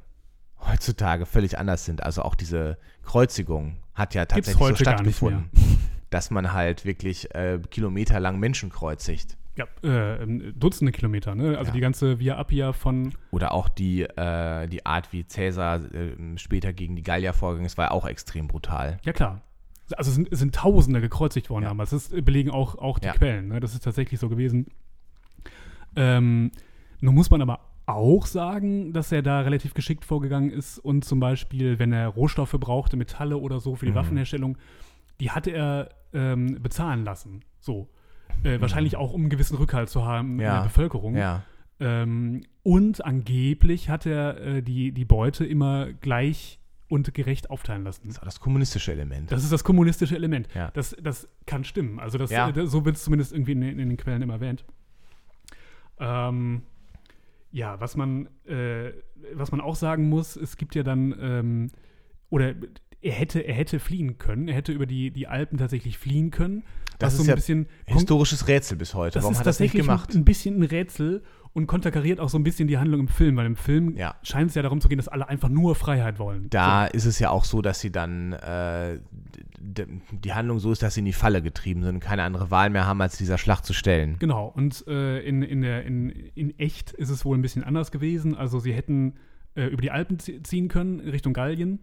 heutzutage 0.68 1.28
völlig 1.28 1.60
anders 1.60 1.86
sind. 1.86 2.02
Also 2.02 2.24
auch 2.24 2.34
diese 2.34 2.80
Kreuzigung 3.04 3.78
hat 3.94 4.16
ja 4.16 4.26
tatsächlich 4.26 4.68
so 4.68 4.76
stattgefunden, 4.76 5.50
dass 6.12 6.30
man 6.30 6.54
halt 6.54 6.86
wirklich 6.86 7.34
äh, 7.34 7.60
kilometerlang 7.72 8.40
Menschen 8.40 8.70
kreuzigt. 8.70 9.38
Ja, 9.58 9.66
äh, 9.84 10.22
ähm, 10.24 10.54
Dutzende 10.58 10.92
Kilometer, 10.94 11.36
ne? 11.36 11.58
Also 11.58 11.70
Ja. 11.70 11.74
die 11.74 11.82
ganze 11.82 12.20
Via 12.20 12.38
Appia 12.38 12.72
von, 12.72 13.14
Oder 13.32 13.52
auch 13.54 13.68
die, 13.68 14.04
äh, 14.04 14.68
die 14.68 14.86
Art, 14.86 15.12
wie 15.12 15.26
Cäsar 15.28 15.82
äh, 15.94 16.16
später 16.38 16.72
gegen 16.72 16.96
die 16.96 17.04
Gallier 17.04 17.34
vorgegangen 17.34 17.66
ist, 17.66 17.78
war 17.78 17.86
ja 17.88 17.92
auch 17.92 18.06
extrem 18.08 18.48
brutal. 18.48 19.00
ja 19.04 19.12
klar. 19.12 19.42
Also 19.98 20.08
es 20.10 20.16
sind, 20.16 20.32
es 20.32 20.40
sind 20.40 20.56
Tausende 20.56 21.02
gekreuzigt 21.02 21.50
worden 21.50 21.64
Ja. 21.64 21.70
damals. 21.72 21.90
Das 21.90 22.10
belegen 22.10 22.50
auch, 22.50 22.76
auch 22.78 22.98
die 23.00 23.08
Ja. 23.08 23.14
Quellen. 23.14 23.50
Ne? 23.50 23.60
Das 23.60 23.74
ist 23.74 23.84
tatsächlich 23.84 24.22
so 24.22 24.30
gewesen. 24.30 24.68
Ähm, 25.96 26.52
nun 27.02 27.16
muss 27.16 27.30
man 27.30 27.42
aber 27.42 27.60
auch 27.86 28.26
sagen, 28.26 28.94
dass 28.94 29.12
er 29.12 29.22
da 29.22 29.42
relativ 29.42 29.74
geschickt 29.74 30.06
vorgegangen 30.06 30.50
ist 30.50 30.80
und 30.80 31.04
zum 31.04 31.20
Beispiel, 31.20 31.78
wenn 31.80 31.92
er 31.92 32.08
Rohstoffe 32.08 32.56
brauchte, 32.58 32.96
Metalle 32.96 33.38
oder 33.38 33.60
so 33.60 33.76
für 33.76 33.86
die 33.86 33.92
Mhm. 33.92 33.96
Waffenherstellung, 33.96 34.58
die 35.22 35.32
hatte 35.32 35.52
er 35.52 35.90
ähm, 36.14 36.58
bezahlen 36.62 37.06
lassen. 37.06 37.46
So. 37.62 37.88
Äh, 38.44 38.60
wahrscheinlich 38.60 38.98
auch, 38.98 39.14
um 39.14 39.22
einen 39.22 39.30
gewissen 39.30 39.56
Rückhalt 39.56 39.88
zu 39.90 40.04
haben 40.04 40.32
in 40.32 40.36
Mhm. 40.36 40.42
Ja. 40.42 40.56
der 40.58 40.64
Bevölkerung. 40.64 41.16
Ja, 41.16 41.44
Ähm, 41.80 42.44
und 42.64 43.06
angeblich 43.06 43.90
hat 43.90 44.06
er 44.06 44.38
äh, 44.42 44.62
die, 44.62 44.92
die 44.92 45.06
Beute 45.06 45.46
immer 45.46 45.94
gleich 45.94 46.60
und 46.90 47.14
gerecht 47.14 47.50
aufteilen 47.50 47.84
lassen. 47.86 48.02
das 48.08 48.18
ist 48.18 48.26
das 48.26 48.40
kommunistische 48.42 48.92
Element. 48.92 49.32
Das 49.32 49.44
ist 49.44 49.52
das 49.54 49.64
kommunistische 49.64 50.16
Element. 50.16 50.48
Ja. 50.54 50.70
Das, 50.72 50.96
das 51.02 51.28
kann 51.46 51.64
stimmen. 51.64 52.00
Also 52.00 52.18
das, 52.18 52.30
Ja. 52.32 52.50
äh, 52.50 52.54
das 52.54 52.70
so 52.72 52.84
wird 52.86 52.98
es 52.98 53.04
zumindest 53.04 53.32
irgendwie 53.32 53.54
in, 53.54 53.62
den- 53.62 53.80
in 53.80 53.90
den 53.90 53.98
Quellen 53.98 54.22
immer 54.22 54.34
erwähnt. 54.34 54.66
Ähm, 56.00 56.64
ja, 57.52 57.80
was 57.80 57.96
man, 57.96 58.28
äh, 58.46 58.92
was 59.34 59.52
man 59.52 59.62
auch 59.62 59.76
sagen 59.76 60.10
muss, 60.10 60.36
es 60.36 60.58
gibt 60.58 60.76
ja 60.76 60.84
dann, 60.84 61.16
ähm, 61.20 61.68
oder 62.30 62.54
er 63.02 63.14
hätte, 63.14 63.40
er 63.40 63.54
hätte 63.56 63.80
fliehen 63.80 64.18
können, 64.18 64.48
er 64.48 64.56
hätte 64.56 64.72
über 64.72 64.86
die, 64.86 65.12
die 65.12 65.28
Alpen 65.28 65.58
tatsächlich 65.58 65.98
fliehen 65.98 66.32
können. 66.32 66.64
Das 67.00 67.14
ist 67.14 67.20
so 67.22 67.26
ja 67.26 67.34
ein 67.34 67.36
bisschen 67.36 67.68
Historisches 67.88 68.48
Rätsel 68.48 68.78
bis 68.78 68.94
heute. 68.94 69.16
das 69.16 69.24
Warum 69.24 69.34
ist 69.34 69.40
hat 69.40 69.46
er 69.46 69.50
das 69.50 69.60
nicht 69.60 69.72
tatsächlich 69.72 69.88
gemacht? 69.88 70.14
Ein, 70.14 70.22
ein 70.22 70.26
bisschen 70.26 70.60
ein 70.60 70.64
Rätsel 70.64 71.24
und 71.54 71.66
konterkariert 71.68 72.20
auch 72.20 72.30
so 72.30 72.38
ein 72.38 72.44
bisschen 72.44 72.68
die 72.68 72.78
Handlung 72.78 73.02
im 73.02 73.08
Film, 73.08 73.36
weil 73.38 73.46
im 73.48 73.56
Film 73.56 73.98
Ja. 73.98 74.16
scheint 74.22 74.50
es 74.50 74.56
ja 74.56 74.62
darum 74.62 74.80
zu 74.82 74.88
gehen, 74.88 74.98
dass 75.00 75.08
alle 75.08 75.28
einfach 75.28 75.50
nur 75.50 75.74
Freiheit 75.76 76.20
wollen. 76.20 76.48
Da 76.52 76.86
ist 76.86 77.06
es 77.06 77.18
ja 77.20 77.32
auch 77.32 77.44
so, 77.44 77.62
dass 77.64 77.80
sie 77.80 77.92
dann 77.92 78.34
äh, 78.34 79.00
die 79.60 80.34
Handlung 80.34 80.60
so 80.60 80.72
ist, 80.72 80.82
dass 80.84 80.94
sie 80.94 81.00
in 81.02 81.06
die 81.06 81.14
Falle 81.14 81.42
getrieben 81.42 81.84
sind 81.84 81.96
und 81.96 82.00
keine 82.02 82.24
andere 82.24 82.52
Wahl 82.52 82.70
mehr 82.70 82.86
haben, 82.86 83.02
als 83.02 83.18
dieser 83.18 83.38
Schlacht 83.38 83.66
zu 83.66 83.74
stellen. 83.74 84.18
Genau, 84.20 84.48
und 84.56 84.86
äh, 84.88 85.20
in, 85.22 85.42
in, 85.42 85.62
der, 85.62 85.84
in, 85.86 86.10
in 86.36 86.58
echt 86.60 86.92
ist 86.92 87.10
es 87.10 87.26
wohl 87.26 87.38
ein 87.38 87.42
bisschen 87.42 87.64
anders 87.64 87.92
gewesen. 87.92 88.36
Also 88.36 88.60
sie 88.60 88.74
hätten 88.74 89.16
äh, 89.56 89.66
über 89.66 89.82
die 89.82 89.92
Alpen 89.92 90.18
zie- 90.20 90.42
ziehen 90.44 90.68
können, 90.68 91.00
Richtung 91.02 91.34
Gallien 91.34 91.80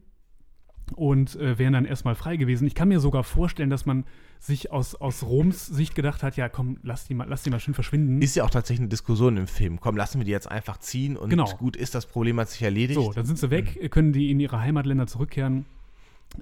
und 0.93 1.37
äh, 1.37 1.59
wären 1.59 1.73
dann 1.73 1.85
erstmal 1.85 2.15
frei 2.15 2.37
gewesen. 2.37 2.67
Ich 2.67 2.75
kann 2.75 2.89
mir 2.89 3.01
sogar 3.01 3.25
vorstellen, 3.25 3.71
dass 3.71 3.87
man 3.87 4.05
sich 4.41 4.71
aus, 4.71 4.95
aus 4.95 5.23
Roms 5.25 5.67
Sicht 5.67 5.95
gedacht 5.95 6.23
hat, 6.23 6.37
ja 6.37 6.49
komm, 6.49 6.79
lass 6.83 7.07
die 7.07 7.15
mal, 7.15 7.27
lass 7.29 7.43
die 7.43 7.51
mal 7.51 7.59
schön 7.61 7.75
verschwinden. 7.75 8.23
Ist 8.23 8.37
ja 8.37 8.45
auch 8.45 8.51
tatsächlich 8.51 8.81
eine 8.83 8.89
Diskussion 8.89 9.37
im 9.37 9.47
Film. 9.47 9.81
Komm, 9.81 9.97
lassen 9.97 10.19
wir 10.19 10.25
die 10.25 10.31
jetzt 10.31 10.51
einfach 10.51 10.79
ziehen 10.79 11.17
und 11.17 11.31
Genau. 11.31 11.47
gut 11.57 11.77
ist, 11.77 11.95
das 11.95 12.07
Problem 12.07 12.39
hat 12.39 12.49
sich 12.49 12.63
erledigt. 12.63 13.01
So, 13.01 13.13
dann 13.13 13.27
sind 13.27 13.39
sie 13.39 13.51
weg, 13.51 13.91
können 13.91 14.13
die 14.13 14.31
in 14.31 14.39
ihre 14.41 14.61
Heimatländer 14.61 15.07
zurückkehren. 15.07 15.65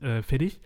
Äh, 0.00 0.22
fertig. 0.22 0.60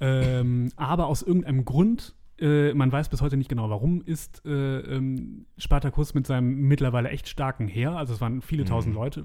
Ähm, 0.00 0.70
aber 0.76 1.06
aus 1.06 1.22
irgendeinem 1.22 1.64
Grund, 1.64 2.14
äh, 2.38 2.74
man 2.74 2.92
weiß 2.92 3.08
bis 3.08 3.22
heute 3.22 3.36
nicht 3.38 3.48
genau 3.48 3.70
warum, 3.70 4.02
ist 4.02 4.42
äh, 4.44 4.50
ähm, 4.80 5.46
Spartacus 5.56 6.12
mit 6.12 6.26
seinem 6.26 6.68
mittlerweile 6.68 7.08
echt 7.08 7.28
starken 7.28 7.68
Heer, 7.68 7.92
also 7.92 8.12
es 8.12 8.20
waren 8.20 8.42
viele 8.42 8.64
Mhm. 8.64 8.68
tausend 8.68 8.94
Leute, 8.94 9.24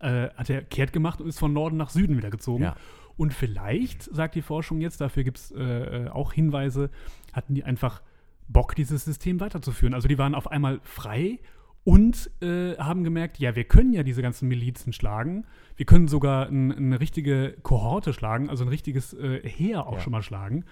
äh, 0.00 0.28
hat 0.36 0.50
er 0.50 0.62
kehrt 0.62 0.92
gemacht 0.92 1.20
und 1.20 1.28
ist 1.28 1.38
von 1.38 1.52
Norden 1.52 1.76
nach 1.76 1.90
Süden 1.90 2.16
wieder 2.16 2.30
gezogen. 2.30 2.64
Ja. 2.64 2.76
Und 3.16 3.32
vielleicht, 3.32 4.02
sagt 4.02 4.34
die 4.34 4.42
Forschung 4.42 4.80
jetzt, 4.80 5.00
dafür 5.00 5.24
gibt 5.24 5.38
es 5.38 5.50
äh, 5.52 5.62
äh, 5.62 6.08
auch 6.08 6.32
Hinweise, 6.32 6.90
hatten 7.32 7.54
die 7.54 7.64
einfach 7.64 8.02
Bock, 8.48 8.74
dieses 8.74 9.04
System 9.04 9.40
weiterzuführen. 9.40 9.94
Also 9.94 10.06
die 10.06 10.18
waren 10.18 10.34
auf 10.34 10.50
einmal 10.50 10.80
frei 10.82 11.38
und 11.82 12.30
äh, 12.42 12.76
haben 12.78 13.04
gemerkt, 13.04 13.38
ja, 13.38 13.54
wir 13.56 13.64
können 13.64 13.92
ja 13.92 14.02
diese 14.02 14.20
ganzen 14.20 14.48
Milizen 14.48 14.92
schlagen. 14.92 15.46
Wir 15.76 15.86
können 15.86 16.08
sogar 16.08 16.48
ein, 16.48 16.72
eine 16.72 17.00
richtige 17.00 17.54
Kohorte 17.62 18.12
schlagen, 18.12 18.50
also 18.50 18.64
ein 18.64 18.68
richtiges 18.68 19.14
äh, 19.14 19.48
Heer 19.48 19.86
auch 19.86 19.94
Ja. 19.94 20.00
schon 20.00 20.10
mal 20.10 20.22
schlagen. 20.22 20.64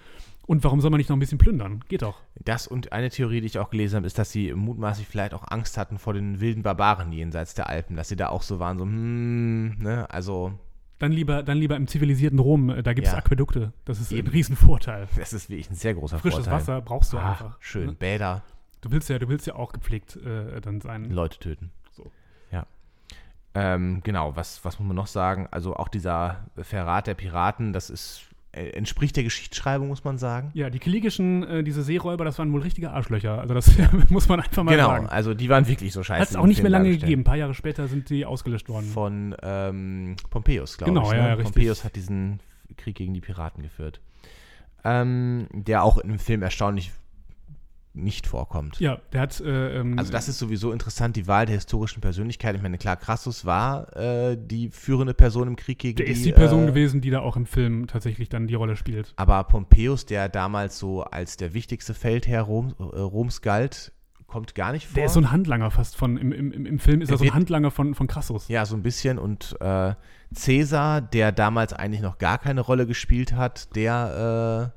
Und 0.47 0.63
warum 0.63 0.79
soll 0.79 0.91
man 0.91 0.99
nicht 0.99 1.09
noch 1.09 1.15
ein 1.15 1.19
bisschen 1.19 1.37
plündern? 1.37 1.83
Geht 1.87 2.03
doch. 2.03 2.21
Das 2.43 2.67
und 2.67 2.91
eine 2.91 3.09
Theorie, 3.09 3.41
die 3.41 3.47
ich 3.47 3.57
auch 3.57 3.69
gelesen 3.69 3.97
habe, 3.97 4.07
ist, 4.07 4.19
dass 4.19 4.31
sie 4.31 4.53
mutmaßlich 4.53 5.07
vielleicht 5.07 5.33
auch 5.33 5.43
Angst 5.47 5.77
hatten 5.77 5.97
vor 5.97 6.13
den 6.13 6.39
wilden 6.39 6.61
Barbaren 6.61 7.11
jenseits 7.11 7.55
der 7.55 7.67
Alpen, 7.67 7.95
dass 7.95 8.09
sie 8.09 8.15
da 8.15 8.29
auch 8.29 8.43
so 8.43 8.59
waren, 8.59 8.77
so, 8.77 8.83
hm, 8.83 9.77
ne, 9.79 10.07
also, 10.09 10.53
Dann 10.99 11.11
lieber, 11.11 11.41
dann 11.43 11.57
lieber 11.57 11.75
im 11.75 11.87
zivilisierten 11.87 12.39
Rom, 12.39 12.69
äh, 12.69 12.83
da 12.83 12.93
gibt 12.93 13.07
es 13.07 13.13
Ja. 13.13 13.19
Aquädukte. 13.19 13.73
Das 13.85 13.99
ist 13.99 14.11
Eben. 14.11 14.27
ein 14.27 14.31
Riesenvorteil. 14.31 15.07
das 15.17 15.33
ist 15.33 15.49
wirklich 15.49 15.69
ein 15.71 15.75
sehr 15.75 15.95
großer 15.95 16.19
Frisches 16.19 16.45
Vorteil. 16.45 16.53
Wasser 16.53 16.81
brauchst 16.81 17.11
du 17.11 17.17
ah, 17.17 17.31
einfach. 17.31 17.57
schön, 17.59 17.87
ne? 17.87 17.93
Bäder, 17.93 18.43
Du 18.85 18.91
willst 18.91 19.09
ja, 19.09 19.17
du 19.17 19.27
willst 19.29 19.47
ja 19.47 19.55
auch 19.55 19.73
gepflegt 19.73 20.15
äh, 20.17 20.61
dann 20.61 20.79
sein. 20.79 21.09
Leute 21.09 21.39
töten. 21.39 21.71
So. 21.91 22.11
Ja. 22.51 22.67
Ähm, 23.55 24.01
genau, 24.03 24.35
was, 24.35 24.63
was 24.63 24.77
muss 24.77 24.87
man 24.87 24.95
noch 24.95 25.07
sagen? 25.07 25.47
Also 25.49 25.75
auch 25.75 25.87
dieser 25.87 26.45
Verrat 26.55 27.07
der 27.07 27.15
Piraten, 27.15 27.73
das 27.73 27.89
ist, 27.89 28.27
entspricht 28.55 29.15
der 29.15 29.23
Geschichtsschreibung, 29.23 29.87
muss 29.87 30.03
man 30.03 30.17
sagen. 30.17 30.51
Ja, 30.53 30.69
die 30.69 30.79
kiligischen, 30.79 31.43
äh, 31.43 31.63
diese 31.63 31.83
Seeräuber, 31.83 32.25
das 32.25 32.39
waren 32.39 32.51
wohl 32.53 32.61
richtige 32.61 32.91
Arschlöcher. 32.91 33.39
Also 33.39 33.53
das 33.53 33.71
muss 34.09 34.27
man 34.29 34.39
einfach 34.41 34.63
mal 34.63 34.71
Genau, 34.71 34.87
sagen. 34.87 35.07
also 35.07 35.33
die 35.33 35.49
waren 35.49 35.67
wirklich 35.67 35.91
so 35.93 36.03
scheiße. 36.03 36.21
Hat 36.21 36.29
es 36.29 36.35
auch 36.35 36.45
nicht 36.45 36.61
mehr 36.61 36.71
lange 36.71 36.89
gegeben. 36.89 37.21
Ein 37.21 37.25
paar 37.25 37.35
Jahre 37.37 37.53
später 37.53 37.87
sind 37.87 38.09
die 38.09 38.25
ausgelöscht 38.25 38.69
worden. 38.69 38.85
Von 38.85 39.35
ähm, 39.43 40.15
Pompeius, 40.29 40.77
glaube 40.77 40.93
Genau, 40.93 41.05
ich. 41.07 41.11
ja, 41.17 41.21
ne? 41.23 41.27
ja, 41.29 41.33
richtig. 41.35 41.53
Pompeius 41.53 41.83
hat 41.83 41.95
diesen 41.95 42.39
Krieg 42.77 42.95
gegen 42.95 43.13
die 43.13 43.21
Piraten 43.21 43.61
geführt. 43.63 43.99
Ähm, 44.83 45.47
der 45.51 45.83
auch 45.83 45.97
in 45.97 46.09
dem 46.09 46.19
Film 46.19 46.41
erstaunlich 46.43 46.91
nicht 47.95 48.27
vorkommt. 48.27 48.79
ja, 48.79 48.97
der 49.13 49.21
hat. 49.21 49.39
Äh, 49.39 49.79
ähm, 49.79 49.97
Also 49.97 50.11
das 50.11 50.27
ist 50.27 50.37
sowieso 50.37 50.71
interessant, 50.71 51.15
die 51.15 51.27
Wahl 51.27 51.45
der 51.45 51.55
historischen 51.55 52.01
Persönlichkeit. 52.01 52.55
Ich 52.55 52.61
meine, 52.61 52.77
klar, 52.77 52.97
Crassus 52.97 53.45
war 53.45 53.95
äh, 53.95 54.37
die 54.39 54.69
führende 54.69 55.13
Person 55.13 55.47
im 55.47 55.55
Krieg 55.55 55.79
gegen 55.79 55.95
der 55.97 56.05
die 56.07 56.11
ist 56.11 56.25
die 56.25 56.33
Person 56.33 56.63
äh, 56.63 56.67
gewesen, 56.67 57.01
die 57.01 57.09
da 57.09 57.21
auch 57.21 57.35
im 57.37 57.45
Film 57.45 57.87
tatsächlich 57.87 58.29
dann 58.29 58.47
die 58.47 58.55
Rolle 58.55 58.75
spielt. 58.75 59.13
Aber 59.15 59.43
Pompeius, 59.45 60.05
der 60.05 60.29
damals 60.29 60.77
so 60.77 61.03
als 61.03 61.37
der 61.37 61.53
wichtigste 61.53 61.93
Feldherr 61.93 62.41
Rom, 62.43 62.73
äh, 62.79 62.83
Roms 62.83 63.41
galt, 63.41 63.91
kommt 64.27 64.55
gar 64.55 64.71
nicht 64.73 64.87
vor. 64.87 64.95
Der 64.95 65.05
ist 65.05 65.13
so 65.13 65.21
ein 65.21 65.31
Handlanger 65.31 65.71
fast 65.71 65.95
von. 65.95 66.17
Im, 66.17 66.31
im, 66.31 66.51
im- 66.65 66.79
Film 66.79 66.99
ist 67.01 67.09
Der 67.09 67.15
er 67.15 67.19
so 67.19 67.25
ein 67.25 67.33
Handlanger 67.33 67.71
von, 67.71 67.95
von 67.95 68.07
Crassus. 68.07 68.47
ja, 68.49 68.65
so 68.65 68.75
ein 68.75 68.81
bisschen. 68.83 69.17
Und 69.19 69.55
äh, 69.61 69.93
Caesar, 70.35 70.99
der 71.01 71.31
damals 71.31 71.71
eigentlich 71.73 72.01
noch 72.01 72.17
gar 72.17 72.39
keine 72.39 72.61
Rolle 72.61 72.85
gespielt 72.87 73.33
hat, 73.33 73.73
der 73.75 74.73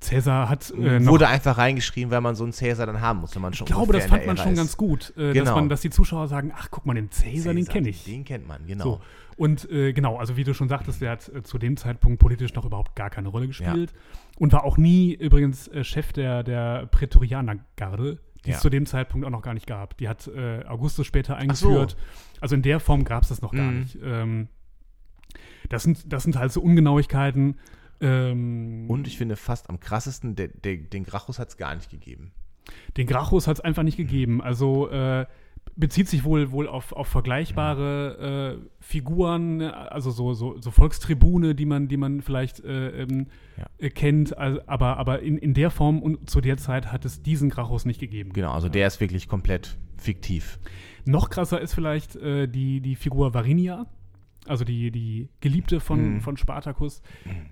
Cäsar 0.00 0.48
hat 0.48 0.70
äh, 0.70 1.04
wurde 1.06 1.28
einfach 1.28 1.58
reingeschrieben, 1.58 2.10
weil 2.10 2.20
man 2.20 2.34
so 2.34 2.44
einen 2.44 2.52
Caesar 2.52 2.86
dann 2.86 3.00
haben 3.00 3.20
muss, 3.20 3.34
wenn 3.34 3.42
man 3.42 3.52
schon 3.54 3.66
ich 3.66 3.72
glaube, 3.72 3.92
das 3.92 4.06
fand 4.06 4.26
man 4.26 4.36
schon 4.36 4.46
Ära 4.48 4.56
ganz 4.56 4.70
ist. 4.70 4.76
gut, 4.76 5.12
äh, 5.16 5.28
dass, 5.28 5.34
Genau. 5.34 5.54
man, 5.56 5.68
dass 5.68 5.80
die 5.80 5.90
Zuschauer 5.90 6.28
sagen: 6.28 6.52
Ach, 6.56 6.68
guck 6.70 6.86
mal, 6.86 6.94
den 6.94 7.10
Cäsar, 7.10 7.52
den 7.54 7.64
Caesar, 7.64 7.72
kenne 7.74 7.88
ich. 7.90 8.04
Den 8.04 8.24
kennt 8.24 8.46
man, 8.48 8.66
genau. 8.66 8.84
So. 8.84 9.00
Und 9.36 9.70
äh, 9.70 9.92
genau, 9.92 10.16
also 10.18 10.36
wie 10.36 10.44
du 10.44 10.52
schon 10.54 10.68
sagtest, 10.68 11.00
der 11.00 11.12
hat 11.12 11.28
äh, 11.28 11.42
zu 11.42 11.58
dem 11.58 11.76
Zeitpunkt 11.76 12.18
politisch 12.18 12.52
noch 12.54 12.64
überhaupt 12.66 12.94
gar 12.96 13.08
keine 13.10 13.28
Rolle 13.28 13.46
gespielt 13.46 13.92
und 14.38 14.52
war 14.52 14.64
auch 14.64 14.76
nie 14.76 15.14
übrigens 15.14 15.66
äh, 15.68 15.82
Chef 15.84 16.12
der, 16.12 16.42
der 16.42 16.86
Prätorianergarde, 16.86 18.18
die 18.44 18.50
Ja. 18.50 18.56
es 18.56 18.62
zu 18.62 18.68
dem 18.70 18.86
Zeitpunkt 18.86 19.26
auch 19.26 19.30
noch 19.30 19.42
gar 19.42 19.54
nicht 19.54 19.66
gab. 19.66 19.96
Die 19.98 20.08
hat 20.08 20.26
äh, 20.28 20.64
Augustus 20.66 21.06
später 21.06 21.34
Ach 21.38 21.54
so. 21.54 21.68
eingeführt. 21.68 21.96
Also 22.40 22.54
in 22.54 22.62
der 22.62 22.80
Form 22.80 23.04
gab 23.04 23.22
es 23.22 23.28
das 23.30 23.40
noch 23.42 23.52
gar 23.52 23.70
Mhm. 23.70 23.80
nicht. 23.80 23.98
Ähm, 24.02 24.48
das, 25.68 25.82
sind, 25.84 26.12
das 26.12 26.22
sind 26.24 26.36
halt 26.36 26.52
so 26.52 26.60
Ungenauigkeiten. 26.60 27.56
Ähm, 28.00 28.86
Und 28.88 29.06
ich 29.06 29.18
finde 29.18 29.36
fast 29.36 29.68
am 29.68 29.80
krassesten, 29.80 30.34
der, 30.36 30.48
der, 30.48 30.76
den 30.78 31.04
Gracchus 31.04 31.38
hat 31.38 31.48
es 31.48 31.56
gar 31.56 31.74
nicht 31.74 31.90
gegeben. 31.90 32.32
Den 32.96 33.06
Gracchus 33.06 33.46
hat 33.46 33.58
es 33.58 33.60
einfach 33.60 33.82
nicht 33.82 33.96
gegeben. 33.96 34.40
Also 34.40 34.88
äh, 34.90 35.26
bezieht 35.76 36.08
sich 36.08 36.24
wohl, 36.24 36.50
wohl 36.52 36.68
auf, 36.68 36.92
auf 36.92 37.08
vergleichbare 37.08 38.58
äh, 38.60 38.68
Figuren, 38.80 39.62
also 39.62 40.10
so, 40.10 40.34
so, 40.34 40.60
so 40.60 40.70
Volkstribune, 40.70 41.54
die 41.54 41.66
man, 41.66 41.88
die 41.88 41.96
man 41.96 42.22
vielleicht 42.22 42.60
äh, 42.64 43.02
ähm, 43.02 43.26
Ja. 43.56 43.66
äh, 43.78 43.90
kennt, 43.90 44.36
also, 44.36 44.60
aber, 44.66 44.96
aber 44.98 45.20
in, 45.20 45.38
in 45.38 45.54
der 45.54 45.70
Form 45.70 46.00
und 46.02 46.28
zu 46.30 46.40
der 46.40 46.56
Zeit 46.56 46.92
hat 46.92 47.04
es 47.04 47.22
diesen 47.22 47.50
Gracchus 47.50 47.84
nicht 47.84 48.00
gegeben. 48.00 48.32
Genau, 48.32 48.52
also 48.52 48.68
der 48.68 48.86
ist 48.86 49.00
wirklich 49.00 49.28
komplett 49.28 49.78
fiktiv. 49.96 50.58
Noch 51.04 51.30
krasser 51.30 51.60
ist 51.60 51.74
vielleicht 51.74 52.16
äh, 52.16 52.46
die, 52.46 52.80
die 52.80 52.94
Figur 52.96 53.32
Varinia, 53.34 53.86
also 54.46 54.64
die, 54.64 54.90
die 54.90 55.28
Geliebte 55.40 55.80
von, 55.80 56.14
Mhm. 56.14 56.20
von 56.20 56.36
Spartacus. 56.36 57.02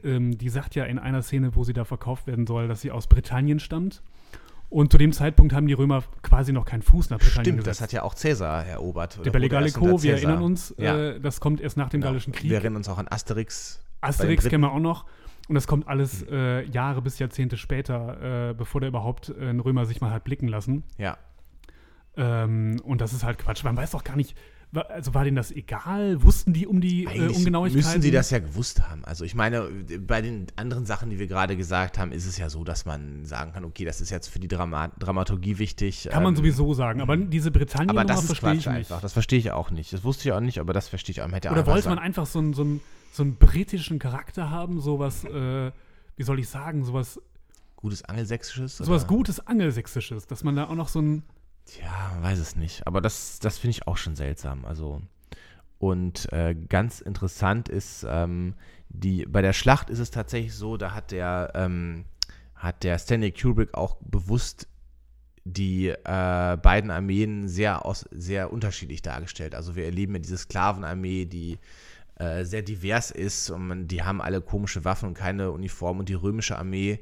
Ähm, 0.05 0.37
die 0.39 0.49
sagt 0.49 0.75
ja 0.75 0.85
in 0.85 0.99
einer 0.99 1.23
Szene, 1.23 1.55
wo 1.55 1.65
sie 1.65 1.73
da 1.73 1.85
verkauft 1.85 2.27
werden 2.27 2.47
soll, 2.47 2.69
dass 2.69 2.81
sie 2.81 2.91
aus 2.91 3.07
Britannien 3.07 3.61
stammt. 3.61 4.03
Und 4.71 4.93
zu 4.93 4.99
dem 4.99 5.13
Zeitpunkt 5.13 5.55
haben 5.55 5.67
die 5.67 5.73
Römer 5.73 6.03
quasi 6.23 6.53
noch 6.53 6.67
keinen 6.67 6.83
Fuß 6.83 7.09
nach 7.11 7.19
Britannien 7.19 7.45
Stimmt, 7.45 7.59
gesetzt. 7.61 7.81
das 7.81 7.83
hat 7.83 7.93
ja 7.93 8.03
auch 8.03 8.15
Cäsar 8.15 8.67
erobert. 8.67 9.19
Der 9.25 9.31
Belle 9.31 9.49
Gallico, 9.49 10.03
wir 10.03 10.13
erinnern 10.15 10.43
uns, 10.43 10.75
Ja. 10.79 10.97
äh, 10.97 11.21
das 11.21 11.41
kommt 11.41 11.61
erst 11.63 11.77
nach 11.79 11.89
dem 11.89 12.01
Genau. 12.01 12.11
Gallischen 12.11 12.33
Krieg. 12.35 12.51
Wir 12.51 12.59
erinnern 12.59 12.77
uns 12.77 12.89
auch 12.89 12.99
an 12.99 13.09
Asterix. 13.09 13.81
Asterix 14.03 14.47
kennen 14.49 14.63
wir 14.65 14.73
auch 14.73 14.79
noch. 14.79 15.07
Und 15.49 15.55
das 15.55 15.67
kommt 15.67 15.89
alles 15.89 16.23
äh, 16.31 16.65
Jahre 16.67 17.01
bis 17.01 17.19
Jahrzehnte 17.19 17.57
später, 17.57 18.51
äh, 18.51 18.55
bevor 18.55 18.83
der 18.83 18.89
überhaupt 18.89 19.31
äh, 19.31 19.49
einen 19.49 19.61
Römer 19.61 19.87
sich 19.87 20.03
mal 20.03 20.11
hat 20.11 20.25
blicken 20.25 20.49
lassen. 20.49 20.83
Ja. 20.99 21.17
Ähm, 22.17 22.77
und 22.85 23.01
das 23.01 23.13
ist 23.13 23.25
halt 23.25 23.39
Quatsch. 23.39 23.65
Man 23.65 23.77
weiß 23.77 23.93
doch 23.93 24.05
gar 24.05 24.17
nicht, 24.17 24.37
also 24.75 25.15
war 25.15 25.25
denen 25.25 25.37
das 25.37 25.51
egal? 25.51 26.23
Wussten 26.23 26.53
die 26.53 26.67
um 26.67 26.81
die 26.81 27.05
äh, 27.05 27.29
Ungenauigkeiten? 27.29 27.77
müssen 27.77 28.03
sie 28.03 28.11
das 28.11 28.31
ja 28.31 28.39
gewusst 28.39 28.89
haben. 28.89 29.05
Also 29.05 29.25
ich 29.25 29.35
meine, 29.35 29.69
bei 30.01 30.21
den 30.21 30.47
anderen 30.57 30.85
Sachen, 30.85 31.09
die 31.09 31.19
wir 31.19 31.27
gerade 31.27 31.57
gesagt 31.57 31.99
haben, 31.99 32.13
ist 32.13 32.27
es 32.27 32.37
ja 32.37 32.51
so, 32.51 32.65
dass 32.65 32.85
man 32.85 33.25
sagen 33.25 33.53
kann, 33.53 33.65
okay, 33.65 33.85
das 33.85 34.01
ist 34.01 34.11
jetzt 34.11 34.29
für 34.29 34.39
die 34.39 34.49
Drama 34.49 34.89
Dramaturgie 34.99 35.59
wichtig. 35.59 36.09
Kann 36.11 36.23
man 36.23 36.35
ähm, 36.35 36.37
sowieso 36.37 36.75
sagen. 36.75 37.01
Aber 37.01 37.17
diese 37.17 37.51
Britannien 37.51 37.91
Aber 37.91 38.05
das 38.05 38.27
verstehe 38.27 38.51
Quatsch 38.51 38.59
ich 38.59 38.67
nicht. 38.67 38.77
einfach. 38.77 39.01
Das 39.01 39.13
verstehe 39.15 39.39
ich 39.39 39.51
auch 39.53 39.71
nicht. 39.71 39.93
Das 39.93 40.05
wusste 40.05 40.29
ich 40.29 40.33
auch 40.33 40.41
nicht, 40.41 40.59
aber 40.59 40.73
das 40.73 40.89
verstehe 40.89 41.13
ich 41.13 41.23
auch. 41.23 41.27
Man 41.27 41.35
hätte 41.35 41.51
Oder 41.51 41.67
wollte 41.67 41.89
man 41.89 41.99
einfach 41.99 42.27
so 42.27 42.39
einen, 42.39 42.53
so 42.53 42.63
einen, 42.63 42.81
so 43.13 43.23
einen 43.23 43.37
britischen 43.37 43.99
Charakter 43.99 44.51
haben? 44.51 44.81
Sowas, 44.81 45.25
äh, 45.25 45.73
wie 46.17 46.23
soll 46.23 46.39
ich 46.41 46.49
sagen, 46.49 46.85
sowas, 46.85 47.21
gutes 47.77 48.05
Angelsächsisches? 48.05 48.77
sowas? 48.77 49.07
Gutes 49.07 49.47
Angelsächsisches, 49.47 50.27
dass 50.27 50.45
man 50.45 50.57
da 50.57 50.69
auch 50.69 50.75
noch 50.75 50.89
so 50.89 51.01
ein. 51.01 51.23
Ja, 51.81 52.11
man 52.15 52.23
weiß 52.23 52.39
es 52.39 52.57
nicht. 52.57 52.87
Aber 52.87 53.01
das, 53.01 53.39
das 53.41 53.59
finde 53.59 53.73
ich 53.73 53.87
auch 53.87 53.97
schon 53.97 54.17
seltsam. 54.17 54.65
Also 54.65 55.03
und 55.79 56.33
äh, 56.33 56.55
ganz 56.55 57.01
interessant 57.01 57.69
ist, 57.69 58.05
ähm, 58.09 58.55
die, 58.89 59.27
bei 59.27 59.43
der 59.43 59.53
Schlacht 59.53 59.91
ist 59.91 60.01
es 60.01 60.11
tatsächlich 60.11 60.55
so, 60.55 60.77
da 60.77 60.93
hat 60.93 61.13
der, 61.13 61.53
ähm, 61.55 62.05
hat 62.55 62.83
der 62.83 62.99
Stanley 62.99 63.31
Kubrick 63.33 63.75
auch 63.75 63.97
bewusst 64.01 64.67
die 65.45 65.89
äh, 65.89 66.57
beiden 66.57 66.91
Armeen 66.91 67.49
sehr, 67.49 67.87
aus, 67.87 68.07
sehr 68.11 68.53
unterschiedlich 68.53 69.03
dargestellt. 69.03 69.55
Also 69.55 69.77
wir 69.77 69.85
erleben 69.85 70.15
ja 70.15 70.19
diese 70.19 70.37
Sklavenarmee, 70.37 71.27
die 71.27 71.59
äh, 72.17 72.45
sehr 72.45 72.63
divers 72.63 73.11
ist 73.11 73.51
und 73.51 73.69
man, 73.69 73.89
die 73.89 74.03
haben 74.03 74.21
alle 74.21 74.41
komische 74.41 74.85
Waffen 74.85 75.09
und 75.09 75.15
keine 75.15 75.53
Uniform 75.53 76.01
und 76.01 76.09
die 76.09 76.15
römische 76.15 76.59
Armee, 76.59 77.01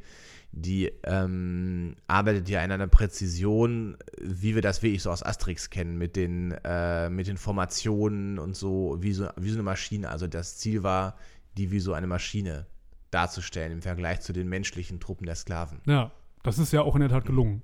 die 0.53 0.91
ähm, 1.05 1.97
arbeitet 2.07 2.49
ja 2.49 2.63
in 2.65 2.73
einer 2.73 2.87
Präzision, 2.87 3.97
wie 4.21 4.55
wir 4.55 4.63
das 4.63 4.83
wirklich 4.83 5.03
so 5.03 5.11
aus 5.11 5.23
Asterix 5.23 5.69
kennen, 5.71 5.99
mit 5.99 6.17
den, 6.17 6.53
äh, 6.65 7.11
mit 7.11 7.27
den 7.27 7.37
Formationen 7.37 8.39
und 8.39 8.57
so 8.57 8.97
wie, 9.01 9.13
so, 9.13 9.29
wie 9.37 9.51
so 9.51 9.57
eine 9.57 9.63
Maschine. 9.65 10.09
Also 10.09 10.27
das 10.27 10.57
Ziel 10.57 10.83
war, 10.83 11.17
die 11.59 11.71
wie 11.71 11.81
so 11.81 11.93
eine 11.93 12.07
Maschine 12.07 12.67
darzustellen 13.11 13.73
im 13.73 13.83
Vergleich 13.83 14.21
zu 14.21 14.33
den 14.33 14.49
menschlichen 14.49 14.99
Truppen 15.01 15.27
der 15.27 15.35
Sklaven. 15.37 15.81
Ja, 15.87 16.11
das 16.43 16.59
ist 16.59 16.73
ja 16.73 16.83
auch 16.83 16.95
in 16.95 17.01
der 17.01 17.11
Tat 17.11 17.25
gelungen. 17.27 17.63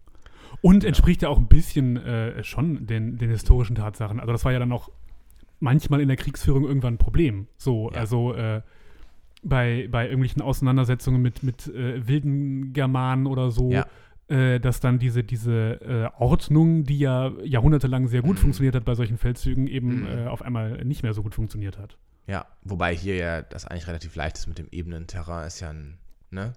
Und 0.60 0.84
entspricht 0.84 1.22
ja 1.22 1.28
auch 1.30 1.38
ein 1.38 1.48
bisschen 1.48 1.96
äh, 1.96 2.44
schon 2.44 2.86
den, 2.86 3.16
den 3.16 3.30
historischen 3.30 3.74
Tatsachen. 3.74 4.20
Also 4.20 4.32
das 4.32 4.44
war 4.44 4.52
ja 4.52 4.58
dann 4.58 4.72
auch 4.72 4.90
manchmal 5.60 6.00
in 6.02 6.08
der 6.08 6.16
Kriegsführung 6.18 6.64
irgendwann 6.64 6.94
ein 6.94 6.98
Problem. 6.98 7.46
So, 7.56 7.90
Ja. 7.90 7.98
also 8.00 8.34
äh, 8.34 8.60
bei, 9.42 9.88
bei 9.90 10.04
irgendwelchen 10.04 10.40
Auseinandersetzungen 10.42 11.20
mit, 11.20 11.42
mit 11.42 11.66
äh, 11.68 12.06
wilden 12.06 12.72
Germanen 12.72 13.26
oder 13.26 13.50
so, 13.50 13.70
Ja. 13.72 13.86
äh, 14.28 14.60
dass 14.60 14.80
dann 14.80 14.98
diese, 14.98 15.24
diese 15.24 15.80
äh, 15.80 16.08
Ordnung, 16.20 16.84
die 16.84 16.98
ja 16.98 17.32
jahrhundertelang 17.42 18.06
sehr 18.08 18.22
gut 18.22 18.36
Mhm. 18.36 18.40
funktioniert 18.42 18.74
hat 18.76 18.84
bei 18.84 18.94
solchen 18.94 19.18
Feldzügen, 19.18 19.66
eben 19.66 20.00
Mhm. 20.02 20.06
äh, 20.06 20.26
auf 20.26 20.42
einmal 20.42 20.84
nicht 20.84 21.02
mehr 21.02 21.12
so 21.12 21.22
gut 21.22 21.34
funktioniert 21.34 21.78
hat. 21.78 21.98
Ja, 22.28 22.46
wobei 22.62 22.94
hier 22.94 23.16
ja 23.16 23.42
das 23.42 23.66
eigentlich 23.66 23.88
relativ 23.88 24.14
leicht 24.14 24.38
ist 24.38 24.46
mit 24.46 24.58
dem 24.58 24.68
ebenen 24.70 25.08
Terrain, 25.08 25.46
ist 25.46 25.58
ja 25.60 25.70
ein, 25.70 25.98
ne? 26.30 26.52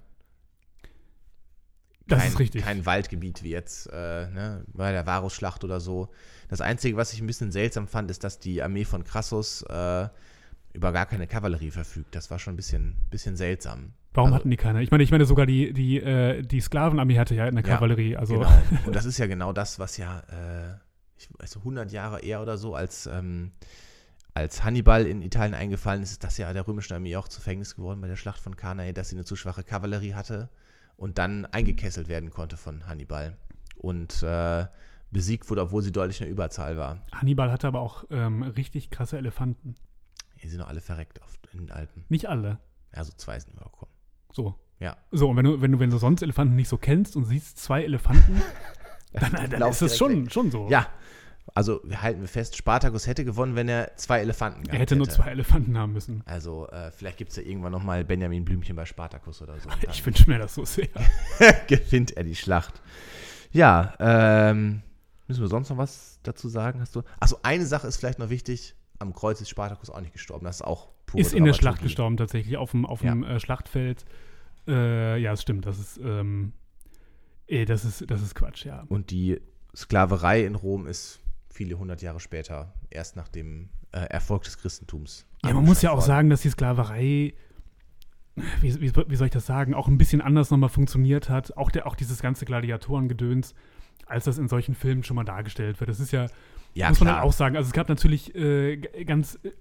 Das 2.07 2.19
kein, 2.19 2.27
ist 2.29 2.39
richtig. 2.39 2.63
Kein 2.63 2.85
Waldgebiet 2.85 3.41
wie 3.41 3.49
jetzt 3.49 3.87
äh, 3.91 4.29
ne, 4.29 4.63
bei 4.71 4.91
der 4.91 5.07
Varusschlacht 5.07 5.63
oder 5.63 5.79
so. 5.79 6.09
Das 6.49 6.61
Einzige, 6.61 6.97
was 6.97 7.13
ich 7.13 7.19
ein 7.21 7.25
bisschen 7.25 7.51
seltsam 7.51 7.87
fand, 7.87 8.11
ist, 8.11 8.23
dass 8.23 8.37
die 8.39 8.61
Armee 8.61 8.85
von 8.85 9.03
Crassus 9.03 9.63
äh, 9.63 10.07
über 10.75 10.91
gar 10.91 11.05
keine 11.05 11.25
Kavallerie 11.27 11.71
verfügt. 11.71 12.13
Das 12.15 12.29
war 12.29 12.37
schon 12.39 12.53
ein 12.53 12.57
bisschen, 12.57 12.95
bisschen 13.09 13.35
seltsam. 13.35 13.93
Warum 14.13 14.27
Also- 14.29 14.39
hatten 14.39 14.49
die 14.51 14.57
keine? 14.57 14.81
Ich 14.83 14.91
meine, 14.91 15.03
ich 15.03 15.11
meine 15.11 15.25
sogar 15.25 15.45
die, 15.45 15.73
die, 15.73 15.97
äh, 16.01 16.41
die 16.41 16.61
Sklavenarmee 16.61 17.17
hatte 17.17 17.35
ja 17.35 17.45
eine 17.45 17.61
Ja, 17.61 17.67
Kavallerie. 17.67 18.15
Also 18.17 18.35
Genau. 18.35 18.51
Und 18.85 18.95
das 18.95 19.05
ist 19.05 19.17
ja 19.17 19.27
genau 19.27 19.51
das, 19.53 19.79
was 19.79 19.97
ja, 19.97 20.19
äh, 20.29 20.75
ich 21.17 21.29
weiß 21.37 21.51
so 21.51 21.59
100 21.61 21.91
Jahre 21.91 22.19
eher 22.21 22.41
oder 22.41 22.57
so, 22.57 22.75
als, 22.75 23.07
ähm, 23.07 23.51
als 24.33 24.63
Hannibal 24.63 25.05
in 25.05 25.21
Italien 25.21 25.53
eingefallen 25.53 26.03
ist, 26.03 26.11
ist 26.11 26.23
das 26.23 26.37
ja 26.37 26.51
der 26.53 26.67
römischen 26.67 26.93
Armee 26.93 27.15
auch 27.15 27.27
zu 27.27 27.41
Verhängnis 27.41 27.75
geworden 27.75 28.01
bei 28.01 28.07
der 28.07 28.17
Schlacht 28.17 28.39
von 28.39 28.55
Cannae, 28.55 28.93
dass 28.93 29.09
sie 29.09 29.15
eine 29.15 29.25
zu 29.25 29.35
schwache 29.35 29.63
Kavallerie 29.63 30.13
hatte 30.13 30.49
und 30.97 31.17
dann 31.17 31.45
eingekesselt 31.45 32.07
werden 32.09 32.31
konnte 32.31 32.57
von 32.57 32.85
Hannibal 32.87 33.37
und 33.77 34.23
äh, 34.23 34.65
besiegt 35.11 35.49
wurde, 35.49 35.61
obwohl 35.61 35.81
sie 35.81 35.91
deutlich 35.93 36.19
in 36.19 36.25
der 36.25 36.31
Überzahl 36.31 36.75
war. 36.77 37.01
Hannibal 37.13 37.49
hatte 37.51 37.67
aber 37.67 37.79
auch 37.79 38.03
ähm, 38.11 38.43
richtig 38.43 38.89
krasse 38.89 39.17
Elefanten. 39.17 39.75
Die 40.45 40.49
sind 40.51 40.61
doch 40.61 40.67
alle 40.67 40.79
verreckt 40.81 41.23
auf, 41.23 41.39
in 41.53 41.59
den 41.59 41.71
Alpen. 41.71 42.05
Nicht 42.07 42.27
alle. 42.27 42.59
Also 42.91 43.11
zwei 43.17 43.39
sind 43.39 43.53
übergekommen. 43.53 43.91
So. 44.31 44.53
Ja. 44.79 44.95
So, 45.09 45.29
und 45.29 45.37
wenn 45.37 45.45
du, 45.45 45.59
wenn 45.59 45.71
du, 45.71 45.79
wenn 45.79 45.89
du 45.89 45.97
sonst 45.97 46.21
Elefanten 46.21 46.55
nicht 46.55 46.69
so 46.69 46.77
kennst 46.77 47.15
und 47.15 47.25
siehst 47.25 47.57
zwei 47.57 47.83
Elefanten, 47.83 48.43
dann, 49.13 49.31
dann 49.31 49.59
Lauf 49.59 49.71
ist 49.71 49.81
es 49.81 49.97
schon, 49.97 50.25
weg. 50.25 50.31
schon 50.31 50.51
so. 50.51 50.69
Ja, 50.69 50.87
also 51.55 51.81
halten 51.95 52.21
wir 52.21 52.27
fest, 52.27 52.55
Spartacus 52.55 53.07
hätte 53.07 53.25
gewonnen, 53.25 53.55
wenn 53.55 53.67
er 53.67 53.97
zwei 53.97 54.19
Elefanten 54.19 54.61
gehabt 54.61 54.75
Er 54.75 54.79
hätte 54.79 54.95
nur 54.95 55.09
zwei 55.09 55.31
Elefanten 55.31 55.75
haben 55.79 55.93
müssen. 55.93 56.21
Also 56.25 56.67
äh, 56.69 56.91
vielleicht 56.91 57.17
gibt 57.17 57.31
es 57.31 57.37
ja 57.37 57.43
irgendwann 57.43 57.71
nochmal 57.71 58.05
Benjamin 58.05 58.45
Blümchen 58.45 58.75
bei 58.75 58.85
Spartacus 58.85 59.41
oder 59.41 59.59
so. 59.59 59.67
Ich 59.89 59.97
dann 59.97 60.05
wünsche 60.05 60.29
mir 60.29 60.37
das 60.37 60.53
so 60.53 60.63
sehr. 60.63 60.89
gewinnt 61.67 62.15
er 62.15 62.23
die 62.23 62.35
Schlacht. 62.35 62.81
Ja, 63.51 63.95
ähm, 63.99 64.83
müssen 65.27 65.41
wir 65.41 65.47
sonst 65.47 65.69
noch 65.69 65.77
was 65.77 66.19
dazu 66.21 66.49
sagen? 66.49 66.81
Hast 66.81 66.95
du? 66.95 67.01
Achso, 67.19 67.39
eine 67.41 67.65
Sache 67.65 67.87
ist 67.87 67.97
vielleicht 67.97 68.19
noch 68.19 68.29
wichtig. 68.29 68.75
Am 68.99 69.13
Kreuz 69.13 69.41
ist 69.41 69.49
Spartacus 69.49 69.89
auch 69.89 70.01
nicht 70.01 70.13
gestorben. 70.13 70.45
Das 70.45 70.57
ist 70.57 70.61
auch 70.61 70.89
pure 71.05 71.21
Ist 71.21 71.33
in 71.33 71.43
der. 71.43 71.53
Schlacht 71.53 71.81
gestorben, 71.81 72.17
tatsächlich, 72.17 72.57
auf 72.57 72.71
dem, 72.71 72.85
auf 72.85 73.01
dem 73.01 73.23
äh, 73.23 73.39
Schlachtfeld. 73.39 74.05
Äh, 74.67 75.17
ja, 75.19 75.33
es 75.33 75.41
stimmt. 75.41 75.65
Das 75.65 75.77
ist, 75.79 75.97
ähm, 75.97 76.53
eh, 77.47 77.65
das 77.65 77.85
ist, 77.85 78.09
das 78.09 78.21
ist 78.21 78.35
Quatsch, 78.35 78.65
ja. 78.65 78.83
Und 78.87 79.11
die 79.11 79.39
Sklaverei 79.75 80.45
in 80.45 80.55
Rom 80.55 80.87
ist 80.87 81.19
viele 81.51 81.77
hundert 81.77 82.01
Jahre 82.01 82.19
später, 82.19 82.73
erst 82.89 83.15
nach 83.15 83.27
dem 83.27 83.69
äh, 83.91 83.99
Erfolg 83.99 84.43
des 84.43 84.57
Christentums. 84.57 85.25
Ja, 85.43 85.53
man 85.53 85.65
muss 85.65 85.81
ja 85.81 85.91
auch 85.91 85.97
worden. 85.97 86.05
sagen, 86.05 86.29
dass 86.29 86.41
die 86.41 86.49
Sklaverei, 86.49 87.33
wie, 88.61 88.81
wie, 88.81 88.91
wie 88.95 89.15
soll 89.15 89.27
ich 89.27 89.33
das 89.33 89.45
sagen, 89.45 89.73
auch 89.73 89.87
ein 89.87 89.97
bisschen 89.97 90.21
anders 90.21 90.51
nochmal 90.51 90.69
funktioniert 90.69 91.29
hat. 91.29 91.55
Auch, 91.55 91.71
der, 91.71 91.87
auch 91.87 91.95
dieses 91.95 92.21
ganze 92.21 92.45
Gladiatorengedöns, 92.45 93.53
als 94.05 94.25
das 94.25 94.37
in 94.37 94.47
solchen 94.47 94.75
Filmen 94.75 95.03
schon 95.03 95.15
mal 95.15 95.23
dargestellt 95.23 95.79
wird. 95.79 95.89
Das 95.89 95.99
ist 95.99 96.11
ja, 96.11 96.27
ja, 96.75 96.89
muss 96.89 96.99
man 96.99 97.07
dann 97.07 97.23
auch 97.23 97.33
sagen. 97.33 97.55
Also 97.55 97.67
es 97.67 97.73
gab 97.73 97.89
natürlich 97.89 98.35
äh, 98.35 98.77
ganz 99.05 99.39
äh, 99.43 99.51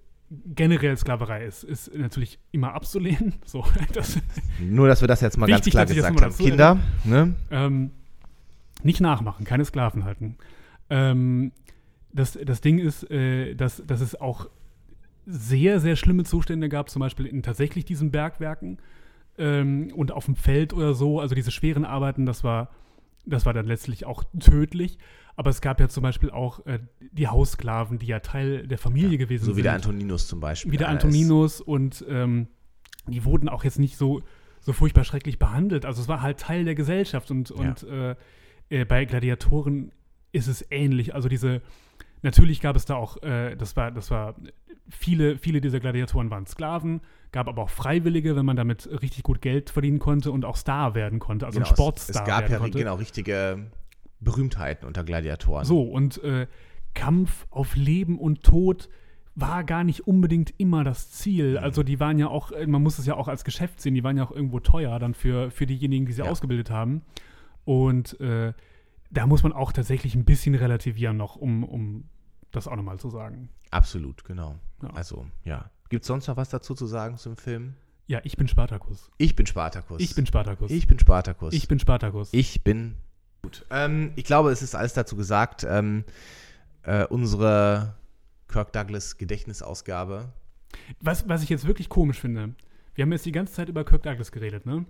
generell 0.54 0.96
Sklaverei 0.96 1.44
ist, 1.44 1.62
ist 1.62 1.94
natürlich 1.94 2.38
immer 2.52 2.74
abzulehnen. 2.74 3.34
So, 3.44 3.64
das, 3.92 4.18
Nur, 4.60 4.88
dass 4.88 5.00
wir 5.00 5.08
das 5.08 5.20
jetzt 5.20 5.38
mal 5.38 5.46
Wichtig, 5.46 5.74
ganz 5.74 5.90
klar 5.92 6.12
gesagt 6.12 6.20
haben. 6.20 6.36
Kinder, 6.36 6.78
ne? 7.04 7.34
ähm, 7.50 7.90
nicht 8.82 9.00
nachmachen, 9.00 9.44
keine 9.44 9.64
Sklaven 9.64 10.04
halten. 10.04 10.36
Ähm, 10.90 11.52
das, 12.12 12.38
das 12.44 12.60
Ding 12.60 12.78
ist, 12.78 13.10
äh, 13.10 13.54
dass, 13.54 13.82
dass 13.86 14.00
es 14.00 14.20
auch 14.20 14.48
sehr, 15.26 15.80
sehr 15.80 15.96
schlimme 15.96 16.24
Zustände 16.24 16.68
gab, 16.68 16.90
zum 16.90 17.00
Beispiel 17.00 17.26
in 17.26 17.42
tatsächlich 17.42 17.84
diesen 17.84 18.10
Bergwerken 18.10 18.78
ähm, 19.38 19.92
und 19.94 20.12
auf 20.12 20.26
dem 20.26 20.36
Feld 20.36 20.72
oder 20.72 20.94
so. 20.94 21.20
Also 21.20 21.34
diese 21.34 21.50
schweren 21.50 21.84
Arbeiten, 21.84 22.26
das 22.26 22.44
war, 22.44 22.70
das 23.24 23.46
war 23.46 23.52
dann 23.52 23.66
letztlich 23.66 24.04
auch 24.04 24.24
tödlich. 24.38 24.98
Aber 25.36 25.50
es 25.50 25.60
gab 25.60 25.80
ja 25.80 25.88
zum 25.88 26.02
Beispiel 26.02 26.30
auch 26.30 26.64
äh, 26.66 26.78
die 27.12 27.26
Haussklaven, 27.28 27.98
die 27.98 28.06
ja 28.06 28.20
Teil 28.20 28.66
der 28.68 28.78
Familie 28.78 29.18
gewesen 29.18 29.44
So 29.44 29.50
wie 29.52 29.54
sind 29.56 29.64
der 29.64 29.72
Antoninus 29.74 30.28
zum 30.28 30.40
Beispiel. 30.40 30.70
wie 30.72 30.76
der 30.76 30.88
Antoninus 30.88 31.60
und 31.60 32.04
ähm, 32.08 32.46
die 33.08 33.24
wurden 33.24 33.48
auch 33.48 33.64
jetzt 33.64 33.78
nicht 33.78 33.96
so, 33.96 34.22
so 34.60 34.72
furchtbar 34.72 35.04
schrecklich 35.04 35.38
behandelt. 35.38 35.84
Also 35.84 36.00
es 36.02 36.08
war 36.08 36.22
halt 36.22 36.38
Teil 36.38 36.64
der 36.64 36.74
Gesellschaft 36.74 37.30
und, 37.30 37.50
und 37.50 37.82
äh, 37.82 38.14
äh, 38.70 38.84
bei 38.84 39.04
Gladiatoren 39.04 39.90
ist 40.32 40.46
es 40.46 40.64
ähnlich. 40.70 41.14
Also 41.14 41.28
diese, 41.28 41.60
natürlich 42.22 42.60
gab 42.60 42.76
es 42.76 42.84
da 42.84 42.94
auch, 42.94 43.22
äh, 43.22 43.56
das 43.56 43.76
war, 43.76 43.90
das 43.90 44.10
war, 44.10 44.36
viele, 44.88 45.36
viele 45.38 45.60
dieser 45.60 45.80
Gladiatoren 45.80 46.30
waren 46.30 46.46
Sklaven, 46.46 47.00
gab 47.32 47.48
aber 47.48 47.62
auch 47.62 47.70
Freiwillige, 47.70 48.36
wenn 48.36 48.44
man 48.46 48.56
damit 48.56 48.88
richtig 49.02 49.22
gut 49.24 49.40
Geld 49.42 49.70
verdienen 49.70 49.98
konnte 49.98 50.30
und 50.30 50.44
auch 50.44 50.56
Star 50.56 50.94
werden 50.94 51.18
konnte, 51.18 51.46
also 51.46 51.56
Genau, 51.58 51.66
ein 51.68 51.72
es- 51.72 51.76
Sportstar 51.78 52.22
Es 52.22 52.28
gab 52.28 52.40
werden 52.42 52.52
ja 52.52 52.58
konnte. 52.58 52.78
genau 52.78 52.94
richtige 52.94 53.66
Berühmtheiten 54.20 54.86
unter 54.86 55.04
Gladiatoren. 55.04 55.64
So, 55.64 55.82
und 55.82 56.22
äh, 56.22 56.46
Kampf 56.94 57.46
auf 57.50 57.76
Leben 57.76 58.18
und 58.18 58.42
Tod 58.42 58.88
war 59.34 59.64
gar 59.64 59.82
nicht 59.82 60.06
unbedingt 60.06 60.54
immer 60.58 60.84
das 60.84 61.10
Ziel. 61.10 61.58
Also 61.58 61.82
die 61.82 61.98
waren 61.98 62.18
ja 62.18 62.28
auch, 62.28 62.52
äh, 62.52 62.66
man 62.66 62.82
muss 62.82 62.98
es 62.98 63.06
ja 63.06 63.16
auch 63.16 63.26
als 63.28 63.44
Geschäft 63.44 63.80
sehen, 63.80 63.94
die 63.94 64.04
waren 64.04 64.16
ja 64.16 64.24
auch 64.24 64.30
irgendwo 64.30 64.60
teuer 64.60 64.98
dann 64.98 65.14
für, 65.14 65.50
für 65.50 65.66
diejenigen, 65.66 66.06
die 66.06 66.12
sie 66.12 66.22
Ja. 66.22 66.30
ausgebildet 66.30 66.70
haben. 66.70 67.02
Und 67.64 68.18
äh, 68.20 68.52
da 69.10 69.26
muss 69.26 69.42
man 69.42 69.52
auch 69.52 69.72
tatsächlich 69.72 70.14
ein 70.14 70.24
bisschen 70.24 70.54
relativieren 70.54 71.16
noch, 71.16 71.36
um, 71.36 71.64
um 71.64 72.04
das 72.52 72.68
auch 72.68 72.76
nochmal 72.76 72.98
zu 72.98 73.10
sagen. 73.10 73.48
Absolut, 73.70 74.24
genau. 74.24 74.56
Ja. 74.82 74.90
Also, 74.90 75.26
ja. 75.44 75.70
Gibt 75.88 76.02
es 76.04 76.06
sonst 76.08 76.28
noch 76.28 76.36
was 76.36 76.48
dazu 76.50 76.74
zu 76.74 76.86
sagen 76.86 77.16
zum 77.16 77.36
Film? 77.36 77.74
Ja, 78.06 78.20
ich 78.22 78.36
bin 78.36 78.48
Spartacus. 78.48 79.10
Ich 79.18 79.34
bin 79.34 79.46
Spartacus. 79.46 80.00
Ich 80.00 80.14
bin 80.14 80.26
Spartacus. 80.26 80.70
Ich 80.70 80.86
bin 80.86 80.98
Spartacus. 80.98 81.54
Ich 81.54 81.68
bin 81.68 81.78
Spartacus. 81.80 82.28
Ich 82.32 82.62
bin. 82.62 82.96
Gut. 83.44 83.64
Ähm, 83.70 84.12
ich 84.16 84.24
glaube, 84.24 84.50
es 84.50 84.62
ist 84.62 84.74
alles 84.74 84.92
dazu 84.94 85.16
gesagt. 85.16 85.64
Ähm, 85.68 86.04
äh, 86.82 87.04
unsere 87.06 87.94
Kirk 88.48 88.72
Douglas 88.72 89.16
Gedächtnisausgabe. 89.18 90.32
Was, 91.00 91.28
was 91.28 91.42
ich 91.42 91.48
jetzt 91.48 91.66
wirklich 91.66 91.88
komisch 91.88 92.20
finde, 92.20 92.54
Wir 92.94 93.02
haben 93.02 93.12
jetzt 93.12 93.26
die 93.26 93.32
ganze 93.32 93.52
Zeit 93.54 93.68
über 93.68 93.84
Kirk 93.84 94.02
Douglas 94.02 94.30
geredet, 94.32 94.66
ne? 94.66 94.84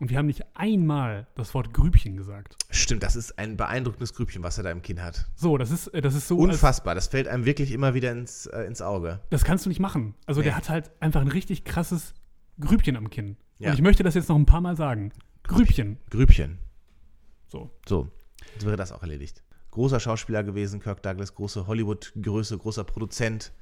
Und 0.00 0.08
wir 0.08 0.16
haben 0.16 0.26
nicht 0.26 0.44
einmal 0.54 1.26
das 1.34 1.52
Wort 1.52 1.74
Grübchen 1.74 2.16
gesagt. 2.16 2.56
Stimmt, 2.70 3.02
das 3.02 3.16
ist 3.16 3.38
ein 3.38 3.58
beeindruckendes 3.58 4.14
Grübchen, 4.14 4.42
was 4.42 4.56
er 4.56 4.64
da 4.64 4.70
im 4.70 4.80
Kinn 4.80 5.02
hat. 5.02 5.26
So, 5.34 5.58
das 5.58 5.70
ist, 5.70 5.88
äh, 5.88 6.00
das 6.00 6.14
ist 6.14 6.26
so. 6.26 6.38
Unfassbar, 6.38 6.94
das 6.94 7.08
fällt 7.08 7.28
einem 7.28 7.44
wirklich 7.44 7.70
immer 7.72 7.92
wieder 7.92 8.10
ins, 8.12 8.46
äh, 8.46 8.62
ins 8.62 8.80
Auge. 8.80 9.20
Das 9.28 9.44
kannst 9.44 9.66
du 9.66 9.68
nicht 9.68 9.78
machen. 9.80 10.14
Also 10.24 10.40
Nee. 10.40 10.46
der 10.46 10.56
hat 10.56 10.70
halt 10.70 10.90
einfach 11.00 11.20
ein 11.20 11.28
richtig 11.28 11.64
krasses 11.64 12.14
Grübchen 12.58 12.96
am 12.96 13.10
Kinn. 13.10 13.36
Ja. 13.58 13.68
Und 13.68 13.74
ich 13.74 13.82
möchte 13.82 14.02
das 14.02 14.14
jetzt 14.14 14.30
noch 14.30 14.36
ein 14.36 14.46
paar 14.46 14.62
Mal 14.62 14.74
sagen. 14.74 15.12
Grübchen. 15.42 15.98
Grübchen. 16.08 16.58
So. 17.50 17.70
So, 17.86 18.08
jetzt 18.54 18.64
wäre 18.64 18.76
das 18.76 18.92
auch 18.92 19.02
erledigt. 19.02 19.42
Großer 19.72 20.00
Schauspieler 20.00 20.42
gewesen, 20.42 20.80
Kirk 20.80 21.02
Douglas, 21.02 21.34
große 21.34 21.66
Hollywood-Größe, 21.66 22.56
großer 22.58 22.84
Produzent. 22.84 23.52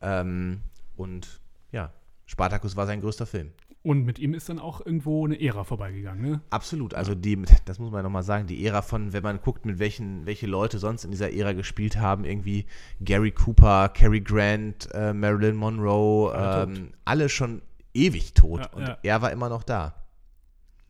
Ähm, 0.00 0.62
und 0.96 1.40
ja, 1.70 1.92
Spartacus 2.26 2.76
war 2.76 2.86
sein 2.86 3.00
größter 3.00 3.26
Film. 3.26 3.52
Und 3.84 4.04
mit 4.04 4.20
ihm 4.20 4.32
ist 4.32 4.48
dann 4.48 4.60
auch 4.60 4.84
irgendwo 4.84 5.26
eine 5.26 5.40
Ära 5.40 5.64
vorbeigegangen, 5.64 6.22
ne? 6.22 6.40
Absolut, 6.50 6.94
also 6.94 7.16
die, 7.16 7.42
das 7.64 7.80
muss 7.80 7.90
man 7.90 8.04
nochmal 8.04 8.22
sagen, 8.22 8.46
die 8.46 8.64
Ära 8.64 8.80
von, 8.80 9.12
wenn 9.12 9.24
man 9.24 9.40
guckt, 9.40 9.66
mit 9.66 9.80
welchen, 9.80 10.24
welche 10.24 10.46
Leute 10.46 10.78
sonst 10.78 11.04
in 11.04 11.10
dieser 11.10 11.32
Ära 11.32 11.52
gespielt 11.52 11.96
haben, 11.96 12.24
irgendwie 12.24 12.66
Gary 13.00 13.32
Cooper, 13.32 13.88
Cary 13.88 14.20
Grant, 14.20 14.88
äh, 14.94 15.12
Marilyn 15.12 15.56
Monroe, 15.56 16.32
Alle 16.32 16.62
ähm, 16.62 16.92
alle 17.04 17.28
schon 17.28 17.60
ewig 17.92 18.34
tot 18.34 18.60
Ja, 18.60 18.70
und 18.70 18.82
ja. 18.82 18.98
er 19.02 19.20
war 19.20 19.32
immer 19.32 19.48
noch 19.48 19.64
da. 19.64 19.94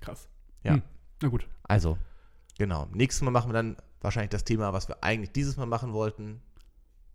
Krass. 0.00 0.28
Ja. 0.62 0.74
Hm. 0.74 0.82
Na 1.22 1.28
gut. 1.28 1.46
Also, 1.62 1.96
genau. 2.62 2.88
Nächstes 2.94 3.22
Mal 3.22 3.32
machen 3.32 3.50
wir 3.50 3.54
dann 3.54 3.76
wahrscheinlich 4.00 4.30
das 4.30 4.44
Thema, 4.44 4.72
was 4.72 4.88
wir 4.88 5.02
eigentlich 5.02 5.32
dieses 5.32 5.56
Mal 5.56 5.66
machen 5.66 5.92
wollten 5.92 6.40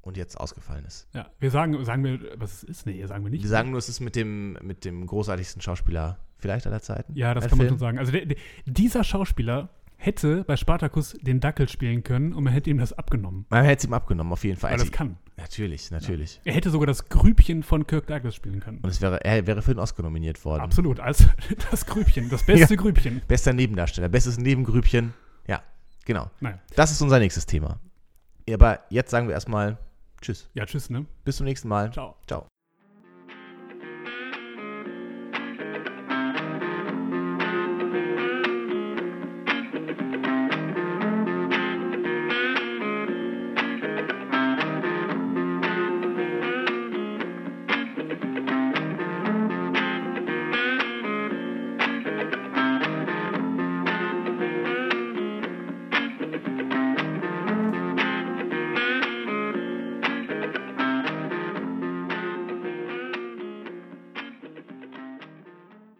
und 0.01 0.17
jetzt 0.17 0.37
ausgefallen 0.39 0.83
ist. 0.85 1.07
Ja, 1.13 1.29
wir 1.39 1.51
sagen, 1.51 1.83
sagen 1.85 2.03
wir, 2.03 2.19
was 2.37 2.51
es 2.57 2.63
ist? 2.63 2.85
Nee, 2.85 3.05
sagen 3.05 3.23
wir 3.23 3.31
nicht. 3.31 3.43
Wir 3.43 3.49
sagen 3.49 3.69
nur, 3.71 3.79
es 3.79 3.87
ist 3.89 4.01
mit 4.01 4.15
dem, 4.17 4.53
mit 4.61 4.83
dem 4.85 5.05
großartigsten 5.05 5.61
Schauspieler 5.61 6.17
vielleicht 6.37 6.67
aller 6.67 6.81
Zeiten. 6.81 7.15
ja, 7.15 7.33
das 7.33 7.47
kann 7.47 7.57
man 7.57 7.67
Film. 7.67 7.71
schon 7.75 7.79
sagen. 7.79 7.97
Also 7.99 8.11
der, 8.11 8.25
der, 8.25 8.37
dieser 8.65 9.03
Schauspieler 9.05 9.69
hätte 9.95 10.43
bei 10.43 10.55
Spartacus 10.57 11.17
den 11.21 11.39
Dackel 11.39 11.67
spielen 11.67 12.03
können 12.03 12.33
und 12.33 12.43
man 12.43 12.53
hätte 12.53 12.69
ihm 12.69 12.77
das 12.77 12.93
abgenommen. 12.93 13.45
Man 13.49 13.63
hätte 13.65 13.79
es 13.79 13.85
ihm 13.85 13.93
abgenommen, 13.93 14.31
auf 14.33 14.43
jeden 14.43 14.59
Fall. 14.59 14.71
Weil 14.71 14.77
das 14.77 14.91
kann. 14.91 15.17
Natürlich, 15.37 15.89
natürlich. 15.91 16.39
Er 16.45 16.53
hätte 16.53 16.69
sogar 16.69 16.87
das 16.87 17.09
Grübchen 17.09 17.63
von 17.63 17.87
Kirk 17.87 18.05
Douglas 18.07 18.35
spielen 18.35 18.59
können. 18.59 18.79
Und 18.81 18.89
es 18.89 19.01
wäre, 19.01 19.23
er 19.25 19.47
wäre 19.47 19.61
für 19.61 19.73
den 19.73 19.79
Oscar 19.79 20.03
nominiert 20.03 20.43
worden. 20.45 20.61
Absolut, 20.61 20.99
als 20.99 21.25
das 21.71 21.85
Grübchen, 21.85 22.29
das 22.29 22.43
beste 22.43 22.75
Ja. 22.75 22.79
Grübchen. 22.81 23.21
Bester 23.27 23.53
Nebendarsteller, 23.53 24.09
bestes 24.09 24.37
Nebengrübchen. 24.37 25.13
Genau. 26.07 26.31
Naja. 26.39 26.57
Das 26.75 26.91
ist 26.91 27.01
unser 27.01 27.19
nächstes 27.19 27.45
Thema. 27.45 27.79
Aber 28.49 28.79
jetzt 28.89 29.11
sagen 29.11 29.27
wir 29.27 29.33
erstmal 29.33 29.77
Tschüss. 30.21 30.49
Ja, 30.53 30.65
tschüss, 30.65 30.89
ne? 30.89 31.05
Bis 31.25 31.37
zum 31.37 31.45
nächsten 31.45 31.67
Mal. 31.67 31.91
Ciao. 31.91 32.15
Ciao. 32.25 32.47